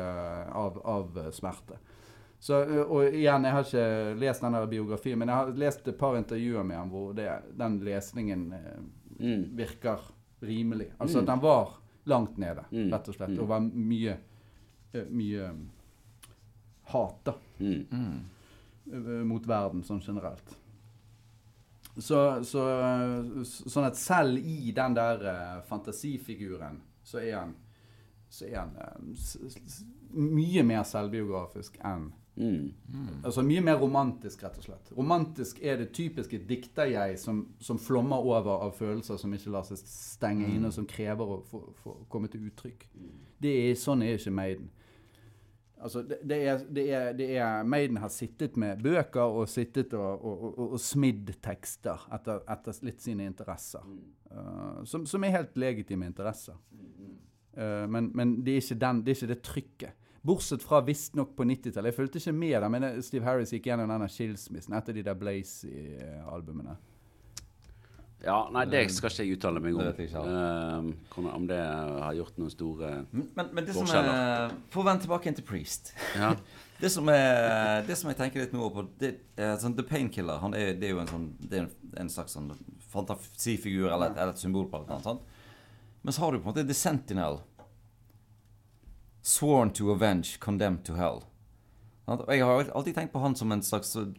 av, 0.51 0.81
av 0.83 1.15
smerte. 1.33 1.79
Så, 2.39 2.59
og 2.85 3.07
igjen, 3.15 3.47
jeg 3.47 3.55
har 3.55 3.65
ikke 3.65 4.19
lest 4.19 4.43
den 4.43 4.57
biografien, 4.69 5.17
men 5.19 5.31
jeg 5.31 5.39
har 5.39 5.49
lest 5.63 5.87
et 5.89 5.97
par 5.97 6.19
intervjuer 6.19 6.63
med 6.67 6.77
ham 6.77 6.91
hvor 6.91 7.15
det, 7.17 7.31
den 7.57 7.79
lesningen 7.87 8.45
Mm. 9.19 9.41
virker 9.57 9.99
rimelig. 10.41 10.91
Altså 10.99 11.19
at 11.19 11.27
han 11.27 11.41
var 11.43 11.73
langt 12.07 12.37
nede, 12.37 12.63
Mm. 12.71 12.91
rett 12.93 13.09
og 13.09 13.15
slett. 13.15 13.39
Og 13.39 13.47
var 13.47 13.59
mye, 13.59 14.17
mye 15.09 15.49
hat, 16.93 17.19
da 17.25 17.33
Mm. 17.59 17.85
eh, 18.91 19.23
mot 19.27 19.45
verden 19.47 19.83
sånn 19.83 20.01
generelt. 20.01 20.55
så, 21.99 22.43
så, 22.47 22.61
sånn 23.43 23.85
at 23.89 23.97
selv 23.99 24.37
i 24.39 24.71
den 24.75 24.93
der 24.95 25.25
eh, 25.27 25.61
fantasifiguren, 25.67 26.79
så 27.03 27.19
er 27.19 27.35
han, 27.41 27.55
så 28.29 28.45
er 28.47 28.59
han 28.61 28.75
eh, 28.79 29.27
mye 30.15 30.63
mer 30.63 30.83
selvbiografisk 30.87 31.77
enn 31.83 32.11
Mm. 32.39 32.69
Altså 33.25 33.41
mye 33.43 33.59
mer 33.59 33.75
romantisk, 33.81 34.43
rett 34.45 34.55
og 34.61 34.63
slett. 34.63 34.91
Romantisk 34.95 35.57
er 35.59 35.75
det 35.81 35.89
typiske 35.91 36.37
dikter-jeg 36.47 37.17
som, 37.19 37.41
som 37.59 37.75
flommer 37.83 38.15
over 38.23 38.61
av 38.63 38.71
følelser 38.77 39.17
som 39.19 39.33
ikke 39.35 39.51
lar 39.51 39.65
seg 39.67 39.81
stenge 39.83 40.47
inne, 40.47 40.69
og 40.69 40.73
som 40.77 40.85
krever 40.87 41.33
å 41.35 41.41
få, 41.49 41.59
få 41.83 41.97
komme 42.07 42.29
til 42.31 42.45
uttrykk. 42.47 42.85
Det 43.43 43.51
er, 43.65 43.75
sånn 43.75 44.05
er 44.07 44.15
ikke 44.15 44.31
Maiden. 44.37 44.69
Altså, 45.79 46.01
det, 46.03 46.17
det, 46.27 46.37
er, 46.43 46.63
det, 46.75 46.83
er, 46.91 47.13
det 47.15 47.27
er 47.37 47.63
Maiden 47.63 47.97
har 47.97 48.11
sittet 48.11 48.57
med 48.59 48.81
bøker 48.83 49.21
og 49.21 49.47
sittet 49.47 49.93
og, 49.95 50.25
og, 50.25 50.41
og, 50.49 50.73
og 50.75 50.81
smidd 50.83 51.31
tekster 51.43 52.03
etter, 52.15 52.41
etter 52.51 52.81
litt 52.83 52.99
sine 53.03 53.27
interesser. 53.29 53.85
Uh, 54.29 54.83
som, 54.89 55.05
som 55.07 55.23
er 55.23 55.37
helt 55.37 55.55
legitime 55.59 56.09
interesser. 56.11 56.59
Uh, 57.55 57.87
men 57.87 58.11
men 58.15 58.35
det, 58.43 58.57
er 58.57 58.65
ikke 58.65 58.79
den, 58.83 59.01
det 59.05 59.13
er 59.13 59.21
ikke 59.21 59.33
det 59.33 59.41
trykket. 59.47 60.05
Bortsett 60.19 60.63
fra 60.67 60.81
visstnok 60.83 61.31
på 61.37 61.47
90-tallet. 61.47 61.93
Jeg 61.93 61.95
fulgte 61.95 62.19
ikke 62.19 62.35
med 62.35 62.57
der, 62.57 62.67
men 62.67 62.87
Steve 63.03 63.23
Harris 63.23 63.53
gikk 63.55 63.69
gjennom 63.71 63.87
denne 63.93 64.09
skilsmissen 64.11 64.75
etter 64.75 64.97
de 64.97 65.05
der 65.07 65.15
Blazy-albumene. 65.15 66.75
Ja, 68.23 68.39
nei, 68.51 68.65
det 68.67 68.81
skal 68.91 69.13
ikke 69.13 69.23
jeg 69.23 69.37
uttale 69.37 69.61
meg 69.63 69.77
om. 69.77 69.83
Det 69.83 69.91
vet 69.93 70.01
jeg 70.03 70.09
ikke 70.11 70.23
Uh, 71.19 71.35
om 71.35 71.45
det 71.47 71.59
har 71.59 72.15
gjort 72.17 72.39
noen 72.39 72.51
store 72.51 72.89
Men, 73.11 73.51
men 73.53 73.67
det 73.67 73.75
som 73.75 73.87
er 73.95 74.51
For 74.71 74.83
å 74.83 74.87
vende 74.87 75.05
tilbake 75.05 75.33
til 75.37 75.45
Priest. 75.47 75.93
Ja. 76.19 76.33
Det 76.79 76.87
som, 76.87 77.09
er, 77.11 77.81
det 77.83 77.97
som 77.99 78.07
jeg 78.07 78.15
tenker 78.15 78.39
litt 78.39 78.53
nå 78.55 78.69
på 78.71 78.85
det 79.01 79.09
sånn, 79.59 79.73
The 79.75 79.83
Painkiller 79.83 80.37
han 80.39 80.53
er, 80.55 80.69
det 80.79 80.87
er 80.87 80.93
jo 80.93 81.01
en, 81.01 81.09
sånn, 81.09 81.25
det 81.51 81.57
er 81.59 81.65
en, 81.99 82.07
slags 82.07 82.37
sånn 82.37 82.53
fantasifigur 82.93 83.89
eller 83.89 84.13
eller 84.13 84.31
et 84.31 84.39
symbol 84.39 84.69
på 84.71 84.79
det. 84.87 85.17
Men 86.07 86.15
så 86.15 86.23
har 86.23 86.31
du 86.31 86.39
på 86.39 86.47
en 86.47 86.53
måte 86.53 86.63
The 86.63 86.77
Sentinel. 86.79 87.41
Sworn 89.27 89.75
to 89.75 89.91
avenge, 89.91 90.39
condemned 90.39 90.85
to 90.87 90.95
hell. 90.95 91.25
Og 92.07 92.23
jeg 92.31 92.47
har 92.47 92.71
alltid 92.71 92.95
tenkt 92.95 93.11
på 93.13 93.21
han 93.27 93.35
som 93.35 93.51
en 93.51 93.61
slags 93.65 93.91
eh, 93.99 94.15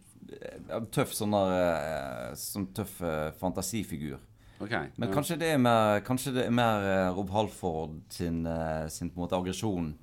tøff 0.95 1.15
sånn 1.17 1.35
der, 1.35 1.55
eh, 1.55 2.35
sånn 2.39 2.69
tøff 2.77 3.01
eh, 3.03 3.31
fantasifigur. 3.41 4.19
Okay, 4.61 4.91
Men 4.97 5.09
ja. 5.09 5.15
kanskje 5.15 5.39
det 5.41 5.55
er 5.55 5.61
mer, 5.63 6.03
kanskje 6.05 6.35
det 6.37 6.45
er 6.47 6.53
mer 6.53 6.85
eh, 6.85 7.09
Rob 7.17 7.31
Halford 7.33 8.01
sin, 8.13 8.43
sin 8.93 9.09
på 9.09 9.17
en 9.17 9.25
måte 9.25 9.39
aggresjon 9.39 9.95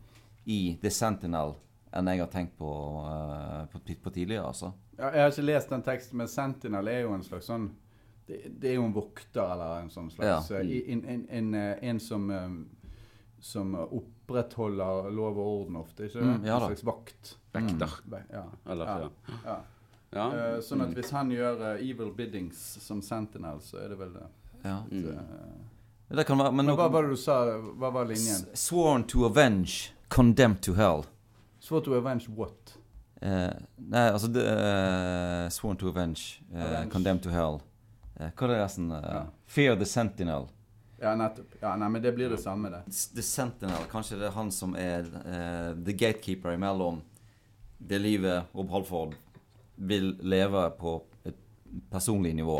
i 0.49 0.77
The 0.81 0.89
Sentinel 0.89 1.53
enn 1.97 2.09
jeg 2.11 2.19
har 2.19 2.31
tenkt 2.31 2.57
på, 2.59 2.69
på, 3.71 3.81
på 4.03 4.11
tidligere, 4.13 4.47
altså. 4.49 4.73
Ja, 4.97 5.11
jeg 5.13 5.21
har 5.21 5.31
ikke 5.31 5.45
lest 5.45 5.69
den 5.71 5.85
teksten, 5.85 6.17
men 6.19 6.29
Sentinel 6.29 6.89
er 6.91 7.05
jo 7.05 7.13
en 7.15 7.23
slags 7.25 7.47
sånn 7.47 7.69
Det, 8.27 8.41
det 8.59 8.73
er 8.73 8.75
jo 8.75 8.87
en 8.89 8.95
vokter, 8.95 9.53
eller 9.53 9.85
en 9.85 9.93
sånn 9.93 10.09
slags 10.11 10.49
Ja. 10.51 10.57
en, 10.59 11.05
en, 11.07 11.21
en, 11.31 11.53
en 11.55 12.01
som 12.03 12.27
som 13.39 13.75
opprettholder 13.75 15.11
lov 15.13 15.37
og 15.37 15.47
orden 15.61 15.75
ofte, 15.79 16.07
ikke? 16.07 16.23
Mm, 16.25 16.45
ja 16.47 16.57
en 16.57 16.65
slags 16.65 16.83
vakt. 16.87 17.33
Vekter. 17.53 17.97
Mm. 18.05 18.15
Ja. 18.33 18.43
Eller, 18.65 18.85
ja. 18.85 19.35
ja. 19.45 19.57
Ja. 20.15 20.27
Eh, 20.55 20.59
sånn 20.63 20.81
at 20.85 20.93
hvis 20.95 21.11
han 21.11 21.31
gjør 21.31 21.59
uh, 21.61 21.81
evil 21.83 22.11
biddings 22.15 22.57
som 22.83 23.01
Sentinel, 23.01 23.59
så 23.61 23.77
er 23.83 23.89
det 23.93 23.97
vel 23.99 24.13
det. 24.13 24.27
Ja. 24.63 24.77
Mm. 24.91 25.09
Eh, 25.13 26.15
Det 26.17 26.23
kan 26.25 26.37
være, 26.39 26.51
men 26.55 26.65
men 26.65 26.75
hva 26.79 26.87
var 26.89 27.03
det 27.03 27.09
du 27.17 27.19
sa? 27.19 27.41
Hva 27.75 27.89
var 27.91 28.05
linjen? 28.07 28.45
Sworn 28.55 29.03
to 29.03 29.25
avenge, 29.27 29.91
condemned 30.09 30.61
to 30.63 30.73
hell. 30.73 31.03
Sworn 31.59 31.83
to 31.83 31.95
avenge 31.97 32.29
what? 32.29 32.77
Eh, 33.21 33.51
nei, 33.77 34.05
altså 34.13 34.29
eh, 34.39 35.49
Sworn 35.51 35.75
to 35.77 35.89
avenge, 35.89 36.39
eh, 36.53 36.61
Avenge. 36.63 36.91
condemned 36.91 37.23
to 37.23 37.29
hell. 37.29 37.59
Hva 38.17 38.47
er 38.47 38.47
det 38.53 38.61
resten? 38.63 38.87
Ja. 38.89 39.25
Fear 39.45 39.75
the 39.75 39.85
Sentinel. 39.85 40.47
Ja, 41.01 41.11
nettopp. 41.15 41.51
Ja, 41.61 41.75
nei, 41.77 41.89
men 41.93 42.01
det 42.01 42.15
blir 42.15 42.29
det 42.31 42.39
samme, 42.41 42.71
det. 42.73 42.79
The 43.13 43.21
Sentinel, 43.21 43.83
kanskje 43.91 44.17
det 44.17 44.31
er 44.31 44.33
han 44.33 44.49
som 44.51 44.73
er 44.75 45.05
eh, 45.25 45.73
the 45.85 45.93
gatekeeper 45.93 46.55
imellom 46.55 47.01
det 47.77 47.99
livet 48.01 48.47
Rob 48.57 48.71
Halford 48.73 49.13
vil 49.77 50.15
leve 50.21 50.69
på 50.79 50.95
et 51.25 51.37
personlig 51.91 52.33
nivå, 52.35 52.57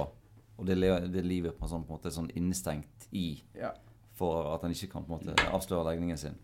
og 0.58 0.66
det, 0.68 0.78
det 1.14 1.24
livet 1.26 1.58
på 1.58 1.66
en 1.66 1.70
sånn, 1.70 1.84
på 1.86 1.94
en 1.94 2.00
måte, 2.00 2.12
sånn 2.14 2.30
innestengt 2.36 3.08
i 3.12 3.44
Ja. 3.56 3.72
for 4.18 4.54
at 4.56 4.62
han 4.66 4.72
ikke 4.74 4.92
kan 4.92 5.06
på 5.06 5.14
en 5.14 5.20
måte 5.26 5.50
avsløre 5.54 5.86
legningen 5.92 6.18
sin. 6.18 6.38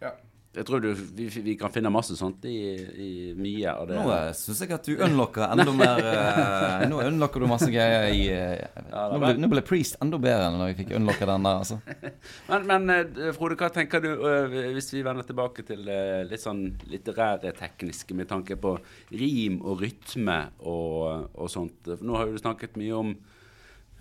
ja. 0.00 0.10
Jeg 0.56 0.64
tror 0.68 0.80
du, 0.80 0.88
vi, 0.94 1.26
vi 1.44 1.54
kan 1.60 1.72
finne 1.72 1.90
masse 1.92 2.16
sånt 2.16 2.44
i, 2.48 2.56
i 3.02 3.10
mye 3.36 3.72
av 3.72 3.88
det. 3.90 3.98
Nå 3.98 4.06
uh, 4.08 4.30
syns 4.36 4.62
jeg 4.64 4.72
at 4.72 4.86
du 4.88 5.02
unlocker 5.04 5.44
enda 5.50 5.74
mer 5.76 6.00
eh, 6.12 6.84
Nå 6.88 7.00
unlocker 7.04 7.42
du 7.42 7.48
masse 7.50 7.68
greier 7.72 8.08
i 8.14 8.22
eh, 8.32 8.62
Ja, 8.88 9.02
nå, 9.12 9.18
ble, 9.20 9.34
nå 9.42 9.50
ble 9.52 9.64
Priest 9.66 9.98
enda 10.04 10.20
bedre 10.22 10.46
enn 10.48 10.56
når 10.60 10.70
vi 10.72 10.78
fikk 10.78 10.94
unlocka 10.96 11.28
den 11.28 11.48
der, 11.48 11.60
altså. 11.60 11.80
Men, 12.50 12.66
men 12.70 12.94
eh, 12.94 13.32
Frode, 13.36 13.58
hva 13.60 13.68
tenker 13.74 14.00
du 14.04 14.08
eh, 14.14 14.56
hvis 14.76 14.92
vi 14.94 15.04
vender 15.04 15.26
tilbake 15.28 15.66
til 15.66 15.84
eh, 15.92 16.22
litt 16.28 16.42
sånn 16.42 16.62
litterære 16.88 17.52
tekniske 17.56 18.16
med 18.16 18.30
tanke 18.30 18.56
på 18.60 18.76
rim 19.12 19.60
og 19.60 19.82
rytme 19.84 20.38
og, 20.64 21.32
og 21.34 21.52
sånt? 21.52 21.90
Nå 22.00 22.16
har 22.16 22.30
jo 22.30 22.36
du 22.36 22.42
snakket 22.42 22.76
mye 22.80 22.96
om 22.96 23.14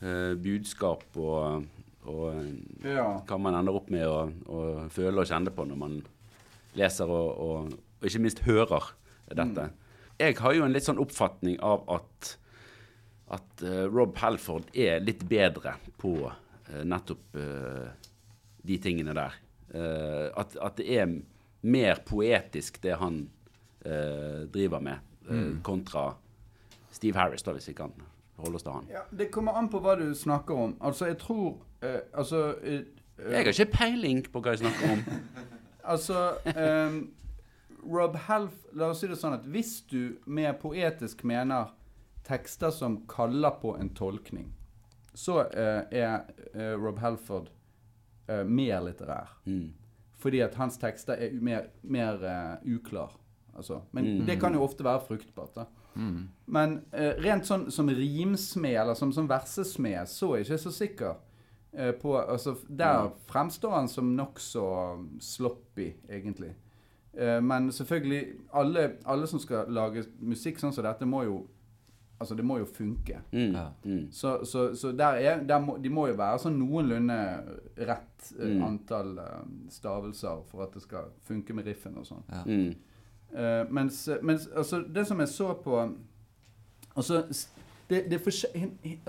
eh, 0.02 0.34
budskap 0.40 1.06
og, 1.16 1.68
og 2.12 2.26
eh, 2.34 2.96
ja. 2.96 3.08
hva 3.28 3.40
man 3.42 3.58
ender 3.60 3.78
opp 3.80 3.92
med 3.94 4.06
å, 4.08 4.20
å 4.28 4.66
føle 4.94 5.24
og 5.24 5.30
kjenne 5.30 5.54
på 5.56 5.68
når 5.68 5.80
man 5.80 5.98
leser 6.80 7.12
og, 7.12 7.30
og, 7.42 7.76
og 8.00 8.08
ikke 8.10 8.24
minst 8.24 8.44
hører 8.46 8.92
dette. 9.36 9.70
Jeg 10.20 10.38
har 10.40 10.56
jo 10.56 10.66
en 10.66 10.76
litt 10.76 10.86
sånn 10.86 11.02
oppfatning 11.02 11.58
av 11.66 11.84
at, 11.92 12.36
at 13.36 13.64
uh, 13.66 13.86
Rob 13.92 14.16
Halford 14.22 14.70
er 14.72 15.04
litt 15.04 15.26
bedre 15.28 15.76
på 16.00 16.14
uh, 16.30 16.84
nettopp 16.88 17.40
uh, 17.40 17.90
de 18.66 18.78
tingene 18.82 19.16
der. 19.16 19.36
Eh, 19.76 20.28
at, 20.40 20.56
at 20.62 20.78
det 20.78 20.86
er 21.00 21.10
mer 21.66 22.02
poetisk, 22.06 22.82
det 22.84 22.98
han 23.02 23.26
eh, 23.86 24.46
driver 24.54 24.80
med, 24.80 25.02
mm. 25.30 25.62
kontra 25.66 26.14
Steve 26.92 27.20
Harris, 27.20 27.44
da, 27.44 27.56
hvis 27.58 27.70
vi 27.70 27.76
kan 27.78 27.94
holde 28.40 28.60
oss 28.60 28.64
til 28.64 28.76
han. 28.76 28.88
ja. 28.92 29.04
Det 29.12 29.32
kommer 29.34 29.58
an 29.58 29.70
på 29.72 29.82
hva 29.84 29.98
du 30.00 30.08
snakker 30.16 30.56
om. 30.56 30.76
Altså, 30.82 31.12
jeg 31.12 31.18
tror 31.22 31.58
Altså 31.86 32.56
Jeg 32.66 33.46
har 33.46 33.48
ikke 33.52 33.72
peiling 33.72 34.24
på 34.32 34.42
hva 34.42 34.56
jeg 34.56 34.64
snakker 34.64 34.94
om. 34.96 35.04
Altså 35.86 36.38
um, 36.56 37.00
Rob 37.86 38.16
Half 38.28 38.54
La 38.74 38.90
oss 38.90 39.00
si 39.04 39.08
det 39.12 39.18
sånn 39.22 39.36
at 39.38 39.46
hvis 39.46 39.82
du 39.92 40.18
med 40.26 40.58
poetisk 40.62 41.24
mener 41.24 41.74
tekster 42.26 42.72
som 42.74 43.04
kaller 43.08 43.54
på 43.62 43.76
en 43.78 43.92
tolkning, 43.94 44.48
så 45.14 45.44
uh, 45.46 45.84
er 45.94 46.24
uh, 46.56 46.74
Rob 46.82 46.98
Halford 47.04 47.52
uh, 48.30 48.42
mer 48.50 48.82
litterær. 48.88 49.36
Mm. 49.46 49.68
Fordi 50.18 50.42
at 50.42 50.56
hans 50.58 50.80
tekster 50.82 51.20
er 51.22 51.36
mer, 51.38 51.68
mer 51.84 52.18
uklar. 52.66 53.14
Altså. 53.56 53.82
Men 53.92 54.06
Mm. 54.18 54.26
det 54.26 54.40
kan 54.42 54.54
jo 54.54 54.64
ofte 54.64 54.84
være 54.84 55.04
fruktbart. 55.08 55.56
da. 55.56 55.66
Men 56.48 56.74
eh, 56.92 57.14
rent 57.24 57.46
sånn 57.46 57.70
som 57.72 57.88
rimsmed, 57.88 58.74
eller 58.82 58.94
som, 58.98 59.12
som 59.14 59.28
versesmed, 59.30 60.08
så 60.10 60.34
er 60.34 60.38
jeg 60.42 60.46
ikke 60.48 60.58
så 60.58 60.72
sikker. 60.72 61.14
Eh, 61.78 61.92
på, 62.02 62.18
altså, 62.20 62.56
der 62.70 63.10
fremstår 63.28 63.72
han 63.76 63.88
som 63.88 64.06
nokså 64.16 64.64
sloppy, 65.20 65.92
egentlig. 66.10 66.54
Eh, 67.14 67.42
men 67.44 67.72
selvfølgelig, 67.72 68.24
alle, 68.54 68.90
alle 69.06 69.28
som 69.28 69.40
skal 69.40 69.66
lage 69.72 70.04
musikk 70.20 70.60
sånn 70.60 70.74
som 70.74 70.84
dette, 70.84 71.06
må 71.06 71.24
jo 71.24 71.44
Altså, 72.20 72.36
det 72.36 72.46
må 72.48 72.56
jo 72.62 72.66
funke. 72.66 73.18
Mm. 73.34 73.52
Ja. 73.58 73.66
Mm. 73.84 74.06
Så, 74.12 74.46
så, 74.48 74.70
så 74.76 74.92
der 74.96 75.18
er, 75.20 75.42
der 75.44 75.60
må, 75.60 75.74
de 75.84 75.90
må 75.92 76.06
jo 76.08 76.14
være 76.16 76.40
sånn 76.40 76.56
noenlunde 76.62 77.18
rett 77.78 78.30
eh, 78.40 78.54
Mm. 78.54 78.62
antall 78.64 79.18
eh, 79.20 79.42
stavelser 79.70 80.46
for 80.48 80.64
at 80.64 80.72
det 80.74 80.82
skal 80.86 81.10
funke 81.28 81.54
med 81.54 81.68
riffen 81.68 81.98
og 82.00 82.06
sånn. 82.08 82.24
Ja. 82.32 82.44
Mm. 82.48 82.72
Eh, 83.36 83.66
mens, 83.70 84.00
mens 84.24 84.48
altså, 84.56 84.80
det 84.88 85.04
som 85.10 85.20
jeg 85.20 85.28
så 85.34 85.50
på 85.60 85.76
Altså 86.96 87.26
s- 87.30 87.50
det, 87.90 88.10
det 88.10 88.20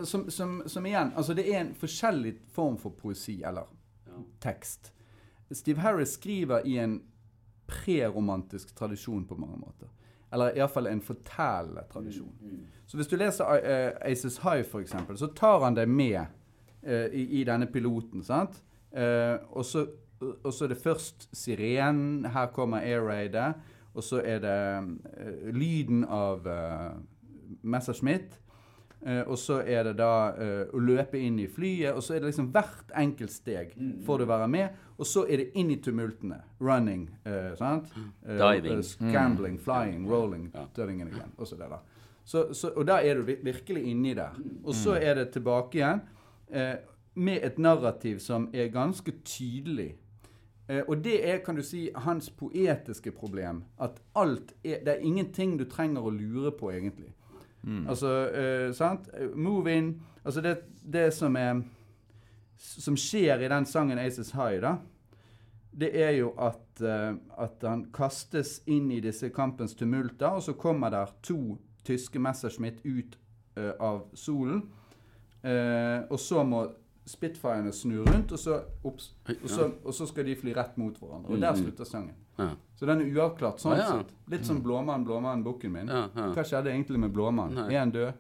som, 0.05 0.31
som, 0.31 0.63
som 0.67 0.87
igjen 0.87 1.13
Altså, 1.17 1.35
det 1.35 1.47
er 1.55 1.61
en 1.61 1.75
forskjellig 1.75 2.35
form 2.53 2.77
for 2.79 2.91
poesi, 2.91 3.43
eller 3.43 3.69
tekst. 4.41 4.93
Steve 5.51 5.81
Harris 5.81 6.17
skriver 6.17 6.67
i 6.67 6.79
en 6.79 7.03
preromantisk 7.67 8.75
tradisjon 8.75 9.27
på 9.27 9.37
mange 9.37 9.59
måter. 9.59 9.89
Eller 10.33 10.57
iallfall 10.59 10.87
en 10.87 11.01
fortellende 11.01 11.83
tradisjon. 11.93 12.35
Så 12.87 12.99
hvis 12.99 13.09
du 13.09 13.17
leser 13.17 13.45
uh, 13.45 14.11
Aces 14.11 14.39
High, 14.43 14.67
eksempel, 14.81 15.19
så 15.19 15.27
tar 15.27 15.65
han 15.65 15.77
deg 15.77 15.89
med 15.89 16.19
uh, 16.87 17.07
i, 17.13 17.41
i 17.41 17.45
denne 17.45 17.67
piloten. 17.67 18.25
sant? 18.25 18.63
Uh, 18.93 19.39
og, 19.51 19.65
så, 19.65 19.87
og 20.21 20.53
så 20.53 20.65
er 20.65 20.75
det 20.75 20.83
først 20.83 21.29
sirenen, 21.33 22.27
her 22.35 22.47
kommer 22.47 22.83
air 22.83 23.07
raidet, 23.07 23.55
og 23.95 24.05
så 24.05 24.21
er 24.25 24.43
det 24.45 25.55
lyden 25.55 26.05
av 26.05 26.45
Messerschmitt. 27.63 28.37
Eh, 29.05 29.23
og 29.29 29.37
så 29.39 29.61
er 29.67 29.85
det 29.85 29.97
da 29.99 30.33
eh, 30.35 30.63
å 30.75 30.79
løpe 30.81 31.19
inn 31.21 31.39
i 31.39 31.47
flyet, 31.47 31.93
og 31.95 32.03
så 32.03 32.15
er 32.17 32.21
det 32.21 32.31
liksom 32.33 32.49
hvert 32.55 32.91
enkelt 32.97 33.31
steg 33.31 33.75
får 34.07 34.19
du 34.19 34.25
være 34.27 34.49
med. 34.49 34.69
Og 34.99 35.07
så 35.07 35.27
er 35.29 35.37
det 35.43 35.51
inn 35.55 35.71
i 35.71 35.77
tumultene. 35.77 36.41
Running, 36.61 37.11
eh, 37.25 37.53
sant? 37.59 37.93
Eh, 38.27 38.39
Diving. 38.39 38.83
scambling, 38.83 38.83
scrambling, 38.83 39.59
flying, 39.59 40.09
rolling, 40.11 40.51
Ja. 40.55 40.65
it 40.65 40.79
again. 40.79 41.33
Og 41.39 41.47
så 41.47 41.57
det 41.59 41.69
da. 41.71 41.79
Så, 42.25 42.53
så, 42.55 42.73
og 42.77 42.87
da 42.87 42.97
er 43.05 43.15
du 43.15 43.23
vir- 43.23 43.45
virkelig 43.45 43.85
inni 43.87 44.15
der. 44.15 44.33
Og 44.65 44.75
så 44.75 44.97
er 45.01 45.15
det 45.15 45.31
tilbake 45.33 45.75
igjen 45.79 46.01
eh, 46.51 46.77
med 47.15 47.39
et 47.45 47.59
narrativ 47.59 48.19
som 48.19 48.49
er 48.53 48.69
ganske 48.69 49.13
tydelig. 49.25 49.95
Eh, 50.69 50.83
og 50.89 51.05
det 51.05 51.21
er, 51.31 51.39
kan 51.45 51.55
du 51.55 51.63
si, 51.63 51.91
hans 51.95 52.31
poetiske 52.31 53.13
problem. 53.13 53.63
At 53.79 54.01
alt 54.17 54.53
er 54.65 54.81
Det 54.85 54.89
er 54.89 55.05
ingenting 55.05 55.59
du 55.59 55.65
trenger 55.65 56.01
å 56.03 56.11
lure 56.11 56.51
på, 56.51 56.73
egentlig. 56.73 57.13
Altså, 57.89 58.11
uh, 58.31 58.75
sant? 58.75 59.09
Move 59.35 59.73
in 59.75 60.03
Altså, 60.25 60.41
det, 60.41 60.57
det 60.93 61.15
som 61.15 61.37
er 61.37 61.63
Som 62.57 62.97
skjer 62.97 63.43
i 63.43 63.49
den 63.49 63.67
sangen 63.67 63.99
Aces 63.99 64.31
High, 64.33 64.61
da, 64.63 64.77
det 65.77 65.91
er 66.01 66.11
jo 66.17 66.31
at, 66.41 66.81
uh, 66.81 67.19
at 67.39 67.63
han 67.63 67.83
kastes 67.93 68.63
inn 68.67 68.89
i 68.91 69.01
disse 69.05 69.29
kampens 69.29 69.75
tumulter, 69.77 70.39
og 70.39 70.43
så 70.43 70.55
kommer 70.57 70.91
der 70.91 71.13
to 71.23 71.59
tyske 71.85 72.19
Messerschmitt 72.19 72.81
ut 72.87 73.19
uh, 73.59 73.75
av 73.81 74.07
solen. 74.15 74.63
Og 76.11 76.19
så 76.19 76.43
må 76.43 76.65
Spitfirene 77.07 77.71
snu 77.73 78.01
rundt, 78.03 78.33
og 78.33 78.39
så, 78.39 78.57
og, 78.83 78.97
så, 78.99 79.69
og 79.85 79.95
så 79.95 80.07
skal 80.11 80.27
de 80.27 80.35
fly 80.37 80.55
rett 80.57 80.75
mot 80.81 80.97
hverandre. 80.99 81.31
Og 81.31 81.39
der 81.41 81.55
slutter 81.55 81.87
sangen. 81.87 82.17
Ja. 82.39 82.49
Så 82.77 82.87
den 82.87 83.01
er 83.01 83.09
uavklart 83.17 83.59
sånn 83.63 83.73
Ah, 83.73 83.79
ja. 83.81 83.87
sett. 83.99 84.11
Litt 84.29 84.45
som 84.47 84.59
Blåmann, 84.63 85.05
Blåmann, 85.05 85.43
bukken 85.45 85.73
min. 85.73 85.89
Ja, 85.89 86.09
ja. 86.15 86.27
Hva 86.37 86.43
skjedde 86.45 86.71
egentlig 86.75 86.99
med 87.01 87.11
Blåmann? 87.15 87.57
Er 87.71 87.79
han 87.79 87.91
død? 87.95 88.13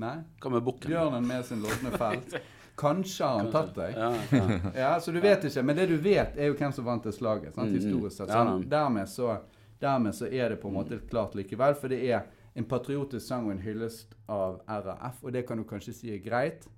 Nei? 0.00 0.14
Hva 0.40 0.50
med 0.54 0.62
bukken? 0.64 0.88
Bjørnen 0.92 1.26
med 1.28 1.44
sin 1.44 1.60
lodne 1.60 1.90
felt. 2.00 2.38
Kanskje 2.78 3.26
har 3.26 3.38
han 3.42 3.50
tatt 3.52 3.74
deg. 3.74 3.96
Ja, 3.98 4.08
ja. 4.32 4.58
Ja, 4.82 4.90
så 5.02 5.12
du 5.12 5.20
vet 5.20 5.44
ikke. 5.44 5.62
Men 5.66 5.76
det 5.76 5.88
du 5.90 5.96
vet, 5.98 6.36
er 6.38 6.46
jo 6.52 6.54
hvem 6.54 6.72
som 6.72 6.84
vant 6.86 7.02
det 7.04 7.12
slaget. 7.16 7.52
Sant? 7.54 7.68
Mm, 7.68 7.74
Historisk 7.80 8.16
sett. 8.16 8.28
ja, 8.32 8.44
Så 8.46 8.68
dermed, 8.70 9.08
så, 9.08 9.36
dermed 9.82 10.14
så 10.14 10.26
er 10.32 10.48
det 10.54 10.60
på 10.62 10.68
en 10.70 10.74
måte 10.78 11.00
klart 11.10 11.34
likevel. 11.34 11.74
For 11.74 11.88
det 11.92 11.98
er 12.08 12.22
en 12.54 12.64
patriotisk 12.64 13.26
sang 13.26 13.46
og 13.50 13.52
en 13.56 13.64
hyllest 13.66 14.14
av 14.28 14.60
RAF. 14.68 15.18
Og 15.24 15.32
det 15.34 15.44
kan 15.48 15.58
du 15.58 15.64
kanskje 15.68 15.92
si 15.92 16.14
er 16.14 16.22
greit 16.24 16.68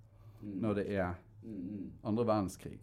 når 0.43 0.75
det 0.81 0.87
er 0.97 1.15
andre 2.03 2.25
verdenskrig. 2.25 2.79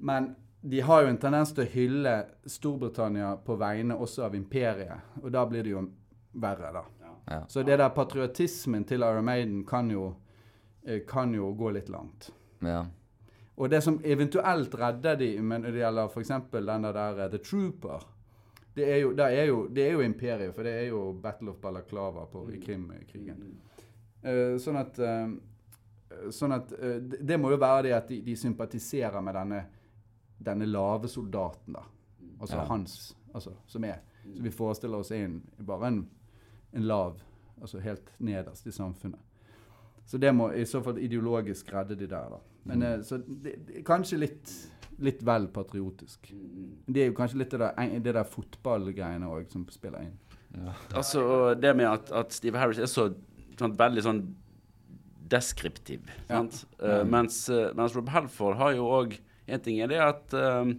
Men 0.00 0.34
de 0.66 0.80
har 0.80 1.02
jo 1.04 1.08
en 1.12 1.18
tendens 1.20 1.50
til 1.52 1.64
å 1.66 1.70
hylle 1.74 2.12
Storbritannia 2.48 3.34
på 3.44 3.56
vegne 3.60 3.96
også 4.00 4.22
av 4.24 4.34
imperiet. 4.38 5.10
Og 5.22 5.28
da 5.34 5.42
blir 5.46 5.62
det 5.66 5.74
jo 5.74 5.82
verre, 6.40 6.70
da. 6.72 6.84
Ja. 7.28 7.40
Så 7.48 7.62
det 7.64 7.76
der 7.80 7.92
patriotismen 7.92 8.84
til 8.88 9.04
Iron 9.04 9.24
Maiden 9.28 9.62
kan 9.68 9.90
jo, 9.92 10.14
eh, 10.86 11.02
kan 11.08 11.34
jo 11.36 11.50
gå 11.56 11.70
litt 11.76 11.88
langt. 11.92 12.30
Ja. 12.64 12.86
Og 13.56 13.68
det 13.70 13.82
som 13.84 14.00
eventuelt 14.04 14.74
redder 14.80 15.16
de, 15.20 15.28
men 15.42 15.62
når 15.62 15.72
det 15.76 15.82
gjelder 15.84 16.08
f.eks. 16.10 16.32
den 16.50 16.82
der 16.88 17.20
eh, 17.26 17.28
The 17.30 17.38
Trooper 17.44 18.10
det 18.74 18.88
er, 18.90 18.96
jo, 19.04 19.12
det, 19.14 19.24
er 19.30 19.44
jo, 19.46 19.58
det 19.70 19.84
er 19.86 19.92
jo 19.92 20.00
imperiet, 20.02 20.54
for 20.56 20.66
det 20.66 20.72
er 20.80 20.88
jo 20.88 21.12
Battle 21.22 21.52
of 21.52 21.60
Balaklava 21.62 22.24
på, 22.26 22.40
i 22.50 22.58
Krimkrigen. 22.58 23.44
Eh, 24.24 24.56
sånn 24.58 24.80
at, 24.80 24.96
sånn 26.34 26.52
at 26.56 26.72
det- 26.72 27.20
Det 27.22 27.36
må 27.38 27.52
jo 27.52 27.56
være 27.62 27.82
det 27.82 27.92
at 27.94 28.08
de, 28.08 28.20
de 28.26 28.34
sympatiserer 28.36 29.20
med 29.22 29.34
denne, 29.34 29.60
denne 30.44 30.66
lave 30.68 31.08
soldaten, 31.08 31.76
da. 31.76 31.84
Altså 32.40 32.56
Ja. 32.56 32.64
hans 32.68 33.16
altså, 33.34 33.50
Som 33.66 33.84
er 33.84 34.02
Så 34.24 34.42
vi 34.42 34.50
forestiller 34.50 34.98
oss 34.98 35.10
er 35.10 35.24
en, 35.24 35.42
bare 35.66 35.88
en, 35.88 36.08
en 36.72 36.82
lav 36.82 37.20
Altså 37.62 37.78
helt 37.80 38.10
nederst 38.18 38.66
i 38.66 38.72
samfunnet. 38.72 39.20
Så 40.06 40.18
det 40.18 40.34
må 40.34 40.50
i 40.52 40.64
så 40.64 40.82
fall 40.82 40.98
ideologisk 40.98 41.72
redde 41.72 41.96
de 41.96 42.06
der, 42.06 42.28
da. 42.28 42.40
Men 42.64 42.78
mm. 42.82 43.02
så 43.02 43.18
det, 43.18 43.54
det, 43.68 43.84
Kanskje 43.86 44.18
litt, 44.18 44.52
litt 44.98 45.22
vel 45.26 45.46
patriotisk. 45.48 46.32
Det 46.86 47.02
er 47.02 47.06
jo 47.06 47.16
kanskje 47.16 47.38
litt 47.38 47.54
det 47.54 47.60
der, 47.62 47.98
det 48.04 48.14
der 48.14 48.28
fotballgreiene 48.28 49.30
òg 49.30 49.50
som 49.52 49.66
spiller 49.70 50.08
inn. 50.08 50.18
Altså, 50.94 51.54
det 51.58 51.76
med 51.76 51.88
at, 51.90 52.12
at 52.12 52.32
Steve 52.32 52.58
Harris 52.58 52.78
er 52.78 52.90
så 52.90 53.08
sånn, 53.58 53.78
veldig 53.78 54.04
sånn 54.04 54.20
deskriptiv, 55.30 56.04
Ja. 56.28 56.42
sant? 56.42 56.64
Uh, 56.78 57.02
mens, 57.08 57.48
eh, 57.48 57.72
mens 57.74 57.94
Rob 57.96 58.10
Helford 58.12 58.58
har 58.60 58.74
jo 58.76 58.84
òg 58.92 59.16
En 59.46 59.62
ting 59.62 59.80
er 59.82 59.90
det 59.90 60.00
at 60.00 60.34
eh, 60.38 60.72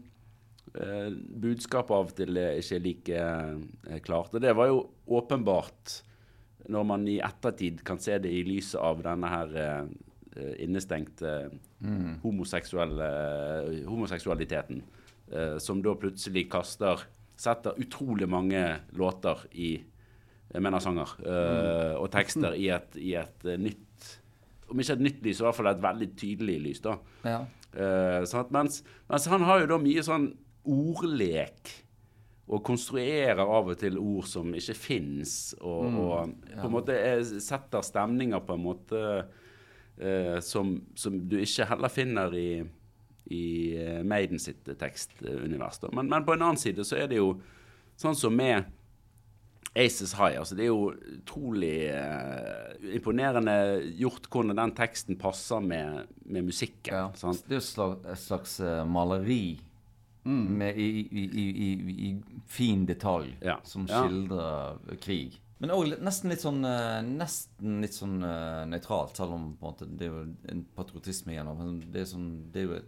eh, 0.82 1.14
budskapet 1.14 1.96
av 1.96 2.10
og 2.10 2.18
til 2.18 2.42
er 2.42 2.60
ikke 2.62 2.82
like 2.84 3.22
eh, 3.22 4.00
klart. 4.06 4.34
Og 4.34 4.44
det 4.44 4.56
var 4.58 4.72
jo 4.72 4.82
åpenbart 5.06 6.00
når 6.74 6.86
man 6.90 7.06
i 7.08 7.20
ettertid 7.22 7.84
kan 7.86 8.00
se 8.02 8.18
det 8.22 8.32
i 8.34 8.46
lyset 8.48 8.80
av 8.82 9.04
denne 9.06 9.30
her 9.30 9.58
eh, 9.62 9.82
eh, 10.36 10.54
innestengte 10.66 11.36
homoseksuelle, 12.24 13.10
homoseksualiteten, 13.86 14.80
eh, 15.30 15.58
som 15.62 15.84
da 15.86 15.98
plutselig 16.00 16.48
kaster 16.50 17.12
Setter 17.36 17.76
utrolig 17.84 18.30
mange 18.32 18.62
låter 18.96 19.42
i 19.60 19.74
jeg 20.56 20.64
mener 20.64 20.80
av 20.80 20.86
sanger 20.86 21.14
mm. 21.20 21.98
og 22.00 22.06
tekster 22.14 22.56
i 22.56 22.70
et, 22.72 22.98
i 23.02 23.16
et 23.20 23.48
eh, 23.50 23.60
nytt 23.60 24.12
Om 24.72 24.82
ikke 24.82 24.96
et 24.96 25.04
nytt 25.04 25.26
lys, 25.26 25.42
i 25.42 25.46
hvert 25.46 25.58
fall 25.58 25.70
et 25.70 25.82
veldig 25.84 26.08
tydelig 26.18 26.56
lys. 26.64 26.80
da. 26.82 26.96
ja. 27.28 27.42
Sant? 27.76 28.54
Mens, 28.56 28.84
mens 29.12 29.26
han 29.28 29.44
har 29.44 29.64
jo 29.64 29.72
da 29.74 29.80
mye 29.82 30.04
sånn 30.06 30.30
ordlek. 30.66 31.74
Og 32.46 32.62
konstruerer 32.62 33.42
av 33.42 33.72
og 33.72 33.80
til 33.82 33.98
ord 33.98 34.28
som 34.30 34.52
ikke 34.54 34.76
fins. 34.78 35.56
Og, 35.66 35.96
og 35.98 36.36
på 36.52 36.68
en 36.68 36.74
måte 36.76 36.94
er, 36.94 37.24
setter 37.42 37.82
stemninger 37.86 38.44
på 38.46 38.54
en 38.54 38.62
måte 38.62 39.02
uh, 39.26 40.38
som, 40.46 40.76
som 40.94 41.18
du 41.26 41.40
ikke 41.42 41.66
heller 41.72 41.90
finner 41.90 42.38
i, 42.38 42.50
i 43.34 43.46
eh, 43.82 44.02
Maiden 44.06 44.38
sitt 44.42 44.68
tekstunivers. 44.78 45.82
Men, 45.90 46.12
men 46.12 46.26
på 46.28 46.36
en 46.36 46.46
annen 46.46 46.62
side 46.62 46.86
så 46.86 47.00
er 47.02 47.10
det 47.10 47.18
jo 47.18 47.32
sånn 47.98 48.18
som 48.18 48.36
med 48.38 48.70
Aces 49.76 50.14
High. 50.16 50.38
altså 50.40 50.56
Det 50.56 50.64
er 50.64 50.72
jo 50.72 50.94
utrolig 51.18 51.74
uh, 51.92 52.76
imponerende 52.96 53.56
gjort 54.00 54.30
hvordan 54.32 54.56
den 54.56 54.72
teksten 54.78 55.18
passer 55.20 55.60
med, 55.60 56.08
med 56.26 56.48
musikken. 56.48 56.94
Ja. 56.94 57.08
sant? 57.20 57.44
Det 57.48 57.58
er 57.58 57.60
jo 57.60 57.64
et 57.64 57.70
slags, 57.74 58.06
et 58.16 58.22
slags 58.24 58.60
eh, 58.64 58.84
maleri 58.88 59.60
med, 60.26 60.78
i, 60.82 61.04
i, 61.06 61.24
i, 61.28 61.48
i, 61.68 61.72
i 62.10 62.42
fin 62.50 62.86
detalj 62.90 63.36
Ja. 63.46 63.60
som 63.64 63.86
Ja. 63.90 64.06
skildrer 64.08 64.98
krig. 65.04 65.42
Men 65.60 65.72
òg 65.72 65.94
nesten 66.04 66.32
litt 66.34 66.42
sånn 66.44 66.66
eh, 66.68 66.98
Nesten 67.06 67.78
litt 67.84 67.94
sånn 67.96 68.18
uh, 68.26 68.66
nøytralt, 68.68 69.16
selv 69.16 69.36
om 69.38 69.46
måte 69.62 69.86
det 69.88 70.08
er 70.10 70.12
jo 70.12 70.24
en 70.52 70.66
patriotisme 70.76 71.32
igjen. 71.32 71.52
Det 71.94 72.02
er, 72.02 72.10
sånn, 72.10 72.26
det 72.52 72.64
er 72.64 72.66
jo 72.66 72.80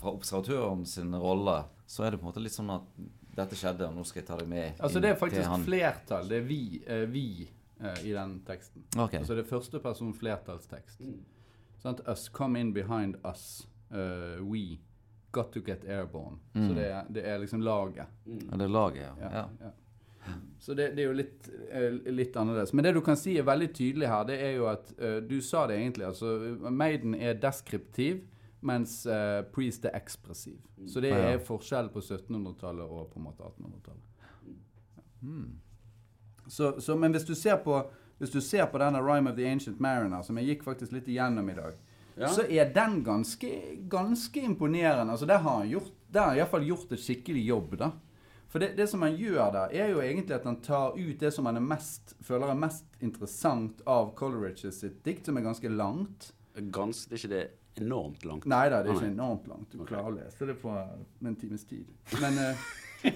Fra 0.00 0.14
observatøren 0.16 0.82
sin 0.90 1.14
rolle 1.14 1.60
så 1.90 2.04
er 2.06 2.10
det 2.14 2.18
på 2.20 2.26
en 2.26 2.30
måte 2.32 2.42
litt 2.42 2.54
sånn 2.56 2.70
at 2.74 2.86
dette 3.40 3.58
skjedde, 3.58 3.88
og 3.88 3.96
nå 3.96 4.04
skal 4.08 4.22
jeg 4.22 4.28
ta 4.28 4.36
deg 4.40 4.50
med 4.50 4.80
Altså 4.80 5.02
Det 5.02 5.10
er 5.10 5.18
faktisk 5.18 5.66
flertall. 5.66 6.30
Det 6.30 6.38
er 6.40 6.46
vi, 6.46 6.62
eh, 6.86 7.06
vi 7.10 7.26
eh, 7.80 8.04
i 8.10 8.14
den 8.14 8.38
teksten. 8.46 8.86
Okay. 8.94 9.20
Altså 9.22 9.36
det 9.38 9.44
er 9.44 9.50
første 9.50 9.82
person 9.82 10.14
flertallstekst. 10.16 11.02
Sånn 11.80 12.00
Us, 12.06 12.28
come 12.28 12.60
in 12.60 12.74
behind 12.76 13.16
us. 13.24 13.66
Uh, 13.90 14.38
we 14.46 14.78
got 15.32 15.52
to 15.52 15.60
get 15.66 15.84
airborne. 15.84 16.38
Så 16.54 16.74
det 16.74 16.86
er, 16.90 17.06
det 17.08 17.24
er 17.26 17.38
liksom 17.42 17.62
laget. 17.62 18.06
Ja, 18.26 18.56
det 18.56 18.66
er 18.66 18.74
laget, 18.74 19.02
ja. 19.02 19.14
Ja, 19.20 19.30
ja. 19.32 19.46
ja. 19.64 19.76
Så 20.60 20.74
det, 20.74 20.90
det 20.96 21.04
er 21.04 21.08
jo 21.08 21.16
litt, 21.16 21.48
eh, 21.72 21.94
litt 22.12 22.36
annerledes. 22.36 22.74
Men 22.76 22.84
det 22.84 22.92
du 22.92 23.00
kan 23.04 23.16
si 23.16 23.38
er 23.40 23.46
veldig 23.48 23.70
tydelig 23.74 24.10
her, 24.10 24.26
det 24.28 24.36
er 24.44 24.52
jo 24.58 24.66
at 24.70 24.92
uh, 25.00 25.16
Du 25.24 25.40
sa 25.40 25.64
det 25.70 25.78
egentlig. 25.80 26.06
altså 26.06 26.34
Maiden 26.70 27.14
er 27.14 27.38
deskriptiv, 27.40 28.20
mens 28.62 29.06
uh, 29.06 29.40
Priest 29.54 29.84
er 29.84 29.94
ekspressiv. 29.96 30.58
Så 30.86 31.00
det 31.00 31.08
Ja. 31.14 31.16
er 31.34 31.38
forskjell 31.38 31.88
på 31.94 32.00
1700-tallet 32.02 32.84
og 32.84 33.10
på 33.12 33.18
en 33.20 33.24
måte 33.24 33.42
1800-tallet. 33.42 34.06
Så, 36.46 36.80
så, 36.80 36.96
men 36.96 37.12
hvis 37.14 37.24
du 37.28 37.34
ser 37.34 37.56
på 37.64 37.82
hvis 38.20 38.30
du 38.34 38.40
ser 38.44 38.66
på 38.68 38.76
denne 38.82 39.00
Rhyme 39.00 39.30
of 39.30 39.36
the 39.38 39.46
Ancient 39.48 39.78
Mariner, 39.80 40.20
som 40.22 40.36
jeg 40.36 40.46
gikk 40.50 40.64
faktisk 40.66 40.92
litt 40.92 41.06
igjennom 41.08 41.46
i 41.48 41.54
dag, 41.56 41.78
Ja. 42.20 42.28
så 42.28 42.42
er 42.52 42.68
den 42.74 42.98
ganske, 43.04 43.48
ganske 43.88 44.42
imponerende. 44.44 45.12
Altså, 45.14 45.24
der 45.26 45.38
har 45.38 45.58
han 45.62 45.68
gjort, 45.70 45.92
der 46.12 46.20
har 46.20 46.28
han 46.28 46.36
i 46.36 46.40
hvert 46.42 46.50
fall 46.50 46.66
gjort 46.66 46.92
et 46.92 47.00
skikkelig 47.00 47.46
jobb, 47.46 47.76
da. 47.80 47.90
For 48.48 48.58
det, 48.58 48.74
det 48.76 48.88
som 48.90 49.00
han 49.06 49.16
gjør 49.16 49.52
der, 49.54 49.68
er 49.72 49.88
jo 49.94 50.00
egentlig 50.02 50.34
at 50.36 50.44
han 50.44 50.60
tar 50.60 50.98
ut 50.98 51.20
det 51.20 51.30
som 51.32 51.46
han 51.46 51.56
er 51.56 51.60
mest, 51.64 52.12
føler 52.20 52.50
er 52.50 52.54
mest 52.60 52.84
interessant 53.00 53.80
av 53.86 54.12
Coleridge 54.18 54.72
sitt 54.72 55.00
dikt, 55.06 55.24
som 55.30 55.38
er 55.38 55.46
ganske 55.46 55.68
langt. 55.72 56.32
Ganske, 56.74 57.08
det 57.08 57.16
er 57.16 57.22
ikke 57.24 57.34
det 57.38 57.48
enormt 57.80 58.24
langt? 58.24 58.46
Nei 58.50 58.66
da, 58.72 58.82
det 58.82 58.92
er 58.92 59.00
ikke 59.00 59.12
enormt 59.14 59.48
langt. 59.50 59.72
Du 59.72 59.84
klarer 59.88 60.10
å 60.12 60.14
lese 60.18 60.46
det 60.48 60.56
på 60.60 60.74
en 60.76 61.36
times 61.40 61.64
tid. 61.70 61.86
Men 62.20 62.38
uh... 62.38 62.70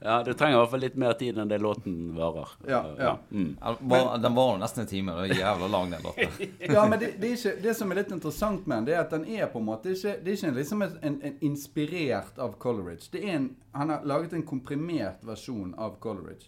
Ja, 0.00 0.22
du 0.24 0.34
trenger 0.34 0.56
i 0.56 0.58
hvert 0.58 0.70
fall 0.70 0.80
litt 0.82 0.96
mer 0.98 1.12
tid 1.18 1.38
enn 1.38 1.48
det 1.50 1.58
låten 1.62 2.14
varer. 2.16 2.48
Ja, 2.66 2.80
ja. 2.98 3.12
Mm. 3.30 3.56
Ja, 3.60 3.76
var- 3.80 4.18
Den 4.18 4.34
var 4.34 4.52
jo 4.52 4.58
nesten 4.58 4.80
en 4.82 4.86
time. 4.90 5.12
Det 5.12 5.30
er 5.36 5.40
jævla 5.40 5.68
lang, 5.68 5.90
den 5.90 6.02
låten. 6.02 6.28
Ja, 6.74 6.86
men 6.88 6.98
det, 6.98 7.12
det, 7.20 7.28
er 7.30 7.36
ikke, 7.36 7.62
det 7.62 7.74
som 7.78 7.90
er 7.90 8.00
litt 8.02 8.10
interessant 8.12 8.66
med 8.66 8.76
den, 8.78 8.84
det 8.90 8.94
er 8.96 9.00
at 9.04 9.10
den 9.14 9.26
er 9.28 9.46
på 9.52 9.58
en 9.62 9.68
måte 9.68 9.94
ikke, 9.94 10.16
Det 10.24 10.32
er 10.32 10.38
ikke 10.40 10.54
liksom 10.58 10.82
en, 10.82 10.98
en, 11.02 11.20
en 11.22 11.36
inspirert 11.40 12.38
av 12.38 12.56
Coleridge. 12.58 13.08
Det 13.12 13.22
er 13.24 13.36
en, 13.38 13.50
han 13.72 13.88
har 13.94 14.04
laget 14.04 14.32
en 14.32 14.46
komprimert 14.46 15.22
versjon 15.26 15.74
av 15.78 15.98
Coleridge. 16.02 16.46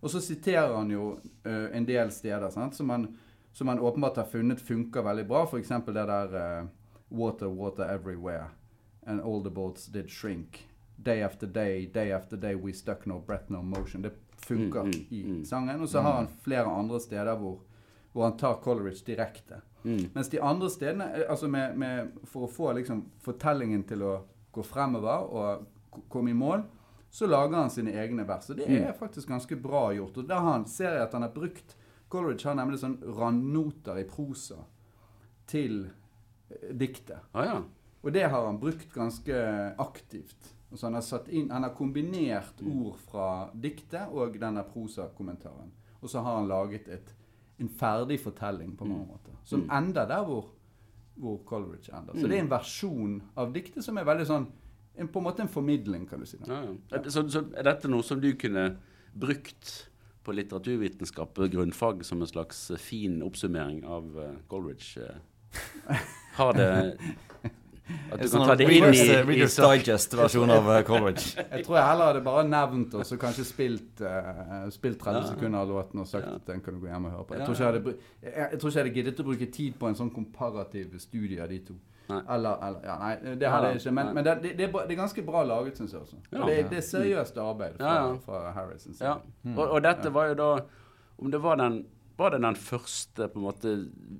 Og 0.00 0.10
så 0.10 0.20
siterer 0.20 0.74
han 0.76 0.90
jo 0.90 1.12
uh, 1.46 1.68
en 1.72 1.86
del 1.86 2.10
steder 2.12 2.50
sant? 2.50 2.74
Som, 2.76 2.90
han, 2.90 3.08
som 3.56 3.68
han 3.68 3.78
åpenbart 3.80 4.16
har 4.20 4.24
funnet 4.28 4.60
funker 4.60 5.02
veldig 5.06 5.22
bra. 5.30 5.44
F.eks. 5.48 5.68
det 5.86 5.92
der 5.94 6.34
uh, 6.60 6.66
Water, 7.08 7.46
water 7.46 7.86
everywhere. 7.94 8.50
And 9.06 9.20
all 9.20 9.40
the 9.42 9.50
boats 9.50 9.86
did 9.86 10.10
shrink. 10.10 10.66
Day 10.96 11.22
after 11.22 11.46
day, 11.46 11.86
day 11.86 12.10
after 12.12 12.36
day, 12.36 12.54
we 12.54 12.72
stuck 12.72 13.06
no 13.06 13.20
breath, 13.26 13.48
no 13.50 13.62
motion. 13.62 14.02
Det 14.02 14.12
funker 14.46 14.82
Mm, 14.82 14.90
mm, 14.90 15.06
i 15.10 15.22
mm. 15.22 15.44
sangen. 15.44 15.80
Og 15.82 15.88
så 15.88 16.00
har 16.00 16.12
han 16.12 16.28
flere 16.44 16.66
andre 16.66 17.00
steder 17.00 17.36
hvor, 17.36 17.60
hvor 18.12 18.24
han 18.28 18.36
tar 18.36 18.58
Coleridge 18.64 19.04
direkte. 19.06 19.60
Mm. 19.84 20.10
Mens 20.14 20.28
de 20.28 20.42
andre 20.42 20.70
stedene, 20.70 21.04
eh, 21.14 21.30
altså 21.30 21.48
med, 21.48 21.76
med, 21.78 22.12
for 22.24 22.44
å 22.44 22.50
få 22.52 22.72
liksom 22.76 23.04
fortellingen 23.24 23.86
til 23.88 24.02
å 24.02 24.12
gå 24.52 24.62
fremover 24.62 25.32
og 25.32 26.02
komme 26.12 26.30
i 26.30 26.36
mål, 26.36 26.66
så 27.10 27.26
lager 27.26 27.56
han 27.56 27.70
sine 27.72 27.94
egne 27.96 28.28
vers. 28.28 28.50
Og 28.50 28.56
det 28.60 28.68
Mm. 28.68 28.82
er 28.88 28.92
faktisk 28.92 29.28
ganske 29.28 29.56
bra 29.56 29.92
gjort. 29.96 30.18
Og 30.18 30.28
der 30.28 30.34
har 30.44 30.52
han, 30.52 30.66
ser 30.66 30.92
jeg 30.92 31.02
at 31.06 31.12
han 31.12 31.22
har 31.22 31.32
brukt 31.32 31.76
Coleridge 32.08 32.48
har 32.48 32.58
nemlig 32.58 32.80
sånn 32.82 32.98
randnoter 33.18 33.98
i 34.00 34.06
prosa 34.08 34.60
til 35.50 35.86
eh, 35.86 36.70
diktet. 36.74 37.30
Ah, 37.32 37.46
ja. 37.46 37.56
Og 38.06 38.12
det 38.14 38.28
har 38.30 38.46
han 38.46 38.60
brukt 38.62 38.92
ganske 38.94 39.38
aktivt. 39.82 40.52
Så 40.74 40.86
han, 40.86 40.94
har 40.94 41.02
satt 41.02 41.28
inn, 41.28 41.50
han 41.50 41.62
har 41.62 41.74
kombinert 41.74 42.60
ord 42.66 42.98
fra 43.06 43.28
diktet 43.54 44.12
og 44.12 44.36
denne 44.40 44.64
prosakommentaren. 44.66 45.70
Og 46.02 46.10
så 46.10 46.20
har 46.22 46.40
han 46.40 46.50
laget 46.50 46.88
et, 46.92 47.14
en 47.62 47.70
ferdig 47.70 48.18
fortelling 48.20 48.74
på 48.76 48.86
mange 48.86 49.06
måter. 49.08 49.34
Som 49.46 49.64
ender 49.72 50.06
der 50.10 50.26
hvor, 50.26 50.50
hvor 51.16 51.40
Coleridge 51.48 51.94
ender. 51.94 52.18
Så 52.18 52.26
det 52.26 52.38
er 52.38 52.44
en 52.44 52.52
versjon 52.52 53.18
av 53.38 53.54
diktet 53.54 53.86
som 53.86 53.98
er 53.98 54.06
veldig 54.06 54.28
sånn 54.28 54.48
en, 54.96 55.10
På 55.12 55.20
en 55.20 55.26
måte 55.26 55.42
en 55.44 55.50
formidling, 55.52 56.06
kan 56.08 56.22
du 56.22 56.26
si. 56.28 56.38
Ja, 56.48 56.62
ja. 56.64 57.02
Så, 57.12 57.26
så 57.28 57.42
er 57.52 57.66
dette 57.66 57.88
noe 57.90 58.04
som 58.06 58.20
du 58.20 58.30
kunne 58.40 58.70
brukt 59.12 59.90
på 60.26 60.34
litteraturvitenskap 60.34 61.38
og 61.38 61.52
grunnfag 61.54 62.02
som 62.06 62.20
en 62.24 62.30
slags 62.30 62.66
eh, 62.74 62.80
fin 62.82 63.20
oppsummering 63.26 63.84
av 63.86 64.10
eh, 64.24 64.34
Coleridge? 64.50 65.06
eh? 65.06 66.02
Har 66.40 66.52
det 66.58 66.68
At 68.10 68.18
du 68.18 68.26
Sånn 68.26 68.42
kan 68.42 68.48
ta 68.50 68.54
det 68.58 68.64
inn 68.66 68.72
i, 68.72 68.78
Readers, 68.82 69.00
i 69.06 69.16
Readers 69.28 69.52
sak- 69.54 69.76
Digest-versjon 69.84 70.50
av 70.50 70.70
eh, 70.74 70.80
Coleridge. 70.88 71.36
Jeg 71.54 71.62
tror 71.68 71.76
jeg 71.78 71.86
heller 71.86 72.08
hadde 72.10 72.22
bare 72.26 72.42
nevnt 72.50 72.96
og 72.98 73.04
så 73.06 73.14
kanskje 73.22 73.44
spilt, 73.46 74.02
uh, 74.02 74.64
spilt 74.74 74.98
30 75.04 75.20
Ja. 75.20 75.28
sekunder 75.30 75.60
av 75.62 75.70
låten 75.70 76.02
og 76.02 76.08
sagt 76.10 76.26
Ja. 76.26 76.34
at 76.40 76.50
den 76.50 76.64
kan 76.66 76.74
du 76.74 76.80
gå 76.82 76.90
hjem 76.90 77.06
og 77.06 77.14
høre 77.14 77.26
på. 77.28 77.36
Jeg 77.36 77.44
Ja, 77.44 77.46
tror 77.46 77.54
ikke 77.54 77.62
jeg 77.68 77.72
hadde, 77.76 77.94
jeg, 78.26 78.34
jeg 78.50 78.58
tror 78.58 78.70
ikke 78.72 78.80
jeg 78.80 78.86
hadde 78.88 78.96
giddet 78.98 79.22
å 79.22 79.28
bruke 79.30 79.48
tid 79.60 79.78
på 79.78 79.86
en 79.92 79.98
sånn 80.02 80.10
komparativ 80.18 80.98
studie 80.98 81.38
av 81.46 81.52
de 81.54 81.60
to. 81.68 81.78
Eller, 82.08 82.66
eller 82.66 82.84
ja, 82.86 82.96
Nei, 83.00 83.34
det 83.40 83.50
hadde 83.50 83.72
jeg 83.72 83.80
ikke. 83.80 83.94
Men, 83.98 84.12
men 84.14 84.24
det, 84.24 84.36
det, 84.42 84.54
det, 84.58 84.70
er 84.70 84.98
ganske 84.98 85.24
bra 85.26 85.42
laget, 85.46 85.78
syns 85.80 85.92
jeg 85.94 86.04
også. 86.04 86.20
Ja. 86.30 86.44
Det, 86.46 86.56
det 86.70 86.78
er 86.78 86.86
seriøst 86.86 87.38
arbeid 87.42 87.76
fra, 87.80 87.90
Ja, 87.90 88.06
ja. 88.06 88.16
fra 88.24 88.54
Harrison. 88.54 88.96
Ja. 89.00 89.18
Og, 89.56 89.64
og 89.66 89.82
dette 89.84 90.12
var 90.14 90.32
jo 90.32 90.38
da 90.38 90.50
Om 91.16 91.30
det 91.32 91.40
var 91.42 91.56
den 91.56 91.84
var 92.16 92.30
det 92.32 92.38
den 92.40 92.56
første 92.56 93.26
på 93.28 93.38
en 93.38 93.44
måte 93.44 93.72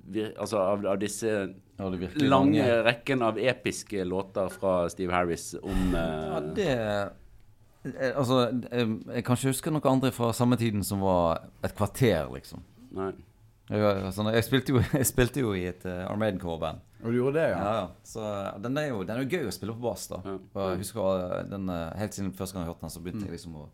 vir, 0.05 0.33
altså 0.37 0.59
av, 0.61 0.83
av 0.85 0.99
disse 1.01 1.31
Ja, 1.77 1.87
lange, 1.89 2.09
lange 2.29 2.65
rekken 2.85 3.23
av 3.25 3.39
episke 3.41 4.03
låter 4.05 4.51
fra 4.53 4.83
Steve 4.89 5.13
Harris 5.13 5.55
om 5.57 5.95
eh, 5.97 6.27
Ja, 6.27 6.41
det 6.59 6.67
eh, 6.75 7.07
Altså, 8.17 8.39
jeg, 8.71 8.87
jeg 9.13 9.23
kan 9.23 9.37
ikke 9.37 9.53
huske 9.53 9.71
noe 9.71 9.89
andre 9.89 10.11
fra 10.11 10.33
samme 10.35 10.57
tiden 10.59 10.83
som 10.83 10.99
var 11.05 11.45
et 11.63 11.71
kvarter, 11.77 12.25
liksom. 12.33 12.59
Nei. 12.97 13.13
Jeg, 13.67 14.11
sånn, 14.15 14.29
jeg, 14.35 14.43
spilte, 14.43 14.73
jo, 14.75 14.81
jeg 14.99 15.07
spilte 15.07 15.43
jo 15.43 15.53
i 15.55 15.65
et 15.69 15.85
uh, 15.87 16.05
Armaden 16.09 16.41
Core-band. 16.41 16.83
Og 17.03 17.11
du 17.13 17.17
gjorde 17.19 17.37
det, 17.37 17.49
ja? 17.51 17.57
Ja, 17.61 17.73
ja. 17.77 17.89
Så 18.07 18.21
den 18.63 18.77
er, 18.81 18.87
jo, 18.89 19.01
den 19.05 19.19
er 19.19 19.25
jo 19.25 19.37
gøy 19.37 19.49
å 19.49 19.53
spille 19.53 19.75
på 19.77 19.83
bass, 19.85 20.07
da. 20.09 20.21
Ja. 20.25 20.37
Og 20.37 20.71
jeg 20.71 20.79
husker 20.81 21.43
den, 21.51 21.67
eh, 21.69 21.97
Helt 22.01 22.15
siden 22.17 22.31
første 22.37 22.57
gang 22.57 22.65
jeg 22.65 22.71
hørte 22.71 22.87
den, 22.87 22.93
så 22.95 23.03
begynte 23.05 23.27
jeg 23.27 23.35
liksom 23.35 23.59
å 23.61 23.67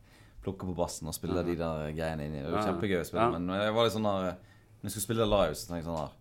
plukke 0.43 0.67
på 0.67 0.75
bassen 0.75 1.07
og 1.07 1.15
spille 1.15 1.43
de 1.47 1.55
der 1.55 1.93
greiene 1.95 2.27
inni. 2.27 2.41
Det 2.43 2.51
var 2.51 2.67
kjempegøy 2.67 2.99
å 2.99 3.05
spille. 3.07 3.29
Ja. 3.29 3.37
Men 3.39 3.61
jeg 3.61 3.77
var 3.77 3.87
litt 3.87 3.95
sånn 3.95 4.09
der 4.09 4.27
eh, 4.33 4.41
Når 4.81 4.89
jeg 4.89 4.95
skulle 4.97 5.07
spille 5.07 5.29
live, 5.31 5.55
så 5.55 5.69
tenkte 5.69 5.79
jeg 5.79 5.87
sånn 5.87 6.01
der 6.01 6.19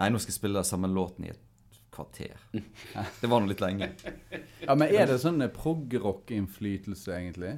Nei, 0.00 0.08
nå 0.10 0.20
skal 0.22 0.32
jeg 0.32 0.38
spille 0.40 0.64
samme 0.66 0.88
låten 0.90 1.26
i 1.26 1.32
et 1.32 1.78
kvarter. 1.90 2.36
Det 3.20 3.28
var 3.28 3.42
nå 3.42 3.50
litt 3.50 3.62
lenge. 3.62 3.90
Ja, 4.66 4.74
Men 4.78 4.92
er 4.92 5.08
det 5.10 5.16
sånn 5.22 5.40
eh, 5.42 5.50
prog-rock-innflytelse, 5.54 7.14
egentlig? 7.16 7.54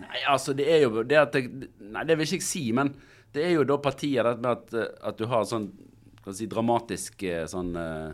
Nei, 0.00 0.22
altså 0.30 0.54
det 0.56 0.66
er 0.70 0.86
jo 0.86 1.02
det 1.06 1.18
at 1.20 1.36
jeg, 1.38 1.50
Nei, 1.78 2.02
det 2.08 2.16
vil 2.18 2.26
ikke 2.26 2.40
jeg 2.40 2.46
si, 2.46 2.64
men 2.74 2.94
det 3.34 3.44
er 3.46 3.52
jo 3.58 3.66
da 3.68 3.76
partiet 3.82 4.26
det 4.26 4.34
med 4.42 4.50
at, 4.50 4.96
at 5.10 5.18
du 5.18 5.26
har 5.30 5.44
sånn 5.46 5.68
du 6.32 6.38
si, 6.38 6.46
dramatisk 6.46 7.22
eh, 7.28 7.44
sånn 7.50 7.74
eh, 7.76 8.12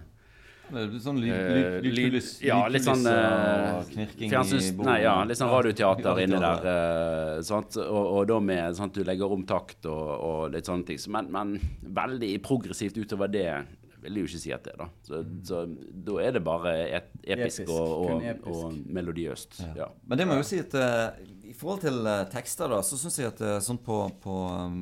Det 0.70 0.78
er 0.85 0.91
litt 0.93 1.03
sånn 1.03 1.19
lyd, 1.19 1.32
Eh, 1.35 1.51
lyd, 1.51 1.85
lyd- 1.85 1.97
lydkuliss- 1.99 2.43
ja, 2.47 2.61
litt 2.70 2.85
sånn, 2.87 3.03
og 3.07 3.89
knirking 3.91 4.31
i 4.31 4.37
bordet. 4.39 4.85
Nei, 4.87 4.99
ja, 5.03 5.16
litt 5.27 5.39
sånn 5.41 5.51
radioteater 5.51 6.12
Ja, 6.20 6.24
inni 6.27 6.39
der. 6.39 6.69
eh, 6.70 7.43
sant? 7.43 7.77
Og, 7.77 8.07
og 8.20 8.27
da 8.31 8.39
med 8.41 8.77
sånn 8.78 8.87
at 8.93 8.95
du 8.95 9.03
legger 9.05 9.32
om 9.35 9.43
takt 9.45 9.87
og, 9.91 10.11
og 10.31 10.53
litt 10.55 10.65
sånne 10.70 10.87
ting. 10.87 10.99
Men, 11.11 11.31
men 11.35 11.57
veldig 11.82 12.37
progressivt 12.47 12.97
utover 13.03 13.28
det 13.35 13.49
vil 14.01 14.15
jeg 14.15 14.23
jo 14.23 14.28
ikke 14.31 14.41
si 14.41 14.53
at 14.55 14.62
det 14.65 14.73
er, 14.73 14.78
da. 14.81 14.87
Så, 15.05 15.19
så 15.45 15.59
da 16.07 16.15
er 16.23 16.32
det 16.32 16.41
bare 16.47 16.70
et, 16.87 17.11
episk, 17.27 17.66
Episk, 17.66 17.74
og, 17.74 17.91
og, 18.15 18.23
episk. 18.24 18.47
og 18.47 18.78
melodiøst. 18.97 19.59
Ja. 19.77 19.91
Men 20.09 20.16
det 20.23 20.27
må 20.31 20.39
jeg 20.39 20.45
jo 20.45 20.49
si 20.55 20.61
at 20.62 20.77
uh, 20.81 21.19
i 21.51 21.53
forhold 21.53 21.82
til 21.82 21.99
uh, 22.07 22.23
tekster, 22.32 22.70
da, 22.73 22.78
så 22.87 22.97
syns 22.97 23.19
jeg 23.20 23.27
at 23.35 23.43
uh, 23.45 23.59
sånn 23.61 23.77
på, 23.85 23.99
på 24.23 24.37
um, 24.55 24.78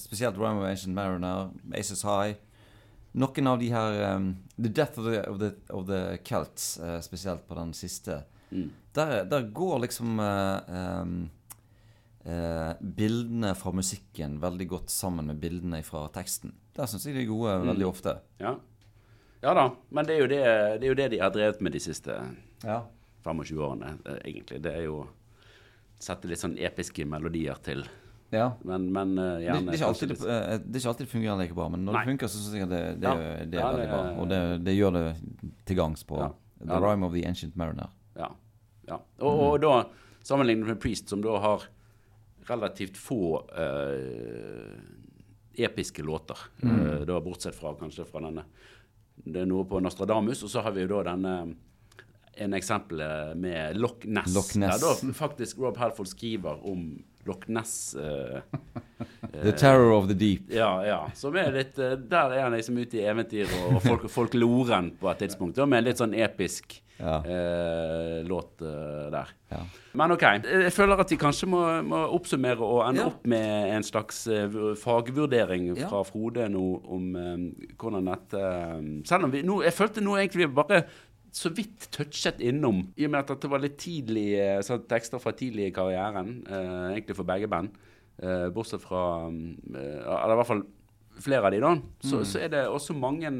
Spesielt 0.00 0.38
Rhyme 0.40 0.62
of 0.62 0.70
Ancient 0.70 0.94
Mariner, 0.96 1.50
Aces 1.76 2.00
High 2.08 2.38
Noen 3.12 3.46
av 3.46 3.58
de 3.58 3.70
her 3.72 4.16
um, 4.16 4.36
The 4.56 4.68
Death 4.68 4.98
of 4.98 5.04
the, 5.08 5.20
of 5.30 5.38
the, 5.40 5.52
of 5.70 5.86
the 5.86 6.18
Celts, 6.24 6.78
uh, 6.78 7.00
spesielt 7.00 7.46
på 7.48 7.54
den 7.54 7.72
siste, 7.74 8.24
Mm. 8.50 8.70
der, 8.96 9.24
der 9.28 9.42
går 9.52 9.78
liksom 9.82 10.18
uh, 10.20 11.02
um, 11.02 11.30
uh, 12.24 12.72
bildene 12.80 13.50
fra 13.54 13.72
musikken 13.76 14.38
veldig 14.40 14.68
godt 14.70 14.90
sammen 14.90 15.26
med 15.28 15.36
bildene 15.36 15.82
fra 15.84 16.06
teksten. 16.08 16.54
Der 16.72 16.86
syns 16.88 17.04
jeg 17.04 17.14
de 17.18 17.26
er 17.26 17.28
gode 17.28 17.58
veldig 17.66 17.86
ofte. 17.86 18.14
Ja. 18.40 18.54
ja 19.42 19.52
da, 19.54 19.66
men 19.90 20.08
det 20.08 20.16
er, 20.16 20.28
det, 20.32 20.40
det 20.80 20.88
er 20.88 20.94
jo 20.94 20.96
det 21.02 21.10
de 21.12 21.20
har 21.20 21.34
drevet 21.36 21.60
med 21.60 21.76
de 21.76 21.80
siste 21.90 22.16
Ja. 22.64 22.86
25 23.24 23.60
årene, 23.60 23.98
egentlig. 24.24 24.62
Det 24.64 24.72
er 24.72 24.86
jo 24.86 25.02
sette 26.00 26.30
litt 26.30 26.40
sånn 26.40 26.56
episke 26.56 27.04
melodier 27.04 27.60
til. 27.60 27.84
Ja. 28.30 28.48
Men, 28.68 28.88
men 28.92 29.12
eh, 29.18 29.24
Det, 29.38 29.44
gjerne 29.46 29.64
det, 29.64 29.72
er 29.72 29.78
ikke 29.78 29.86
alltid, 29.92 30.08
det, 30.12 30.18
eh, 30.20 30.58
det 30.64 30.76
er 30.76 30.82
ikke 30.82 30.90
alltid 30.92 31.06
det 31.06 31.12
fungerer 31.12 31.38
like 31.40 31.54
bra, 31.56 31.68
men 31.72 31.84
når 31.86 31.96
Nei. 31.96 32.02
det 32.04 32.10
funker, 32.12 32.32
så 32.32 32.42
syns 32.42 32.58
jeg 32.58 32.68
det, 32.68 32.82
det, 33.00 33.08
Ja. 33.08 33.14
det 33.46 33.60
er 33.60 33.70
veldig 33.72 33.88
bra. 33.88 34.02
Og 34.20 34.28
det, 34.28 34.40
det 34.66 34.74
gjør 34.76 34.92
det 34.98 35.04
til 35.68 35.76
gangs 35.80 36.04
på 36.04 36.20
Ja. 36.20 36.28
The 36.58 36.74
Ja. 36.74 36.80
Rhyme 36.82 37.06
of 37.06 37.12
the 37.14 37.24
Ancient 37.26 37.56
Mariner. 37.56 37.88
Ja. 38.18 38.28
ja. 38.88 38.96
Og, 39.20 39.40
og 39.46 39.60
da, 39.62 39.74
sammenlignet 40.26 40.66
med 40.66 40.80
Priest, 40.82 41.08
som 41.08 41.22
da 41.22 41.38
har 41.38 41.68
relativt 42.48 42.96
få 42.96 43.44
uh, 43.52 44.74
episke 45.58 46.02
låter, 46.02 46.38
eh, 46.62 47.04
da 47.06 47.20
bortsett 47.20 47.54
fra 47.54 47.74
kanskje 47.76 48.04
fra 48.08 48.22
denne 48.24 48.44
Det 49.18 49.42
er 49.42 49.48
noe 49.50 49.64
på 49.66 49.80
Nostradamus, 49.82 50.42
og 50.46 50.50
så 50.50 50.62
har 50.62 50.72
vi 50.72 50.84
jo 50.84 50.90
da 50.92 51.02
denne 51.10 51.32
en 52.38 52.54
eksempel 52.54 53.00
med 53.34 53.76
Loch 53.76 54.04
Ness. 54.06 54.34
Loch 54.34 54.52
Ness. 54.56 54.78
Der 54.80 55.08
da 55.10 55.12
faktisk 55.18 55.58
Rob 55.58 55.76
Halford 55.76 56.06
skriver 56.06 56.60
om 56.70 56.84
Loch 57.28 57.46
Ness. 57.52 57.94
uh, 57.94 58.40
The 59.42 59.52
Terror 59.52 59.92
of 59.94 60.08
the 60.10 60.14
Deep. 60.18 60.48
ja, 60.50 60.72
ja. 60.86 60.98
Som 61.14 61.36
er 61.38 61.52
litt 61.54 61.78
eh, 61.78 61.94
Der 62.10 62.32
er 62.34 62.42
han 62.48 62.56
liksom 62.56 62.78
ute 62.80 62.98
i 62.98 63.04
eventyr 63.06 63.46
og 63.68 63.80
folk, 63.84 64.08
folkloren 64.10 64.90
på 64.98 65.10
et 65.12 65.20
tidspunkt. 65.26 65.60
Med 65.68 65.82
en 65.84 65.90
litt 65.92 66.00
sånn 66.02 66.16
episk 66.18 66.80
Ja. 66.98 67.20
eh, 67.22 68.24
låt 68.26 68.58
eh, 68.66 69.04
der. 69.14 69.28
Ja. 69.52 69.60
Men 69.94 70.10
OK. 70.16 70.22
Jeg 70.42 70.72
føler 70.74 70.98
at 71.00 71.10
vi 71.14 71.16
kanskje 71.20 71.46
må, 71.48 71.60
må 71.86 72.00
oppsummere 72.16 72.58
og 72.64 72.82
ende 72.88 73.04
Ja. 73.04 73.06
opp 73.12 73.24
med 73.30 73.70
en 73.76 73.86
slags 73.86 74.24
vu- 74.50 74.74
fagvurdering 74.76 75.70
fra 75.78 76.02
Frode 76.04 76.48
nå 76.50 76.64
om 76.90 77.06
um, 77.16 77.46
hvordan 77.78 78.10
dette 78.10 78.42
um, 78.78 78.90
Selv 79.08 79.24
om 79.28 79.32
vi 79.32 79.44
nå 79.46 79.60
Jeg 79.64 79.72
følte 79.78 80.02
nå 80.04 80.16
egentlig 80.18 80.42
vi 80.48 80.50
bare 80.58 80.82
så 81.34 81.50
vidt 81.54 81.88
touchet 81.94 82.40
innom, 82.44 82.82
i 82.96 83.06
og 83.06 83.12
med 83.12 83.30
at 83.30 83.42
det 83.42 83.50
var 83.50 83.62
litt 83.62 83.76
tidlig 83.80 84.30
eh, 84.40 84.60
sånn 84.64 84.86
tekster 84.90 85.22
fra 85.22 85.34
tidlig 85.36 85.68
i 85.68 85.74
karrieren, 85.76 86.38
eh, 86.48 86.94
egentlig 86.94 87.18
for 87.18 87.28
begge 87.28 87.50
band. 87.50 87.76
Eh, 88.18 88.48
bortsett 88.54 88.82
fra 88.82 89.02
eh, 89.28 90.00
Eller 90.02 90.34
i 90.34 90.38
hvert 90.40 90.48
fall 90.48 90.64
flere 91.22 91.46
av 91.46 91.54
de, 91.54 91.60
da. 91.62 91.74
Så, 92.02 92.24
så 92.26 92.40
er 92.42 92.50
det 92.52 92.64
også 92.70 92.96
mange 92.98 93.30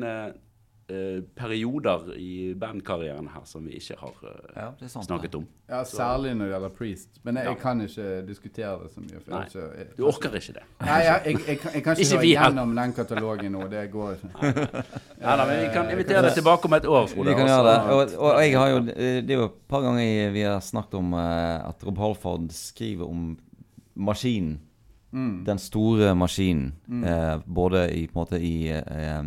eh, 0.88 0.96
eh, 0.96 1.22
perioder 1.36 2.14
i 2.16 2.54
bandkarrieren 2.58 3.28
her 3.34 3.44
som 3.44 3.64
vi 3.66 3.76
ikke 3.76 3.96
har 4.00 4.14
eh, 4.24 4.56
ja, 4.56 4.88
sant. 4.88 5.04
snakket 5.06 5.34
om. 5.34 5.46
Ja, 5.68 5.82
Særlig 5.84 6.34
når 6.36 6.44
det 6.48 6.52
gjelder 6.54 6.68
Priest. 6.78 7.08
Men 7.24 7.36
jeg, 7.36 7.44
Ja. 7.44 7.50
jeg 7.50 7.58
kan 7.60 7.80
ikke 7.84 8.26
diskutere 8.26 8.78
det 8.82 8.90
så 8.94 9.00
mye. 9.00 9.20
For 9.24 9.30
Nei. 9.30 9.40
jeg, 9.40 9.48
ikke, 9.48 9.78
jeg, 9.78 9.86
Du 9.98 10.06
orker 10.06 10.34
ikke 10.40 10.52
det. 10.58 10.62
Nei, 10.80 10.88
jeg, 10.88 11.22
jeg, 11.24 11.38
jeg, 11.48 11.58
kan- 11.58 11.72
jeg 11.74 11.82
kan 11.84 11.96
ikke, 11.96 12.00
Ikke 12.00 12.18
heller. 12.18 12.44
gjennom 12.48 12.74
den 12.76 12.92
katalogen 12.92 13.52
nå. 13.52 13.66
Det 13.68 13.90
går 13.92 14.12
ikke. 14.12 14.84
Ja, 15.20 15.36
da, 15.36 15.46
men 15.46 15.60
Vi 15.60 15.68
kan 15.74 15.90
invitere 15.90 16.22
deg 16.22 16.34
tilbake 16.38 16.64
om 16.70 16.72
et 16.78 16.86
år, 16.86 17.06
Frode. 17.12 17.28
Vi 17.28 17.34
kan 17.34 17.42
og 17.42 17.48
gjøre 17.48 17.74
det. 17.74 17.80
Og, 17.98 18.22
og 18.28 18.40
jeg 18.44 18.56
har 18.58 18.68
jo 18.68 18.78
eh, 18.78 19.18
Det 19.26 19.30
er 19.30 19.42
jo 19.42 19.44
et 19.50 19.58
par 19.68 19.82
ganger 19.82 20.30
vi 20.32 20.40
har 20.46 20.60
snakket 20.60 20.94
om 20.94 21.12
eh, 21.14 21.68
at 21.68 21.84
Rob 21.86 21.98
Halford 21.98 22.48
skriver 22.56 23.04
om 23.08 23.36
maskinen. 23.96 24.60
Den 25.12 25.58
store 25.58 26.14
maskinen. 26.14 26.74
Eh, 27.04 27.38
både 27.46 27.86
i 27.96 28.06
på 28.06 28.12
en 28.12 28.20
måte 28.24 28.40
i, 28.44 28.68
eh, 28.68 29.22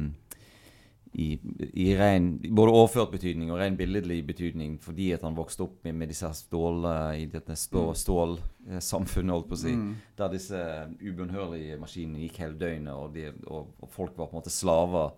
i, 1.14 1.40
i 1.74 1.90
ren, 2.00 2.38
både 2.56 2.72
overført 2.72 3.12
betydning 3.12 3.50
og 3.52 3.60
ren 3.60 3.76
billedlig 3.76 4.22
betydning 4.30 4.78
fordi 4.80 5.10
at 5.12 5.26
han 5.28 5.36
vokste 5.36 5.66
opp 5.66 5.82
med, 5.84 5.98
med 6.00 6.12
disse 6.14 6.30
stål, 6.38 6.86
i 7.20 7.26
dette 7.32 7.56
stå, 7.60 7.90
stålsamfunnet, 8.00 9.34
holdt 9.34 9.50
på 9.50 9.58
å 9.58 9.62
si. 9.64 9.74
Mm. 9.76 9.90
Der 10.22 10.32
disse 10.32 10.62
ubønnhørlige 11.02 11.80
maskinene 11.82 12.24
gikk 12.24 12.40
hele 12.46 12.56
døgnet, 12.62 12.94
og, 12.96 13.12
de, 13.18 13.28
og, 13.48 13.74
og 13.84 13.92
folk 13.92 14.16
var 14.16 14.30
på 14.32 14.38
en 14.38 14.40
måte 14.40 14.56
slaver 14.56 15.12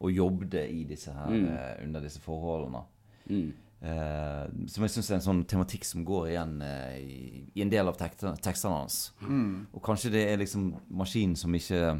og 0.00 0.14
jobbet 0.14 0.54
i 0.70 0.84
disse 0.88 1.12
her, 1.12 1.28
Mm. 1.28 1.50
uh, 1.50 1.74
under 1.84 2.00
disse 2.06 2.20
forholdene. 2.24 2.84
Mm. 3.28 3.50
Uh, 3.80 4.46
som 4.68 4.84
jeg 4.84 4.92
syns 4.92 5.10
er 5.10 5.18
en 5.18 5.24
sånn 5.24 5.44
tematikk 5.48 5.84
som 5.88 6.04
går 6.04 6.30
igjen 6.30 6.58
uh, 6.62 6.94
i, 7.00 7.44
i 7.54 7.62
en 7.64 7.72
del 7.72 7.88
av 7.88 7.98
tekstene, 7.98 8.36
tekstene 8.40 8.78
hans. 8.84 9.12
Mm. 9.24 9.66
Og 9.74 9.82
kanskje 9.84 10.12
det 10.14 10.24
er 10.30 10.40
liksom 10.40 10.70
maskinen 10.88 11.36
som 11.36 11.54
ikke 11.56 11.98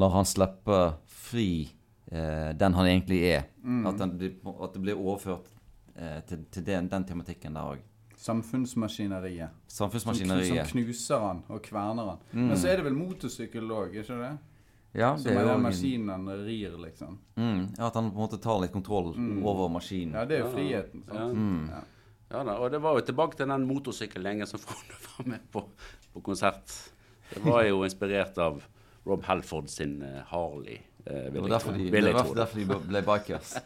lar 0.00 0.14
han 0.14 0.28
slippe 0.28 0.80
fri 1.06 1.68
eh, 2.10 2.50
den 2.58 2.74
han 2.74 2.86
egentlig 2.90 3.22
er. 3.30 3.46
Mm. 3.62 3.86
At, 3.86 3.98
den, 3.98 4.14
at 4.62 4.74
det 4.74 4.82
blir 4.82 4.98
overført 5.00 5.48
eh, 5.96 6.20
til, 6.28 6.44
til 6.50 6.66
den, 6.66 6.88
den 6.92 7.04
tematikken 7.08 7.54
der 7.56 7.72
òg. 7.76 7.86
Samfunnsmaskineriet. 8.20 9.48
Som, 9.66 9.90
som 9.96 10.14
knuser 10.74 11.18
han 11.24 11.42
og 11.48 11.62
kverner 11.64 12.10
han. 12.14 12.18
Mm. 12.32 12.48
Men 12.50 12.56
så 12.60 12.68
er 12.68 12.80
det 12.80 12.84
vel 12.90 12.96
motorsykkel 12.98 13.70
òg, 13.72 13.94
ikke 14.02 14.18
det? 14.20 14.32
Ja, 14.92 15.12
Som 15.16 15.28
det 15.30 15.36
er 15.36 15.44
er 15.44 15.52
den 15.54 15.62
maskinen 15.62 16.08
han 16.10 16.26
rir, 16.44 16.72
liksom. 16.82 17.14
Mm, 17.38 17.60
ja, 17.78 17.86
at 17.86 17.94
han 17.94 18.08
på 18.10 18.16
en 18.18 18.24
måte 18.24 18.40
tar 18.42 18.58
litt 18.60 18.72
kontroll 18.74 19.12
Mm. 19.16 19.44
over 19.46 19.68
maskinen. 19.70 20.14
Ja, 20.18 20.24
det 20.26 20.36
er 20.36 20.44
jo 20.44 20.50
friheten. 20.52 21.04
Ja. 21.06 21.14
Sant? 21.14 21.38
Mm. 21.38 21.68
Ja. 21.70 21.80
Ja 22.30 22.42
da, 22.46 22.52
og 22.62 22.70
det 22.70 22.78
var 22.82 22.94
jo 22.98 23.04
tilbake 23.06 23.36
til 23.38 23.48
den 23.50 23.64
motorsykkellenge 23.66 24.46
som 24.46 24.60
Frode 24.64 24.98
var 25.06 25.26
med 25.32 25.46
på, 25.54 25.62
på 26.14 26.20
konsert. 26.26 26.74
Det 27.32 27.42
var 27.46 27.62
jo 27.68 27.84
inspirert 27.86 28.38
av 28.42 28.60
Rob 29.06 29.22
Halford 29.24 29.70
sin 29.70 30.00
eh, 30.02 30.20
Harley. 30.30 30.78
Eh, 31.06 31.26
Det 31.32 31.40
var 31.40 31.48
derfor 31.48 31.76
de, 31.76 31.90
det 31.90 32.12
var 32.12 32.34
derfor 32.36 32.58
de 32.58 32.78
ble 32.88 33.02
bikers. 33.06 33.54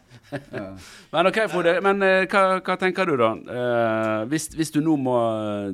Ja. 0.51 0.71
Men 1.11 1.27
ok, 1.29 1.37
Frode. 1.51 1.75
Men 1.85 2.01
eh, 2.01 2.23
hva, 2.31 2.59
hva 2.65 2.75
tenker 2.81 3.05
du, 3.05 3.13
da? 3.21 3.27
Eh, 3.55 4.21
hvis, 4.31 4.47
hvis 4.57 4.73
du 4.73 4.79
nå 4.81 4.95
må 4.97 5.17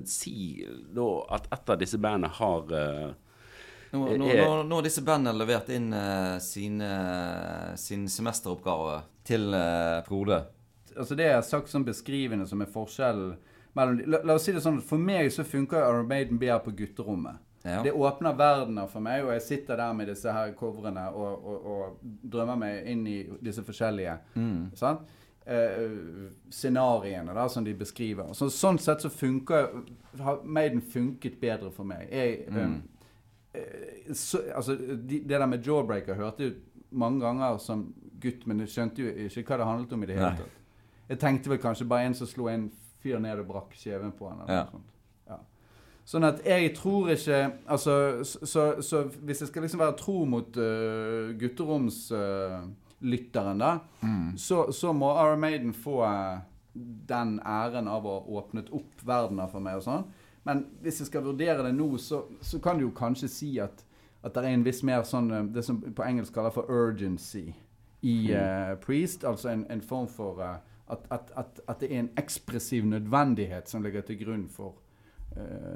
si 0.09 0.65
da, 0.91 1.05
at 1.37 1.47
et 1.55 1.71
av 1.71 1.79
disse 1.79 1.99
bandene 2.01 2.31
har 2.39 2.73
eh, 2.77 3.11
Nå, 3.91 4.05
nå, 4.15 4.27
nå, 4.27 4.49
nå 4.67 4.77
har 4.77 4.85
disse 4.85 5.03
bandene 5.03 5.35
levert 5.35 5.71
inn 5.75 5.89
eh, 5.95 6.35
sine, 6.43 6.91
sin 7.79 8.05
semesteroppgave 8.11 9.01
til 9.27 9.51
Frode. 10.07 10.41
Altså 10.95 11.15
Det 11.19 11.27
er 11.31 11.41
sagt 11.47 11.71
sånn 11.71 11.87
beskrivende 11.87 12.47
som 12.47 12.63
er 12.63 12.71
forskjellen 12.71 13.33
mellom 13.77 13.97
de, 13.99 14.07
la, 14.11 14.19
la 14.27 14.35
oss 14.35 14.47
si 14.47 14.53
det 14.55 14.63
sånn 14.63 14.81
For 14.83 14.99
meg 14.99 15.31
så 15.31 15.45
funker 15.47 15.79
Iron 15.79 16.09
Maiden 16.09 16.39
bedre 16.41 16.59
på 16.65 16.73
gutterommet. 16.81 17.39
Ja. 17.63 17.83
Det 17.83 17.91
åpner 17.93 18.33
verdener 18.37 18.87
for 18.89 18.99
meg, 19.05 19.23
og 19.23 19.31
jeg 19.35 19.41
sitter 19.41 19.77
der 19.77 19.93
med 19.93 20.07
disse 20.07 20.31
her 20.33 20.51
coverene 20.57 21.03
og, 21.13 21.45
og, 21.45 21.65
og 21.65 21.99
drømmer 22.31 22.57
meg 22.57 22.87
inn 22.89 23.03
i 23.07 23.17
disse 23.41 23.61
forskjellige 23.63 24.15
Mm. 24.35 24.71
Eh, 25.45 26.29
scenarioene 26.53 27.33
da, 27.33 27.47
som 27.49 27.63
de 27.65 27.73
beskriver. 27.73 28.27
Så, 28.37 28.45
sånn 28.53 28.77
sett 28.79 29.01
så 29.01 29.09
funker 29.09 29.71
har 30.21 30.43
Maiden 30.45 30.81
funket 30.81 31.39
bedre 31.41 31.71
for 31.73 31.83
meg. 31.83 32.07
Jeg, 32.11 32.45
Mm. 32.49 32.81
eh, 33.53 34.13
så, 34.13 34.39
altså, 34.55 34.75
de, 34.77 35.19
det 35.19 35.29
der 35.39 35.45
med 35.45 35.65
Jawbreaker 35.65 36.13
hørte 36.15 36.43
jeg 36.43 36.53
mange 36.91 37.19
ganger 37.21 37.57
som 37.57 37.93
gutt, 38.21 38.45
men 38.47 38.59
jeg 38.59 38.67
skjønte 38.69 39.01
jo 39.01 39.09
ikke 39.27 39.43
hva 39.49 39.57
det 39.57 39.65
handlet 39.65 39.93
om 39.93 40.03
i 40.03 40.05
det 40.05 40.15
hele 40.15 40.35
tatt. 40.37 40.57
Jeg 41.09 41.19
tenkte 41.19 41.49
vel 41.49 41.57
kanskje 41.57 41.87
bare 41.89 42.05
en 42.05 42.13
som 42.13 42.27
slo 42.27 42.47
en 42.47 42.69
fyr 43.01 43.19
ned 43.19 43.39
og 43.39 43.47
brakk 43.47 43.73
kjeven 43.73 44.11
på 44.11 44.29
han. 44.29 44.41
Eller 44.43 44.53
Ja. 44.53 44.63
noe 44.63 44.71
sånt. 44.71 44.83
Sånn 46.11 46.27
at 46.27 46.41
jeg 46.43 46.73
tror 46.75 47.07
ikke 47.13 47.37
Altså, 47.71 47.93
så, 48.27 48.81
så, 48.83 49.05
hvis 49.23 49.41
jeg 49.41 49.47
skal 49.47 49.63
liksom 49.63 49.79
være 49.79 49.95
tro 49.99 50.25
mot 50.27 50.57
uh, 50.59 51.31
gutteromslytteren, 51.39 53.61
da, 53.61 53.77
Mm. 54.03 54.37
så, 54.37 54.71
så 54.71 54.93
må 54.93 55.11
Iron 55.15 55.39
Maiden 55.39 55.73
få 55.73 56.03
uh, 56.03 56.39
den 56.73 57.39
æren 57.45 57.87
av 57.87 58.05
å 58.05 58.19
ha 58.19 58.25
åpnet 58.41 58.69
opp 58.73 59.05
verdener 59.05 59.47
for 59.51 59.59
meg 59.63 59.75
og 59.79 59.83
sånn. 59.85 60.03
Men 60.47 60.65
hvis 60.81 60.99
jeg 61.01 61.07
skal 61.11 61.25
vurdere 61.25 61.63
det 61.63 61.73
nå, 61.77 61.97
så, 62.01 62.23
så 62.41 62.59
kan 62.59 62.77
du 62.77 62.83
jo 62.87 62.93
kanskje 62.97 63.29
si 63.29 63.59
at, 63.61 63.83
at 64.23 64.33
det 64.33 64.43
er 64.43 64.53
en 64.55 64.65
viss 64.65 64.81
mer 64.83 65.03
sånn 65.05 65.31
eh, 65.31 65.43
Det 65.53 65.63
som 65.65 65.81
på 65.81 66.03
engelsk 66.05 66.33
kaller 66.33 66.53
for 66.55 66.65
urgency 66.69 67.53
i 68.01 68.31
eh, 68.33 68.73
Priest. 68.81 69.23
Altså 69.27 69.49
en, 69.51 69.65
en 69.69 69.81
form 69.81 70.07
for 70.09 70.41
at, 70.41 71.05
at, 71.11 71.31
at, 71.37 71.79
det 71.79 71.91
er 71.91 71.99
en 71.99 72.09
ekspressiv 72.17 72.85
nødvendighet 72.85 73.69
som 73.69 73.83
ligger 73.85 74.01
til 74.01 74.17
grunn 74.23 74.47
for 74.49 74.73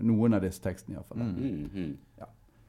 noen 0.04 0.36
av 0.36 0.44
disse 0.44 0.62
tekstene, 0.64 0.98
iallfall. 0.98 1.22
Mm. 1.22 1.36
mm, 1.36 1.70
mm. 1.74 1.94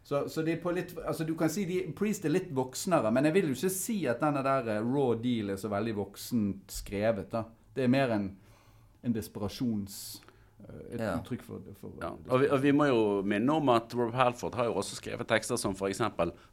Så, 0.07 0.29
så 0.31 0.43
de 0.47 0.53
er 0.55 0.61
på 0.63 0.71
litt 0.71 0.93
Altså 1.03 1.25
du 1.27 1.33
kan 1.39 1.51
si 1.51 1.65
de, 1.67 1.81
Priest 1.99 2.29
er 2.29 2.31
litt 2.31 2.53
voksnere, 2.55 3.11
men 3.11 3.27
jeg 3.27 3.35
vil 3.35 3.49
jo 3.51 3.57
ikke 3.57 3.73
si 3.75 3.97
at 4.07 4.21
denne 4.23 4.43
der 4.47 4.69
eh, 4.77 4.85
raw 4.87 5.17
deal 5.19 5.51
er 5.51 5.59
så 5.59 5.71
veldig 5.73 5.97
voksent 5.97 6.77
skrevet. 6.77 7.33
da. 7.33 7.43
Det 7.75 7.87
er 7.87 7.91
mer 7.91 8.15
en, 8.15 8.31
en 9.03 9.17
desperasjons... 9.17 9.97
eh, 10.61 10.95
et 10.95 11.01
Ja. 11.01 11.17
uttrykk 11.19 11.43
for, 11.43 11.61
for 11.81 11.91
Ja. 12.01 12.11
Og, 12.31 12.41
vi, 12.41 12.49
og 12.49 12.61
vi 12.63 12.73
må 12.73 12.87
jo 12.89 13.01
minne 13.23 13.51
om 13.57 13.69
at 13.75 13.93
Rob 13.95 14.15
Halford 14.15 14.55
har 14.55 14.65
jo 14.71 14.75
også 14.81 14.97
skrevet 14.97 15.27
tekster 15.29 15.57
som 15.61 15.75
f.eks. 15.75 16.01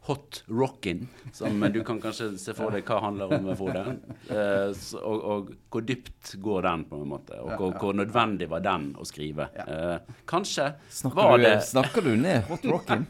'Hot 0.07 0.43
Rockin', 0.49 1.07
som 1.31 1.59
du 1.71 1.81
kan 1.83 2.01
kanskje 2.01 2.37
se 2.37 2.53
for 2.53 2.71
deg 2.71 2.83
hva 2.85 2.99
handler 3.01 3.31
om, 3.33 3.55
Frode. 3.55 3.85
Eh, 4.29 4.73
og, 5.03 5.23
og 5.23 5.53
hvor 5.71 5.81
dypt 5.85 6.35
går 6.41 6.61
den, 6.67 6.85
på 6.89 7.01
en 7.01 7.07
måte? 7.09 7.39
Og 7.41 7.55
hvor, 7.57 7.71
hvor 7.79 7.93
nødvendig 7.93 8.49
var 8.49 8.59
den 8.65 8.93
å 8.99 9.05
skrive? 9.07 9.49
Eh, 9.55 9.97
kanskje 10.27 10.73
Snakker, 10.89 11.15
var 11.31 11.37
du, 11.37 11.43
det 11.43 11.57
snakker 11.63 12.01
du 12.03 12.15
ned 12.15 12.43
hot 12.51 12.61
Rockin'? 12.63 13.05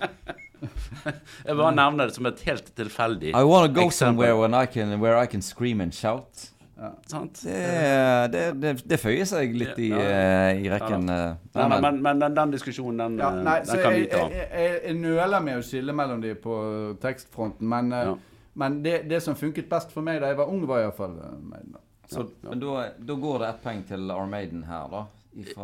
Jeg 0.64 1.58
bare 1.60 1.74
nevner 1.76 2.08
det 2.08 2.16
som 2.16 2.26
et 2.30 2.40
helt 2.48 2.70
tilfeldig 2.78 3.34
I 3.36 3.42
wanna 3.44 3.68
go 3.68 3.82
Eksempel. 3.90 3.92
somewhere 3.92 4.38
when 4.38 4.54
I 4.54 4.66
can, 4.66 4.94
where 5.02 5.18
I 5.18 5.26
can 5.28 5.42
scream 5.42 5.82
and 5.82 5.94
shout. 5.94 6.53
Sant? 7.08 7.42
Det, 7.44 8.32
det, 8.34 8.44
det, 8.62 8.74
det 8.90 9.00
føyer 9.00 9.26
seg 9.30 9.56
litt 9.56 9.78
i, 9.80 9.90
Ja. 9.90 10.00
eh, 10.00 10.62
i 10.64 10.70
rekken. 10.70 11.10
eh. 11.10 11.36
Nei, 11.56 11.68
men- 11.70 11.82
men, 11.82 12.02
men 12.02 12.20
den, 12.20 12.34
den 12.36 12.52
diskusjonen, 12.52 12.98
den, 12.98 13.18
Ja, 13.20 13.30
eh, 13.32 13.44
nei, 13.44 13.60
den 13.66 13.82
kan 13.84 13.94
vi 13.94 14.06
ta. 14.12 14.18
jeg, 14.30 14.50
jeg, 14.52 14.82
jeg 14.86 14.96
nøler 15.00 15.40
med 15.42 15.58
å 15.58 15.64
skille 15.64 15.94
mellom 15.94 16.22
de 16.22 16.34
på 16.36 16.58
tekstfronten, 17.02 17.68
men, 17.68 17.92
Ja. 17.92 18.16
men 18.56 18.82
det, 18.84 19.08
det 19.10 19.22
som 19.24 19.36
funket 19.36 19.70
best 19.70 19.92
for 19.92 20.02
meg 20.02 20.22
da 20.22 20.28
jeg 20.28 20.38
var 20.38 20.48
ung, 20.48 20.66
var 20.68 20.80
iallfall 20.84 21.16
Maiden. 21.42 21.76
Så, 22.08 22.28
men 22.44 22.60
da, 22.60 22.90
da 23.00 23.14
går 23.16 23.40
det 23.40 23.48
ett 23.50 23.64
poeng 23.64 23.84
til 23.88 24.12
Armaden 24.12 24.64
her, 24.68 24.88
da. 24.92 25.06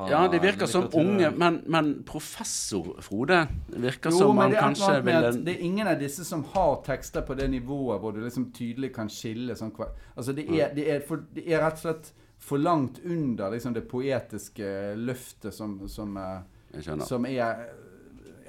Ja, 0.10 0.28
det 0.32 0.40
virker 0.42 0.66
som 0.66 0.88
unge, 0.98 1.30
men, 1.38 1.60
men 1.70 1.90
professor 2.08 2.96
Frode 3.06 3.44
virker 3.70 4.10
Jo, 4.10 4.18
som 4.18 4.38
han 4.42 4.56
kanskje 4.56 4.96
ville 5.06 5.32
det 5.46 5.54
er 5.58 5.66
ingen 5.68 5.88
av 5.92 6.00
disse 6.02 6.26
som 6.26 6.42
har 6.56 6.80
tekster 6.86 7.22
på 7.28 7.36
det 7.38 7.50
nivået 7.54 8.02
hvor 8.02 8.16
du 8.16 8.22
liksom 8.24 8.48
tydelig 8.56 8.90
kan 8.96 9.12
skille 9.14 9.56
sånn 9.60 9.74
Altså, 10.16 10.34
det 10.34 10.48
er, 10.50 10.74
det 10.74 10.88
er, 10.90 11.04
for, 11.06 11.22
det 11.36 11.46
er 11.46 11.62
rett 11.62 11.78
og 11.78 11.86
slett 11.86 12.10
for 12.40 12.58
langt 12.58 12.98
under 13.06 13.52
liksom 13.54 13.76
det 13.76 13.84
poetiske 13.92 14.96
løftet 14.98 15.54
som, 15.54 15.76
som, 15.92 16.18
eh, 16.18 16.98
som 17.06 17.26
er 17.30 17.44
eh, 17.44 17.86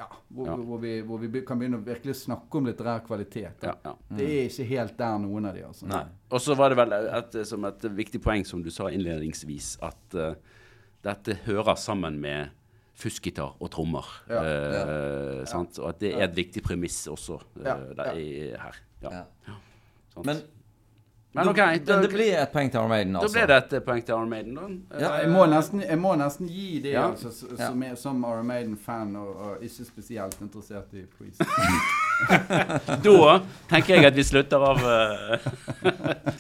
Ja, 0.01 0.07
hvor, 0.33 0.47
Ja. 0.47 0.55
hvor, 0.57 0.79
vi, 0.81 0.95
hvor 1.05 1.19
vi 1.21 1.43
kan 1.45 1.59
begynne 1.61 1.77
å 1.83 1.85
virkelig 1.85 2.15
snakke 2.23 2.57
om 2.57 2.65
litterær 2.71 3.03
kvalitet. 3.05 3.61
Ja, 3.67 3.75
Ja, 3.85 3.93
Mm. 4.11 4.17
Det 4.17 4.27
er 4.27 4.47
ikke 4.49 4.65
helt 4.71 4.97
der, 4.99 5.19
noen 5.19 5.45
av 5.47 5.55
de, 5.55 5.67
altså. 5.67 5.87
Og 6.31 6.41
så 6.41 6.55
var 6.57 6.73
det 6.73 6.79
vel 6.81 6.93
et, 6.93 7.37
som 7.47 7.65
et 7.69 7.85
viktig 7.95 8.23
poeng, 8.23 8.45
som 8.47 8.63
du 8.63 8.71
sa 8.71 8.89
innledningsvis, 8.89 9.77
at 9.83 10.15
eh, 10.17 10.35
dette 11.05 11.39
hører 11.47 11.77
sammen 11.81 12.19
med 12.21 12.51
fuskgitar 13.01 13.55
og 13.61 13.71
trommer. 13.73 14.05
Ja, 14.29 14.41
eh, 14.45 15.45
sant? 15.49 15.79
Og 15.81 15.89
at 15.95 16.01
det 16.03 16.11
er 16.19 16.27
et 16.27 16.35
viktig 16.37 16.63
premiss 16.67 17.07
også 17.09 17.39
eh, 17.61 17.65
Ja, 17.65 17.77
der, 17.97 18.19
i, 18.21 18.27
her. 18.61 18.81
Ja. 19.03 19.23
Ja. 19.49 19.55
Men, 20.25 20.43
Men 21.33 21.49
ok, 21.49 21.57
da, 21.57 21.67
da, 21.87 21.97
det 22.03 22.11
blir 22.13 22.35
et 22.43 22.51
poeng 22.53 22.69
til 22.75 22.79
Armaden, 22.83 23.15
da 23.15 23.29
blir 23.31 23.47
det 23.47 23.57
et 23.63 23.73
eh, 23.79 23.83
poeng 23.87 24.05
til 24.05 24.17
Armaden, 24.19 24.55
da. 24.59 24.99
Ja, 24.99 25.13
Jeg 25.23 25.31
må, 25.31 25.47
nesten, 25.47 25.81
jeg 25.87 25.99
må 26.03 26.17
nesten 26.19 26.49
gi 26.51 26.81
det, 26.83 26.93
Ja. 26.97 27.07
altså, 27.13 27.31
Ja. 27.57 27.69
som, 27.71 27.85
som 27.97 28.25
Iron 28.27 28.47
Maiden-fan 28.51 29.17
og, 29.17 29.37
og 29.37 29.63
ikke 29.65 29.85
spesielt 29.87 30.41
interessert 30.43 30.93
i 30.93 31.07
Priest. 31.17 31.41
Da 33.05 33.35
tenker 33.71 33.97
jeg 33.97 34.07
at 34.09 34.17
vi 34.17 34.25
slutter 34.27 34.63
av 34.65 34.81
eh, 34.85 35.47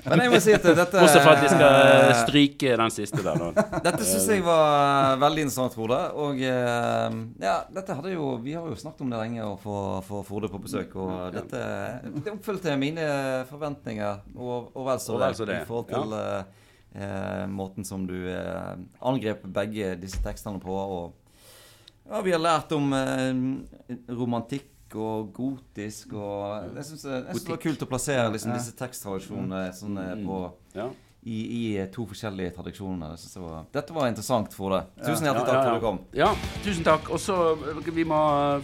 Men 0.06 0.22
jeg 0.24 0.32
må 0.32 0.40
si 0.42 0.54
at 0.54 0.64
dette 0.64 1.00
Også 1.04 1.22
for 1.22 1.32
at 1.32 1.42
vi 1.44 1.50
skal 1.52 2.14
stryke 2.22 2.76
den 2.80 2.94
siste 2.94 3.22
der, 3.24 3.40
da. 3.40 3.66
Dette 3.84 4.06
syns 4.06 4.28
jeg 4.32 4.44
var 4.46 5.18
veldig 5.22 5.46
interessant, 5.46 5.76
Frode. 5.76 6.00
Og 6.20 6.40
eh, 6.42 7.18
ja, 7.42 7.56
dette 7.72 7.96
hadde 7.98 8.14
jo 8.14 8.34
Vi 8.44 8.56
har 8.58 8.66
jo 8.68 8.78
snakket 8.78 9.04
om 9.06 9.12
det 9.12 9.22
lenge 9.22 9.46
å 9.46 9.54
få, 9.60 9.76
få 10.06 10.22
Frode 10.26 10.50
på 10.52 10.62
besøk, 10.62 10.96
og 11.00 11.34
dette 11.34 11.60
det 11.60 12.32
oppfylte 12.32 12.74
mine 12.80 13.04
forventninger, 13.48 14.24
og, 14.36 14.70
og 14.74 14.88
vel 14.88 15.00
så 15.02 15.18
det, 15.18 15.62
i 15.62 15.68
forhold 15.68 15.88
til 15.90 16.14
ja. 16.16 16.42
eh, 16.94 17.46
måten 17.50 17.86
som 17.86 18.06
du 18.08 18.16
eh, 18.30 18.74
angrep 19.00 19.44
begge 19.44 19.94
disse 20.00 20.20
tekstene 20.24 20.60
på. 20.62 20.74
Og 20.74 22.10
ja, 22.10 22.20
vi 22.26 22.34
har 22.34 22.42
lært 22.42 22.72
om 22.76 22.92
eh, 22.96 23.96
romantikk 24.10 24.69
og 24.98 25.30
gotisk, 25.36 26.14
og 26.18 26.74
jeg 26.76 26.88
syns 26.88 27.06
det 27.06 27.36
var 27.48 27.62
kult 27.62 27.84
å 27.84 27.88
plassere 27.90 28.26
liksom, 28.34 28.56
disse 28.56 28.74
teksttradisjonene 28.78 29.62
sånn, 29.76 30.00
eh, 30.02 30.12
på 30.24 30.40
Ja. 30.74 30.88
i, 31.22 31.38
i 31.60 31.86
to 31.92 32.06
forskjellige 32.08 32.56
tradisjoner. 32.56 33.14
Jeg 33.14 33.22
synes 33.24 33.36
det 33.36 33.44
var, 33.44 33.64
dette 33.78 33.96
var 33.96 34.10
interessant, 34.10 34.54
Frode. 34.56 34.82
Tusen 34.98 35.28
hjertelig 35.28 35.46
takk 35.46 35.56
ja, 35.56 35.62
for 35.62 35.70
ja. 35.70 35.76
at 35.76 35.80
du 35.80 35.86
kom. 35.86 36.02
Ja, 36.16 36.34
tusen 36.64 36.84
takk. 36.86 37.10
Og 37.10 37.20
så 37.20 37.38
vi 37.90 38.04
må 38.04 38.20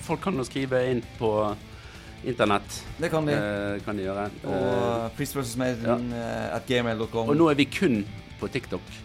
Folk 0.07 0.23
kan 0.25 0.37
jo 0.37 0.47
skrive 0.49 0.83
inn 0.91 1.03
på 1.21 1.33
internett. 2.27 2.85
Det 2.99 3.11
kan 3.13 3.27
de. 3.27 3.35
Eh, 3.37 3.81
kan 3.85 3.97
de 3.97 4.07
gjøre. 4.07 4.29
Og 4.49 4.63
uh, 4.67 5.09
Priest 5.19 5.37
vs. 5.37 5.57
Maiden 5.61 6.13
ja. 6.13 6.57
at 6.57 6.67
gmail.com. 6.67 7.29
Og 7.29 7.37
nå 7.37 7.51
er 7.53 7.61
vi 7.61 7.69
kun 7.71 8.01
på 8.41 8.49
TikTok. 8.49 9.05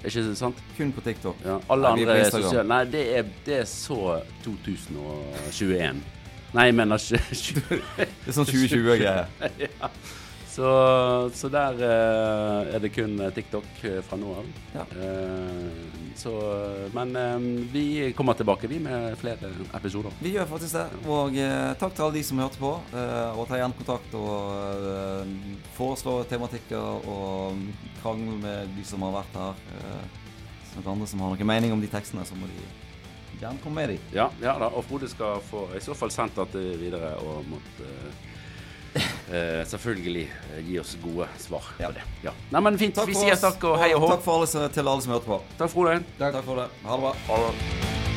Er 0.00 0.08
ikke 0.08 0.22
det 0.30 0.38
sant? 0.38 0.62
Kun 0.78 0.92
på 0.96 1.02
TikTok. 1.04 1.42
Ja, 1.44 1.58
alle 1.68 1.90
Nei, 1.90 2.06
andre 2.06 2.30
sosiale 2.30 2.68
Nei, 2.68 2.84
det 2.88 3.02
er, 3.18 3.28
det 3.44 3.58
er, 3.58 3.66
så 3.68 4.20
2021. 4.46 6.00
Nei, 6.56 6.66
jeg 6.70 6.74
mener 6.74 6.98
ikke 6.98 7.78
Det 8.00 8.32
er 8.32 8.34
sånn 8.34 8.48
2020-greier. 8.48 9.30
ja. 9.66 9.90
Så, 10.50 10.70
så 11.34 11.48
der 11.48 11.76
uh, 11.78 12.74
er 12.74 12.80
det 12.82 12.90
kun 12.90 13.14
eh, 13.22 13.30
TikTok 13.32 13.68
eh, 13.86 14.00
fra 14.02 14.16
nå 14.18 14.32
av. 14.40 14.48
Ja. 14.74 14.82
Uh, 14.98 16.10
så, 16.18 16.32
men 16.92 17.14
um, 17.14 17.46
vi 17.70 18.10
kommer 18.18 18.34
tilbake 18.34 18.68
vi 18.68 18.80
med 18.82 19.14
flere 19.20 19.52
episoder. 19.78 20.12
Vi 20.18 20.34
gjør 20.34 20.50
faktisk 20.50 20.74
det. 20.74 20.98
Og 21.06 21.38
takk 21.80 21.94
til 21.94 22.04
alle 22.04 22.18
de 22.18 22.24
som 22.26 22.42
hørte 22.42 22.60
på. 22.60 22.72
og 22.74 23.46
ta 23.48 23.56
igjen 23.56 23.76
kontakt 23.78 24.18
og 24.18 25.30
foreslå 25.78 26.18
tematikker 26.28 27.08
og 27.08 27.62
krangle 28.02 28.36
med 28.42 28.74
de 28.76 28.84
som 28.84 29.06
har 29.06 29.20
vært 29.20 29.40
her. 29.40 29.64
noen 30.74 30.92
andre 30.96 31.08
som 31.08 31.24
har 31.24 31.32
noen 31.32 31.52
mening 31.54 31.72
om 31.72 31.80
de 31.80 31.88
tekstene, 31.94 32.26
så 32.26 32.36
må 32.36 32.50
de 32.50 32.89
gjerne 33.40 33.62
komme 33.62 33.82
med 33.82 33.94
de. 33.94 34.00
Ja, 34.16 34.30
ja 34.42 34.56
da. 34.60 34.70
Og 34.74 34.84
Frode 34.88 35.08
skal 35.10 35.40
få 35.50 35.66
i 35.76 35.82
så 35.84 35.96
fall 35.96 36.12
sendt 36.14 36.38
dette 36.40 36.64
videre 36.80 37.14
og 37.24 37.46
måtte 37.50 37.94
Uh, 39.30 39.62
selvfølgelig 39.70 40.24
uh, 40.26 40.56
gi 40.66 40.78
oss 40.80 40.96
gode 40.98 41.28
svar 41.38 41.68
ja. 41.78 41.86
på 41.86 41.92
det. 41.94 42.02
Ja. 42.24 42.32
Nei, 42.50 42.64
men 42.66 42.78
fint. 42.80 42.98
vi 43.06 43.14
sier 43.14 43.38
takk 43.38 43.62
og 43.70 43.78
hei 43.78 43.92
og 43.94 44.02
hå. 44.02 44.10
Takk 44.16 44.26
for 44.26 44.40
alle, 44.40 44.66
til 44.74 44.90
alle 44.90 45.06
som 45.06 45.14
hørte 45.14 45.30
på. 45.30 45.38
Takk, 45.60 45.70
Frode. 45.70 46.00
Takk. 46.18 46.40
takk 46.40 46.48
for 46.50 46.64
det. 46.64 46.70
Ha 46.82 46.98
det 46.98 47.04
bra. 47.06 47.14
Ha 47.30 47.42
det. 47.46 48.09